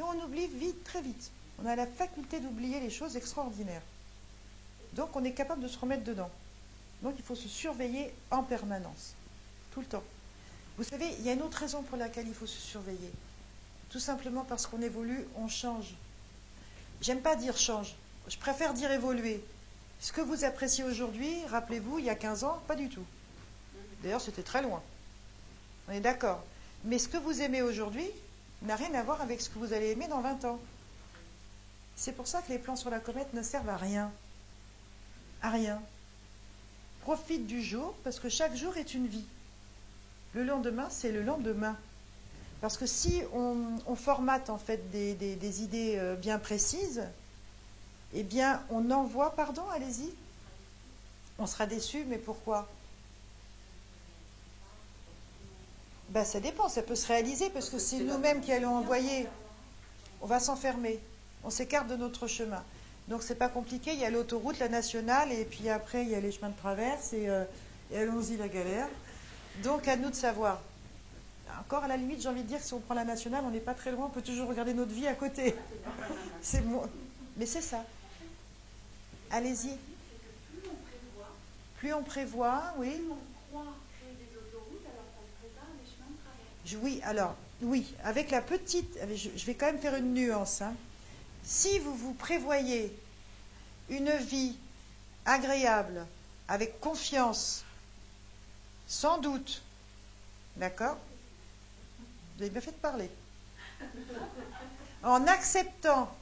et 0.00 0.02
on 0.02 0.24
oublie 0.24 0.46
vite, 0.46 0.82
très 0.82 1.02
vite. 1.02 1.30
On 1.62 1.66
a 1.66 1.76
la 1.76 1.86
faculté 1.86 2.40
d'oublier 2.40 2.80
les 2.80 2.88
choses 2.88 3.16
extraordinaires. 3.16 3.82
Donc 4.94 5.14
on 5.14 5.24
est 5.24 5.32
capable 5.32 5.62
de 5.62 5.68
se 5.68 5.78
remettre 5.78 6.04
dedans. 6.04 6.30
Donc 7.02 7.14
il 7.18 7.24
faut 7.24 7.34
se 7.34 7.48
surveiller 7.48 8.12
en 8.30 8.42
permanence, 8.42 9.14
tout 9.72 9.80
le 9.80 9.86
temps. 9.86 10.02
Vous 10.78 10.84
savez, 10.84 11.06
il 11.18 11.24
y 11.26 11.28
a 11.28 11.34
une 11.34 11.42
autre 11.42 11.58
raison 11.58 11.82
pour 11.82 11.98
laquelle 11.98 12.26
il 12.26 12.34
faut 12.34 12.46
se 12.46 12.58
surveiller. 12.58 13.12
Tout 13.90 14.00
simplement 14.00 14.44
parce 14.44 14.66
qu'on 14.66 14.80
évolue, 14.80 15.26
on 15.36 15.48
change. 15.48 15.94
J'aime 17.02 17.20
pas 17.20 17.36
dire 17.36 17.56
change, 17.58 17.94
je 18.28 18.38
préfère 18.38 18.72
dire 18.72 18.90
évoluer. 18.90 19.44
Ce 20.00 20.12
que 20.12 20.22
vous 20.22 20.44
appréciez 20.44 20.84
aujourd'hui, 20.84 21.44
rappelez-vous, 21.50 21.98
il 21.98 22.06
y 22.06 22.10
a 22.10 22.14
15 22.14 22.44
ans, 22.44 22.62
pas 22.66 22.76
du 22.76 22.88
tout. 22.88 23.04
D'ailleurs, 24.02 24.22
c'était 24.22 24.42
très 24.42 24.62
loin. 24.62 24.82
On 25.88 25.92
est 25.92 26.00
d'accord. 26.00 26.42
Mais 26.84 26.98
ce 26.98 27.08
que 27.08 27.18
vous 27.18 27.42
aimez 27.42 27.60
aujourd'hui 27.60 28.10
n'a 28.62 28.76
rien 28.76 28.92
à 28.94 29.02
voir 29.02 29.20
avec 29.22 29.40
ce 29.40 29.48
que 29.48 29.58
vous 29.58 29.72
allez 29.72 29.90
aimer 29.90 30.08
dans 30.08 30.20
20 30.20 30.44
ans. 30.44 30.58
C'est 31.96 32.12
pour 32.12 32.26
ça 32.26 32.42
que 32.42 32.50
les 32.50 32.58
plans 32.58 32.76
sur 32.76 32.90
la 32.90 33.00
comète 33.00 33.32
ne 33.34 33.42
servent 33.42 33.68
à 33.68 33.76
rien. 33.76 34.10
À 35.42 35.50
rien. 35.50 35.80
Profite 37.02 37.46
du 37.46 37.62
jour, 37.62 37.94
parce 38.04 38.20
que 38.20 38.28
chaque 38.28 38.54
jour 38.54 38.76
est 38.76 38.94
une 38.94 39.06
vie. 39.06 39.26
Le 40.34 40.44
lendemain, 40.44 40.88
c'est 40.90 41.12
le 41.12 41.22
lendemain. 41.22 41.76
Parce 42.60 42.76
que 42.76 42.86
si 42.86 43.22
on, 43.32 43.96
formate 43.96 44.50
en 44.50 44.58
fait 44.58 44.90
des, 44.90 45.14
des, 45.14 45.34
des 45.34 45.62
idées 45.62 45.96
euh, 45.98 46.14
bien 46.14 46.38
précises, 46.38 47.02
eh 48.12 48.22
bien, 48.22 48.62
on 48.70 48.90
envoie, 48.90 49.34
pardon, 49.34 49.62
allez-y. 49.72 50.12
On 51.38 51.46
sera 51.46 51.66
déçu, 51.66 52.04
mais 52.06 52.18
pourquoi? 52.18 52.68
Ben, 56.10 56.24
Ça 56.24 56.40
dépend, 56.40 56.68
ça 56.68 56.82
peut 56.82 56.94
se 56.94 57.08
réaliser, 57.08 57.50
parce 57.50 57.70
que 57.70 57.78
c'est 57.78 57.98
nous-mêmes 57.98 58.40
qui 58.40 58.52
allons 58.52 58.76
envoyer. 58.76 59.26
On 60.20 60.26
va 60.26 60.38
s'enfermer, 60.38 61.00
on 61.44 61.50
s'écarte 61.50 61.88
de 61.88 61.96
notre 61.96 62.26
chemin. 62.26 62.62
Donc 63.08 63.22
c'est 63.22 63.34
pas 63.34 63.48
compliqué, 63.48 63.92
il 63.92 63.98
y 63.98 64.04
a 64.04 64.10
l'autoroute, 64.10 64.58
la 64.58 64.68
nationale, 64.68 65.32
et 65.32 65.44
puis 65.44 65.68
après 65.68 66.02
il 66.02 66.10
y 66.10 66.14
a 66.14 66.20
les 66.20 66.30
chemins 66.30 66.50
de 66.50 66.56
traverse, 66.56 67.12
et, 67.12 67.28
euh, 67.28 67.44
et 67.90 67.98
allons-y 67.98 68.36
la 68.36 68.48
galère. 68.48 68.88
Donc 69.62 69.88
à 69.88 69.96
nous 69.96 70.10
de 70.10 70.14
savoir. 70.14 70.60
Encore 71.58 71.84
à 71.84 71.88
la 71.88 71.96
limite, 71.96 72.22
j'ai 72.22 72.28
envie 72.28 72.42
de 72.42 72.48
dire 72.48 72.60
si 72.60 72.72
on 72.74 72.80
prend 72.80 72.94
la 72.94 73.04
nationale, 73.04 73.42
on 73.46 73.50
n'est 73.50 73.58
pas 73.58 73.74
très 73.74 73.90
loin, 73.90 74.06
on 74.06 74.10
peut 74.10 74.22
toujours 74.22 74.48
regarder 74.48 74.74
notre 74.74 74.92
vie 74.92 75.06
à 75.06 75.14
côté. 75.14 75.54
C'est 76.42 76.60
bon. 76.60 76.82
Mais 77.36 77.46
c'est 77.46 77.62
ça. 77.62 77.84
Allez-y. 79.30 79.76
Plus 81.78 81.94
on 81.94 82.02
prévoit, 82.02 82.74
oui. 82.76 82.90
plus 82.90 83.04
on 83.10 83.50
croit 83.50 83.72
créer 83.98 84.14
des 84.14 84.36
autoroutes 84.36 84.84
alors 84.84 85.06
qu'on 85.16 85.24
prépare 85.40 85.70
des 85.80 85.90
chemins 85.90 86.10
de 86.10 86.18
travers. 86.20 86.52
Oui, 86.76 87.00
alors, 87.04 87.34
oui, 87.62 87.94
avec 88.04 88.30
la 88.30 88.40
petite, 88.42 88.98
je 89.14 89.44
vais 89.46 89.54
quand 89.54 89.66
même 89.66 89.78
faire 89.80 89.94
une 89.94 90.14
nuance. 90.14 90.62
hein. 90.62 90.74
Si 91.42 91.78
vous 91.78 91.94
vous 91.94 92.14
prévoyez 92.14 92.96
une 93.88 94.10
vie 94.16 94.56
agréable, 95.24 96.06
avec 96.48 96.80
confiance, 96.80 97.64
sans 98.86 99.18
doute, 99.18 99.62
d'accord? 100.56 100.98
Vous 102.36 102.42
avez 102.42 102.50
bien 102.50 102.60
fait 102.60 102.72
de 102.72 102.76
parler. 102.76 103.10
En 105.02 105.26
acceptant 105.26 106.14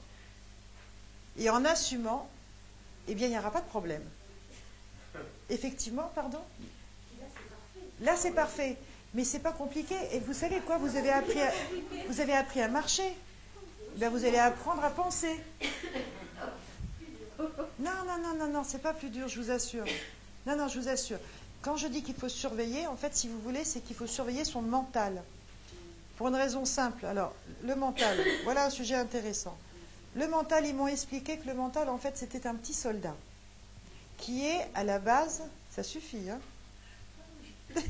et 1.36 1.50
en 1.50 1.64
assumant, 1.64 2.28
eh 3.08 3.14
bien, 3.14 3.26
il 3.26 3.30
n'y 3.30 3.38
aura 3.38 3.50
pas 3.50 3.60
de 3.60 3.68
problème. 3.68 4.04
Effectivement, 5.50 6.10
pardon? 6.14 6.40
Là, 8.00 8.16
c'est 8.16 8.32
parfait. 8.32 8.76
Mais 9.14 9.24
c'est 9.24 9.38
pas 9.38 9.52
compliqué. 9.52 9.94
Et 10.12 10.20
vous 10.20 10.32
savez 10.32 10.60
quoi 10.60 10.78
Vous 10.78 10.96
avez 10.96 11.10
appris 11.10 11.40
à, 11.40 11.50
vous 12.08 12.20
avez 12.20 12.34
appris 12.34 12.60
à 12.60 12.68
marcher. 12.68 13.16
Bien, 13.96 14.10
vous 14.10 14.24
allez 14.24 14.38
apprendre 14.38 14.84
à 14.84 14.90
penser. 14.90 15.34
Non, 17.78 17.90
non, 18.06 18.18
non, 18.22 18.34
non, 18.38 18.52
non, 18.52 18.64
c'est 18.64 18.82
pas 18.82 18.92
plus 18.92 19.10
dur, 19.10 19.28
je 19.28 19.40
vous 19.40 19.50
assure. 19.50 19.84
Non, 20.46 20.56
non, 20.56 20.68
je 20.68 20.78
vous 20.78 20.88
assure. 20.88 21.18
Quand 21.62 21.76
je 21.76 21.86
dis 21.88 22.02
qu'il 22.02 22.14
faut 22.14 22.28
surveiller, 22.28 22.86
en 22.86 22.96
fait, 22.96 23.16
si 23.16 23.28
vous 23.28 23.40
voulez, 23.40 23.64
c'est 23.64 23.80
qu'il 23.80 23.96
faut 23.96 24.06
surveiller 24.06 24.44
son 24.44 24.62
mental. 24.62 25.22
Pour 26.16 26.28
une 26.28 26.34
raison 26.36 26.64
simple. 26.64 27.06
Alors, 27.06 27.34
le 27.64 27.74
mental, 27.74 28.16
voilà 28.44 28.66
un 28.66 28.70
sujet 28.70 28.94
intéressant. 28.94 29.56
Le 30.14 30.26
mental, 30.28 30.66
ils 30.66 30.74
m'ont 30.74 30.88
expliqué 30.88 31.38
que 31.38 31.46
le 31.46 31.54
mental, 31.54 31.88
en 31.88 31.98
fait, 31.98 32.16
c'était 32.16 32.46
un 32.46 32.54
petit 32.54 32.74
soldat 32.74 33.14
qui 34.18 34.44
est 34.44 34.66
à 34.74 34.84
la 34.84 34.98
base, 34.98 35.42
ça 35.70 35.82
suffit, 35.82 36.28
hein 36.28 36.40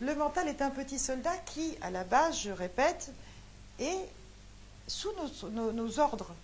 Le 0.00 0.14
mental 0.14 0.48
est 0.48 0.60
un 0.62 0.70
petit 0.70 0.98
soldat 0.98 1.36
qui, 1.46 1.76
à 1.80 1.90
la 1.90 2.04
base, 2.04 2.40
je 2.40 2.50
répète, 2.50 3.10
est 3.78 4.08
sous 4.86 5.10
nos, 5.50 5.98
ordres. 6.00 6.34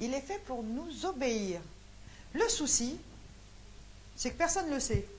Il 0.00 0.14
est 0.14 0.20
fait 0.20 0.40
pour 0.46 0.62
nous 0.62 1.06
obéir. 1.06 1.60
Le 2.34 2.48
souci, 2.48 2.98
c'est 4.16 4.30
que 4.30 4.36
personne 4.38 4.68
ne 4.68 4.74
le 4.74 4.80
sait. 4.80 5.06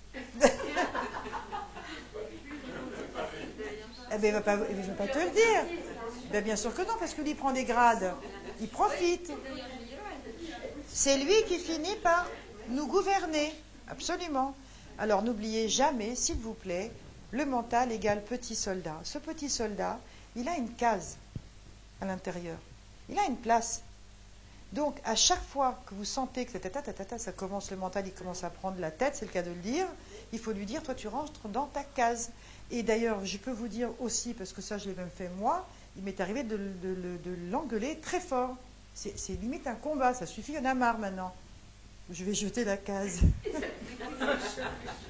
Eh 4.11 4.17
ben, 4.17 4.29
il 4.29 4.33
ne 4.33 4.39
va, 4.39 4.41
pas- 4.41 4.65
il 4.71 4.75
va 4.75 4.93
pas 4.93 5.07
te 5.07 5.19
le 5.19 5.29
dire. 5.29 5.79
Ben, 6.31 6.43
bien 6.43 6.55
sûr 6.55 6.73
que 6.73 6.81
non, 6.81 6.95
parce 6.99 7.13
que 7.13 7.21
lui 7.21 7.35
prend 7.35 7.51
des 7.51 7.63
grades. 7.63 8.11
Il 8.59 8.67
profite. 8.67 9.31
C'est 10.91 11.17
lui 11.17 11.43
qui 11.47 11.59
finit 11.59 11.95
par 11.97 12.25
nous 12.69 12.87
gouverner. 12.87 13.53
Absolument. 13.87 14.55
Alors 14.97 15.21
n'oubliez 15.21 15.69
jamais, 15.69 16.15
s'il 16.15 16.37
vous 16.37 16.55
plaît, 16.55 16.91
le 17.31 17.45
mental 17.45 17.91
égale 17.91 18.23
petit 18.23 18.55
soldat. 18.55 18.95
Ce 19.03 19.17
petit 19.17 19.49
soldat, 19.49 19.99
il 20.35 20.47
a 20.47 20.55
une 20.55 20.71
case 20.73 21.17
à 22.01 22.05
l'intérieur. 22.05 22.57
Il 23.09 23.17
a 23.17 23.25
une 23.25 23.37
place. 23.37 23.81
Donc, 24.73 24.99
à 25.03 25.15
chaque 25.15 25.43
fois 25.43 25.81
que 25.87 25.95
vous 25.95 26.05
sentez 26.05 26.45
que 26.45 26.51
ça 27.17 27.31
commence, 27.31 27.71
le 27.71 27.77
mental, 27.77 28.05
il 28.05 28.13
commence 28.13 28.43
à 28.43 28.51
prendre 28.51 28.79
la 28.79 28.91
tête, 28.91 29.15
c'est 29.15 29.25
le 29.25 29.31
cas 29.31 29.41
de 29.41 29.49
le 29.49 29.55
dire, 29.55 29.87
il 30.31 30.37
faut 30.39 30.51
lui 30.51 30.65
dire, 30.65 30.83
toi, 30.83 30.93
tu 30.93 31.07
rentres 31.07 31.47
dans 31.47 31.65
ta 31.65 31.83
case. 31.83 32.29
Et 32.69 32.83
d'ailleurs, 32.83 33.25
je 33.25 33.37
peux 33.37 33.51
vous 33.51 33.67
dire 33.67 33.89
aussi, 33.99 34.33
parce 34.35 34.53
que 34.53 34.61
ça, 34.61 34.77
je 34.77 34.87
l'ai 34.87 34.95
même 34.95 35.09
fait 35.09 35.29
moi, 35.39 35.67
il 35.97 36.03
m'est 36.03 36.21
arrivé 36.21 36.43
de, 36.43 36.57
l'engueuler 37.49 37.97
très 37.97 38.19
fort. 38.19 38.55
C'est 38.93 39.17
c'est 39.17 39.33
limite 39.33 39.65
un 39.65 39.75
combat, 39.75 40.13
ça 40.13 40.25
suffit, 40.25 40.51
il 40.53 40.55
y 40.55 40.59
en 40.59 40.65
a 40.65 40.73
marre 40.73 40.99
maintenant. 40.99 41.33
Je 42.11 42.23
vais 42.23 42.33
jeter 42.33 42.63
la 42.63 42.77
case. 42.77 43.21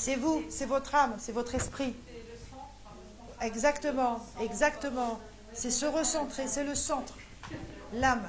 C'est 0.00 0.16
vous, 0.16 0.42
c'est 0.48 0.64
votre 0.64 0.94
âme, 0.94 1.14
c'est 1.18 1.32
votre 1.32 1.54
esprit. 1.54 1.94
Exactement, 3.42 4.24
exactement. 4.40 5.20
C'est 5.52 5.70
se 5.70 5.84
recentrer, 5.84 6.46
c'est 6.48 6.64
le 6.64 6.74
centre, 6.74 7.12
l'âme. 7.92 8.26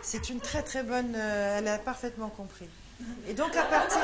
C'est 0.00 0.30
une 0.30 0.40
très 0.40 0.62
très 0.62 0.82
bonne. 0.82 1.12
euh, 1.14 1.58
elle 1.58 1.68
a 1.68 1.76
parfaitement 1.76 2.30
compris. 2.30 2.70
Et 3.28 3.34
donc 3.34 3.54
à 3.54 3.64
partir. 3.64 4.00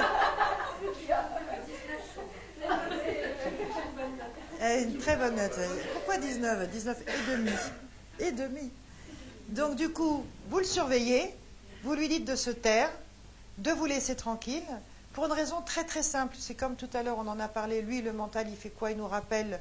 Euh, 4.61 4.83
Une 4.83 4.99
très 4.99 5.17
bonne 5.17 5.37
note. 5.37 5.59
Pourquoi 5.95 6.19
19 6.19 6.71
19 6.71 6.99
et 7.01 7.31
demi. 7.31 7.51
Et 8.21 8.33
demi. 8.33 8.71
Donc 9.49 9.77
du 9.77 9.89
coup, 9.89 10.23
vous 10.51 10.59
le 10.59 10.65
surveillez, 10.65 11.35
vous 11.83 11.95
lui 11.95 12.09
dites 12.09 12.27
de 12.27 12.37
se 12.37 12.51
taire, 12.51 12.91
de 13.57 13.71
vous 13.71 13.87
laisser 13.87 14.17
tranquille, 14.17 14.65
pour 15.17 15.25
une 15.25 15.33
raison 15.33 15.63
très 15.63 15.83
très 15.83 16.03
simple. 16.03 16.37
C'est 16.39 16.55
comme 16.55 16.77
tout 16.77 16.91
à 16.93 17.03
l'heure, 17.03 17.17
on 17.17 17.27
en 17.27 17.41
a 17.41 17.49
parlé, 17.49 17.81
lui, 17.81 18.03
le 18.03 18.13
mental, 18.13 18.51
il 18.51 18.57
fait 18.57 18.69
quoi? 18.69 18.91
Il 18.91 18.99
nous 18.99 19.09
rappelle 19.09 19.59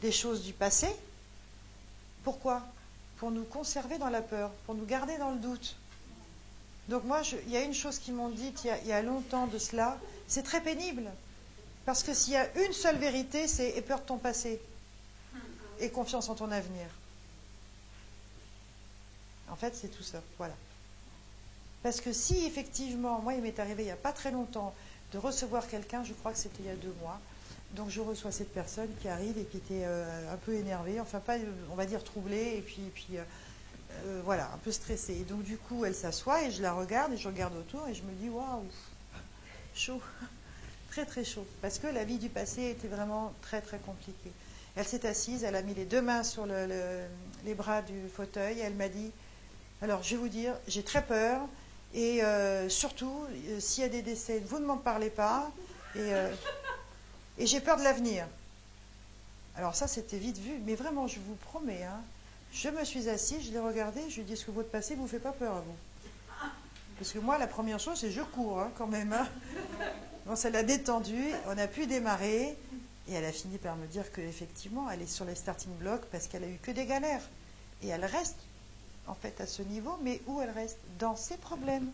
des 0.00 0.10
choses 0.10 0.42
du 0.42 0.54
passé. 0.54 0.88
Pourquoi? 2.24 2.62
Pour 3.18 3.30
nous 3.30 3.44
conserver 3.44 3.98
dans 3.98 4.08
la 4.08 4.22
peur, 4.22 4.50
pour 4.64 4.74
nous 4.74 4.86
garder 4.86 5.18
dans 5.18 5.32
le 5.32 5.36
doute. 5.36 5.76
Donc 6.88 7.04
moi, 7.04 7.20
il 7.46 7.52
y 7.52 7.58
a 7.58 7.62
une 7.62 7.74
chose 7.74 7.98
qu'ils 7.98 8.14
m'ont 8.14 8.30
dite 8.30 8.64
il 8.64 8.88
y, 8.88 8.92
a, 8.92 9.02
longtemps 9.02 9.46
de 9.48 9.58
cela, 9.58 9.98
c'est 10.28 10.42
très 10.42 10.62
pénible. 10.62 11.10
Parce 11.84 12.02
que 12.02 12.14
s'il 12.14 12.32
y 12.32 12.36
a 12.36 12.48
une 12.64 12.72
seule 12.72 12.96
vérité, 12.96 13.48
c'est 13.48 13.82
peur 13.82 14.00
de 14.00 14.06
ton 14.06 14.16
passé 14.16 14.58
et 15.78 15.90
confiance 15.90 16.30
en 16.30 16.36
ton 16.36 16.50
avenir. 16.50 16.86
En 19.50 19.56
fait, 19.56 19.76
c'est 19.76 19.88
tout 19.88 20.02
ça. 20.02 20.22
Voilà. 20.38 20.54
Parce 21.82 22.00
que 22.00 22.14
si 22.14 22.46
effectivement, 22.46 23.20
moi, 23.20 23.34
il 23.34 23.42
m'est 23.42 23.58
arrivé 23.58 23.82
il 23.82 23.86
n'y 23.86 23.92
a 23.92 23.96
pas 23.96 24.14
très 24.14 24.30
longtemps 24.30 24.74
de 25.12 25.18
recevoir 25.18 25.66
quelqu'un, 25.68 26.02
je 26.04 26.12
crois 26.14 26.32
que 26.32 26.38
c'était 26.38 26.62
il 26.62 26.66
y 26.66 26.70
a 26.70 26.76
deux 26.76 26.94
mois, 27.00 27.18
donc 27.72 27.90
je 27.90 28.00
reçois 28.00 28.32
cette 28.32 28.52
personne 28.52 28.88
qui 29.00 29.08
arrive 29.08 29.38
et 29.38 29.44
qui 29.44 29.56
était 29.58 29.82
euh, 29.84 30.32
un 30.32 30.36
peu 30.36 30.54
énervée, 30.54 31.00
enfin 31.00 31.20
pas, 31.20 31.36
euh, 31.38 31.44
on 31.70 31.74
va 31.74 31.86
dire 31.86 32.02
troublée, 32.04 32.54
et 32.56 32.62
puis, 32.62 32.90
euh, 33.16 34.20
voilà, 34.24 34.50
un 34.52 34.58
peu 34.58 34.72
stressée. 34.72 35.14
Et 35.20 35.24
donc 35.24 35.42
du 35.42 35.56
coup, 35.56 35.84
elle 35.84 35.94
s'assoit 35.94 36.42
et 36.44 36.50
je 36.50 36.62
la 36.62 36.72
regarde 36.72 37.12
et 37.12 37.16
je 37.16 37.28
regarde 37.28 37.54
autour 37.56 37.86
et 37.88 37.94
je 37.94 38.02
me 38.02 38.12
dis, 38.12 38.28
waouh, 38.28 38.64
chaud, 39.74 40.00
très 40.90 41.06
très 41.06 41.24
chaud, 41.24 41.46
parce 41.62 41.78
que 41.78 41.86
la 41.86 42.04
vie 42.04 42.18
du 42.18 42.28
passé 42.28 42.64
était 42.70 42.88
vraiment 42.88 43.32
très 43.42 43.60
très 43.60 43.78
compliquée. 43.78 44.32
Elle 44.76 44.86
s'est 44.86 45.06
assise, 45.06 45.42
elle 45.44 45.56
a 45.56 45.62
mis 45.62 45.72
les 45.74 45.86
deux 45.86 46.02
mains 46.02 46.22
sur 46.22 46.44
le- 46.46 46.66
le- 46.66 47.06
les 47.44 47.54
bras 47.54 47.80
du 47.82 48.08
fauteuil, 48.14 48.60
elle 48.60 48.74
m'a 48.74 48.88
dit, 48.88 49.10
alors 49.82 50.02
je 50.02 50.10
vais 50.10 50.20
vous 50.20 50.28
dire, 50.28 50.54
j'ai 50.68 50.82
très 50.82 51.02
peur, 51.02 51.40
et 51.96 52.22
euh, 52.22 52.68
surtout, 52.68 53.26
euh, 53.48 53.58
s'il 53.58 53.82
y 53.82 53.86
a 53.86 53.88
des 53.88 54.02
décès, 54.02 54.40
vous 54.46 54.60
ne 54.60 54.66
m'en 54.66 54.76
parlez 54.76 55.10
pas, 55.10 55.50
et, 55.96 55.98
euh, 56.14 56.32
et 57.38 57.46
j'ai 57.46 57.60
peur 57.60 57.78
de 57.78 57.82
l'avenir. 57.82 58.26
Alors 59.56 59.74
ça, 59.74 59.88
c'était 59.88 60.18
vite 60.18 60.38
vu, 60.38 60.60
mais 60.64 60.74
vraiment, 60.74 61.08
je 61.08 61.18
vous 61.18 61.34
promets, 61.34 61.82
hein, 61.82 62.00
je 62.52 62.68
me 62.68 62.84
suis 62.84 63.08
assise, 63.08 63.46
je 63.46 63.50
l'ai 63.50 63.58
regardé, 63.58 64.00
je 64.10 64.16
lui 64.16 64.22
ai 64.22 64.24
dit, 64.24 64.34
est-ce 64.34 64.44
que 64.44 64.50
votre 64.50 64.68
passé 64.70 64.94
ne 64.94 65.00
vous 65.00 65.08
fait 65.08 65.18
pas 65.18 65.32
peur 65.32 65.54
à 65.56 65.60
vous? 65.60 65.76
Parce 66.98 67.12
que 67.12 67.18
moi, 67.18 67.38
la 67.38 67.46
première 67.46 67.80
chose, 67.80 67.98
c'est 67.98 68.10
je 68.10 68.22
cours 68.22 68.60
hein, 68.60 68.70
quand 68.76 68.86
même. 68.86 69.12
hein. 69.12 69.26
Bon, 70.26 70.36
ça 70.36 70.50
l'a 70.50 70.62
détendue, 70.62 71.32
on 71.46 71.56
a 71.56 71.66
pu 71.66 71.86
démarrer, 71.86 72.56
et 73.08 73.12
elle 73.12 73.24
a 73.24 73.32
fini 73.32 73.58
par 73.58 73.76
me 73.76 73.86
dire 73.86 74.10
qu'effectivement, 74.12 74.90
elle 74.90 75.02
est 75.02 75.06
sur 75.06 75.24
les 75.24 75.34
starting 75.34 75.72
blocks 75.76 76.04
parce 76.10 76.26
qu'elle 76.26 76.44
a 76.44 76.48
eu 76.48 76.58
que 76.60 76.72
des 76.72 76.84
galères. 76.86 77.22
Et 77.82 77.88
elle 77.88 78.04
reste, 78.04 78.36
en 79.08 79.14
fait, 79.14 79.40
à 79.40 79.46
ce 79.46 79.62
niveau, 79.62 79.98
mais 80.02 80.20
où 80.26 80.40
elle 80.40 80.50
reste 80.50 80.78
Dans 80.98 81.16
ses 81.16 81.36
problèmes. 81.36 81.90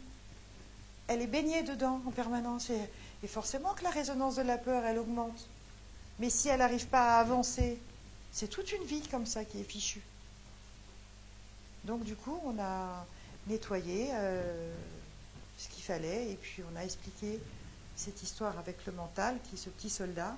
Elle 1.08 1.20
est 1.22 1.26
baignée 1.26 1.62
dedans 1.62 2.00
en 2.06 2.10
permanence, 2.10 2.70
et, 2.70 3.28
forcément 3.28 3.74
que 3.74 3.84
la 3.84 3.90
résonance 3.90 4.36
de 4.36 4.42
la 4.42 4.58
peur, 4.58 4.84
elle 4.84 4.98
augmente. 4.98 5.46
Mais 6.18 6.30
si 6.30 6.48
elle 6.48 6.58
n'arrive 6.58 6.86
pas 6.86 7.16
à 7.16 7.20
avancer, 7.20 7.78
c'est 8.32 8.48
toute 8.48 8.72
une 8.72 8.84
vie 8.84 9.02
comme 9.08 9.26
ça 9.26 9.44
qui 9.44 9.60
est 9.60 9.64
fichue. 9.64 10.02
Donc 11.84 12.04
du 12.04 12.14
coup, 12.14 12.38
on 12.44 12.58
a 12.60 13.04
nettoyé 13.48 14.10
euh, 14.12 14.72
ce 15.58 15.68
qu'il 15.68 15.82
fallait 15.82 16.30
et 16.30 16.36
puis 16.36 16.62
on 16.72 16.76
a 16.76 16.84
expliqué 16.84 17.40
cette 17.96 18.22
histoire 18.22 18.56
avec 18.58 18.86
le 18.86 18.92
mental, 18.92 19.36
qui 19.44 19.56
est 19.56 19.58
ce 19.58 19.70
petit 19.70 19.90
soldat. 19.90 20.36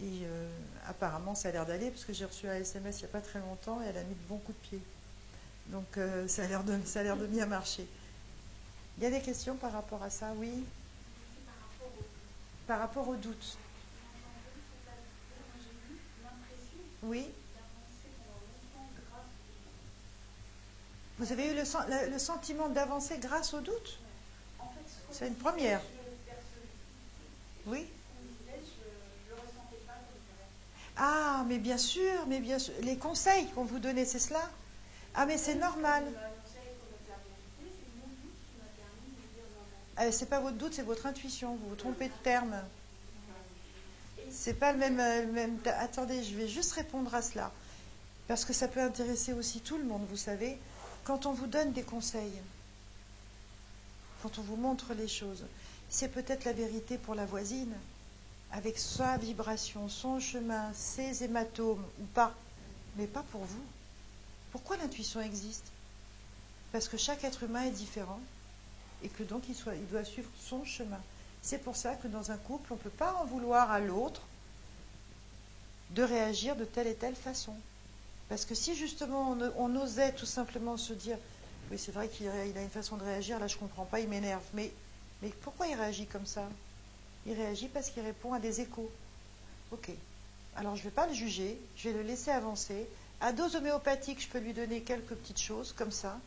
Et 0.00 0.24
euh, 0.24 0.48
apparemment, 0.88 1.34
ça 1.34 1.48
a 1.48 1.52
l'air 1.52 1.66
d'aller 1.66 1.90
parce 1.90 2.04
que 2.04 2.12
j'ai 2.12 2.24
reçu 2.24 2.48
un 2.48 2.54
SMS 2.54 3.00
il 3.00 3.04
n'y 3.04 3.10
a 3.10 3.12
pas 3.12 3.20
très 3.20 3.40
longtemps 3.40 3.80
et 3.82 3.86
elle 3.86 3.96
a 3.96 4.04
mis 4.04 4.14
de 4.14 4.28
bons 4.28 4.38
coups 4.38 4.58
de 4.58 4.68
pied. 4.68 4.80
Donc 5.70 5.96
euh, 5.98 6.28
ça 6.28 6.44
a 6.44 6.46
l'air 6.46 6.62
de, 6.64 6.78
ça 6.84 7.00
a 7.00 7.02
l'air 7.02 7.16
de 7.16 7.26
bien 7.26 7.46
marcher. 7.46 7.86
Il 8.98 9.04
y 9.04 9.06
a 9.06 9.10
des 9.10 9.20
questions 9.20 9.56
par 9.56 9.72
rapport 9.72 10.02
à 10.02 10.10
ça? 10.10 10.32
Oui 10.36 10.64
Par 12.66 12.78
rapport 12.78 13.08
au 13.08 13.16
doute 13.16 13.56
Oui 17.02 17.26
Vous 21.18 21.32
avez 21.32 21.50
eu 21.50 21.54
le, 21.54 21.62
le- 21.62 22.10
le 22.12 22.18
sentiment 22.18 22.68
d'avancer 22.68 23.18
grâce 23.18 23.54
au 23.54 23.60
doute? 23.60 23.98
C'est 25.12 25.28
une 25.28 25.34
première. 25.34 25.80
Oui 27.66 27.86
Ah, 30.96 31.44
mais 31.48 31.58
bien 31.58 31.78
sûr, 31.78 32.26
mais 32.28 32.40
bien 32.40 32.58
sûr. 32.58 32.74
Les 32.82 32.96
conseils 32.96 33.46
qu'on 33.50 33.64
vous 33.64 33.78
donnait, 33.78 34.04
c'est 34.04 34.18
cela? 34.18 34.40
Ah, 35.16 35.24
mais 35.24 35.38
c'est 35.38 35.54
normal. 35.54 36.04
Euh, 39.98 40.12
c'est 40.12 40.26
pas 40.26 40.40
votre 40.40 40.58
doute, 40.58 40.74
c'est 40.74 40.82
votre 40.82 41.06
intuition. 41.06 41.56
Vous 41.56 41.70
vous 41.70 41.74
trompez 41.74 42.08
de 42.08 42.14
terme. 42.22 42.54
C'est 44.30 44.54
pas 44.54 44.72
le 44.72 44.78
même, 44.78 45.00
euh, 45.00 45.24
le 45.24 45.32
même. 45.32 45.58
Attendez, 45.64 46.22
je 46.22 46.36
vais 46.36 46.48
juste 46.48 46.72
répondre 46.72 47.14
à 47.14 47.22
cela. 47.22 47.50
Parce 48.28 48.44
que 48.44 48.52
ça 48.52 48.68
peut 48.68 48.80
intéresser 48.80 49.32
aussi 49.32 49.60
tout 49.60 49.78
le 49.78 49.84
monde, 49.84 50.06
vous 50.10 50.18
savez. 50.18 50.58
Quand 51.04 51.24
on 51.24 51.32
vous 51.32 51.46
donne 51.46 51.72
des 51.72 51.82
conseils, 51.82 52.42
quand 54.22 54.38
on 54.38 54.42
vous 54.42 54.56
montre 54.56 54.92
les 54.92 55.08
choses, 55.08 55.46
c'est 55.88 56.08
peut-être 56.08 56.44
la 56.44 56.52
vérité 56.52 56.98
pour 56.98 57.14
la 57.14 57.24
voisine, 57.24 57.72
avec 58.52 58.76
sa 58.76 59.16
vibration, 59.16 59.88
son 59.88 60.20
chemin, 60.20 60.72
ses 60.74 61.24
hématomes 61.24 61.84
ou 62.00 62.04
pas, 62.12 62.34
mais 62.96 63.06
pas 63.06 63.24
pour 63.30 63.44
vous. 63.44 63.64
Pourquoi 64.56 64.78
l'intuition 64.78 65.20
existe? 65.20 65.66
Parce 66.72 66.88
que 66.88 66.96
chaque 66.96 67.24
être 67.24 67.42
humain 67.42 67.64
est 67.64 67.72
différent 67.72 68.20
et 69.02 69.08
que 69.10 69.22
donc 69.22 69.42
il, 69.50 69.86
doit 69.88 70.02
suivre 70.02 70.30
son 70.48 70.64
chemin. 70.64 70.98
C'est 71.42 71.58
pour 71.58 71.76
ça 71.76 71.94
que 71.94 72.08
dans 72.08 72.30
un 72.30 72.38
couple, 72.38 72.72
on 72.72 72.76
ne 72.76 72.80
peut 72.80 72.88
pas 72.88 73.12
en 73.20 73.26
vouloir 73.26 73.70
à 73.70 73.80
l'autre 73.80 74.22
de 75.90 76.02
réagir 76.02 76.56
de 76.56 76.64
telle 76.64 76.86
et 76.86 76.94
telle 76.94 77.14
façon. 77.14 77.52
Parce 78.30 78.46
que 78.46 78.54
si 78.54 78.74
justement 78.74 79.36
on, 79.58 79.76
osait 79.76 80.12
tout 80.12 80.24
simplement 80.24 80.78
se 80.78 80.94
dire, 80.94 81.18
oui 81.70 81.78
c'est 81.78 81.92
vrai 81.92 82.08
qu'il 82.08 82.26
a 82.26 82.46
une 82.46 82.70
façon 82.70 82.96
de 82.96 83.04
réagir, 83.04 83.38
là 83.38 83.48
je 83.48 83.56
ne 83.56 83.60
comprends 83.60 83.84
pas, 83.84 84.00
il 84.00 84.08
m'énerve, 84.08 84.42
mais 84.54 84.72
pourquoi 85.42 85.66
il 85.66 85.74
réagit 85.74 86.06
comme 86.06 86.24
ça? 86.24 86.48
Il 87.26 87.34
réagit 87.34 87.68
parce 87.68 87.90
qu'il 87.90 88.02
répond 88.02 88.32
à 88.32 88.40
des 88.40 88.62
échos. 88.62 88.90
Ok. 89.70 89.90
Alors 90.56 90.76
je 90.76 90.80
ne 90.80 90.84
vais 90.84 90.94
pas 90.94 91.06
le 91.06 91.12
juger, 91.12 91.60
je 91.76 91.90
vais 91.90 91.94
le 91.98 92.02
laisser 92.02 92.30
avancer. 92.30 92.86
À 93.20 93.32
dose 93.32 93.56
homéopathique, 93.56 94.22
je 94.22 94.28
peux 94.28 94.38
lui 94.38 94.52
donner 94.52 94.82
quelques 94.82 95.14
petites 95.14 95.40
choses 95.40 95.72
comme 95.72 95.90
ça, 95.90 96.18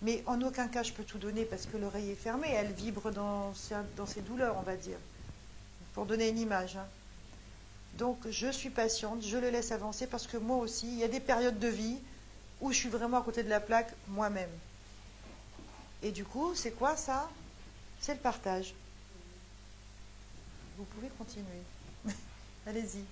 mais 0.00 0.22
en 0.26 0.40
aucun 0.40 0.68
cas 0.68 0.82
je 0.82 0.92
peux 0.92 1.04
tout 1.04 1.18
donner 1.18 1.44
parce 1.44 1.66
que 1.66 1.76
l'oreille 1.76 2.10
est 2.10 2.14
fermée, 2.14 2.50
elle 2.50 2.72
vibre 2.72 3.10
dans, 3.10 3.52
dans 3.96 4.06
ses 4.06 4.22
douleurs, 4.22 4.56
on 4.58 4.62
va 4.62 4.76
dire, 4.76 4.98
pour 5.92 6.06
donner 6.06 6.28
une 6.28 6.38
image. 6.38 6.76
Hein. 6.76 6.86
Donc 7.98 8.18
je 8.30 8.50
suis 8.50 8.70
patiente, 8.70 9.22
je 9.22 9.36
le 9.36 9.50
laisse 9.50 9.70
avancer 9.70 10.06
parce 10.06 10.26
que 10.26 10.38
moi 10.38 10.56
aussi, 10.56 10.86
il 10.86 10.98
y 10.98 11.04
a 11.04 11.08
des 11.08 11.20
périodes 11.20 11.58
de 11.58 11.68
vie 11.68 11.98
où 12.60 12.72
je 12.72 12.78
suis 12.78 12.88
vraiment 12.88 13.18
à 13.18 13.22
côté 13.22 13.42
de 13.42 13.50
la 13.50 13.60
plaque 13.60 13.92
moi-même. 14.08 14.50
Et 16.02 16.10
du 16.10 16.24
coup, 16.24 16.54
c'est 16.54 16.72
quoi 16.72 16.96
ça? 16.96 17.28
C'est 18.00 18.14
le 18.14 18.20
partage. 18.20 18.74
Vous 20.76 20.84
pouvez 20.84 21.08
continuer. 21.18 21.62
Allez-y. 22.66 23.04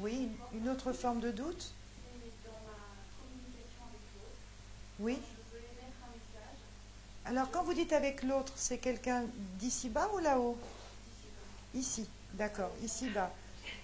Oui, 0.00 0.28
une 0.54 0.68
autre 0.68 0.92
forme 0.92 1.20
de 1.20 1.30
doute 1.30 1.72
Oui. 5.00 5.18
Alors 7.24 7.50
quand 7.50 7.62
vous 7.62 7.74
dites 7.74 7.92
avec 7.92 8.22
l'autre, 8.22 8.52
c'est 8.56 8.78
quelqu'un 8.78 9.24
d'ici 9.58 9.88
bas 9.88 10.08
ou 10.14 10.18
là-haut? 10.18 10.56
Ici, 11.74 12.06
d'accord, 12.34 12.70
ici 12.82 13.08
bas. 13.10 13.30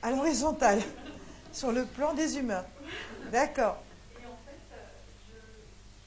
À 0.03 0.11
l'horizontale, 0.11 0.83
sur 1.53 1.71
le 1.73 1.85
plan 1.85 2.15
des 2.15 2.39
humains. 2.39 2.65
D'accord. 3.31 3.77
Et 4.21 4.25
en 4.27 4.39
fait, 4.47 4.61
je, 5.29 5.37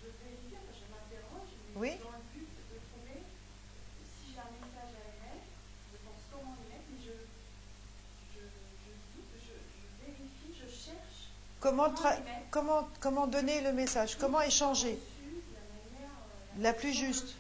je 0.01 0.08
vérifie, 0.24 0.58
je 0.74 0.86
m'interroge, 0.89 1.51
Oui. 1.76 1.91
dans 2.03 2.12
le 2.18 2.24
but 2.34 2.49
de 2.49 2.78
trouver 2.89 3.22
si 4.01 4.34
j'ai 4.34 4.39
un 4.39 4.49
message 4.58 4.93
à 4.97 5.03
émettre, 5.14 5.45
je 5.93 5.97
pense 6.01 6.22
comment 6.34 6.58
émettre, 6.66 6.89
mais 6.89 7.01
je, 7.05 7.16
je, 8.34 8.41
je 8.41 8.91
doute, 9.14 9.32
je, 9.45 9.53
je 9.53 9.86
vérifie, 10.01 10.51
je 10.58 10.66
cherche 10.74 11.30
Comment, 11.60 13.28
donner 13.28 13.62
le 13.62 13.74
message? 13.74 14.18
Comment 14.18 14.41
échanger? 14.41 14.99
La 16.60 16.74
plus 16.74 16.93
juste. 16.93 17.36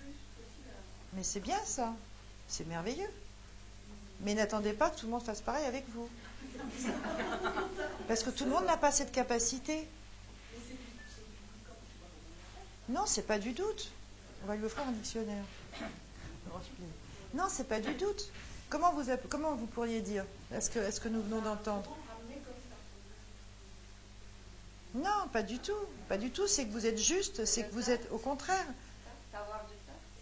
Mais 1.13 1.23
c'est 1.23 1.39
bien 1.39 1.59
ça. 1.65 1.93
C'est 2.47 2.67
merveilleux. 2.67 3.09
Mais 4.21 4.33
n'attendez 4.33 4.73
pas 4.73 4.89
que 4.89 4.99
tout 4.99 5.05
le 5.05 5.11
monde 5.11 5.23
fasse 5.23 5.41
pareil 5.41 5.65
avec 5.65 5.85
vous. 5.89 6.09
Parce 8.07 8.23
que 8.23 8.29
tout 8.29 8.45
le 8.45 8.51
monde 8.51 8.65
n'a 8.65 8.77
pas 8.77 8.91
cette 8.91 9.11
capacité. 9.11 9.87
Non, 12.89 13.05
c'est 13.05 13.27
pas 13.27 13.37
du 13.37 13.51
doute. 13.51 13.91
On 14.43 14.47
va 14.47 14.55
lui 14.55 14.65
offrir 14.65 14.87
un 14.87 14.91
dictionnaire. 14.91 15.43
Non, 17.33 17.45
c'est 17.49 17.67
pas 17.67 17.79
du 17.79 17.93
doute. 17.93 18.31
Comment 18.69 18.93
vous, 18.93 19.03
comment 19.29 19.55
vous 19.55 19.67
pourriez 19.67 20.01
dire? 20.01 20.25
Est-ce 20.53 20.69
que, 20.69 20.79
est-ce 20.79 20.99
que 20.99 21.09
nous 21.09 21.21
venons 21.21 21.41
d'entendre? 21.41 21.95
Non, 24.97 25.27
pas 25.31 25.43
du 25.43 25.59
tout. 25.59 25.73
Pas 26.09 26.17
du 26.17 26.31
tout. 26.31 26.47
C'est 26.47 26.65
que 26.65 26.71
vous 26.71 26.85
êtes 26.85 26.97
juste. 26.97 27.45
C'est 27.45 27.63
que 27.63 27.73
vous 27.73 27.89
êtes 27.89 28.07
au 28.11 28.17
contraire. 28.17 28.65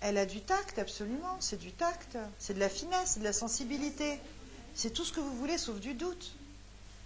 Elle 0.01 0.17
a 0.17 0.25
du 0.25 0.41
tact, 0.41 0.77
absolument. 0.77 1.37
C'est 1.39 1.59
du 1.59 1.71
tact. 1.71 2.17
C'est 2.39 2.53
de 2.53 2.59
la 2.59 2.69
finesse, 2.69 3.17
de 3.17 3.23
la 3.23 3.33
sensibilité. 3.33 4.19
C'est 4.75 4.91
tout 4.91 5.05
ce 5.05 5.13
que 5.13 5.21
vous 5.21 5.35
voulez 5.35 5.57
sauf 5.57 5.79
du 5.79 5.93
doute. 5.93 6.33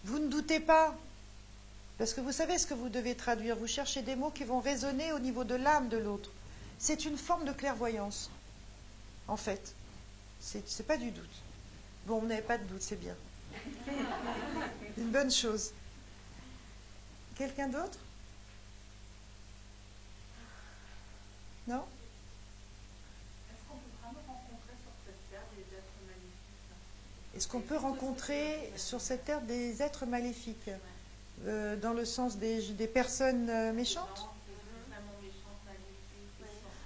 Vous 0.03 0.19
ne 0.19 0.27
doutez 0.27 0.59
pas. 0.59 0.95
Parce 1.97 2.13
que 2.13 2.21
vous 2.21 2.31
savez 2.31 2.57
ce 2.57 2.65
que 2.65 2.73
vous 2.73 2.89
devez 2.89 3.15
traduire. 3.15 3.55
Vous 3.55 3.67
cherchez 3.67 4.01
des 4.01 4.15
mots 4.15 4.31
qui 4.31 4.43
vont 4.43 4.59
résonner 4.59 5.11
au 5.13 5.19
niveau 5.19 5.43
de 5.43 5.55
l'âme 5.55 5.89
de 5.89 5.97
l'autre. 5.97 6.31
C'est 6.79 7.05
une 7.05 7.17
forme 7.17 7.45
de 7.45 7.51
clairvoyance, 7.51 8.29
en 9.27 9.35
fait. 9.35 9.75
C'est 10.39 10.87
pas 10.87 10.97
du 10.97 11.11
doute. 11.11 11.41
Bon, 12.07 12.19
vous 12.19 12.27
n'avez 12.27 12.41
pas 12.41 12.57
de 12.57 12.63
doute, 12.63 12.81
c'est 12.81 12.99
bien. 12.99 13.15
Une 14.97 15.09
bonne 15.11 15.29
chose. 15.29 15.71
Quelqu'un 17.39 17.69
d'autre 17.69 17.97
Non 21.69 21.85
Est-ce 23.47 23.63
qu'on 23.69 23.77
peut 23.77 23.87
vraiment 24.01 24.19
rencontrer 24.27 24.75
sur 24.83 24.91
cette 25.05 25.29
terre 25.31 25.45
des 25.55 25.77
êtres 25.77 26.01
magnifiques 26.05 27.35
Est-ce 27.37 27.47
qu'on 27.47 27.61
peut 27.61 27.77
rencontrer 27.77 28.73
sur 28.75 28.99
cette 29.01 29.23
terre 29.25 29.41
des 29.41 29.81
êtres 29.81 30.05
maléfiques 30.05 30.69
Euh, 31.47 31.77
Dans 31.77 31.93
le 31.93 32.03
sens 32.03 32.35
des, 32.37 32.61
des 32.73 32.87
personnes 32.87 33.49
euh, 33.49 33.71
méchantes 33.71 34.27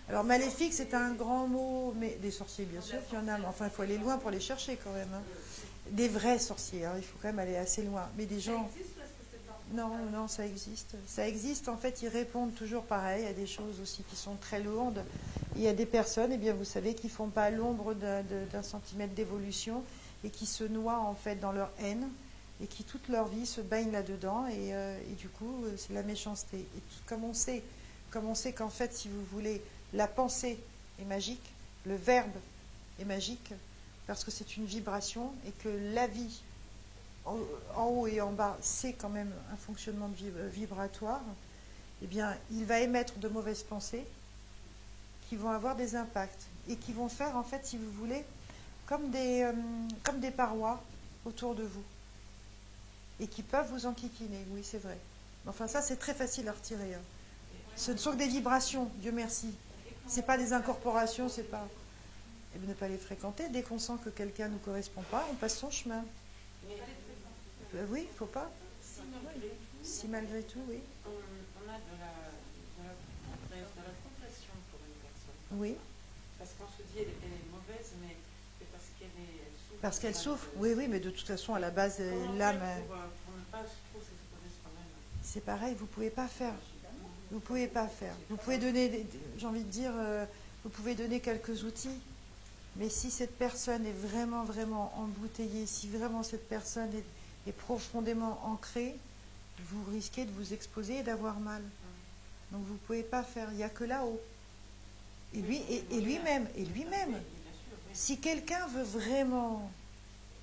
Alors 0.09 0.23
maléfique, 0.23 0.73
c'est 0.73 0.93
un 0.93 1.13
grand 1.13 1.47
mot, 1.47 1.93
mais 1.97 2.17
des 2.21 2.29
sorciers, 2.29 2.65
bien 2.65 2.81
sûr, 2.81 2.99
qu'il 3.07 3.17
y 3.17 3.21
en 3.21 3.27
a. 3.27 3.39
Mais 3.39 3.45
enfin, 3.47 3.65
il 3.65 3.71
faut 3.71 3.81
aller 3.81 3.97
loin 3.97 4.19
pour 4.19 4.29
les 4.29 4.39
chercher 4.41 4.77
quand 4.83 4.91
même. 4.91 5.11
hein. 5.15 5.23
Des 5.89 6.07
vrais 6.07 6.37
sorciers, 6.39 6.85
hein, 6.85 6.93
il 6.97 7.03
faut 7.03 7.17
quand 7.21 7.29
même 7.29 7.39
aller 7.39 7.55
assez 7.57 7.81
loin. 7.83 8.07
Mais 8.17 8.25
des 8.25 8.39
gens... 8.39 8.69
Ça 8.69 8.79
existe 8.79 8.92
Non, 9.71 10.09
non, 10.11 10.27
ça 10.27 10.45
existe. 10.45 10.95
Ça 11.07 11.27
existe, 11.27 11.69
en 11.69 11.77
fait, 11.77 12.01
ils 12.01 12.07
répondent 12.09 12.53
toujours 12.53 12.85
pareil 12.85 13.25
à 13.25 13.33
des 13.33 13.47
choses 13.47 13.79
aussi 13.81 14.03
qui 14.03 14.15
sont 14.15 14.35
très 14.35 14.61
lourdes. 14.61 15.05
Il 15.55 15.61
y 15.61 15.67
a 15.67 15.73
des 15.73 15.85
personnes, 15.85 16.31
eh 16.33 16.37
bien, 16.37 16.53
vous 16.53 16.65
savez, 16.65 16.95
qui 16.95 17.09
font 17.09 17.29
pas 17.29 17.49
l'ombre 17.49 17.93
d'un 17.93 18.63
centimètre 18.63 19.13
d'évolution 19.13 19.83
et 20.23 20.29
qui 20.29 20.45
se 20.45 20.63
noient, 20.63 20.99
en 20.99 21.15
fait, 21.15 21.35
dans 21.37 21.51
leur 21.51 21.71
haine 21.79 22.07
et 22.59 22.67
qui, 22.67 22.83
toute 22.83 23.07
leur 23.07 23.27
vie, 23.27 23.45
se 23.45 23.61
baignent 23.61 23.91
là-dedans 23.91 24.47
et, 24.47 24.73
euh, 24.73 24.99
et 25.09 25.13
du 25.15 25.29
coup, 25.29 25.65
euh, 25.65 25.75
c'est 25.77 25.93
la 25.93 26.03
méchanceté. 26.03 26.57
Et 26.75 26.81
tout- 26.81 27.01
comme 27.05 27.23
on 27.23 27.33
sait, 27.33 27.63
comme 28.09 28.25
on 28.27 28.35
sait 28.35 28.53
qu'en 28.53 28.69
fait, 28.69 28.93
si 28.93 29.07
vous 29.09 29.23
voulez, 29.25 29.63
la 29.93 30.07
pensée 30.07 30.63
est 30.99 31.05
magique, 31.05 31.55
le 31.85 31.95
verbe 31.95 32.31
est 32.99 33.05
magique, 33.05 33.53
parce 34.07 34.23
que 34.23 34.31
c'est 34.31 34.57
une 34.57 34.65
vibration 34.65 35.33
et 35.47 35.51
que 35.51 35.69
la 35.93 36.07
vie 36.07 36.43
en, 37.25 37.83
haut 37.85 38.07
et 38.07 38.19
en 38.21 38.31
bas, 38.31 38.57
c'est 38.61 38.93
quand 38.93 39.09
même 39.09 39.31
un 39.51 39.55
fonctionnement 39.57 40.09
vib- 40.09 40.47
vibratoire, 40.49 41.21
eh 42.01 42.07
bien, 42.07 42.35
il 42.51 42.65
va 42.65 42.79
émettre 42.81 43.17
de 43.19 43.27
mauvaises 43.29 43.63
pensées 43.63 44.03
qui 45.29 45.35
vont 45.37 45.49
avoir 45.49 45.75
des 45.75 45.95
impacts 45.95 46.43
et 46.69 46.75
qui 46.75 46.91
vont 46.93 47.07
faire, 47.09 47.35
en 47.37 47.43
fait, 47.43 47.65
si 47.65 47.77
vous 47.77 47.91
voulez, 47.91 48.23
comme 48.85 49.09
des, 49.09 49.41
euh, 49.43 49.53
comme 50.03 50.19
des 50.19 50.31
parois 50.31 50.81
autour 51.25 51.55
de 51.55 51.63
vous 51.63 51.83
et 53.19 53.27
qui 53.27 53.41
peuvent 53.41 53.69
vous 53.71 53.85
enquiquiner. 53.85 54.43
Oui, 54.51 54.61
c'est 54.63 54.79
vrai. 54.81 54.97
Enfin, 55.47 55.67
ça, 55.67 55.81
c'est 55.81 55.95
très 55.97 56.13
facile 56.13 56.47
à 56.49 56.51
retirer. 56.51 56.93
hein. 56.93 57.01
Ce 57.75 57.91
ne 57.91 57.97
sont 57.97 58.11
que 58.11 58.17
des 58.17 58.27
vibrations, 58.27 58.89
Dieu 58.97 59.11
merci. 59.11 59.53
C'est 60.07 60.25
pas 60.25 60.37
des 60.37 60.51
incorporations, 60.51 61.29
c'est 61.29 61.43
pas. 61.49 61.65
Et 62.55 62.59
de 62.59 62.65
ne 62.67 62.73
pas 62.73 62.87
les 62.87 62.97
fréquenter. 62.97 63.47
Dès 63.49 63.61
qu'on 63.63 63.79
sent 63.79 63.93
que 64.03 64.09
quelqu'un 64.09 64.47
ne 64.49 64.53
nous 64.53 64.59
correspond 64.59 65.01
pas, 65.09 65.25
on 65.31 65.35
passe 65.35 65.57
son 65.57 65.71
chemin. 65.71 66.03
Euh, 67.75 67.85
oui, 67.89 68.07
il 68.09 68.15
faut 68.17 68.25
pas. 68.25 68.51
Si 68.81 69.01
malgré 69.11 69.49
tout, 69.49 69.55
Si 69.83 70.07
malgré 70.07 70.41
tout, 70.43 70.59
oui. 70.69 70.79
on, 71.05 71.09
on 71.09 71.69
a 71.69 71.77
de 71.77 71.93
la, 71.99 72.13
de, 72.77 72.87
la, 72.87 72.93
tendresse, 72.93 73.71
de 73.75 73.81
la 73.81 73.93
compassion 74.03 74.53
pour 74.71 74.79
une 74.85 74.99
personne. 75.01 75.59
Oui. 75.59 75.75
Parce 76.37 76.51
qu'on 76.51 76.67
se 76.77 76.83
dit 76.91 76.99
elle, 76.99 77.07
est- 77.09 77.17
elle 77.23 77.33
est 77.33 77.51
mauvaise, 77.51 77.91
mais 78.01 78.15
c'est 78.59 78.71
parce 78.71 78.85
qu'elle 78.99 79.09
souffre. 79.09 79.81
Parce 79.81 79.99
qu'elle 79.99 80.15
souffre. 80.15 80.47
Oui, 80.57 80.73
oui, 80.77 80.87
mais 80.87 80.99
de 80.99 81.09
toute 81.09 81.25
façon, 81.27 81.55
à 81.55 81.59
la 81.59 81.71
base, 81.71 81.97
euh, 81.99 82.37
l'âme, 82.37 82.59
euh, 82.61 82.77
ne 82.79 83.63
c'est 85.23 85.41
pareil, 85.41 85.73
vous 85.79 85.85
pouvez 85.87 86.09
pas 86.11 86.27
faire. 86.27 86.53
Vous 87.31 87.39
pouvez 87.39 87.67
pas 87.67 87.87
faire. 87.87 88.13
Vous 88.29 88.37
pouvez 88.37 88.59
donner, 88.59 89.07
j'ai 89.37 89.47
envie 89.47 89.63
de 89.63 89.69
dire, 89.69 89.93
vous 90.63 90.69
pouvez 90.69 90.93
donner 90.93 91.19
quelques 91.21 91.63
outils. 91.63 91.97
Mais 92.75 92.89
si 92.89 93.09
cette 93.09 93.35
personne 93.37 93.85
est 93.85 93.91
vraiment, 94.07 94.43
vraiment 94.43 94.93
embouteillée, 94.97 95.65
si 95.65 95.87
vraiment 95.89 96.21
cette 96.23 96.47
personne 96.47 96.93
est, 96.93 97.03
est 97.47 97.51
profondément 97.51 98.39
ancrée, 98.45 98.95
vous 99.69 99.83
risquez 99.91 100.25
de 100.25 100.31
vous 100.31 100.53
exposer 100.53 100.99
et 100.99 101.03
d'avoir 101.03 101.39
mal. 101.39 101.61
Donc 102.51 102.63
vous 102.65 102.73
ne 102.73 102.79
pouvez 102.79 103.03
pas 103.03 103.23
faire. 103.23 103.49
Il 103.51 103.57
n'y 103.57 103.63
a 103.63 103.69
que 103.69 103.83
là-haut. 103.83 104.19
Et 105.33 105.41
lui, 105.41 105.57
et, 105.69 105.83
et 105.91 106.01
lui-même, 106.01 106.47
et 106.55 106.65
lui-même. 106.65 107.19
Si 107.93 108.19
quelqu'un 108.19 108.67
veut 108.67 108.83
vraiment 108.83 109.71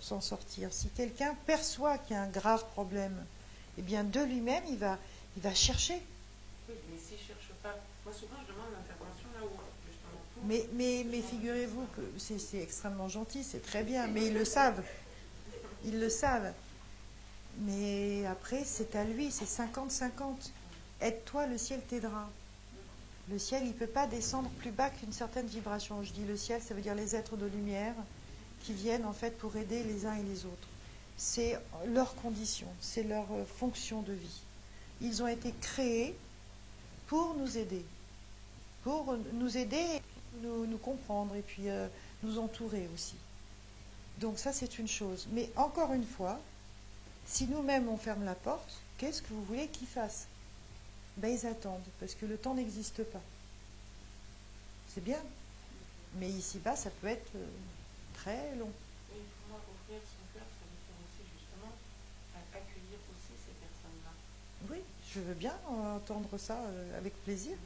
s'en 0.00 0.20
sortir, 0.20 0.72
si 0.72 0.88
quelqu'un 0.88 1.34
perçoit 1.46 1.98
qu'il 1.98 2.16
y 2.16 2.18
a 2.18 2.22
un 2.22 2.28
grave 2.28 2.64
problème, 2.72 3.16
eh 3.78 3.82
bien 3.82 4.04
de 4.04 4.20
lui-même, 4.20 4.64
il 4.68 4.78
va, 4.78 4.98
il 5.36 5.42
va 5.42 5.54
chercher. 5.54 6.00
Oui, 6.68 6.74
mais 6.90 6.98
s'il 6.98 7.16
ne 7.16 7.22
cherche 7.22 7.50
pas, 7.62 7.76
moi 8.04 8.14
souvent 8.14 8.36
je 8.46 8.52
demande 8.52 8.68
l'intervention 8.72 9.28
là 9.38 9.46
où. 9.46 9.50
Mais, 10.44 10.66
mais, 10.72 11.04
mais 11.10 11.20
figurez-vous 11.20 11.86
que 11.94 12.00
c'est 12.18 12.62
extrêmement 12.62 13.08
gentil, 13.08 13.44
c'est 13.44 13.62
très 13.62 13.82
bien, 13.82 14.06
mais 14.06 14.26
ils 14.26 14.34
le 14.34 14.44
savent. 14.44 14.82
Ils 15.84 16.00
le 16.00 16.08
savent. 16.08 16.52
Mais 17.58 18.24
après, 18.26 18.64
c'est 18.64 18.96
à 18.96 19.04
lui, 19.04 19.30
c'est 19.30 19.44
50-50. 19.44 20.50
Aide-toi, 21.00 21.46
le 21.46 21.58
ciel 21.58 21.80
t'aidera. 21.82 22.28
Le 23.30 23.38
ciel, 23.38 23.62
il 23.64 23.68
ne 23.68 23.72
peut 23.74 23.86
pas 23.86 24.06
descendre 24.06 24.50
plus 24.58 24.70
bas 24.70 24.90
qu'une 24.90 25.12
certaine 25.12 25.46
vibration. 25.46 26.02
Je 26.02 26.12
dis 26.12 26.24
le 26.24 26.36
ciel, 26.36 26.60
ça 26.62 26.74
veut 26.74 26.80
dire 26.80 26.94
les 26.94 27.14
êtres 27.14 27.36
de 27.36 27.46
lumière 27.46 27.94
qui 28.62 28.72
viennent 28.72 29.04
en 29.06 29.12
fait 29.12 29.36
pour 29.38 29.56
aider 29.56 29.82
les 29.84 30.06
uns 30.06 30.14
et 30.14 30.22
les 30.22 30.44
autres. 30.44 30.68
C'est 31.16 31.58
leur 31.86 32.14
condition, 32.16 32.66
c'est 32.80 33.02
leur 33.02 33.26
euh, 33.32 33.44
fonction 33.44 34.02
de 34.02 34.12
vie. 34.12 34.40
Ils 35.00 35.22
ont 35.22 35.26
été 35.26 35.52
créés 35.60 36.16
pour 37.06 37.34
nous 37.34 37.58
aider, 37.58 37.84
pour 38.82 39.16
nous 39.34 39.56
aider, 39.56 40.00
nous, 40.42 40.66
nous 40.66 40.78
comprendre 40.78 41.34
et 41.34 41.42
puis 41.42 41.68
euh, 41.68 41.88
nous 42.22 42.38
entourer 42.38 42.88
aussi. 42.94 43.16
Donc 44.18 44.38
ça, 44.38 44.52
c'est 44.52 44.78
une 44.78 44.88
chose. 44.88 45.26
Mais 45.32 45.50
encore 45.56 45.92
une 45.92 46.04
fois, 46.04 46.38
si 47.30 47.46
nous-mêmes 47.46 47.88
on 47.88 47.96
ferme 47.96 48.24
la 48.24 48.34
porte, 48.34 48.78
qu'est-ce 48.98 49.22
que 49.22 49.28
vous 49.28 49.44
voulez 49.44 49.68
qu'ils 49.68 49.86
fassent? 49.86 50.26
Ben, 51.16 51.28
Ils 51.28 51.46
attendent, 51.46 51.86
parce 51.98 52.14
que 52.14 52.26
le 52.26 52.36
temps 52.36 52.54
n'existe 52.54 53.02
pas. 53.04 53.20
C'est 54.92 55.02
bien. 55.04 55.20
Mais 56.16 56.28
ici-bas, 56.28 56.74
ça 56.74 56.90
peut 56.90 57.06
être 57.06 57.30
euh, 57.36 57.46
très 58.14 58.56
long. 58.56 58.70
Oui, 59.12 59.20
pour 59.38 59.50
moi, 59.50 59.60
ouvrir 59.86 60.00
son 60.02 60.26
cœur, 60.34 60.42
ça 60.42 60.66
veut 60.66 60.80
dire 60.86 60.98
aussi 61.06 61.24
justement 61.38 61.72
à- 62.34 62.56
accueillir 62.56 62.98
aussi 63.12 63.38
ces 63.46 63.54
personnes-là. 63.62 64.12
Oui, 64.68 64.82
je 65.14 65.20
veux 65.20 65.34
bien 65.34 65.54
entendre 65.68 66.36
ça 66.38 66.56
euh, 66.58 66.98
avec 66.98 67.14
plaisir. 67.22 67.56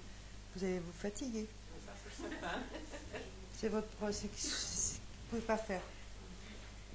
Vous 0.55 0.65
allez 0.65 0.79
vous 0.79 0.93
fatiguer. 0.93 1.47
C'est 3.59 3.69
votre. 3.69 3.89
Vous 3.99 4.07
ne 4.07 5.31
pouvez 5.31 5.43
pas 5.43 5.57
faire. 5.57 5.81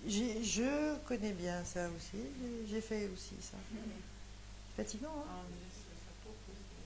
Je 0.08 0.96
connais 1.08 1.32
bien 1.34 1.64
ça 1.66 1.88
aussi. 1.96 2.24
j'ai- 2.70 2.82
fait 2.82 3.10
aussi 3.14 3.36
ça. 3.42 3.58
Fatigant, 4.78 5.10
hein 5.10 5.24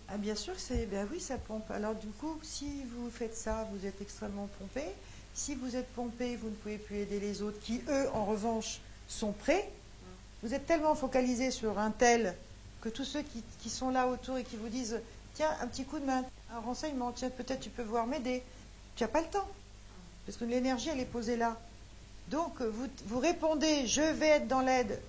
Ah, 0.10 0.14
Ah 0.16 0.18
bien 0.18 0.36
sûr 0.36 0.54
que 0.56 0.60
c'est 0.60 0.86
ben 0.88 1.08
oui 1.12 1.20
ça 1.20 1.38
pompe. 1.38 1.70
Alors 1.72 1.96
du 1.96 2.08
coup 2.08 2.38
si 2.44 2.84
vous 2.96 3.10
faites 3.10 3.36
ça 3.36 3.68
vous 3.72 3.86
êtes 3.86 4.02
extrêmement 4.02 4.50
pompé. 4.60 4.84
Si 5.34 5.56
vous 5.56 5.76
êtes 5.76 5.88
pompé 5.94 6.36
vous 6.36 6.50
ne 6.50 6.56
pouvez 6.56 6.78
plus 6.78 6.98
aider 6.98 7.20
les 7.20 7.42
autres 7.42 7.60
qui 7.62 7.82
eux 7.88 8.10
en 8.14 8.26
revanche 8.26 8.80
sont 9.08 9.32
prêts. 9.32 9.70
Vous 10.42 10.54
êtes 10.54 10.66
tellement 10.66 10.96
focalisé 10.96 11.52
sur 11.52 11.80
un 11.80 11.92
tel 11.92 12.36
que 12.82 12.90
tous 12.90 13.06
ceux 13.06 13.22
qui, 13.22 13.44
qui 13.60 13.70
sont 13.70 13.90
là 13.92 14.08
autour 14.08 14.38
et 14.38 14.44
qui 14.44 14.58
vous 14.58 14.68
disent 14.70 15.00
tiens 15.36 15.56
un 15.62 15.68
petit 15.68 15.86
coup 15.86 16.00
de 16.00 16.06
main, 16.06 16.26
un 16.52 16.60
renseignement, 16.60 17.12
tiens 17.14 17.30
peut-être 17.30 17.62
tu 17.62 17.70
peux 17.70 17.82
voir 17.84 18.06
m'aider. 18.06 18.44
Tu 18.96 19.04
n'as 19.04 19.08
pas 19.10 19.22
le 19.22 19.28
temps 19.28 19.48
parce 20.26 20.38
que 20.38 20.46
l'énergie 20.46 20.90
elle 20.90 21.00
est 21.00 21.06
posée 21.06 21.38
là. 21.38 21.60
Donc 22.30 22.62
vous, 22.62 22.88
vous 23.06 23.20
répondez 23.20 23.86
je 23.88 24.02
vais 24.02 24.28
être 24.28 24.48
dans 24.48 24.62
l'aide 24.62 25.00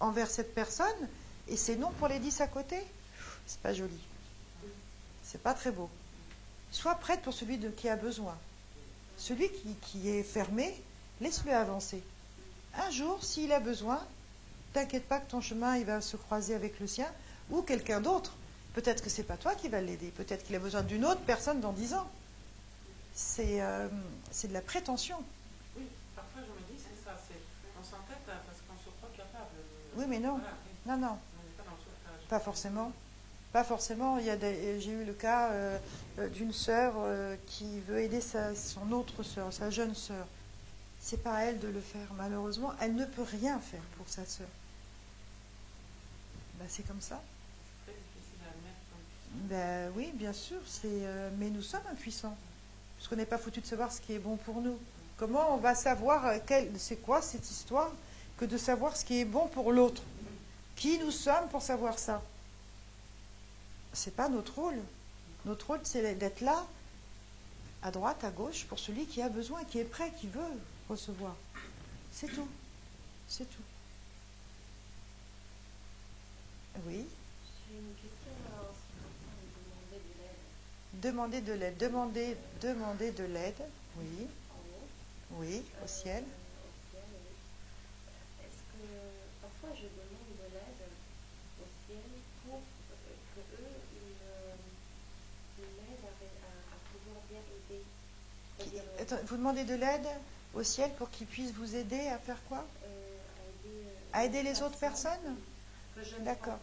envers 0.00 0.30
cette 0.30 0.54
personne 0.54 1.08
et 1.48 1.56
c'est 1.56 1.76
non 1.76 1.90
pour 1.98 2.08
les 2.08 2.18
dix 2.18 2.40
à 2.40 2.46
côté. 2.46 2.78
C'est 3.46 3.60
pas 3.60 3.74
joli. 3.74 3.98
C'est 5.22 5.42
pas 5.42 5.54
très 5.54 5.70
beau. 5.72 5.88
Sois 6.70 6.94
prête 6.94 7.22
pour 7.22 7.32
celui 7.34 7.58
de, 7.58 7.68
qui 7.70 7.88
a 7.88 7.96
besoin. 7.96 8.36
Celui 9.18 9.50
qui, 9.82 10.08
est 10.08 10.22
fermé, 10.22 10.74
laisse-le 11.20 11.52
avancer. 11.52 12.02
Un 12.74 12.90
jour, 12.90 13.22
s'il 13.22 13.52
a 13.52 13.60
besoin, 13.60 14.02
t'inquiète 14.72 15.06
pas 15.06 15.20
que 15.20 15.30
ton 15.30 15.40
chemin 15.40 15.76
il 15.76 15.84
va 15.84 16.00
se 16.00 16.16
croiser 16.16 16.54
avec 16.54 16.80
le 16.80 16.86
sien 16.86 17.06
ou 17.50 17.62
quelqu'un 17.62 18.00
d'autre. 18.00 18.32
Peut-être 18.74 19.02
que 19.02 19.10
c'est 19.10 19.22
pas 19.22 19.36
toi 19.36 19.54
qui 19.54 19.68
va 19.68 19.80
l'aider. 19.80 20.08
Peut-être 20.16 20.44
qu'il 20.44 20.56
a 20.56 20.58
besoin 20.58 20.82
d'une 20.82 21.04
autre 21.04 21.20
personne 21.20 21.60
dans 21.60 21.72
dix 21.72 21.92
ans. 21.94 22.08
C'est 23.14 23.60
euh, 23.60 23.88
c'est 24.30 24.48
de 24.48 24.54
la 24.54 24.62
prétention. 24.62 25.18
Oui, 25.76 25.82
parfois 26.16 26.40
je 26.40 26.52
me 26.52 26.66
dis, 26.74 26.82
c'est 26.82 27.04
ça, 27.04 27.14
c'est, 27.28 27.36
on 27.78 27.84
s'entête 27.84 28.24
à- 28.28 28.40
parce 28.46 28.58
qu'on 28.66 28.78
se 28.78 28.88
croit 28.96 29.10
capable. 29.14 29.50
de- 29.56 29.81
Oui, 29.96 30.04
mais 30.08 30.18
non. 30.18 30.40
Non, 30.86 30.96
non. 30.96 31.18
Pas 32.28 32.40
forcément. 32.40 32.92
Pas 33.52 33.64
forcément. 33.64 34.18
Il 34.18 34.24
y 34.24 34.30
a 34.30 34.36
des- 34.36 34.80
J'ai 34.80 34.92
eu 34.92 35.04
le 35.04 35.12
cas 35.12 35.50
euh, 35.50 35.78
euh, 36.18 36.28
d'une 36.28 36.52
sœur 36.52 36.94
euh, 36.98 37.36
qui 37.46 37.80
veut 37.80 38.00
aider 38.00 38.20
sa- 38.20 38.54
son 38.54 38.90
autre 38.92 39.22
sœur, 39.22 39.52
sa 39.52 39.70
jeune 39.70 39.94
sœur. 39.94 40.26
C'est 41.00 41.22
pas 41.22 41.34
à 41.34 41.42
elle 41.44 41.58
de 41.58 41.68
le 41.68 41.80
faire. 41.80 42.08
Malheureusement, 42.16 42.72
elle 42.80 42.94
ne 42.94 43.04
peut 43.04 43.22
rien 43.22 43.58
faire 43.58 43.82
pour 43.96 44.08
sa 44.08 44.24
sœur. 44.24 44.46
Ben, 46.58 46.66
c'est 46.68 46.86
comme 46.86 47.00
ça. 47.00 47.20
Ben 49.34 49.90
oui, 49.96 50.10
bien 50.14 50.32
sûr. 50.32 50.58
Mais 51.38 51.50
nous 51.50 51.62
sommes 51.62 51.82
impuissants, 51.90 52.36
parce 52.96 53.08
qu'on 53.08 53.16
n'est 53.16 53.26
pas 53.26 53.38
foutu 53.38 53.60
de 53.60 53.66
savoir 53.66 53.92
ce 53.92 54.00
qui 54.00 54.12
est 54.14 54.18
bon 54.18 54.36
pour 54.36 54.60
nous. 54.60 54.78
Comment 55.16 55.54
on 55.54 55.58
va 55.58 55.74
savoir 55.74 56.32
c'est 56.78 56.96
quoi 56.96 57.20
cette 57.22 57.48
histoire? 57.50 57.90
Que 58.42 58.46
de 58.46 58.58
savoir 58.58 58.96
ce 58.96 59.04
qui 59.04 59.20
est 59.20 59.24
bon 59.24 59.46
pour 59.46 59.70
l'autre 59.72 60.02
Qui 60.74 60.98
nous 60.98 61.12
sommes 61.12 61.48
pour 61.50 61.62
savoir 61.62 61.96
ça? 61.96 62.20
C'est 63.92 64.16
pas 64.16 64.28
notre 64.28 64.56
rôle. 64.56 64.80
Notre 65.44 65.68
rôle, 65.68 65.80
c'est 65.84 66.14
d'être 66.16 66.40
là, 66.40 66.66
à 67.82 67.90
droite, 67.92 68.24
à 68.24 68.30
gauche, 68.30 68.64
pour 68.64 68.80
celui 68.80 69.06
qui 69.06 69.22
a 69.22 69.28
besoin, 69.28 69.62
qui 69.64 69.78
est 69.78 69.84
prêt, 69.84 70.10
qui 70.18 70.26
veut 70.26 70.40
recevoir. 70.88 71.36
C'est 72.10 72.26
tout. 72.28 72.48
C'est 73.28 73.44
tout. 73.48 73.62
Oui? 76.86 77.06
J'ai 77.68 77.78
une 77.78 77.94
question 77.94 78.32
demander 80.94 81.40
de 81.42 81.52
l'aide 81.52 81.76
Demander. 81.78 82.36
Demander, 82.60 83.10
de 83.12 83.24
l'aide. 83.24 83.62
Oui. 83.98 84.26
Oui. 85.38 85.62
Au 85.84 85.86
ciel. 85.86 86.24
Euh, 86.24 86.26
au 86.26 86.72
ciel, 86.90 87.02
oui. 87.12 87.32
Est-ce 88.44 88.62
que 88.72 88.84
parfois 89.40 89.70
je 89.76 89.88
demande 89.88 90.32
de 90.38 90.46
l'aide 90.54 90.82
au 91.60 91.66
ciel 91.86 92.06
pour 92.44 92.56
euh, 92.56 93.16
que 93.34 93.40
eux 93.40 93.76
ils, 93.96 94.20
euh, 94.22 94.54
ils 95.58 95.72
m'aident 95.76 96.04
à, 96.06 96.12
ré- 96.20 96.38
à- 96.44 96.74
à 96.74 96.78
pouvoir 96.92 97.18
bien 97.30 97.40
aider 97.40 97.82
C'est-à-dire 98.58 98.82
euh, 98.84 98.91
Attends, 98.91 98.91
vous 99.26 99.36
demandez 99.36 99.64
de 99.64 99.74
l'aide 99.74 100.06
au 100.54 100.62
ciel 100.62 100.90
pour 100.94 101.10
qu'il 101.10 101.26
puisse 101.26 101.52
vous 101.52 101.74
aider 101.76 102.08
à 102.08 102.18
faire 102.18 102.38
quoi 102.48 102.58
euh, 102.84 102.88
à 102.88 103.48
aider, 103.68 103.86
euh, 103.86 103.90
À 104.12 104.24
aider 104.24 104.42
les 104.42 104.62
autres 104.62 104.78
personnes 104.78 105.36
D'accord. 106.20 106.58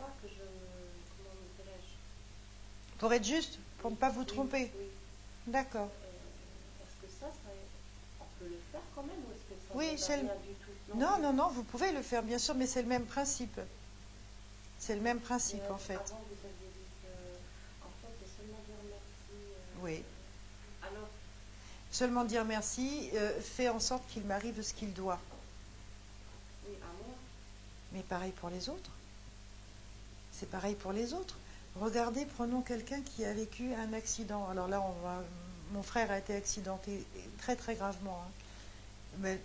Pour 2.97 3.13
être 3.13 3.23
juste, 3.23 3.59
pour 3.79 3.91
ne 3.91 3.95
pas 3.95 4.09
vous 4.09 4.21
Oui, 4.21 4.25
tromper. 4.25 4.71
Oui. 4.77 4.85
D'accord. 5.47 5.89
Euh, 6.03 6.83
est-ce 6.83 7.05
que 7.05 7.11
ça, 7.19 7.27
ça, 7.27 7.49
on 8.19 8.25
peut 8.39 8.49
le 8.49 8.59
faire 8.71 8.81
quand 8.95 9.03
même 9.03 9.15
ou 9.27 9.31
est-ce 9.31 9.53
que 9.53 9.59
ça 9.67 9.73
Oui, 9.75 9.93
c'est 9.97 10.17
le- 10.17 10.23
rien 10.23 10.35
du 10.45 10.53
tout? 10.55 10.97
Non, 10.97 11.17
non, 11.21 11.31
non, 11.33 11.49
vous 11.49 11.63
pouvez 11.63 11.91
le 11.91 12.01
faire, 12.01 12.23
bien 12.23 12.37
sûr, 12.39 12.55
mais 12.55 12.67
c'est 12.67 12.81
le 12.81 12.87
même 12.89 13.05
principe. 13.05 13.59
C'est 14.79 14.95
le 14.95 15.01
même 15.01 15.19
principe, 15.19 15.61
en 15.69 15.77
fait. 15.77 15.93
Avant, 15.95 16.21
vous 16.27 16.45
aviez 16.45 16.67
dit 16.75 16.89
que, 17.03 17.85
en 17.85 17.89
fait, 18.01 18.13
c'est 18.19 18.37
seulement 18.41 18.59
dire 18.67 18.75
merci. 18.89 19.41
Oui. 19.81 20.03
Seulement 21.91 22.23
dire 22.23 22.45
merci, 22.45 23.09
euh, 23.15 23.39
fait 23.41 23.69
en 23.69 23.79
sorte 23.79 24.03
qu'il 24.09 24.23
m'arrive 24.23 24.61
ce 24.61 24.73
qu'il 24.73 24.93
doit. 24.93 25.19
oui, 26.67 26.75
à 26.81 26.85
moi. 27.03 27.15
Mais 27.93 28.01
pareil 28.03 28.31
pour 28.31 28.49
les 28.49 28.69
autres. 28.69 28.91
C'est 30.31 30.49
pareil 30.49 30.75
pour 30.75 30.93
les 30.93 31.13
autres. 31.13 31.35
Regardez, 31.75 32.25
prenons 32.25 32.61
quelqu'un 32.61 33.01
qui 33.01 33.25
a 33.25 33.33
vécu 33.33 33.73
un 33.73 33.93
accident. 33.93 34.47
Alors 34.49 34.67
là, 34.67 34.81
on 34.81 34.91
va, 35.03 35.23
mon 35.71 35.83
frère 35.83 36.11
a 36.11 36.17
été 36.19 36.35
accidenté 36.35 37.05
très 37.39 37.55
très 37.55 37.75
gravement. 37.75 38.23
hein. 38.25 38.31
Mais 39.19 39.39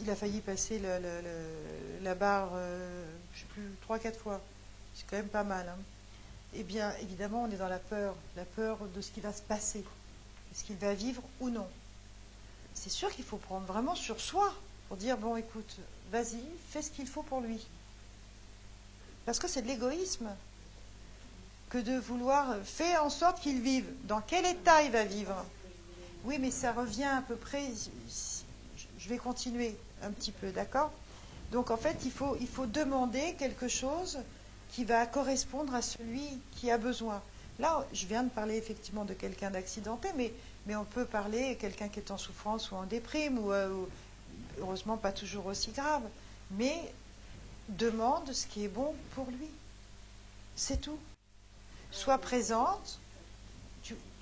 il 0.00 0.10
a 0.10 0.14
failli 0.16 0.40
passer 0.40 0.78
le- 0.78 0.98
le- 0.98 1.20
le- 1.22 2.04
la 2.04 2.14
barre, 2.14 2.50
euh, 2.54 3.04
je 3.34 3.40
sais 3.40 3.46
plus, 3.46 3.70
trois 3.82 3.98
quatre 3.98 4.20
fois. 4.20 4.40
C'est 4.94 5.06
quand 5.08 5.16
même 5.16 5.28
pas 5.28 5.44
mal. 5.44 5.68
hein. 5.68 5.78
Eh 6.54 6.62
bien, 6.62 6.92
évidemment, 7.00 7.44
on 7.44 7.50
est 7.50 7.56
dans 7.56 7.68
la 7.68 7.78
peur, 7.78 8.14
la 8.36 8.44
peur 8.44 8.78
de 8.94 9.00
ce 9.00 9.10
qui 9.10 9.20
va 9.20 9.32
se 9.32 9.40
passer, 9.40 9.82
est-ce 10.52 10.64
qu'il 10.64 10.76
va 10.76 10.94
vivre 10.94 11.22
ou 11.40 11.48
non. 11.48 11.66
C'est 12.74 12.90
sûr 12.90 13.10
qu'il 13.10 13.24
faut 13.24 13.38
prendre 13.38 13.66
vraiment 13.66 13.94
sur 13.94 14.20
soi 14.20 14.52
pour 14.88 14.98
dire 14.98 15.16
bon, 15.16 15.36
écoute, 15.36 15.76
vas-y, 16.10 16.42
fais 16.68 16.82
ce 16.82 16.90
qu'il 16.90 17.06
faut 17.06 17.22
pour 17.22 17.40
lui. 17.40 17.66
Parce 19.24 19.38
que 19.38 19.48
c'est 19.48 19.62
de 19.62 19.68
l'égoïsme 19.68 20.28
que 21.70 21.78
de 21.78 21.98
vouloir 21.98 22.56
faire 22.64 23.02
en 23.02 23.08
sorte 23.08 23.40
qu'il 23.40 23.60
vive. 23.62 23.86
Dans 24.04 24.20
quel 24.20 24.44
état 24.44 24.82
il 24.82 24.90
va 24.90 25.04
vivre? 25.04 25.42
Oui, 26.24 26.38
mais 26.38 26.50
ça 26.50 26.72
revient 26.72 27.04
à 27.04 27.22
peu 27.22 27.36
près. 27.36 27.64
Je 28.98 29.08
vais 29.08 29.16
continuer 29.16 29.74
un 30.02 30.10
petit 30.10 30.32
peu, 30.32 30.50
d'accord? 30.52 30.92
Donc 31.50 31.70
en 31.70 31.78
fait, 31.78 31.96
il 32.04 32.12
faut, 32.12 32.36
il 32.40 32.48
faut 32.48 32.66
demander 32.66 33.34
quelque 33.38 33.68
chose 33.68 34.18
qui 34.70 34.84
va 34.84 35.06
correspondre 35.06 35.74
à 35.74 35.82
celui 35.82 36.26
qui 36.56 36.70
a 36.70 36.78
besoin. 36.78 37.22
Là, 37.62 37.86
je 37.92 38.06
viens 38.06 38.24
de 38.24 38.28
parler 38.28 38.56
effectivement 38.56 39.04
de 39.04 39.14
quelqu'un 39.14 39.52
d'accidenté, 39.52 40.08
mais, 40.16 40.34
on 40.74 40.84
peut 40.84 41.04
parler 41.04 41.54
de 41.54 41.60
quelqu'un 41.60 41.88
qui 41.88 42.00
est 42.00 42.10
en 42.10 42.18
souffrance 42.18 42.72
ou 42.72 42.74
en 42.74 42.82
déprime, 42.86 43.38
ou, 43.38 43.52
euh, 43.52 43.70
ou- 43.72 43.88
heureusement 44.58 44.96
pas 44.96 45.12
toujours 45.12 45.46
aussi 45.46 45.70
grave, 45.70 46.02
mais 46.50 46.92
demande 47.68 48.32
ce 48.32 48.48
qui 48.48 48.64
est 48.64 48.68
bon 48.68 48.96
pour 49.14 49.26
lui. 49.30 49.48
C'est 50.56 50.80
tout. 50.80 50.98
Sois 51.92 52.18
présente. 52.18 52.98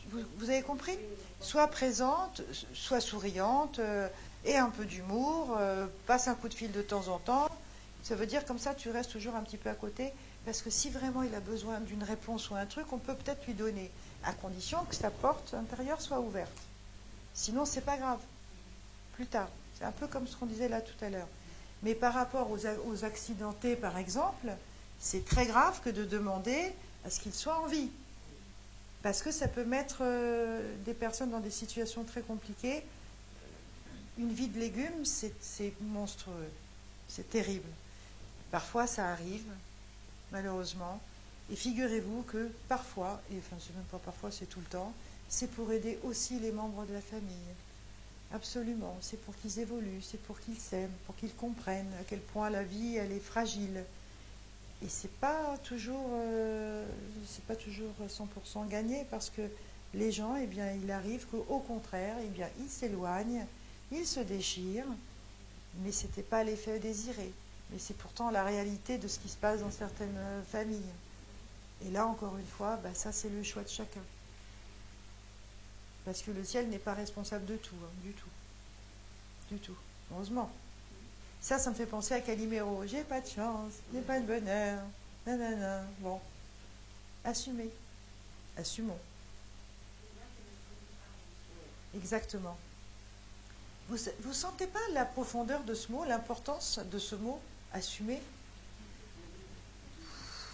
Vous, 0.09 0.51
avez 0.51 0.61
compris? 0.63 0.99
Sois 1.41 1.69
présente, 1.69 2.43
sois 2.75 3.01
souriante, 3.01 3.79
euh, 3.79 4.07
et 4.45 4.59
un 4.59 4.69
peu 4.69 4.85
d'humour, 4.85 5.57
euh, 5.59 5.87
passe 6.07 6.29
un 6.29 6.35
coup 6.35 6.49
de 6.51 6.55
fil 6.55 6.73
de 6.73 6.83
temps 6.83 7.09
en 7.09 7.19
temps. 7.19 7.49
Ça 8.03 8.17
veut 8.17 8.27
dire 8.27 8.45
comme 8.45 8.59
ça, 8.59 8.75
tu 8.75 8.91
restes 8.91 9.13
toujours 9.13 9.35
un 9.35 9.43
petit 9.43 9.57
peu 9.57 9.71
à 9.71 9.75
côté, 9.75 10.13
parce 10.45 10.63
que 10.63 10.71
si 10.71 10.91
vraiment 10.91 11.23
il 11.23 11.35
a 11.35 11.41
besoin 11.41 11.81
d'une 11.81 12.03
réponse 12.03 12.51
ou 12.51 12.55
un 12.55 12.67
truc, 12.67 12.93
on 12.93 12.99
peut 12.99 13.15
peut-être 13.15 13.47
lui 13.47 13.55
donner, 13.55 13.91
à 14.25 14.33
condition 14.33 14.85
que 14.85 14.95
sa 14.95 15.11
porte 15.11 15.55
intérieure 15.55 16.01
soit 16.01 16.21
ouverte. 16.21 16.57
Sinon, 17.35 17.65
c'est 17.65 17.83
pas 17.83 17.97
grave. 17.97 18.21
Plus 19.15 19.27
tard. 19.27 19.49
C'est 19.79 19.85
un 19.85 19.93
peu 19.93 20.07
comme 20.07 20.27
ce 20.27 20.37
qu'on 20.37 20.47
disait 20.47 20.69
là 20.69 20.81
tout 20.81 21.05
à 21.05 21.11
l'heure. 21.11 21.29
Mais 21.83 21.95
par 21.95 22.13
rapport 22.15 22.51
aux, 22.51 23.05
accidentés, 23.05 23.77
par 23.77 23.97
exemple, 23.97 24.53
c'est 24.99 25.25
très 25.25 25.47
grave 25.47 25.81
que 25.83 25.91
de 25.91 26.05
demander 26.05 26.73
à 27.05 27.11
ce 27.11 27.21
qu'ils 27.21 27.35
soient 27.35 27.59
en 27.61 27.67
vie. 27.67 27.91
Parce 29.03 29.23
que 29.23 29.31
ça 29.31 29.49
peut 29.49 29.65
mettre 29.65 29.99
euh, 30.03 30.75
des 30.85 30.93
personnes 30.93 31.31
dans 31.31 31.41
des 31.41 31.51
situations 31.51 32.05
très 32.05 32.21
compliquées. 32.21 32.83
Une 34.19 34.33
vie 34.33 34.49
de 34.49 34.59
légumes, 34.59 35.05
c'est 35.05 35.73
monstrueux. 35.81 36.51
C'est 37.09 37.31
terrible. 37.31 37.69
Parfois, 38.51 38.87
ça 38.87 39.09
arrive, 39.09 39.47
malheureusement. 40.33 41.01
Et 41.51 41.57
figurez-vous 41.57 42.23
que 42.23 42.51
parfois, 42.69 43.21
et 43.33 43.39
enfin, 43.39 43.57
c'est 43.59 43.75
même 43.75 43.85
pas 43.85 43.99
parfois, 43.99 44.31
c'est 44.31 44.47
tout 44.47 44.61
le 44.61 44.67
temps, 44.67 44.93
c'est 45.29 45.51
pour 45.51 45.71
aider 45.73 45.99
aussi 46.05 46.39
les 46.39 46.53
membres 46.53 46.85
de 46.87 46.93
la 46.93 47.01
famille. 47.01 47.55
Absolument. 48.33 48.97
C'est 49.01 49.21
pour 49.21 49.37
qu'ils 49.37 49.59
évoluent, 49.59 50.03
c'est 50.03 50.21
pour 50.23 50.39
qu'ils 50.41 50.59
s'aiment, 50.59 50.93
pour 51.07 51.17
qu'ils 51.17 51.35
comprennent 51.35 51.93
à 52.01 52.05
quel 52.09 52.21
point 52.21 52.51
la 52.51 52.63
vie, 52.63 52.97
elle 52.97 53.13
est 53.13 53.19
fragile. 53.19 53.85
Et 54.83 54.89
c'est 54.89 55.11
pas 55.19 55.59
toujours, 55.65 56.11
euh, 56.13 56.87
c'est 57.27 57.45
pas 57.45 57.57
toujours 57.57 57.93
100% 58.09 58.69
gagné 58.69 59.05
parce 59.11 59.31
que 59.31 59.43
les 59.95 60.13
gens, 60.13 60.37
eh 60.37 60.47
bien, 60.47 60.73
il 60.73 60.91
arrive 60.91 61.27
qu'au 61.27 61.59
contraire, 61.59 62.17
eh 62.25 62.29
bien, 62.29 62.49
ils 62.61 62.71
s'éloignent, 62.71 63.45
ils 63.91 64.07
se 64.07 64.21
déchirent, 64.21 64.87
mais 65.83 65.91
c'était 65.93 66.23
pas 66.23 66.45
l'effet 66.45 66.79
désiré. 66.79 67.33
Mais 67.73 67.79
c'est 67.79 67.97
pourtant 67.97 68.31
la 68.31 68.45
réalité 68.45 68.99
de 68.99 69.09
ce 69.09 69.19
qui 69.19 69.29
se 69.29 69.37
passe 69.37 69.61
dans 69.61 69.71
certaines 69.71 70.17
euh, 70.17 70.43
familles. 70.45 70.93
Et 71.85 71.91
là, 71.91 72.07
encore 72.07 72.37
une 72.37 72.47
fois, 72.47 72.77
bah, 72.77 72.95
ça, 72.95 73.13
c'est 73.13 73.29
le 73.29 73.43
choix 73.43 73.63
de 73.63 73.69
chacun. 73.69 74.03
Parce 76.05 76.23
que 76.23 76.31
le 76.31 76.45
ciel 76.45 76.69
n'est 76.69 76.79
pas 76.79 76.95
responsable 76.95 77.47
de 77.47 77.57
tout, 77.57 77.77
hein, 77.83 77.91
du 78.03 78.13
tout. 78.13 78.29
Du 79.51 79.59
tout. 79.59 79.77
Heureusement. 80.13 80.51
Ça, 81.41 81.59
ça 81.59 81.71
me 81.71 81.75
fait 81.75 81.87
penser 81.87 82.15
à 82.15 82.21
Calimero. 82.21 82.87
J'ai 82.87 83.03
pas 83.03 83.21
de 83.21 83.27
chance, 83.27 83.73
j'ai 83.93 84.03
pas 84.03 84.21
de 84.21 84.27
bonheur. 84.27 84.83
Nanana. 85.27 85.85
Bon. 86.01 86.21
Assumez. 87.25 87.71
Assumons. 88.57 88.99
Exactement. 91.95 92.57
Vous 93.89 93.97
ne 94.29 94.33
sentez 94.33 94.67
pas 94.67 94.79
la 94.93 95.05
profondeur 95.05 95.65
de 95.65 95.75
ce 95.75 95.91
mot, 95.91 96.05
l'importance 96.05 96.79
de 96.79 96.99
ce 96.99 97.17
mot, 97.17 97.41
assumer 97.73 98.21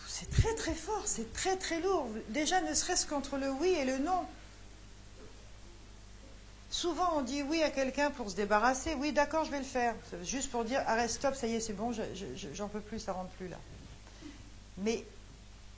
C'est 0.08 0.30
très 0.30 0.54
très 0.54 0.74
fort, 0.74 1.02
c'est 1.06 1.32
très 1.32 1.56
très 1.56 1.80
lourd. 1.80 2.08
Déjà, 2.30 2.60
ne 2.62 2.72
serait-ce 2.74 3.06
qu'entre 3.06 3.36
le 3.36 3.50
oui 3.50 3.68
et 3.68 3.84
le 3.84 3.98
non. 3.98 4.24
Souvent, 6.70 7.18
on 7.18 7.22
dit 7.22 7.42
oui 7.42 7.62
à 7.62 7.70
quelqu'un 7.70 8.10
pour 8.10 8.30
se 8.30 8.36
débarrasser. 8.36 8.94
Oui, 8.94 9.12
d'accord, 9.12 9.44
je 9.44 9.50
vais 9.50 9.58
le 9.58 9.64
faire. 9.64 9.94
Juste 10.22 10.50
pour 10.50 10.64
dire, 10.64 10.82
arrête, 10.86 11.10
stop, 11.10 11.34
ça 11.34 11.46
y 11.46 11.54
est, 11.54 11.60
c'est 11.60 11.72
bon, 11.72 11.92
je- 11.92 12.02
je- 12.14 12.54
j'en 12.54 12.68
peux 12.68 12.80
plus, 12.80 12.98
ça 13.00 13.12
rentre 13.12 13.30
plus 13.32 13.48
là. 13.48 13.58
Mais 14.78 15.04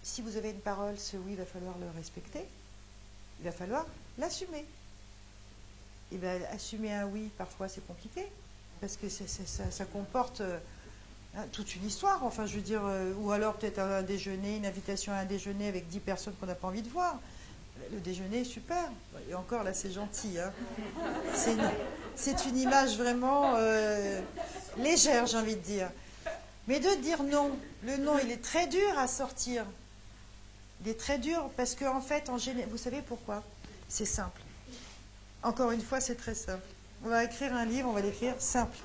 si 0.02 0.22
vous 0.22 0.36
avez 0.36 0.50
une 0.50 0.60
parole, 0.60 0.98
ce 0.98 1.16
oui, 1.16 1.34
va 1.34 1.44
falloir 1.44 1.76
le 1.78 1.86
respecter. 1.96 2.44
Il 3.40 3.44
va 3.44 3.52
falloir 3.52 3.86
l'assumer. 4.18 4.64
Et 6.10 6.16
bien, 6.16 6.40
assumer 6.52 6.92
un 6.94 7.06
oui, 7.06 7.30
parfois, 7.38 7.68
c'est 7.68 7.86
compliqué. 7.86 8.26
Parce 8.80 8.96
que 8.96 9.08
ça, 9.08 9.84
comporte 9.86 10.40
euh, 10.40 10.58
toute 11.52 11.76
une 11.76 11.86
histoire. 11.86 12.24
Enfin, 12.24 12.46
je 12.46 12.56
veux 12.56 12.62
dire, 12.62 12.82
euh, 12.84 13.12
ou 13.20 13.30
alors 13.32 13.54
peut-être 13.54 13.78
un 13.78 14.02
déjeuner, 14.02 14.56
une 14.56 14.66
invitation 14.66 15.12
à 15.12 15.16
un 15.16 15.24
déjeuner 15.24 15.68
avec 15.68 15.88
dix 15.88 16.00
personnes 16.00 16.34
qu'on 16.40 16.46
n'a 16.46 16.54
pas 16.54 16.68
envie 16.68 16.82
de 16.82 16.88
voir. 16.88 17.18
Le 17.92 18.00
déjeuner 18.00 18.40
est 18.40 18.44
super. 18.44 18.90
Et 19.30 19.34
encore, 19.34 19.62
là, 19.62 19.72
c'est 19.72 19.92
gentil. 19.92 20.38
hein. 20.38 20.52
C'est 22.16 22.46
une, 22.46 22.58
image 22.58 22.96
vraiment 22.96 23.54
euh, 23.56 24.20
légère, 24.78 25.26
j'ai 25.26 25.36
envie 25.36 25.54
de 25.54 25.60
dire. 25.60 25.88
Mais 26.66 26.80
de 26.80 27.00
dire 27.00 27.22
non, 27.22 27.50
le 27.84 27.96
non, 27.96 28.18
il 28.22 28.30
est 28.30 28.42
très 28.42 28.66
dur 28.66 28.98
à 28.98 29.06
sortir. 29.06 29.64
Il 30.82 30.88
est 30.90 30.98
très 30.98 31.18
dur 31.18 31.50
parce 31.56 31.74
qu'en 31.74 31.96
en 31.96 32.00
fait, 32.00 32.28
en 32.28 32.38
général, 32.38 32.68
vous 32.70 32.76
savez 32.76 33.00
pourquoi? 33.00 33.42
C'est 33.88 34.04
simple. 34.04 34.40
Encore 35.42 35.70
une 35.70 35.80
fois, 35.80 36.00
c'est 36.00 36.16
très 36.16 36.34
simple. 36.34 36.66
On 37.04 37.08
va 37.08 37.24
écrire 37.24 37.54
un 37.54 37.64
livre, 37.64 37.88
on 37.88 37.92
va 37.92 38.00
l'écrire 38.00 38.34
simple. 38.38 38.76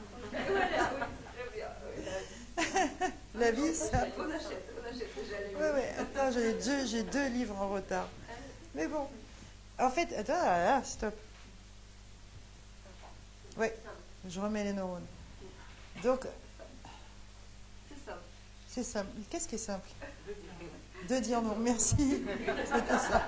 La 3.36 3.52
vie, 3.52 3.74
simple. 3.74 4.12
On 4.18 4.30
achète, 4.30 4.74
on 4.78 4.88
achète 4.88 5.10
déjà 5.16 5.38
les 5.48 5.56
Ouais, 5.56 5.94
attends, 6.00 6.32
j'ai 6.32 6.54
deux, 6.54 6.86
j'ai 6.86 7.04
deux 7.04 7.28
livres 7.30 7.56
en 7.60 7.70
retard. 7.70 8.08
Mais 8.76 8.88
bon. 8.88 9.08
En 9.80 9.90
fait, 9.90 10.14
attends, 10.16 10.34
là, 10.34 10.66
là, 10.66 10.84
stop. 10.84 11.14
Oui, 13.58 13.68
je 14.28 14.40
remets 14.40 14.64
les 14.64 14.74
neurones. 14.74 15.06
Donc, 16.04 16.22
C'est 17.90 18.06
ça. 18.06 18.20
c'est 18.68 18.84
simple. 18.84 19.10
Qu'est-ce 19.30 19.48
qui 19.48 19.56
est 19.56 19.60
simple? 19.60 19.88
De 21.10 21.20
dire 21.20 21.42
non, 21.42 21.56
merci. 21.58 22.24
C'était 22.66 22.98
ça. 22.98 23.28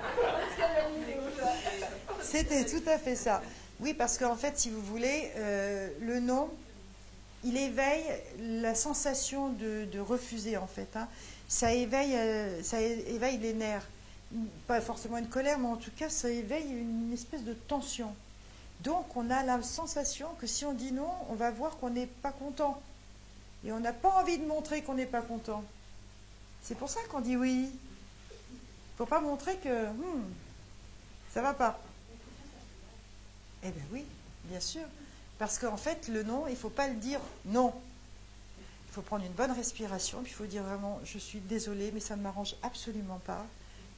C'était 2.22 2.64
tout 2.64 2.82
à 2.88 2.98
fait 2.98 3.16
ça. 3.16 3.42
Oui, 3.80 3.92
parce 3.92 4.16
qu'en 4.18 4.36
fait, 4.36 4.58
si 4.58 4.70
vous 4.70 4.80
voulez, 4.80 5.30
euh, 5.36 5.90
le 6.00 6.20
non, 6.20 6.48
il 7.46 7.56
éveille 7.56 8.04
la 8.40 8.74
sensation 8.74 9.50
de, 9.50 9.98
refuser, 9.98 10.56
en 10.56 10.66
fait. 10.66 10.96
hein. 10.96 11.08
Ça, 11.48 11.72
éveille, 11.72 12.14
euh, 12.16 12.62
ça 12.62 12.80
éveille 12.80 13.38
les 13.38 13.52
nerfs. 13.52 13.86
Pas 14.66 14.80
forcément 14.80 15.18
une 15.18 15.28
colère, 15.28 15.58
mais 15.58 15.68
en 15.68 15.76
tout 15.76 15.92
cas, 15.96 16.08
ça 16.08 16.28
éveille 16.28 16.68
une 16.68 17.12
espèce 17.12 17.44
de 17.44 17.52
tension. 17.52 18.12
Donc, 18.80 19.16
on 19.16 19.30
a 19.30 19.44
la 19.44 19.62
sensation 19.62 20.28
que 20.40 20.46
si 20.48 20.64
on 20.64 20.72
dit 20.72 20.90
non, 20.90 21.10
on 21.30 21.34
va 21.34 21.52
voir 21.52 21.76
qu'on 21.78 21.90
n'est 21.90 22.06
pas 22.06 22.32
content. 22.32 22.80
Et 23.64 23.72
on 23.72 23.78
n'a 23.78 23.92
pas 23.92 24.10
envie 24.10 24.38
de 24.38 24.46
montrer 24.46 24.82
qu'on 24.82 24.94
n'est 24.94 25.06
pas 25.06 25.22
content. 25.22 25.62
C'est 26.62 26.76
pour 26.76 26.90
ça 26.90 27.00
qu'on 27.08 27.20
dit 27.20 27.36
oui. 27.36 27.70
Pour 28.96 29.06
pas 29.06 29.20
montrer 29.20 29.56
que 29.58 29.86
hmm, 29.86 30.24
ça 31.32 31.42
va 31.42 31.54
pas. 31.54 31.78
Eh 33.62 33.70
bien 33.70 33.84
oui, 33.92 34.04
bien 34.44 34.60
sûr. 34.60 34.82
Parce 35.38 35.58
qu'en 35.58 35.76
fait, 35.76 36.08
le 36.08 36.22
non, 36.22 36.46
il 36.46 36.52
ne 36.52 36.56
faut 36.56 36.70
pas 36.70 36.88
le 36.88 36.94
dire 36.94 37.20
non. 37.44 37.74
Il 38.88 38.92
faut 38.92 39.02
prendre 39.02 39.24
une 39.24 39.32
bonne 39.32 39.52
respiration, 39.52 40.22
puis 40.22 40.32
il 40.32 40.34
faut 40.34 40.46
dire 40.46 40.62
vraiment, 40.62 41.00
je 41.04 41.18
suis 41.18 41.40
désolée, 41.40 41.90
mais 41.92 42.00
ça 42.00 42.16
ne 42.16 42.22
m'arrange 42.22 42.56
absolument 42.62 43.20
pas. 43.26 43.44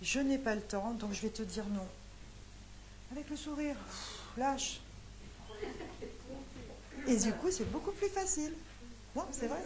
Je 0.03 0.19
n'ai 0.21 0.39
pas 0.39 0.55
le 0.55 0.61
temps, 0.61 0.93
donc 0.95 1.13
je 1.13 1.23
vais 1.23 1.29
te 1.29 1.43
dire 1.43 1.65
non. 1.67 1.87
Avec 3.13 3.31
le 3.31 3.37
sourire, 3.37 3.77
lâche. 4.37 4.81
Et 7.07 7.17
du 7.17 7.33
coup, 7.33 7.51
c'est 7.51 7.71
beaucoup 7.71 7.93
plus 7.93 8.09
facile. 8.09 8.53
Non, 9.15 9.25
c'est 9.33 9.47
vrai. 9.47 9.61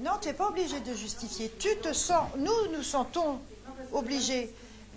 Non, 0.00 0.12
tu 0.20 0.28
n'es 0.28 0.34
pas 0.34 0.48
obligé 0.48 0.80
de 0.80 0.94
justifier. 0.94 1.52
Tu 1.58 1.76
te 1.78 1.92
sens, 1.92 2.28
nous 2.38 2.72
nous 2.72 2.82
sentons 2.82 3.40
obligés. 3.92 4.52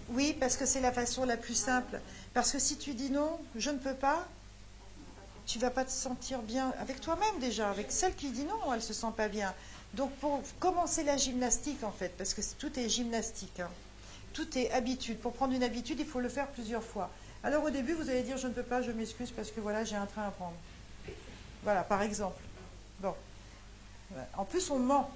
Oui, 0.09 0.35
parce 0.39 0.55
que 0.55 0.65
c'est 0.65 0.81
la 0.81 0.91
façon 0.91 1.25
la 1.25 1.37
plus 1.37 1.55
simple. 1.55 1.99
Parce 2.33 2.51
que 2.51 2.59
si 2.59 2.77
tu 2.77 2.93
dis 2.93 3.09
non, 3.09 3.39
je 3.55 3.71
ne 3.71 3.77
peux 3.77 3.93
pas, 3.93 4.27
tu 5.45 5.59
vas 5.59 5.69
pas 5.69 5.85
te 5.85 5.91
sentir 5.91 6.41
bien 6.41 6.73
avec 6.79 7.01
toi-même 7.01 7.39
déjà. 7.39 7.69
Avec 7.69 7.91
celle 7.91 8.15
qui 8.15 8.29
dit 8.29 8.43
non, 8.43 8.73
elle 8.73 8.81
se 8.81 8.93
sent 8.93 9.13
pas 9.15 9.27
bien. 9.27 9.53
Donc 9.93 10.11
pour 10.17 10.41
commencer 10.59 11.03
la 11.03 11.17
gymnastique 11.17 11.83
en 11.83 11.91
fait, 11.91 12.09
parce 12.17 12.33
que 12.33 12.41
tout 12.57 12.79
est 12.79 12.89
gymnastique, 12.89 13.59
hein. 13.59 13.69
tout 14.33 14.57
est 14.57 14.71
habitude. 14.71 15.19
Pour 15.19 15.33
prendre 15.33 15.53
une 15.53 15.63
habitude, 15.63 15.99
il 15.99 16.05
faut 16.05 16.19
le 16.19 16.29
faire 16.29 16.47
plusieurs 16.47 16.83
fois. 16.83 17.09
Alors 17.43 17.63
au 17.63 17.69
début, 17.69 17.93
vous 17.93 18.09
allez 18.09 18.23
dire 18.23 18.37
je 18.37 18.47
ne 18.47 18.53
peux 18.53 18.63
pas, 18.63 18.81
je 18.81 18.91
m'excuse 18.91 19.31
parce 19.31 19.51
que 19.51 19.61
voilà, 19.61 19.83
j'ai 19.83 19.95
un 19.95 20.05
train 20.05 20.27
à 20.27 20.31
prendre. 20.31 20.55
Voilà, 21.63 21.83
par 21.83 22.01
exemple. 22.01 22.41
Bon. 22.99 23.13
En 24.37 24.45
plus, 24.45 24.69
on 24.69 24.79
ment. 24.79 25.09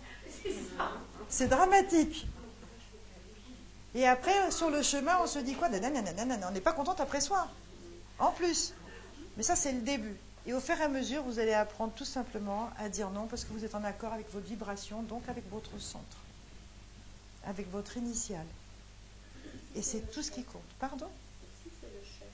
C'est 1.27 1.47
dramatique. 1.47 2.27
Et 3.95 4.07
après, 4.07 4.51
sur 4.51 4.69
le 4.69 4.81
chemin, 4.81 5.17
on 5.21 5.27
se 5.27 5.39
dit 5.39 5.55
quoi? 5.55 5.69
On 5.69 6.51
n'est 6.51 6.61
pas 6.61 6.73
contente 6.73 6.99
après 6.99 7.21
soi. 7.21 7.47
En 8.19 8.31
plus. 8.31 8.73
Mais 9.39 9.43
ça, 9.43 9.55
c'est 9.55 9.71
le 9.71 9.79
début. 9.79 10.17
Et 10.45 10.53
au 10.53 10.59
fur 10.59 10.77
et 10.77 10.83
à 10.83 10.89
mesure, 10.89 11.23
vous 11.23 11.39
allez 11.39 11.53
apprendre 11.53 11.93
tout 11.93 12.03
simplement 12.03 12.69
à 12.77 12.89
dire 12.89 13.09
non 13.09 13.25
parce 13.25 13.45
que 13.45 13.53
vous 13.53 13.63
êtes 13.63 13.73
en 13.73 13.85
accord 13.85 14.11
avec 14.11 14.29
votre 14.33 14.45
vibration, 14.45 15.01
donc 15.03 15.21
avec 15.29 15.49
votre 15.49 15.79
centre, 15.79 16.17
avec 17.47 17.71
votre 17.71 17.95
initiale. 17.95 18.45
Et 19.77 19.81
c'est 19.81 20.11
tout 20.11 20.21
ce 20.23 20.31
qui 20.31 20.43
compte. 20.43 20.61
Pardon? 20.77 21.07
Si 21.63 21.69
c'est 21.79 21.87
le 21.87 22.03
chef. 22.03 22.27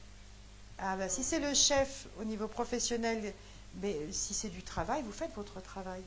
Ah 0.80 0.96
ben, 0.96 1.08
si 1.08 1.24
c'est 1.24 1.40
le 1.40 1.54
chef 1.54 2.08
au 2.20 2.24
niveau 2.24 2.48
professionnel, 2.48 3.36
mais 3.84 3.96
si 4.12 4.34
c'est 4.34 4.50
du 4.50 4.64
travail, 4.64 5.04
vous 5.04 5.12
faites 5.12 5.36
votre 5.36 5.62
travail. 5.62 6.02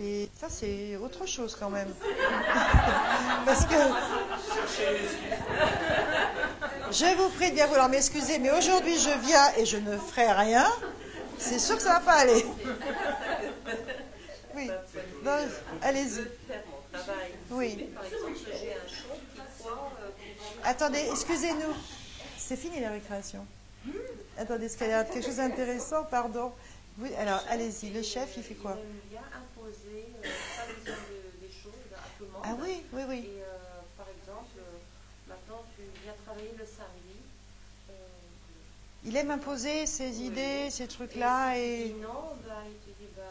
Euh, 0.00 0.26
Ça, 0.40 0.48
c'est 0.48 0.96
autre 0.96 1.26
chose 1.26 1.54
quand 1.60 1.68
même. 1.68 1.92
Parce 3.44 3.66
que. 3.66 3.74
Je 6.90 7.16
vous 7.16 7.28
prie 7.30 7.50
de 7.50 7.54
bien 7.54 7.66
vouloir 7.66 7.88
m'excuser, 7.88 8.38
mais 8.38 8.50
aujourd'hui 8.50 8.98
je 8.98 9.10
viens 9.26 9.52
et 9.56 9.66
je 9.66 9.76
ne 9.76 9.96
ferai 9.98 10.30
rien. 10.32 10.66
C'est 11.38 11.58
sûr 11.58 11.76
que 11.76 11.82
ça 11.82 11.94
va 11.94 12.00
pas 12.00 12.14
aller. 12.14 12.44
Oui. 14.54 14.70
Allez-y. 15.82 16.24
Oui. 17.50 17.88
Euh, 19.66 19.68
Attendez, 20.64 21.04
excusez-nous. 21.10 21.74
C'est 22.36 22.56
fini 22.56 22.80
la 22.80 22.90
récréation. 22.90 23.46
Attendez, 24.38 24.66
est-ce 24.66 24.76
qu'il 24.76 24.88
y 24.88 24.92
a 24.92 25.04
quelque 25.04 25.24
chose 25.24 25.36
d'intéressant? 25.36 26.04
Pardon. 26.04 26.52
Oui, 26.98 27.10
alors, 27.16 27.42
allez-y. 27.50 27.90
Le 27.90 28.02
chef, 28.02 28.36
il 28.36 28.42
fait 28.42 28.54
quoi? 28.54 28.72
Euh. 28.72 28.76
Ah 32.42 32.54
oui, 32.60 32.82
oui, 32.92 33.02
oui. 33.08 33.18
Et 33.18 33.42
euh, 33.42 33.46
par 33.96 34.06
exemple, 34.08 34.56
euh, 34.58 34.78
maintenant 35.28 35.62
tu 35.76 35.82
viens 36.02 36.14
travailler 36.24 36.52
le 36.58 36.64
samedi. 36.64 37.20
euh, 37.90 37.92
Il 39.04 39.16
aime 39.16 39.30
imposer 39.30 39.86
ses 39.86 40.22
idées, 40.22 40.68
ces 40.70 40.86
trucs-là, 40.88 41.54
si 41.54 41.60
et 41.60 41.96
non, 42.02 42.08
bah, 42.46 42.54
il 42.66 42.74
te 42.92 42.98
dit 43.00 43.08
bah 43.16 43.22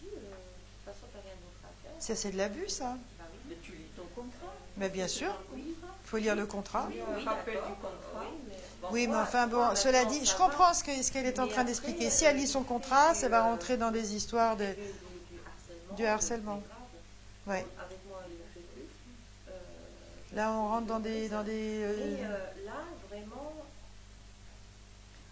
si, 0.00 0.06
euh, 0.06 0.10
de 0.10 0.16
toute 0.18 0.84
façon 0.84 1.06
tu 1.10 1.16
n'as 1.16 1.22
rien 1.22 1.34
d'autre 1.40 1.62
à 1.64 1.82
faire. 1.82 1.92
ça, 1.98 2.14
c'est 2.16 2.30
de 2.32 2.36
l'abus, 2.38 2.68
ça. 2.68 2.96
Bah 3.18 3.24
oui. 3.32 3.38
Mais 3.48 3.56
tu 3.62 3.72
lis 3.72 3.84
ton 3.96 4.02
contrat. 4.14 4.52
Mais 4.76 4.88
bien 4.88 5.06
sûr, 5.08 5.32
il 5.56 5.74
faut 6.04 6.16
lire 6.16 6.34
le 6.34 6.46
contrat. 6.46 6.86
Oui, 6.90 6.96
Oui, 7.16 7.22
un 7.24 7.30
rappel 7.30 7.54
d'accord, 7.54 7.68
du 7.70 7.74
contrat. 7.76 8.20
oui, 8.20 8.26
mais- 8.48 8.52
Bon, 8.82 8.88
Oui, 8.90 9.00
mais 9.02 9.06
voilà. 9.06 9.22
enfin 9.22 9.46
bon, 9.46 9.76
cela 9.76 10.04
dit, 10.06 10.26
je 10.26 10.34
comprends 10.34 10.74
ce 10.74 10.82
que- 10.82 11.02
ce 11.04 11.12
qu'elle 11.12 11.26
est 11.26 11.38
en 11.38 11.46
train 11.46 11.62
d'expliquer. 11.62 12.08
euh, 12.08 12.10
Si 12.10 12.24
elle 12.24 12.36
lit 12.36 12.48
son 12.48 12.64
contrat, 12.64 13.14
ça 13.14 13.28
va 13.28 13.38
euh, 13.46 13.50
rentrer 13.50 13.76
dans 13.76 13.92
des 13.92 14.16
histoires 14.16 14.56
de. 14.56 14.66
Du, 15.96 16.04
harcèlement. 16.04 16.60
Ouais. 17.46 17.64
Euh, 19.48 19.52
Là, 20.34 20.50
on 20.52 20.68
rentre 20.68 20.86
dans 20.86 20.98
des, 21.00 21.28
dans 21.28 21.44
des. 21.44 21.84
euh, 21.84 21.92
Et 21.92 22.24
euh, 22.24 22.28
là, 22.64 22.72
vraiment, 22.72 23.01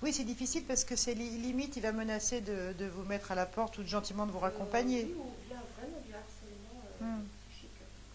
Oui, 0.02 0.12
c'est 0.12 0.24
difficile 0.24 0.64
parce 0.66 0.84
que 0.84 0.96
c'est 0.96 1.14
li- 1.14 1.38
limite, 1.38 1.76
il 1.76 1.82
va 1.82 1.92
menacer 1.92 2.40
de, 2.40 2.72
de 2.78 2.86
vous 2.86 3.04
mettre 3.04 3.32
à 3.32 3.34
la 3.34 3.44
porte 3.46 3.76
ou 3.78 3.82
de 3.82 3.88
gentiment 3.88 4.24
de 4.26 4.30
vous 4.32 4.38
euh, 4.38 4.42
raccompagner. 4.42 5.04
oui, 5.04 5.14
ou 5.18 5.48
bien 5.48 5.58
vraiment 5.76 6.00
du 6.06 6.12
harcèlement 6.14 6.82
euh, 7.02 7.04
Hmm. 7.04 7.24
psychique. 7.50 7.70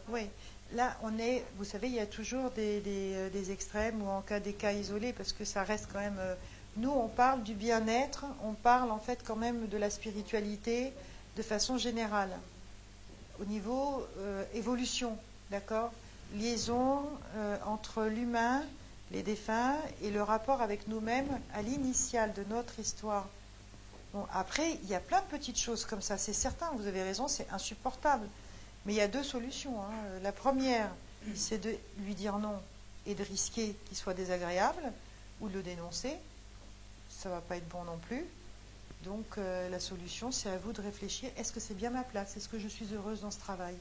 Oui, 0.09 0.27
là 0.73 0.97
on 1.03 1.17
est, 1.19 1.43
vous 1.57 1.63
savez, 1.63 1.87
il 1.87 1.93
y 1.93 1.99
a 1.99 2.05
toujours 2.07 2.49
des, 2.51 2.79
des, 2.81 3.13
euh, 3.15 3.29
des 3.29 3.51
extrêmes 3.51 4.01
ou 4.01 4.07
en 4.09 4.21
cas 4.21 4.39
des 4.39 4.53
cas 4.53 4.71
isolés 4.73 5.13
parce 5.13 5.31
que 5.33 5.45
ça 5.45 5.63
reste 5.63 5.87
quand 5.91 5.99
même. 5.99 6.17
euh, 6.19 6.35
nous, 6.77 6.91
on 6.91 7.07
parle 7.07 7.43
du 7.43 7.53
bien-être, 7.53 8.25
on 8.43 8.53
parle 8.53 8.91
en 8.91 8.99
fait 8.99 9.19
quand 9.25 9.37
même 9.37 9.67
de 9.67 9.77
la 9.77 9.89
spiritualité 9.89 10.91
de 11.37 11.41
façon 11.43 11.77
générale, 11.77 12.31
au 13.39 13.45
niveau 13.45 14.05
euh, 14.17 14.43
évolution, 14.53 15.17
d'accord? 15.51 15.91
Liaison 16.33 17.03
euh, 17.35 17.57
entre 17.65 18.03
l'humain, 18.05 18.63
les 19.11 19.23
défunts 19.23 19.75
et 20.01 20.11
le 20.11 20.23
rapport 20.23 20.61
avec 20.61 20.87
nous-mêmes 20.87 21.39
à 21.53 21.61
l'initiale 21.61 22.33
de 22.33 22.43
notre 22.49 22.79
histoire. 22.79 23.27
Bon, 24.13 24.25
après, 24.33 24.73
il 24.83 24.89
y 24.89 24.95
a 24.95 24.99
plein 24.99 25.21
de 25.21 25.25
petites 25.27 25.59
choses 25.59 25.85
comme 25.85 26.01
ça, 26.01 26.17
c'est 26.17 26.33
certain, 26.33 26.71
vous 26.77 26.87
avez 26.87 27.03
raison, 27.03 27.27
c'est 27.27 27.47
insupportable. 27.51 28.27
Mais 28.85 28.93
il 28.93 28.97
y 28.97 29.01
a 29.01 29.07
deux 29.07 29.23
solutions. 29.23 29.81
hein. 29.81 30.19
La 30.23 30.31
première, 30.31 30.89
c'est 31.35 31.57
de 31.57 31.75
lui 31.99 32.13
dire 32.15 32.37
non 32.37 32.59
et 33.07 33.15
de 33.15 33.23
risquer 33.23 33.75
qu'il 33.87 33.97
soit 33.97 34.13
désagréable 34.13 34.81
ou 35.41 35.49
de 35.49 35.55
le 35.55 35.63
dénoncer. 35.63 36.15
Ça 37.09 37.29
va 37.29 37.41
pas 37.41 37.57
être 37.57 37.67
bon 37.69 37.83
non 37.83 37.97
plus. 37.97 38.23
Donc 39.03 39.25
euh, 39.37 39.69
la 39.69 39.79
solution, 39.79 40.31
c'est 40.31 40.49
à 40.49 40.57
vous 40.57 40.71
de 40.71 40.81
réfléchir. 40.81 41.29
Est-ce 41.37 41.51
que 41.51 41.59
c'est 41.59 41.73
bien 41.73 41.89
ma 41.89 42.03
place? 42.03 42.37
Est-ce 42.37 42.47
que 42.49 42.59
je 42.59 42.67
suis 42.67 42.87
heureuse 42.93 43.21
dans 43.21 43.31
ce 43.31 43.39
travail? 43.39 43.75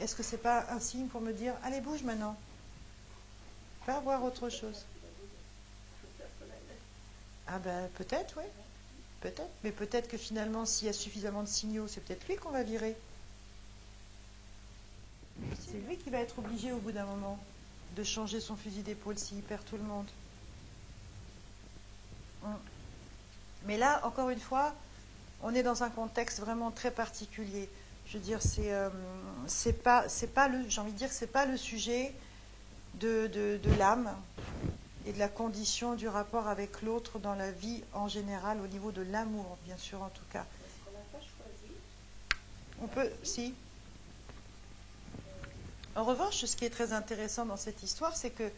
Est-ce 0.00 0.14
que 0.14 0.22
c'est 0.22 0.36
pas 0.38 0.66
un 0.70 0.80
signe 0.80 1.06
pour 1.06 1.20
me 1.20 1.32
dire 1.32 1.54
allez 1.62 1.80
bouge 1.80 2.02
maintenant? 2.02 2.36
Va 3.86 4.00
voir 4.00 4.24
autre 4.24 4.48
chose. 4.48 4.84
Ah 7.46 7.58
ben 7.60 7.88
peut-être, 7.94 8.34
oui. 8.38 8.44
Peut-être. 9.20 9.50
Mais 9.62 9.70
peut-être 9.70 10.08
que 10.08 10.16
finalement, 10.16 10.66
s'il 10.66 10.86
y 10.86 10.90
a 10.90 10.92
suffisamment 10.92 11.42
de 11.42 11.48
signaux, 11.48 11.86
c'est 11.86 12.00
peut-être 12.00 12.26
lui 12.28 12.36
qu'on 12.36 12.50
va 12.50 12.64
virer. 12.64 12.96
C'est 15.60 15.78
lui 15.86 15.96
qui 15.96 16.10
va 16.10 16.18
être 16.18 16.38
obligé 16.38 16.72
au 16.72 16.78
bout 16.78 16.92
d'un 16.92 17.04
moment 17.04 17.38
de 17.94 18.02
changer 18.02 18.40
son 18.40 18.56
fusil 18.56 18.82
d'épaule 18.82 19.18
s'il 19.18 19.42
perd 19.42 19.64
tout 19.64 19.76
le 19.76 19.82
monde. 19.84 20.06
Hum. 22.44 22.58
Mais 23.66 23.76
là, 23.76 24.00
encore 24.04 24.30
une 24.30 24.40
fois, 24.40 24.74
on 25.42 25.54
est 25.54 25.62
dans 25.62 25.82
un 25.82 25.90
contexte 25.90 26.40
vraiment 26.40 26.70
très 26.70 26.90
particulier. 26.90 27.68
Je 28.06 28.18
veux 28.18 28.24
dire, 28.24 28.40
c'est 28.42 28.72
euh, 28.72 28.90
j'ai 29.48 30.80
envie 30.80 30.92
de 30.92 30.98
dire 30.98 31.10
c'est 31.10 31.26
pas 31.26 31.46
le 31.46 31.56
sujet 31.56 32.12
de, 32.96 33.26
de, 33.28 33.58
de 33.62 33.74
l'âme 33.78 34.14
et 35.06 35.12
de 35.12 35.18
la 35.18 35.28
condition 35.28 35.94
du 35.94 36.08
rapport 36.08 36.48
avec 36.48 36.82
l'autre 36.82 37.18
dans 37.18 37.34
la 37.34 37.50
vie 37.52 37.82
en 37.92 38.08
général 38.08 38.60
au 38.60 38.66
niveau 38.66 38.90
de 38.92 39.02
l'amour, 39.02 39.56
bien 39.64 39.76
sûr 39.76 40.02
en 40.02 40.08
tout 40.08 40.24
cas. 40.32 40.44
Parce 40.44 40.74
qu'on 40.84 40.92
n'a 40.98 41.04
pas 41.12 41.18
choisi. 41.20 41.72
On 42.82 42.86
peut, 42.88 43.10
si. 43.22 43.54
En 45.94 46.04
revanche, 46.04 46.44
ce 46.44 46.56
qui 46.56 46.64
est 46.64 46.70
très 46.70 46.92
intéressant 46.92 47.46
dans 47.46 47.56
cette 47.56 47.82
histoire, 47.82 48.14
c'est 48.16 48.30
que 48.30 48.50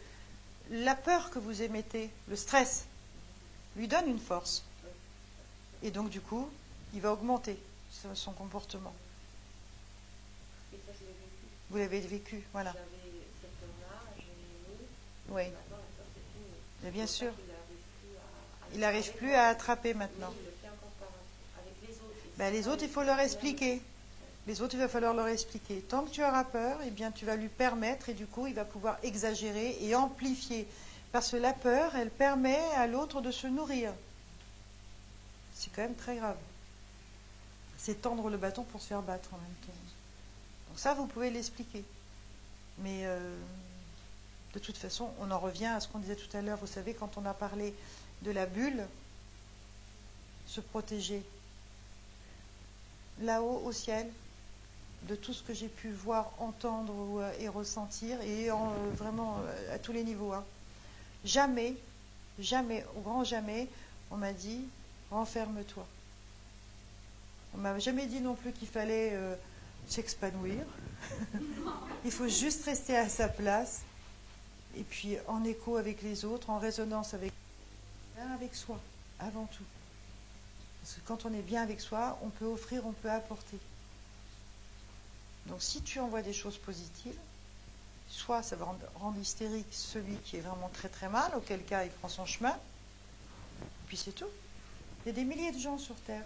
la 0.71 0.95
peur 0.95 1.29
que 1.29 1.39
vous 1.39 1.61
émettez, 1.61 2.09
le 2.27 2.35
stress, 2.35 2.85
lui 3.75 3.87
donne 3.87 4.07
une 4.09 4.19
force. 4.19 4.65
Et 5.83 5.91
donc, 5.91 6.09
du 6.09 6.19
coup, 6.19 6.49
il 6.93 6.99
va 7.01 7.13
augmenter 7.13 7.57
son- 7.91 8.13
son 8.15 8.33
comportement. 8.33 8.93
Et 10.73 10.77
ça, 10.85 10.91
je 10.99 11.05
l'ai 11.05 11.11
vécu. 11.11 11.45
Vous 11.69 11.77
l'avez 11.77 11.99
vécu, 12.01 12.43
voilà. 12.51 12.73
J'avais 12.73 12.85
cette 13.41 13.51
heure-là, 13.63 14.01
j'ai 14.17 14.23
mis. 14.23 14.87
Oui, 15.31 15.43
mais 16.83 16.91
bien 16.91 17.07
sûr. 17.07 17.31
Il 18.73 18.79
n'arrive 18.79 19.11
plus 19.13 19.33
à 19.33 19.47
attraper 19.47 19.93
maintenant. 19.93 20.33
Ben, 22.37 22.53
les 22.53 22.67
autres, 22.67 22.83
il 22.83 22.89
faut 22.89 23.03
leur 23.03 23.19
expliquer. 23.19 23.81
Les 24.47 24.61
autres, 24.61 24.75
il 24.75 24.79
va 24.79 24.87
falloir 24.87 25.13
leur 25.13 25.27
expliquer. 25.27 25.81
Tant 25.81 26.05
que 26.05 26.11
tu 26.11 26.23
auras 26.23 26.43
peur, 26.43 26.79
eh 26.85 26.89
bien, 26.89 27.11
tu 27.11 27.25
vas 27.25 27.35
lui 27.35 27.49
permettre 27.49 28.09
et 28.09 28.13
du 28.13 28.25
coup, 28.25 28.47
il 28.47 28.55
va 28.55 28.65
pouvoir 28.65 28.97
exagérer 29.03 29.77
et 29.81 29.93
amplifier. 29.95 30.67
Parce 31.11 31.31
que 31.31 31.37
la 31.37 31.53
peur, 31.53 31.95
elle 31.95 32.09
permet 32.09 32.59
à 32.75 32.87
l'autre 32.87 33.21
de 33.21 33.31
se 33.31 33.47
nourrir. 33.47 33.91
C'est 35.53 35.71
quand 35.73 35.81
même 35.81 35.95
très 35.95 36.15
grave. 36.15 36.37
C'est 37.77 38.01
tendre 38.01 38.29
le 38.29 38.37
bâton 38.37 38.63
pour 38.63 38.81
se 38.81 38.87
faire 38.87 39.01
battre 39.01 39.33
en 39.33 39.37
même 39.37 39.55
temps. 39.65 39.73
Donc 40.69 40.79
ça, 40.79 40.93
vous 40.93 41.07
pouvez 41.07 41.29
l'expliquer. 41.29 41.83
Mais 42.79 43.01
euh, 43.05 43.37
de 44.53 44.59
toute 44.59 44.77
façon, 44.77 45.09
on 45.19 45.31
en 45.31 45.39
revient 45.39 45.67
à 45.67 45.79
ce 45.79 45.87
qu'on 45.87 45.99
disait 45.99 46.15
tout 46.15 46.35
à 46.35 46.41
l'heure. 46.41 46.57
Vous 46.57 46.67
savez, 46.67 46.93
quand 46.93 47.17
on 47.17 47.25
a 47.25 47.33
parlé 47.33 47.73
de 48.23 48.31
la 48.31 48.45
bulle, 48.45 48.83
se 50.47 50.61
protéger 50.61 51.23
là-haut 53.21 53.61
au 53.65 53.71
ciel, 53.71 54.09
de 55.03 55.15
tout 55.15 55.33
ce 55.33 55.43
que 55.43 55.53
j'ai 55.53 55.67
pu 55.67 55.91
voir, 55.91 56.31
entendre 56.39 57.21
euh, 57.21 57.31
et 57.39 57.47
ressentir, 57.47 58.19
et 58.21 58.49
euh, 58.51 58.55
vraiment 58.95 59.37
euh, 59.45 59.75
à 59.75 59.79
tous 59.79 59.93
les 59.93 60.03
niveaux. 60.03 60.33
hein. 60.33 60.43
Jamais, 61.23 61.75
jamais, 62.39 62.85
au 62.97 63.01
grand 63.01 63.23
jamais, 63.23 63.67
on 64.11 64.17
m'a 64.17 64.33
dit 64.33 64.61
renferme-toi. 65.11 65.85
On 67.53 67.57
m'a 67.57 67.79
jamais 67.79 68.05
dit 68.07 68.21
non 68.21 68.35
plus 68.35 68.51
qu'il 68.51 68.67
fallait 68.67 69.17
s'expanouir. 69.87 70.63
Il 72.05 72.11
faut 72.11 72.27
juste 72.27 72.63
rester 72.65 72.95
à 72.95 73.09
sa 73.09 73.27
place, 73.27 73.81
et 74.77 74.83
puis 74.83 75.17
en 75.27 75.43
écho 75.43 75.77
avec 75.77 76.01
les 76.01 76.25
autres, 76.25 76.49
en 76.49 76.59
résonance 76.59 77.13
avec, 77.13 77.33
avec 78.35 78.55
soi, 78.55 78.79
avant 79.19 79.45
tout. 79.45 79.63
Parce 80.81 80.95
que 80.95 81.01
quand 81.05 81.25
on 81.25 81.33
est 81.33 81.41
bien 81.41 81.61
avec 81.61 81.81
soi, 81.81 82.17
on 82.23 82.29
peut 82.29 82.45
offrir, 82.45 82.85
on 82.85 82.93
peut 82.93 83.11
apporter. 83.11 83.57
Donc 85.47 85.61
si 85.61 85.81
tu 85.81 85.99
envoies 85.99 86.21
des 86.21 86.33
choses 86.33 86.57
positives, 86.57 87.17
soit 88.07 88.43
ça 88.43 88.55
va 88.55 88.65
rendre, 88.95 89.17
hystérique 89.19 89.67
celui 89.71 90.15
qui 90.17 90.37
est 90.37 90.41
vraiment 90.41 90.69
très 90.73 90.89
très 90.89 91.09
mal, 91.09 91.31
auquel 91.35 91.63
cas 91.63 91.83
il 91.85 91.91
prend 91.91 92.09
son 92.09 92.25
chemin, 92.25 92.55
puis 93.87 93.97
c'est 93.97 94.11
tout. 94.11 94.29
Il 95.03 95.09
y 95.09 95.11
a 95.11 95.13
des 95.13 95.23
milliers 95.23 95.51
de 95.51 95.59
gens 95.59 95.77
sur 95.77 95.95
Terre. 96.01 96.25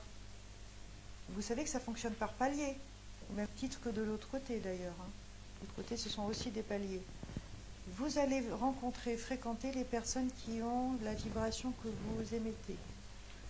Vous 1.29 1.41
savez 1.41 1.63
que 1.63 1.69
ça 1.69 1.79
fonctionne 1.79 2.13
par 2.13 2.33
palier, 2.33 2.75
au 3.31 3.33
même 3.35 3.47
titre 3.57 3.79
que 3.81 3.89
de 3.89 4.01
l'autre 4.01 4.27
côté 4.29 4.59
d'ailleurs. 4.59 4.95
hein. 4.99 5.09
De 5.61 5.67
l'autre 5.67 5.75
côté, 5.75 5.95
ce 5.95 6.09
sont 6.09 6.23
aussi 6.23 6.51
des 6.51 6.63
paliers. 6.63 7.01
Vous 7.87 8.17
allez 8.17 8.41
rencontrer, 8.51 9.17
fréquenter 9.17 9.71
les 9.73 9.83
personnes 9.83 10.29
qui 10.43 10.61
ont 10.61 10.97
la 11.03 11.13
vibration 11.13 11.73
que 11.83 11.89
vous 11.89 12.33
émettez. 12.33 12.77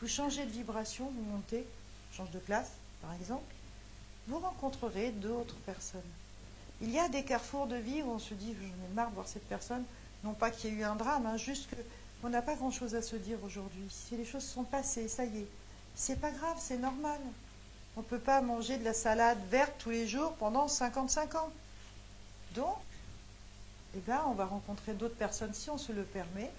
Vous 0.02 0.08
changez 0.08 0.44
de 0.46 0.52
vibration, 0.52 1.12
vous 1.16 1.32
montez, 1.32 1.66
change 2.12 2.32
de 2.32 2.40
place, 2.40 2.72
par 3.02 3.14
exemple, 3.14 3.54
vous 4.28 4.40
rencontrerez 4.40 5.12
d'autres 5.12 5.58
personnes. 5.66 6.02
Il 6.82 6.90
y 6.90 7.00
a 7.00 7.08
des 7.10 7.24
carrefours 7.24 7.68
de 7.68 7.76
vie 7.76 8.02
où 8.02 8.12
on 8.12 8.20
se 8.20 8.34
dit, 8.34 8.56
j'en 8.60 8.86
ai 8.86 8.94
marre 8.94 9.10
de 9.10 9.16
voir 9.16 9.28
cette 9.28 9.48
personne, 9.48 9.84
Non 10.24 10.34
pas 10.34 10.52
qu'il 10.52 10.72
y 10.72 10.74
ait 10.74 10.80
eu 10.80 10.84
un 10.84 10.96
drame, 10.96 11.26
hein, 11.26 11.38
juste 11.38 11.70
qu'on 12.22 12.30
n'a 12.30 12.42
pas 12.42 12.56
grand-chose 12.56 12.96
à 12.96 13.02
se 13.02 13.16
dire 13.16 13.38
aujourd'hui. 13.44 13.88
Si 13.90 14.16
les 14.16 14.26
choses 14.26 14.46
sont 14.46 14.64
passées, 14.64 15.08
ça 15.08 15.26
y 15.26 15.40
est. 15.40 15.48
C'est 15.96 16.20
pas 16.20 16.32
grave, 16.32 16.58
c'est 16.60 16.78
normal. 16.78 17.20
On 17.96 18.00
ne 18.02 18.06
peut 18.06 18.20
pas 18.20 18.42
manger 18.42 18.78
de 18.78 18.84
la 18.84 18.94
salade 18.94 19.38
verte 19.50 19.74
tous 19.80 19.92
les 19.92 20.08
jours 20.08 20.34
pendant 20.34 20.68
55 20.68 21.36
ans. 21.36 21.52
Donc, 22.56 22.78
eh 23.96 24.00
ben, 24.00 24.22
on 24.28 24.34
va 24.34 24.46
rencontrer 24.46 24.94
d'autres 24.94 25.16
personnes 25.16 25.54
si 25.54 25.70
on 25.70 25.78
se 25.78 25.92
le 25.92 26.04
permet, 26.04 26.52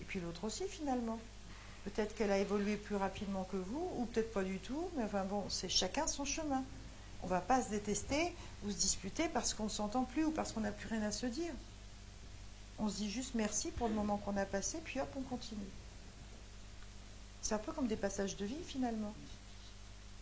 et 0.00 0.04
puis 0.04 0.20
l'autre 0.20 0.44
aussi 0.44 0.64
finalement. 0.68 1.18
Peut-être 1.84 2.14
qu'elle 2.14 2.30
a 2.30 2.38
évolué 2.38 2.76
plus 2.76 2.96
rapidement 2.96 3.44
que 3.44 3.56
vous, 3.56 3.90
ou 3.98 4.06
peut-être 4.06 4.32
pas 4.32 4.42
du 4.42 4.58
tout, 4.58 4.88
mais 4.96 5.04
enfin 5.04 5.24
bon, 5.24 5.44
c'est 5.48 5.68
chacun 5.68 6.06
son 6.06 6.24
chemin. 6.24 6.62
On 7.22 7.26
ne 7.26 7.30
va 7.30 7.40
pas 7.40 7.62
se 7.62 7.70
détester 7.70 8.34
ou 8.64 8.70
se 8.70 8.76
disputer 8.76 9.28
parce 9.28 9.54
qu'on 9.54 9.64
ne 9.64 9.68
s'entend 9.70 10.04
plus 10.04 10.24
ou 10.24 10.30
parce 10.30 10.52
qu'on 10.52 10.60
n'a 10.60 10.72
plus 10.72 10.88
rien 10.88 11.02
à 11.02 11.12
se 11.12 11.26
dire. 11.26 11.52
On 12.78 12.88
se 12.88 12.96
dit 12.96 13.10
juste 13.10 13.34
merci 13.34 13.70
pour 13.70 13.88
le 13.88 13.94
moment 13.94 14.16
qu'on 14.18 14.36
a 14.36 14.44
passé, 14.44 14.78
puis 14.84 15.00
hop, 15.00 15.08
on 15.16 15.22
continue. 15.22 15.60
C'est 17.42 17.54
un 17.54 17.58
peu 17.58 17.72
comme 17.72 17.86
des 17.86 17.96
passages 17.96 18.36
de 18.36 18.44
vie 18.44 18.62
finalement. 18.66 19.14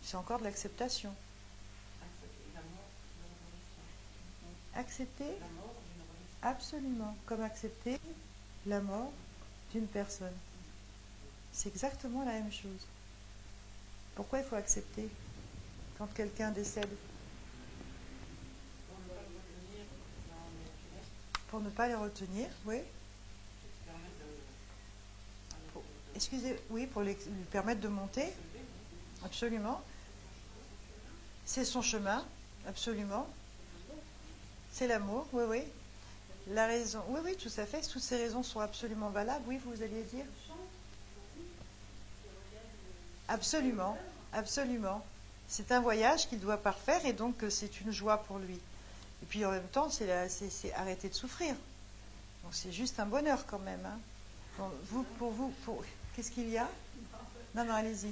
C'est 0.03 0.17
encore 0.17 0.39
de 0.39 0.43
l'acceptation. 0.43 1.13
Accepter 4.75 5.25
absolument, 6.43 7.15
comme 7.25 7.41
accepter 7.41 7.99
la 8.65 8.79
mort 8.81 9.11
d'une 9.71 9.87
personne. 9.87 10.33
C'est 11.51 11.69
exactement 11.69 12.23
la 12.23 12.31
même 12.33 12.51
chose. 12.51 12.87
Pourquoi 14.15 14.39
il 14.39 14.45
faut 14.45 14.55
accepter 14.55 15.09
quand 15.97 16.07
quelqu'un 16.13 16.51
décède? 16.51 16.89
Pour 21.47 21.61
ne 21.61 21.69
pas 21.69 21.87
les 21.87 21.95
retenir, 21.95 22.47
oui. 22.65 22.79
Excusez, 26.15 26.59
oui, 26.69 26.85
pour 26.87 27.01
les- 27.01 27.13
lui 27.13 27.43
permettre 27.51 27.81
de 27.81 27.87
monter, 27.87 28.25
absolument. 29.23 29.81
C'est 31.45 31.65
son 31.65 31.81
chemin, 31.81 32.23
absolument. 32.67 33.27
C'est 34.71 34.87
l'amour, 34.87 35.27
oui, 35.33 35.43
oui. 35.47 35.63
La 36.51 36.67
raison, 36.67 37.01
oui, 37.09 37.19
oui, 37.23 37.35
tout 37.37 37.51
à 37.57 37.65
fait. 37.65 37.81
Toutes 37.81 38.01
ces 38.01 38.17
raisons 38.17 38.43
sont 38.43 38.59
absolument 38.59 39.09
valables. 39.09 39.43
Oui, 39.47 39.59
vous 39.65 39.81
alliez 39.81 40.03
dire? 40.03 40.25
Absolument, 43.27 43.97
absolument. 44.33 45.03
C'est 45.47 45.71
un 45.71 45.79
voyage 45.81 46.27
qu'il 46.27 46.39
doit 46.39 46.57
parfaire 46.57 47.05
et 47.05 47.13
donc 47.13 47.43
euh, 47.43 47.49
c'est 47.49 47.79
une 47.81 47.91
joie 47.91 48.17
pour 48.23 48.39
lui. 48.39 48.55
Et 48.55 49.25
puis 49.25 49.45
en 49.45 49.51
même 49.51 49.67
temps, 49.67 49.89
c'est 49.89 50.73
arrêter 50.73 51.09
de 51.09 51.13
souffrir. 51.13 51.55
Donc 52.43 52.53
c'est 52.53 52.71
juste 52.71 52.99
un 52.99 53.05
bonheur 53.05 53.45
quand 53.45 53.59
même. 53.59 53.85
hein. 53.85 54.69
Vous, 54.89 55.03
pour 55.17 55.31
vous, 55.31 55.49
pour 55.65 55.83
qu'est-ce 56.15 56.31
qu'il 56.31 56.49
y 56.49 56.57
a? 56.57 56.67
Non, 57.55 57.65
non, 57.65 57.73
allez-y. 57.73 58.11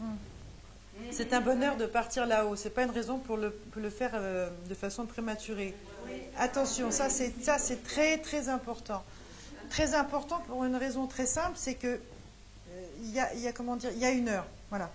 Non, 0.00 0.16
C'est 1.10 1.32
un 1.32 1.40
bonheur 1.40 1.76
de 1.76 1.86
partir 1.86 2.26
là-haut. 2.26 2.56
C'est 2.56 2.70
pas 2.70 2.82
une 2.82 2.90
raison 2.90 3.18
pour 3.18 3.36
le, 3.36 3.52
faire 3.90 4.12
euh, 4.14 4.48
de 4.68 4.74
façon 4.74 5.06
prématurée. 5.06 5.74
Attention, 6.38 6.90
ça 6.90 7.08
c'est 7.08 7.32
ça 7.42 7.58
c'est 7.58 7.82
très 7.82 8.18
très 8.18 8.48
important. 8.48 9.02
Très 9.70 9.94
important 9.94 10.40
pour 10.46 10.64
une 10.64 10.76
raison 10.76 11.06
très 11.06 11.26
simple, 11.26 11.54
c'est 11.56 11.74
que 11.74 11.88
euh, 11.88 11.98
il 13.02 13.10
y, 13.10 13.20
a, 13.20 13.34
y 13.34 13.48
a 13.48 13.52
comment 13.52 13.76
dire, 13.76 13.90
il 13.92 13.98
y 13.98 14.04
a 14.04 14.10
une 14.10 14.28
heure. 14.28 14.46
Voilà. 14.70 14.90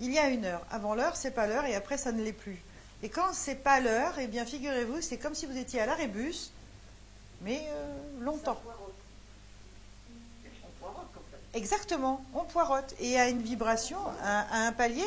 Il 0.00 0.12
y 0.12 0.18
a 0.18 0.28
une 0.28 0.44
heure. 0.44 0.64
Avant 0.70 0.94
l'heure, 0.94 1.16
c'est 1.16 1.32
pas 1.32 1.46
l'heure 1.46 1.64
et 1.64 1.74
après 1.74 1.98
ça 1.98 2.12
ne 2.12 2.22
l'est 2.22 2.32
plus. 2.32 2.58
Et 3.02 3.08
quand 3.08 3.32
c'est 3.32 3.56
pas 3.56 3.80
l'heure, 3.80 4.14
eh 4.18 4.26
bien 4.26 4.44
figurez-vous, 4.44 5.00
c'est 5.00 5.18
comme 5.18 5.34
si 5.34 5.46
vous 5.46 5.56
étiez 5.56 5.80
à 5.80 5.86
l'arrêt 5.86 6.08
bus, 6.08 6.52
mais 7.42 7.62
euh, 7.68 8.24
longtemps. 8.24 8.60
Exactement, 11.54 12.24
on 12.34 12.44
poirote 12.44 12.94
et 13.00 13.18
à 13.18 13.28
une 13.28 13.40
vibration, 13.42 13.98
à, 14.22 14.40
à 14.64 14.68
un 14.68 14.72
palier 14.72 15.06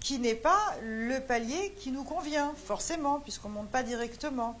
qui 0.00 0.18
n'est 0.18 0.34
pas 0.34 0.74
le 0.82 1.18
palier 1.20 1.72
qui 1.78 1.90
nous 1.90 2.04
convient, 2.04 2.54
forcément, 2.66 3.20
puisqu'on 3.20 3.48
ne 3.50 3.54
monte 3.54 3.70
pas 3.70 3.82
directement. 3.82 4.58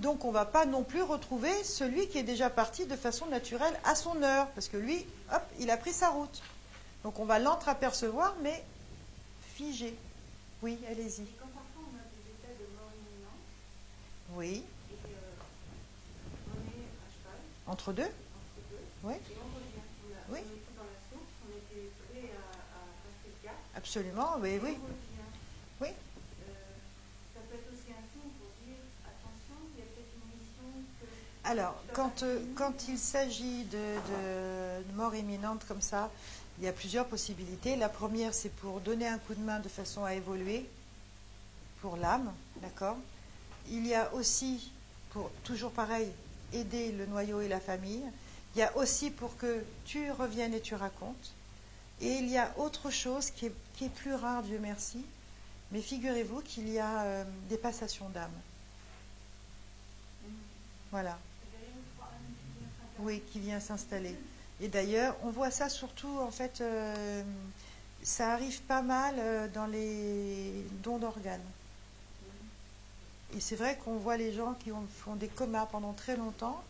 Donc 0.00 0.24
on 0.24 0.28
ne 0.28 0.34
va 0.34 0.44
pas 0.44 0.66
non 0.66 0.82
plus 0.82 1.02
retrouver 1.02 1.52
celui 1.62 2.08
qui 2.08 2.18
est 2.18 2.22
déjà 2.24 2.50
parti 2.50 2.86
de 2.86 2.96
façon 2.96 3.26
naturelle 3.26 3.78
à 3.84 3.94
son 3.94 4.20
heure, 4.22 4.48
parce 4.50 4.68
que 4.68 4.76
lui, 4.76 5.06
hop, 5.32 5.42
il 5.60 5.70
a 5.70 5.76
pris 5.76 5.92
sa 5.92 6.10
route. 6.10 6.42
Donc 7.04 7.18
on 7.20 7.24
va 7.24 7.38
l'entreapercevoir, 7.38 8.34
mais 8.42 8.62
figé. 9.54 9.94
Oui, 10.62 10.78
allez-y. 10.90 11.22
Et 11.22 11.36
quand 11.38 11.46
parfois 11.46 11.82
on 11.82 11.94
a 11.96 12.02
des 12.10 12.30
états 12.30 12.54
de 12.60 12.66
mort 12.76 12.90
imminente 12.98 13.40
Oui, 14.34 14.64
et 14.90 14.94
euh, 14.94 15.18
on 16.50 16.58
est 16.58 16.82
à 16.82 17.08
cheval 17.12 17.38
entre 17.68 17.92
deux 17.92 18.02
entre 18.02 18.68
deux 18.70 18.76
Oui, 19.04 19.14
et 19.14 19.36
on 19.38 19.54
revient. 19.54 19.84
On, 20.30 20.34
a, 20.34 20.36
Oui. 20.36 20.40
on 20.44 20.63
peut-être 29.78 30.08
une 30.14 30.38
mission 30.38 30.84
que. 31.00 31.48
Alors, 31.48 31.76
quand, 31.92 32.22
euh, 32.22 32.40
quand 32.54 32.88
il 32.88 32.98
s'agit 32.98 33.64
de, 33.64 33.78
de- 33.78 34.82
de 34.88 34.92
mort 34.96 35.14
imminente 35.14 35.64
comme 35.66 35.82
ça, 35.82 36.10
il 36.58 36.64
y 36.64 36.68
a 36.68 36.72
plusieurs 36.72 37.06
possibilités. 37.06 37.76
La 37.76 37.88
première, 37.88 38.32
c'est 38.32 38.48
pour 38.48 38.80
donner 38.80 39.06
un 39.08 39.18
coup 39.18 39.34
de 39.34 39.40
main 39.42 39.60
de 39.60 39.68
façon 39.68 40.04
à 40.04 40.14
évoluer, 40.14 40.66
pour 41.80 41.96
l'âme, 41.96 42.32
d'accord? 42.62 42.96
Il 43.68 43.86
y 43.86 43.94
a 43.94 44.12
aussi, 44.14 44.70
pour 45.10 45.30
toujours 45.42 45.72
pareil, 45.72 46.08
aider 46.52 46.92
le 46.92 47.06
noyau 47.06 47.40
et 47.40 47.48
la 47.48 47.60
famille. 47.60 48.04
Il 48.54 48.58
y 48.60 48.62
a 48.62 48.74
aussi 48.76 49.10
pour 49.10 49.36
que 49.36 49.64
tu 49.84 50.10
reviennes 50.12 50.54
et 50.54 50.60
tu 50.60 50.74
racontes. 50.76 51.32
Et 52.04 52.18
il 52.18 52.28
y 52.28 52.36
a 52.36 52.52
autre 52.58 52.90
chose 52.90 53.30
qui 53.30 53.46
est, 53.46 53.88
plus 53.88 54.14
rare, 54.14 54.42
Dieu 54.42 54.58
merci. 54.60 55.02
Mais 55.72 55.80
figurez-vous 55.80 56.42
qu'il 56.42 56.68
y 56.68 56.78
a 56.78 57.02
euh, 57.02 57.24
des 57.48 57.56
passations 57.56 58.10
d'âme. 58.10 58.30
Voilà. 60.90 61.18
Oui, 62.98 63.22
qui 63.32 63.40
vient 63.40 63.58
s'installer. 63.58 64.14
Et 64.60 64.68
d'ailleurs, 64.68 65.16
on 65.22 65.30
voit 65.30 65.50
ça 65.50 65.70
surtout, 65.70 66.18
en 66.20 66.30
fait, 66.30 66.60
euh, 66.60 67.22
ça 68.02 68.34
arrive 68.34 68.60
pas 68.62 68.82
mal 68.82 69.14
euh, 69.18 69.48
dans 69.48 69.66
les 69.66 70.62
dons 70.82 70.98
d'organes. 70.98 71.40
Et 73.34 73.40
c'est 73.40 73.56
vrai 73.56 73.78
qu'on 73.82 73.96
voit 73.96 74.18
les 74.18 74.34
gens 74.34 74.52
qui 74.62 74.72
ont, 74.72 74.86
font 74.98 75.16
des 75.16 75.28
comas 75.28 75.66
pendant 75.66 75.94
très 75.94 76.18
longtemps, 76.18 76.62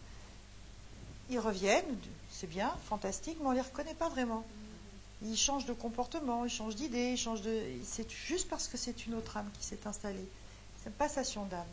ils 1.28 1.40
reviennent, 1.40 1.98
c'est 2.30 2.46
bien, 2.46 2.72
fantastique, 2.86 3.36
mais 3.40 3.46
on 3.46 3.50
ne 3.50 3.56
les 3.56 3.62
reconnaît 3.62 3.94
pas 3.94 4.08
vraiment. 4.08 4.44
Ils 5.24 5.36
changent 5.36 5.64
de 5.66 5.72
comportement, 5.72 6.44
ils 6.44 6.50
changent 6.50 6.76
d'idée, 6.76 7.12
ils 7.12 7.16
changent 7.18 7.42
de. 7.42 7.62
C'est 7.84 8.10
juste 8.10 8.48
parce 8.48 8.68
que 8.68 8.76
c'est 8.76 9.06
une 9.06 9.14
autre 9.14 9.36
âme 9.36 9.50
qui 9.58 9.66
s'est 9.66 9.86
installée. 9.86 10.26
C'est 10.82 10.90
une 10.90 10.94
passation 10.96 11.44
d'âme. 11.46 11.64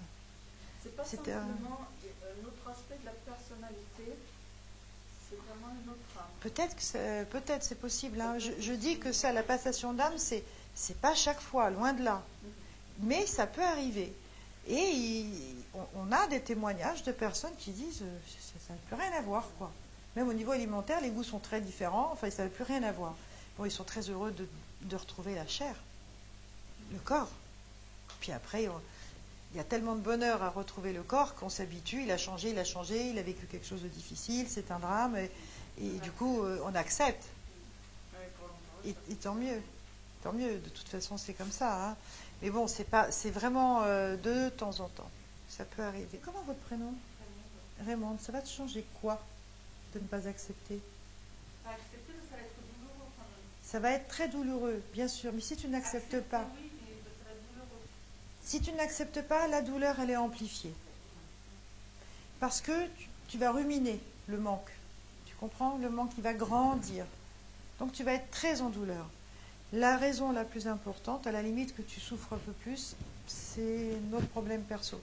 C'est 0.84 0.96
pas 0.96 1.04
un- 1.04 1.06
simplement 1.06 1.80
un 1.82 2.48
autre 2.48 2.70
aspect 2.72 2.98
de 3.02 3.06
la 3.06 3.12
personnalité, 3.12 4.16
c'est 5.30 5.36
vraiment 5.36 5.74
une 5.84 5.90
autre 5.92 6.18
âme. 6.18 6.26
Peut-être 6.40 6.76
que 6.76 6.82
c'est, 6.82 7.28
peut-être 7.30 7.64
c'est 7.64 7.76
possible. 7.80 8.20
hein. 8.22 8.40
Je, 8.40 8.52
je 8.60 8.74
dis 8.74 8.98
que 9.00 9.12
ça, 9.12 9.32
la 9.34 9.44
passation 9.44 9.94
d'âme, 9.94 10.18
c'est 10.18 10.44
c'est 10.74 10.98
pas 11.02 11.14
chaque 11.14 11.42
fois, 11.42 11.70
loin 11.70 11.92
de 11.94 12.04
là. 12.04 12.24
Mais 13.00 13.26
ça 13.28 13.46
peut 13.48 13.62
arriver. 13.64 14.14
Et 14.68 14.92
il- 14.92 15.56
on, 15.74 15.86
on 16.08 16.12
a 16.14 16.28
des 16.28 16.40
témoignages 16.40 17.04
de 17.04 17.12
personnes 17.12 17.56
qui 17.60 17.72
disent 17.72 18.02
euh, 18.04 18.18
ça 18.28 18.60
ça 18.68 18.74
n'a 18.74 18.80
plus 18.88 18.96
rien 18.96 19.12
à 19.18 19.22
voir, 19.22 19.46
quoi. 19.58 19.70
Même 20.16 20.28
au 20.30 20.34
niveau 20.34 20.52
alimentaire, 20.52 21.02
les 21.02 21.10
goûts 21.10 21.24
sont 21.24 21.40
très 21.40 21.60
différents. 21.62 22.10
Enfin, 22.14 22.30
ça 22.30 22.44
n'a 22.44 22.50
plus 22.50 22.64
rien 22.64 22.84
à 22.84 22.92
voir. 22.92 23.16
Ils 23.66 23.72
sont 23.72 23.84
très 23.84 24.10
heureux 24.10 24.32
de, 24.32 24.96
retrouver 24.96 25.36
la 25.36 25.48
chair, 25.48 25.76
le 26.92 27.00
corps. 27.00 27.30
Puis 28.20 28.32
après, 28.32 28.64
il 28.64 29.58
y 29.58 29.60
a 29.60 29.64
tellement 29.64 29.96
de 29.96 30.02
bonheur 30.02 30.44
à 30.44 30.50
retrouver 30.50 30.94
le 30.94 31.04
corps 31.04 31.36
qu'on 31.36 31.50
s'habitue. 31.50 32.04
Il 32.04 32.12
a 32.12 32.18
changé, 32.18 32.52
il 32.52 32.60
a 32.60 32.64
changé, 32.64 33.10
il 33.10 33.18
a 33.18 33.24
vécu 33.24 33.46
quelque 33.46 33.66
chose 33.66 33.82
de 33.84 33.88
difficile, 33.88 34.48
c'est 34.50 34.72
un 34.72 34.80
drame. 34.80 35.18
Et, 35.80 36.00
du 36.00 36.12
coup, 36.12 36.44
euh, 36.44 36.60
on 36.66 36.76
accepte. 36.76 37.26
Et 38.86 38.94
tant 39.16 39.36
mieux. 39.36 39.62
Tant 40.24 40.34
mieux. 40.34 40.60
De 40.60 40.70
toute 40.70 40.88
façon, 40.90 41.18
c'est 41.18 41.34
comme 41.34 41.52
ça. 41.52 41.90
hein. 41.90 41.96
Mais 42.42 42.50
bon, 42.50 42.68
c'est 42.68 42.84
pas, 42.86 43.12
c'est 43.12 43.30
vraiment 43.30 43.84
euh, 43.84 44.18
de 44.18 44.50
temps 44.50 44.80
en 44.80 44.90
temps. 44.90 45.10
Ça 45.48 45.64
peut 45.66 45.84
arriver. 45.84 46.20
Comment 46.24 46.42
votre 46.44 46.60
prénom? 46.62 46.94
Raymond. 47.86 48.18
Ça 48.20 48.32
va 48.32 48.42
te 48.42 48.50
changer 48.50 48.86
quoi 49.02 49.22
de 49.94 50.00
ne 50.00 50.06
pas 50.06 50.28
accepter 50.28 50.80
Pas 51.64 51.72
accepter, 51.72 52.14
ça 52.30 52.36
va 52.36 52.42
être 52.42 52.56
douloureux 52.56 53.12
quand 53.18 53.24
même. 53.24 53.52
Ça 53.72 53.80
va 53.80 53.92
être 53.92 54.10
très 54.10 54.28
douloureux, 54.28 54.84
bien 54.92 55.08
sûr. 55.08 55.32
Mais 55.34 55.40
si 55.40 55.56
tu 55.56 55.70
n'acceptes 55.70 56.20
pas, 56.24 56.46
si 58.44 58.60
tu 58.60 58.74
n'acceptes 58.74 59.22
pas, 59.22 59.48
la 59.48 59.62
douleur, 59.62 59.98
elle 60.02 60.10
est 60.10 60.18
amplifiée. 60.18 60.74
Parce 62.42 62.60
que 62.60 62.88
tu, 62.98 63.08
tu 63.30 63.38
vas 63.38 63.52
ruminer 63.52 64.02
le 64.28 64.38
manque. 64.38 64.70
Tu 65.26 65.36
comprends? 65.36 65.78
Le 65.78 65.90
manque, 65.90 66.12
il 66.18 66.24
va 66.24 66.34
grandir. 66.34 67.06
Donc 67.80 67.94
tu 67.94 68.04
vas 68.04 68.14
être 68.14 68.30
très 68.30 68.60
en 68.60 68.70
douleur. 68.70 69.10
La 69.72 69.96
raison 69.96 70.34
la 70.34 70.44
plus 70.44 70.68
importante, 70.68 71.26
à 71.26 71.32
la 71.32 71.42
limite 71.42 71.74
que 71.74 71.82
tu 71.82 72.02
souffres 72.02 72.34
un 72.34 72.40
peu 72.40 72.52
plus, 72.52 72.98
c'est 73.26 73.94
notre 74.10 74.28
problème 74.28 74.64
perso. 74.64 75.00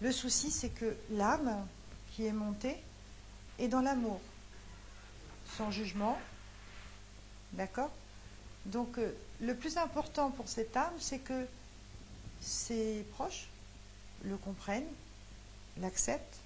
Le 0.00 0.10
souci, 0.10 0.50
c'est 0.50 0.70
que 0.70 0.96
l'âme 1.12 1.64
qui 2.10 2.26
est 2.26 2.32
montée 2.32 2.76
est 3.60 3.68
dans 3.68 3.82
l'amour, 3.82 4.20
sans 5.56 5.70
jugement. 5.70 6.18
D'accord? 7.54 7.90
Donc, 8.66 8.98
euh, 8.98 9.10
le 9.40 9.54
plus 9.54 9.76
important 9.76 10.30
pour 10.30 10.48
cette 10.48 10.76
âme, 10.76 10.92
c'est 10.98 11.18
que 11.18 11.46
ses 12.40 13.04
proches 13.14 13.48
le 14.24 14.36
comprennent, 14.36 14.84
l'acceptent, 15.80 16.38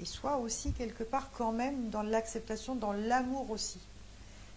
et 0.00 0.04
soient 0.04 0.36
aussi 0.36 0.72
quelque 0.72 1.02
part 1.02 1.30
quand 1.32 1.52
même 1.52 1.90
dans 1.90 2.02
l'acceptation, 2.02 2.74
dans 2.74 2.92
l'amour 2.92 3.50
aussi. 3.50 3.80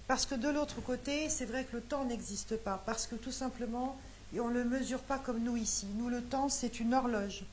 Parce 0.08 0.26
que 0.26 0.36
de 0.36 0.50
l'autre 0.50 0.82
côté, 0.82 1.30
c'est 1.30 1.46
vrai 1.46 1.64
que 1.66 1.78
le 1.78 1.82
temps 1.82 2.06
n'existe 2.06 2.58
pas, 2.58 2.82
parce 2.86 3.08
que 3.08 3.16
tout 3.16 3.32
simplement, 3.32 3.98
on 4.38 4.50
ne 4.50 4.54
le 4.54 4.66
mesure 4.66 5.00
pas 5.00 5.18
comme 5.18 5.42
nous 5.42 5.58
ici. 5.58 5.88
Nous, 5.96 6.10
le 6.10 6.22
temps, 6.22 6.50
c'est 6.50 6.80
une 6.80 6.94
horloge. 6.94 7.44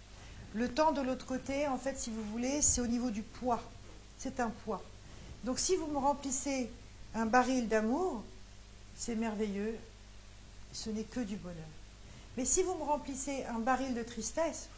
Le 0.55 0.69
temps 0.69 0.93
de 0.93 1.01
l'autre 1.01 1.27
côté, 1.27 1.67
en 1.67 1.79
fait, 1.79 1.99
si 1.99 2.11
vous 2.11 2.23
voulez, 2.25 2.63
c'est 2.63 2.81
au 2.81 2.87
niveau 2.87 3.11
du 3.11 3.23
poids. 3.23 3.63
C'est 4.19 4.41
un 4.41 4.51
poids. 4.65 4.83
Donc 5.45 5.59
si 5.59 5.77
vous 5.77 5.87
me 5.87 5.99
remplissez 5.99 6.71
un 7.15 7.27
baril 7.27 7.69
d'amour, 7.69 8.23
c'est 8.99 9.15
merveilleux, 9.15 9.79
ce 10.75 10.91
n'est 10.91 11.05
que 11.05 11.21
du 11.21 11.37
bonheur. 11.37 11.57
Mais 12.37 12.45
si 12.45 12.63
vous 12.63 12.75
me 12.75 12.83
remplissez 12.83 13.45
un 13.47 13.61
baril 13.61 13.95
de 13.95 14.03
tristesse, 14.03 14.69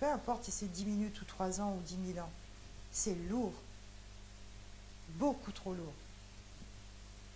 peu 0.00 0.06
importe 0.06 0.44
si 0.44 0.50
c'est 0.50 0.70
10 0.70 0.84
minutes 0.84 1.22
ou 1.22 1.24
3 1.24 1.60
ans 1.60 1.72
ou 1.72 1.80
10 1.86 2.12
000 2.14 2.24
ans, 2.24 2.30
c'est 2.92 3.16
lourd, 3.30 3.52
beaucoup 5.10 5.52
trop 5.52 5.72
lourd. 5.72 5.94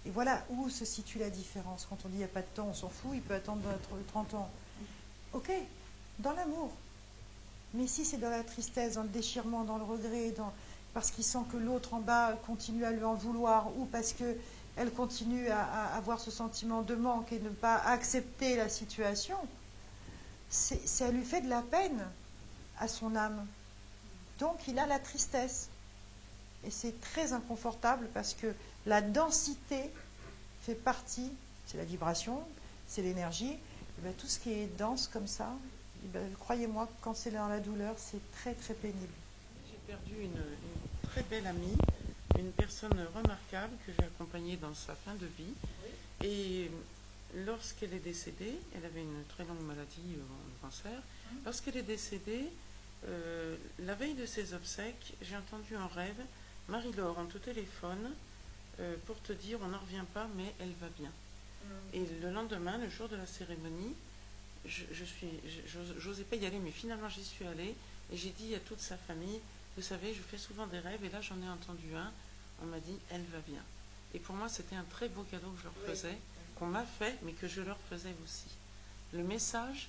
Et 0.05 0.11
voilà 0.11 0.45
où 0.51 0.69
se 0.69 0.85
situe 0.85 1.19
la 1.19 1.31
différence. 1.31 1.87
Quand 1.89 1.99
on 2.05 2.09
dit 2.09 2.17
il 2.17 2.19
n'y 2.19 2.25
a 2.25 2.29
pas 2.29 2.43
de 2.43 2.47
temps, 2.55 2.67
on 2.69 2.75
s'en 2.75 2.89
fout, 2.89 3.13
il 3.15 3.23
peut 3.23 3.35
attendre 3.35 3.63
30 4.09 4.35
ans. 4.35 4.51
Ok, 5.33 5.51
dans 6.19 6.33
l'amour. 6.33 6.71
Mais 7.75 7.87
si 7.87 8.05
c'est 8.05 8.19
dans 8.19 8.31
la 8.31 8.43
tristesse, 8.43 8.95
dans 8.95 9.05
le 9.05 9.09
déchirement, 9.09 9.63
dans 9.63 9.79
le 9.79 9.85
regret, 9.85 10.35
parce 10.93 11.11
qu'il 11.11 11.25
sent 11.25 11.45
que 11.51 11.57
l'autre 11.57 11.95
en 11.95 12.01
bas 12.01 12.37
continue 12.47 12.85
à 12.85 12.91
lui 12.91 13.05
en 13.05 13.15
vouloir, 13.15 13.69
ou 13.79 13.87
parce 13.87 14.13
qu'elle 14.75 14.93
continue 14.93 15.49
à, 15.49 15.95
avoir 15.95 16.21
ce 16.21 16.31
sentiment 16.31 16.83
de 16.83 16.95
manque 16.95 17.33
et 17.33 17.41
ne 17.41 17.51
pas 17.51 17.77
accepter 17.77 18.57
la 18.57 18.69
situation, 18.69 19.37
ça 20.49 21.11
lui 21.11 21.25
fait 21.25 21.41
de 21.41 21.49
la 21.49 21.63
peine 21.63 22.03
à 22.79 22.89
son 22.89 23.17
âme. 23.17 23.47
Donc 24.39 24.69
il 24.69 24.79
a 24.79 24.87
la 24.87 24.99
tristesse. 24.99 25.69
Et 26.65 26.71
c'est 26.71 27.01
très 27.01 27.33
inconfortable 27.33 28.09
parce 28.15 28.35
que 28.35 28.55
la 28.87 29.03
densité 29.03 29.91
fait 30.63 30.75
partie, 30.75 31.33
c'est 31.67 31.77
la 31.77 31.85
vibration, 31.85 32.41
c'est 32.87 33.03
l'énergie. 33.03 33.57
Ben, 33.99 34.13
tout 34.15 34.27
ce 34.27 34.39
qui 34.39 34.53
est 34.53 34.67
dense 34.79 35.09
comme 35.09 35.27
ça, 35.27 35.49
eh 36.05 36.09
ben, 36.09 36.33
croyez-moi, 36.41 36.89
quand 37.01 37.15
c'est 37.15 37.31
dans 37.31 37.49
la 37.49 37.61
douleur, 37.61 37.95
c'est 37.97 38.21
très 38.33 38.55
très 38.55 38.75
pénible. 38.75 39.13
J'ai 39.71 39.79
perdu 39.87 40.15
une, 40.23 40.41
très 41.13 41.23
belle 41.23 41.47
amie, 41.47 41.77
une 42.39 42.53
personne 42.53 43.07
remarquable 43.15 43.75
que 43.87 43.93
j'ai 43.93 44.05
accompagnée 44.05 44.57
dans 44.57 44.75
sa 44.75 44.95
fin 44.95 45.15
de 45.15 45.27
vie. 45.39 45.55
Et 46.25 46.71
lorsqu'elle 47.47 47.95
est 47.95 48.05
décédée, 48.05 48.55
elle 48.75 48.85
avait 48.85 49.03
une 49.03 49.25
très 49.29 49.45
longue 49.45 49.63
maladie, 49.63 50.17
euh, 50.17 50.21
un 50.21 50.67
cancer. 50.67 51.03
Lorsqu'elle 51.45 51.77
est 51.77 51.83
décédée, 51.83 52.49
euh, 53.09 53.57
la 53.81 53.95
veille 53.95 54.15
de 54.15 54.27
ses 54.27 54.55
obsèques, 54.55 55.15
j'ai 55.23 55.37
entendu 55.37 55.77
en 55.77 55.89
rêve 55.89 56.21
Marie-Laure 56.69 57.19
en 57.19 57.27
tout 57.27 57.39
téléphone 57.39 58.13
euh, 58.81 58.97
pour 59.07 59.21
te 59.23 59.33
dire 59.33 59.59
on 59.63 59.69
n'en 59.69 59.81
revient 59.81 60.05
pas, 60.15 60.29
mais 60.37 60.55
elle 60.61 60.73
va 60.81 60.89
bien. 60.99 61.11
Mm. 61.11 61.95
Et 61.95 62.07
le 62.23 62.31
lendemain, 62.31 62.79
le 62.79 62.89
jour 62.89 63.09
de 63.09 63.17
la 63.17 63.27
cérémonie, 63.27 63.95
je, 64.65 64.85
je 64.93 65.05
suis, 65.05 65.29
j'osais 65.99 66.23
pas 66.23 66.37
y 66.37 66.47
aller, 66.47 66.59
mais 66.59 66.71
finalement 66.71 67.09
j'y 67.09 67.25
suis 67.25 67.45
allée 67.47 67.75
et 68.13 68.17
j'ai 68.17 68.31
dit 68.31 68.55
à 68.55 68.61
toute 68.61 68.81
sa 68.81 68.97
famille, 68.97 69.41
vous 69.77 69.83
savez, 69.83 70.15
je 70.15 70.23
fais 70.23 70.39
souvent 70.39 70.67
des 70.67 70.79
rêves 70.79 71.05
et 71.05 71.09
là 71.09 71.21
j'en 71.21 71.41
ai 71.43 71.49
entendu 71.49 71.95
un. 71.97 72.13
On 72.63 72.67
m'a 72.67 72.79
dit, 72.79 72.97
elle 73.11 73.25
va 73.33 73.39
bien. 73.47 73.61
Et 74.15 74.19
pour 74.19 74.35
moi, 74.35 74.49
c'était 74.49 74.77
un 74.77 74.85
très 74.91 75.09
beau 75.09 75.25
cadeau 75.31 75.51
que 75.51 75.59
je 75.59 75.65
leur 75.65 75.95
faisais, 75.95 76.17
qu'on 76.59 76.67
m'a 76.67 76.85
fait, 76.85 77.17
mais 77.23 77.33
que 77.33 77.49
je 77.49 77.61
leur 77.61 77.79
faisais 77.91 78.15
aussi. 78.25 78.55
Le 79.13 79.25
message 79.25 79.89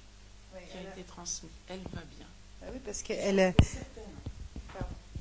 qui 0.72 0.78
a 0.78 0.82
été 0.82 1.04
transmis, 1.04 1.50
elle 1.68 1.82
va 1.94 2.02
bien. 2.18 2.28
Ah 2.62 2.70
oui, 2.74 2.80
parce 2.84 3.02
qu'elle. 3.02 3.54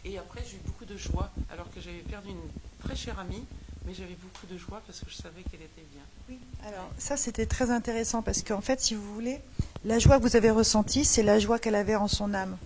Et 0.05 0.19
après, 0.19 0.43
j'ai 0.49 0.57
eu 0.57 0.61
beaucoup 0.67 0.85
de 0.85 0.97
joie, 0.97 1.31
alors 1.51 1.71
que 1.73 1.81
j'avais 1.81 1.99
perdu 1.99 2.31
une 2.31 2.51
très 2.85 2.97
chère 2.97 3.19
amie, 3.19 3.45
mais 3.85 3.95
j'avais 3.95 4.17
beaucoup 4.21 4.47
de 4.47 4.59
joie 4.59 4.83
parce 4.87 5.01
que 5.01 5.11
je 5.11 5.17
savais 5.17 5.43
qu'elle 5.43 5.63
était 5.63 5.87
bien. 5.93 6.03
Oui, 6.29 6.39
alors 6.67 6.89
ça 6.99 7.17
c'était 7.17 7.47
très 7.47 7.71
intéressant 7.71 8.23
parce 8.23 8.43
qu'en 8.43 8.61
fait, 8.61 8.81
si 8.81 8.95
vous 8.95 9.15
voulez, 9.15 9.41
la 9.85 9.99
joie 9.99 10.19
que 10.19 10.23
vous 10.23 10.37
avez 10.37 10.51
ressentie, 10.51 11.05
c'est 11.05 11.23
la 11.23 11.39
joie 11.39 11.59
qu'elle 11.59 11.75
avait 11.75 11.97
en 11.97 12.09
son 12.09 12.35
âme. 12.35 12.57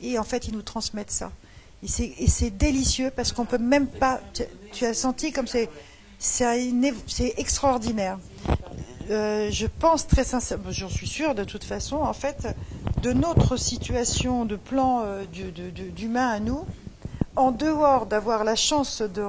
Et 0.00 0.18
en 0.18 0.24
fait, 0.24 0.48
ils 0.48 0.52
nous 0.52 0.62
transmettent 0.62 1.10
ça. 1.12 1.32
Et 1.82 1.88
c'est 2.28 2.50
délicieux 2.50 3.10
parce 3.14 3.32
qu'on 3.32 3.44
peut 3.44 3.58
même 3.58 3.86
pas. 3.86 4.20
Tu, 4.72 4.84
as 4.84 4.94
senti 4.94 5.32
comme 5.32 5.46
c'est 5.46 5.68
c'est 6.18 7.34
extraordinaire. 7.36 8.18
Euh, 9.10 9.50
je 9.50 9.66
pense 9.66 10.06
très 10.06 10.22
sincèrement, 10.22 10.70
j'en 10.70 10.88
suis 10.88 11.08
sûre 11.08 11.34
de 11.34 11.42
toute 11.42 11.64
façon, 11.64 11.96
en 11.96 12.12
fait, 12.12 12.46
de 13.02 13.12
notre 13.12 13.56
situation 13.56 14.44
de 14.44 14.54
plan 14.54 15.02
euh, 15.04 15.24
d'humain 15.26 16.28
à 16.28 16.38
nous, 16.38 16.64
en 17.34 17.50
dehors 17.50 18.06
d'avoir 18.06 18.44
la 18.44 18.54
chance 18.54 19.02
de, 19.02 19.22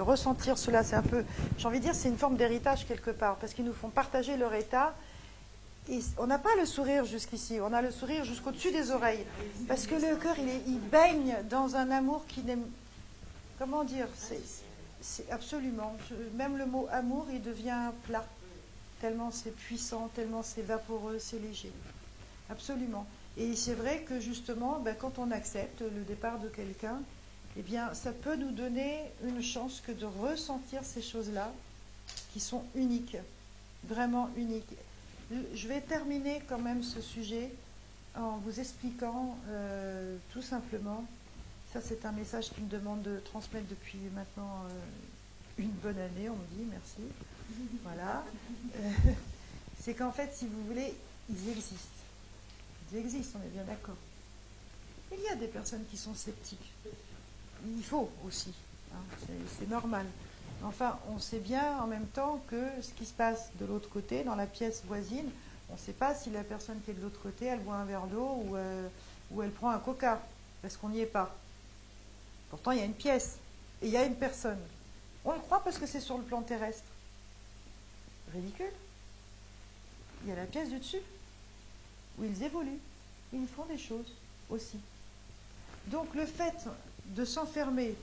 ressentir 0.00 0.56
cela, 0.56 0.82
c'est 0.82 0.96
un 0.96 1.02
peu, 1.02 1.24
j'ai 1.58 1.66
envie 1.66 1.78
de 1.78 1.84
dire, 1.84 1.94
c'est 1.94 2.08
une 2.08 2.16
forme 2.16 2.36
d'héritage 2.36 2.86
quelque 2.86 3.10
part, 3.10 3.36
parce 3.36 3.52
qu'ils 3.52 3.64
nous 3.64 3.74
font 3.74 3.88
partager 3.88 4.36
leur 4.36 4.54
état. 4.54 4.94
On 6.18 6.26
n'a 6.26 6.38
pas 6.38 6.54
le 6.58 6.66
sourire 6.66 7.04
jusqu'ici, 7.04 7.58
on 7.60 7.72
a 7.72 7.80
le 7.80 7.90
sourire 7.90 8.24
jusqu'au-dessus 8.24 8.72
des 8.72 8.90
oreilles, 8.90 9.24
parce 9.68 9.86
que 9.86 9.94
le 9.94 10.16
cœur, 10.16 10.34
il, 10.38 10.72
il 10.72 10.80
baigne 10.80 11.36
dans 11.48 11.76
un 11.76 11.90
amour 11.90 12.24
qui 12.26 12.42
n'aime. 12.42 12.64
Comment 13.58 13.84
dire 13.84 14.08
C'est 15.00 15.30
absolument. 15.30 15.96
même 16.34 16.56
le 16.56 16.66
mot 16.66 16.88
amour, 16.90 17.26
il 17.32 17.42
devient 17.42 17.90
plat, 18.04 18.24
tellement 19.00 19.30
c'est 19.30 19.54
puissant, 19.54 20.10
tellement 20.14 20.42
c'est 20.42 20.62
vaporeux, 20.62 21.18
c'est 21.18 21.38
léger. 21.38 21.72
Absolument. 22.50 23.06
Et 23.36 23.54
c'est 23.54 23.74
vrai 23.74 24.00
que 24.08 24.18
justement, 24.18 24.80
ben, 24.80 24.94
quand 24.98 25.18
on 25.18 25.30
accepte 25.30 25.82
le 25.82 26.02
départ 26.02 26.38
de 26.38 26.48
quelqu'un, 26.48 27.00
eh 27.58 27.62
bien, 27.62 27.92
ça 27.94 28.12
peut 28.12 28.36
nous 28.36 28.50
donner 28.50 29.00
une 29.24 29.42
chance 29.42 29.82
que 29.86 29.92
de 29.92 30.04
ressentir 30.04 30.84
ces 30.84 31.02
choses-là 31.02 31.52
qui 32.32 32.40
sont 32.40 32.64
uniques, 32.74 33.16
vraiment 33.84 34.30
uniques. 34.36 34.76
Je 35.30 35.68
vais 35.68 35.80
terminer 35.80 36.42
quand 36.48 36.58
même 36.58 36.82
ce 36.82 37.00
sujet 37.00 37.50
en 38.14 38.36
vous 38.38 38.60
expliquant 38.60 39.36
euh, 39.48 40.16
tout 40.32 40.42
simplement, 40.42 41.04
ça 41.72 41.80
c'est 41.80 42.06
un 42.06 42.12
message 42.12 42.50
qui 42.50 42.60
me 42.60 42.68
demande 42.68 43.02
de 43.02 43.18
transmettre 43.18 43.66
depuis 43.68 43.98
maintenant 44.14 44.64
euh, 44.64 45.62
une 45.62 45.70
bonne 45.70 45.98
année, 45.98 46.28
on 46.30 46.36
me 46.36 46.46
dit, 46.56 46.64
merci. 46.70 47.02
Voilà. 47.82 48.24
Euh, 48.76 48.90
c'est 49.80 49.94
qu'en 49.94 50.12
fait, 50.12 50.30
si 50.34 50.46
vous 50.46 50.64
voulez, 50.64 50.94
ils 51.28 51.48
existent. 51.48 52.02
Ils 52.92 52.98
existent, 52.98 53.38
on 53.42 53.46
est 53.46 53.50
bien 53.50 53.64
d'accord. 53.64 53.96
Il 55.12 55.22
y 55.22 55.28
a 55.28 55.36
des 55.36 55.46
personnes 55.46 55.84
qui 55.90 55.96
sont 55.96 56.14
sceptiques 56.14 56.72
il 57.64 57.82
faut 57.82 58.10
aussi. 58.26 58.52
Hein, 58.92 58.98
c'est 59.58 59.68
normal. 59.68 60.06
Enfin, 60.66 60.98
on 61.08 61.20
sait 61.20 61.38
bien 61.38 61.78
en 61.80 61.86
même 61.86 62.06
temps 62.06 62.40
que 62.48 62.60
ce 62.82 62.90
qui 62.90 63.06
se 63.06 63.12
passe 63.12 63.50
de 63.60 63.66
l'autre 63.66 63.88
côté, 63.88 64.24
dans 64.24 64.34
la 64.34 64.46
pièce 64.46 64.82
voisine, 64.84 65.30
on 65.70 65.74
ne 65.74 65.78
sait 65.78 65.92
pas 65.92 66.12
si 66.12 66.28
la 66.30 66.42
personne 66.42 66.80
qui 66.84 66.90
est 66.90 66.94
de 66.94 67.02
l'autre 67.02 67.20
côté, 67.22 67.46
elle 67.46 67.60
boit 67.60 67.76
un 67.76 67.84
verre 67.84 68.08
d'eau 68.08 68.42
ou, 68.44 68.56
euh, 68.56 68.88
ou, 69.30 69.42
elle 69.42 69.52
prend 69.52 69.70
un 69.70 69.78
coca, 69.78 70.20
parce 70.62 70.76
qu'on 70.76 70.88
n'y 70.88 71.00
est 71.00 71.06
pas. 71.06 71.36
Pourtant, 72.50 72.72
il 72.72 72.78
y 72.78 72.80
a 72.80 72.84
une 72.84 72.94
pièce 72.94 73.38
et 73.80 73.86
il 73.86 73.92
y 73.92 73.96
a 73.96 74.04
une 74.04 74.16
personne. 74.16 74.58
On 75.24 75.32
le 75.32 75.38
croit 75.38 75.62
parce 75.62 75.78
que 75.78 75.86
c'est 75.86 76.00
sur 76.00 76.18
le 76.18 76.24
plan 76.24 76.42
terrestre. 76.42 76.90
Ridicule. 78.34 78.72
Il 80.24 80.30
y 80.30 80.32
a 80.32 80.36
la 80.36 80.46
pièce 80.46 80.68
du 80.68 80.80
dessus, 80.80 81.02
où 82.18 82.24
ils 82.24 82.42
évoluent. 82.42 82.80
Ils 83.32 83.46
font 83.46 83.66
des 83.66 83.78
choses 83.78 84.12
aussi. 84.50 84.80
Donc 85.86 86.12
le 86.16 86.26
fait 86.26 86.66
de 87.06 87.24
s'enfermer, 87.24 87.94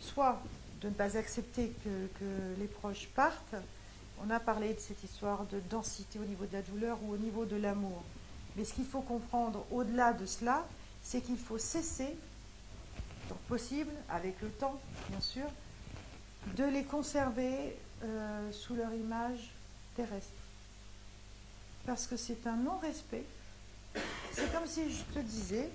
soit 0.00 0.40
de 0.80 0.88
ne 0.88 0.94
pas 0.94 1.16
accepter 1.16 1.72
que, 1.84 2.58
les 2.58 2.66
proches 2.66 3.08
partent. 3.14 3.54
On 4.24 4.30
a 4.30 4.40
parlé 4.40 4.74
de 4.74 4.80
cette 4.80 5.02
histoire 5.04 5.44
de 5.46 5.60
densité 5.70 6.18
au 6.18 6.24
niveau 6.24 6.44
de 6.46 6.52
la 6.52 6.62
douleur 6.62 6.98
ou 7.04 7.12
au 7.12 7.16
niveau 7.16 7.44
de 7.44 7.56
l'amour. 7.56 8.02
Mais 8.56 8.64
ce 8.64 8.74
qu'il 8.74 8.84
faut 8.84 9.00
comprendre 9.00 9.64
au-delà 9.70 10.12
de 10.12 10.26
cela, 10.26 10.66
c'est 11.02 11.20
qu'il 11.20 11.38
faut 11.38 11.58
cesser, 11.58 12.16
tant 13.28 13.38
possible, 13.48 13.92
avec 14.08 14.40
le 14.42 14.48
temps, 14.48 14.80
bien 15.10 15.20
sûr, 15.20 15.46
de 16.56 16.64
les 16.64 16.84
conserver 16.84 17.76
euh, 18.02 18.52
sous 18.52 18.74
leur 18.74 18.92
image 18.92 19.50
terrestre. 19.94 20.32
Parce 21.86 22.06
que 22.06 22.16
c'est 22.16 22.46
un 22.46 22.56
non-respect. 22.56 23.24
C'est 24.32 24.52
comme 24.52 24.66
si 24.66 24.92
je 24.92 25.02
te 25.14 25.18
disais, 25.20 25.70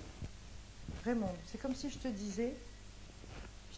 Raymond, 1.04 1.34
c'est 1.46 1.60
comme 1.60 1.74
si 1.74 1.90
je 1.90 1.98
te 1.98 2.08
disais, 2.08 2.54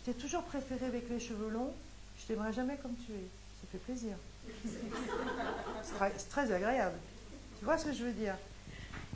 t'ai 0.06 0.14
toujours 0.14 0.42
préféré 0.42 0.86
avec 0.86 1.10
les 1.10 1.18
cheveux 1.18 1.50
longs, 1.50 1.72
je 2.20 2.26
t'aimerais 2.26 2.52
jamais 2.52 2.76
comme 2.76 2.94
tu 3.04 3.12
es. 3.12 3.28
Ça 3.60 3.66
fait 3.72 3.78
plaisir. 3.78 4.14
C'est 5.82 6.28
très 6.28 6.52
agréable. 6.52 6.94
Tu 7.58 7.64
vois 7.64 7.76
ce 7.76 7.86
que 7.86 7.92
je 7.92 8.04
veux 8.04 8.12
dire? 8.12 8.36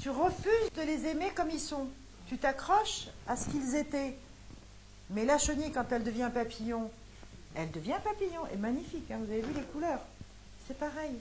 Tu 0.01 0.11
refuses 0.11 0.73
de 0.77 0.83
les 0.83 1.07
aimer 1.07 1.31
comme 1.37 1.51
ils 1.51 1.61
sont. 1.61 1.87
Tu 2.27 2.39
t'accroches 2.39 3.07
à 3.29 3.37
ce 3.37 3.49
qu'ils 3.49 3.77
étaient. 3.77 4.17
Mais 5.11 5.25
la 5.25 5.39
chenille, 5.39 5.71
quand 5.71 5.93
elle 5.93 6.03
devient 6.03 6.31
papillon, 6.35 6.91
elle 7.55 7.71
devient 7.71 7.99
papillon. 8.03 8.47
Et 8.53 8.57
magnifique, 8.57 9.09
hein, 9.12 9.19
vous 9.25 9.31
avez 9.31 9.43
vu 9.43 9.53
les 9.55 9.62
couleurs? 9.62 10.01
C'est 10.67 10.79
pareil. 10.79 11.15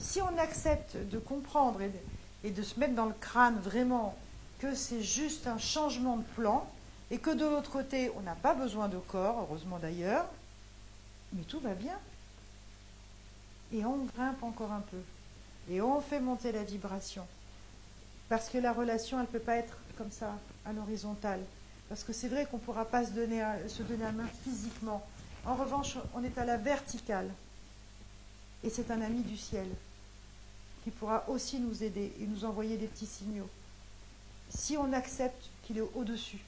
Si 0.00 0.20
on 0.20 0.36
accepte 0.38 0.96
de 0.96 1.18
comprendre 1.20 1.80
et 1.80 1.88
de, 1.88 1.98
et 2.42 2.50
de 2.50 2.62
se 2.62 2.80
mettre 2.80 2.94
dans 2.94 3.06
le 3.06 3.14
crâne 3.20 3.60
vraiment 3.60 4.18
que 4.58 4.74
c'est 4.74 5.02
juste 5.02 5.46
un 5.46 5.58
changement 5.58 6.16
de 6.16 6.24
plan, 6.34 6.68
et 7.12 7.18
que 7.18 7.28
de 7.28 7.44
l'autre 7.44 7.70
côté, 7.70 8.10
on 8.16 8.22
n'a 8.22 8.34
pas 8.34 8.54
besoin 8.54 8.88
de 8.88 8.96
corps, 8.96 9.40
heureusement 9.40 9.78
d'ailleurs, 9.78 10.24
mais 11.34 11.42
tout 11.42 11.60
va 11.60 11.74
bien. 11.74 11.98
Et 13.70 13.84
on 13.84 14.06
grimpe 14.06 14.42
encore 14.42 14.72
un 14.72 14.80
peu. 14.80 14.96
Et 15.70 15.82
on 15.82 16.00
fait 16.00 16.20
monter 16.20 16.52
la 16.52 16.64
vibration. 16.64 17.26
Parce 18.30 18.48
que 18.48 18.56
la 18.56 18.72
relation, 18.72 19.18
elle 19.18 19.26
ne 19.26 19.30
peut 19.30 19.40
pas 19.40 19.56
être 19.56 19.76
comme 19.98 20.10
ça, 20.10 20.38
à 20.64 20.72
l'horizontale. 20.72 21.40
Parce 21.90 22.02
que 22.02 22.14
c'est 22.14 22.28
vrai 22.28 22.46
qu'on 22.46 22.56
ne 22.56 22.62
pourra 22.62 22.86
pas 22.86 23.04
se 23.04 23.10
donner, 23.10 23.42
à, 23.42 23.58
main 24.12 24.28
physiquement. 24.42 25.06
En 25.44 25.54
revanche, 25.54 25.98
on 26.14 26.24
est 26.24 26.38
à 26.38 26.46
la 26.46 26.56
verticale. 26.56 27.28
Et 28.64 28.70
c'est 28.70 28.90
un 28.90 29.02
ami 29.02 29.20
du 29.20 29.36
ciel 29.36 29.68
qui 30.82 30.90
pourra 30.90 31.28
aussi 31.28 31.60
nous 31.60 31.82
aider 31.82 32.10
et 32.20 32.26
nous 32.26 32.46
envoyer 32.46 32.78
des 32.78 32.86
petits 32.86 33.04
signaux. 33.04 33.50
Si 34.48 34.78
on 34.78 34.94
accepte 34.94 35.50
qu'il 35.66 35.76
est 35.76 35.88
au-dessus. 35.94 36.40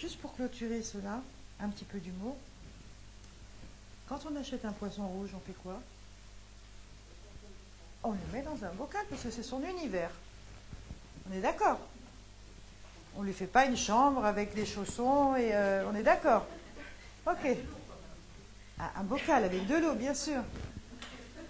Juste 0.00 0.18
pour 0.20 0.32
clôturer 0.36 0.82
cela, 0.82 1.20
un 1.60 1.68
petit 1.70 1.84
peu 1.84 1.98
d'humour. 1.98 2.36
Quand 4.08 4.20
on 4.30 4.36
achète 4.36 4.64
un 4.64 4.72
poisson 4.72 5.06
rouge, 5.08 5.30
on 5.34 5.40
fait 5.40 5.56
quoi? 5.60 5.80
On 8.04 8.12
le 8.12 8.18
met 8.32 8.42
dans 8.42 8.64
un 8.64 8.70
bocal 8.74 9.04
parce 9.10 9.22
que 9.22 9.30
c'est 9.30 9.42
son 9.42 9.60
univers. 9.64 10.10
On 11.28 11.34
est 11.34 11.40
d'accord 11.40 11.80
On 13.16 13.22
ne 13.22 13.26
lui 13.26 13.32
fait 13.32 13.48
pas 13.48 13.66
une 13.66 13.76
chambre 13.76 14.24
avec 14.24 14.54
des 14.54 14.66
chaussons 14.66 15.34
et 15.34 15.52
euh, 15.52 15.84
on 15.90 15.96
est 15.96 16.04
d'accord 16.04 16.46
Ok. 17.26 17.56
Ah, 18.78 18.92
un 18.98 19.02
bocal 19.02 19.42
avec 19.42 19.66
de 19.66 19.74
l'eau, 19.74 19.94
bien 19.94 20.14
sûr. 20.14 20.42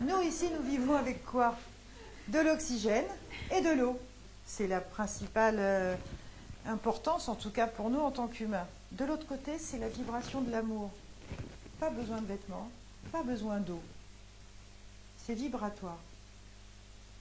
Nous, 0.01 0.23
ici, 0.23 0.49
nous 0.57 0.67
vivons 0.67 0.97
avec 0.97 1.23
quoi? 1.27 1.55
De 2.29 2.39
l'oxygène 2.39 3.05
et 3.55 3.61
de 3.61 3.79
l'eau. 3.79 4.01
C'est 4.47 4.67
la 4.67 4.81
principale 4.81 5.57
euh, 5.59 5.95
importance, 6.69 7.29
en 7.29 7.35
tout 7.35 7.51
cas 7.51 7.67
pour 7.67 7.91
nous 7.91 8.01
en 8.01 8.11
tant 8.11 8.29
qu'humains. 8.29 8.67
De 8.93 9.05
l'autre 9.05 9.27
côté, 9.27 9.59
c'est 9.59 9.79
la 9.79 9.89
vibration 9.89 10.41
de 10.41 10.51
l'amour. 10.51 10.91
Pas 11.81 11.91
besoin 11.91 12.21
de 12.21 12.27
vêtements, 12.27 12.71
pas 13.13 13.23
besoin 13.23 13.59
d'eau. 13.59 13.81
C'est 15.25 15.35
vibratoire. 15.35 15.99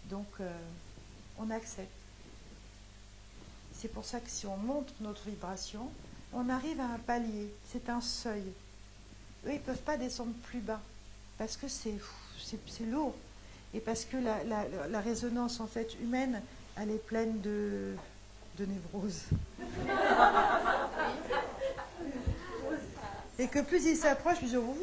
Donc, 0.10 0.28
euh, 0.40 0.52
on 1.40 1.50
accepte. 1.50 1.92
C'est 3.74 3.90
pour 3.90 4.06
ça 4.06 4.20
que 4.20 4.30
si 4.30 4.46
on 4.48 4.58
monte 4.58 4.94
notre 5.02 5.24
vibration, 5.28 5.90
on 6.34 6.50
arrive 6.50 6.80
à 6.80 6.86
un 6.86 7.00
palier. 7.00 7.54
C'est 7.70 7.90
un 7.90 8.02
seuil. 8.02 8.46
Eux, 9.46 9.52
ils 9.52 9.56
ne 9.56 9.60
peuvent 9.60 9.82
pas 9.82 9.98
descendre 9.98 10.34
plus 10.44 10.60
bas 10.60 10.82
parce 11.38 11.58
que 11.58 11.68
c'est 11.68 12.00
lourd. 12.86 13.14
Et 13.74 13.80
parce 13.80 14.06
que 14.06 14.18
la, 14.18 14.44
la, 14.46 14.88
la, 14.88 15.02
résonance 15.02 15.60
en 15.60 15.68
fait 15.68 15.94
humaine, 16.02 16.42
elle 16.78 16.90
est 16.90 17.06
pleine 17.06 17.42
de, 17.42 17.96
de 18.58 18.66
névrose. 18.66 19.22
Et 23.40 23.48
que 23.48 23.60
plus 23.60 23.86
ils 23.86 23.98
s'approchent, 23.98 24.40
plus 24.40 24.52
ils 24.52 24.58
oh, 24.58 24.76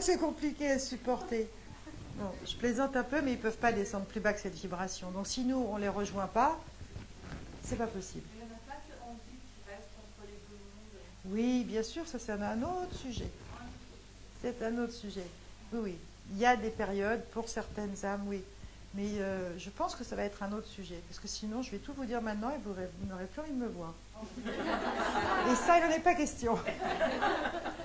c'est 0.00 0.18
compliqué 0.18 0.70
à 0.70 0.78
supporter. 0.78 1.48
Je 2.46 2.54
plaisante 2.56 2.96
un 2.96 3.02
peu, 3.02 3.20
mais 3.22 3.32
ils 3.32 3.38
ne 3.38 3.42
peuvent 3.42 3.56
pas 3.56 3.72
descendre 3.72 4.04
plus 4.04 4.20
bas 4.20 4.32
que 4.32 4.40
cette 4.40 4.54
vibration. 4.54 5.10
Donc 5.10 5.26
si 5.26 5.44
nous, 5.44 5.56
on 5.56 5.76
ne 5.76 5.80
les 5.80 5.88
rejoint 5.88 6.26
pas, 6.26 6.58
c'est 7.62 7.76
pas 7.76 7.86
possible. 7.86 8.26
Oui, 11.26 11.64
bien 11.64 11.82
sûr, 11.82 12.06
ça 12.06 12.18
c'est 12.18 12.32
un 12.32 12.62
autre 12.62 12.94
sujet. 12.94 13.30
C'est 14.42 14.62
un 14.62 14.78
autre 14.78 14.92
sujet. 14.92 15.26
Oui, 15.72 15.80
oui. 15.82 15.96
Il 16.32 16.38
y 16.38 16.46
a 16.46 16.56
des 16.56 16.70
périodes 16.70 17.24
pour 17.32 17.48
certaines 17.48 18.04
âmes, 18.04 18.24
oui. 18.26 18.42
Mais 18.94 19.18
euh, 19.18 19.58
je 19.58 19.70
pense 19.70 19.96
que 19.96 20.04
ça 20.04 20.14
va 20.14 20.22
être 20.22 20.42
un 20.42 20.52
autre 20.52 20.68
sujet. 20.68 21.00
Parce 21.08 21.18
que 21.18 21.26
sinon, 21.26 21.62
je 21.62 21.70
vais 21.70 21.78
tout 21.78 21.92
vous 21.94 22.04
dire 22.04 22.22
maintenant 22.22 22.50
et 22.50 22.58
vous, 22.64 22.72
vous 22.72 23.08
n'aurez 23.08 23.26
plus 23.26 23.40
envie 23.40 23.50
de 23.50 23.56
me 23.56 23.68
voir. 23.68 23.92
Et 25.50 25.54
ça, 25.56 25.78
il 25.78 25.84
n'en 25.84 25.90
est 25.90 26.00
pas 26.00 26.14
question. 26.14 26.56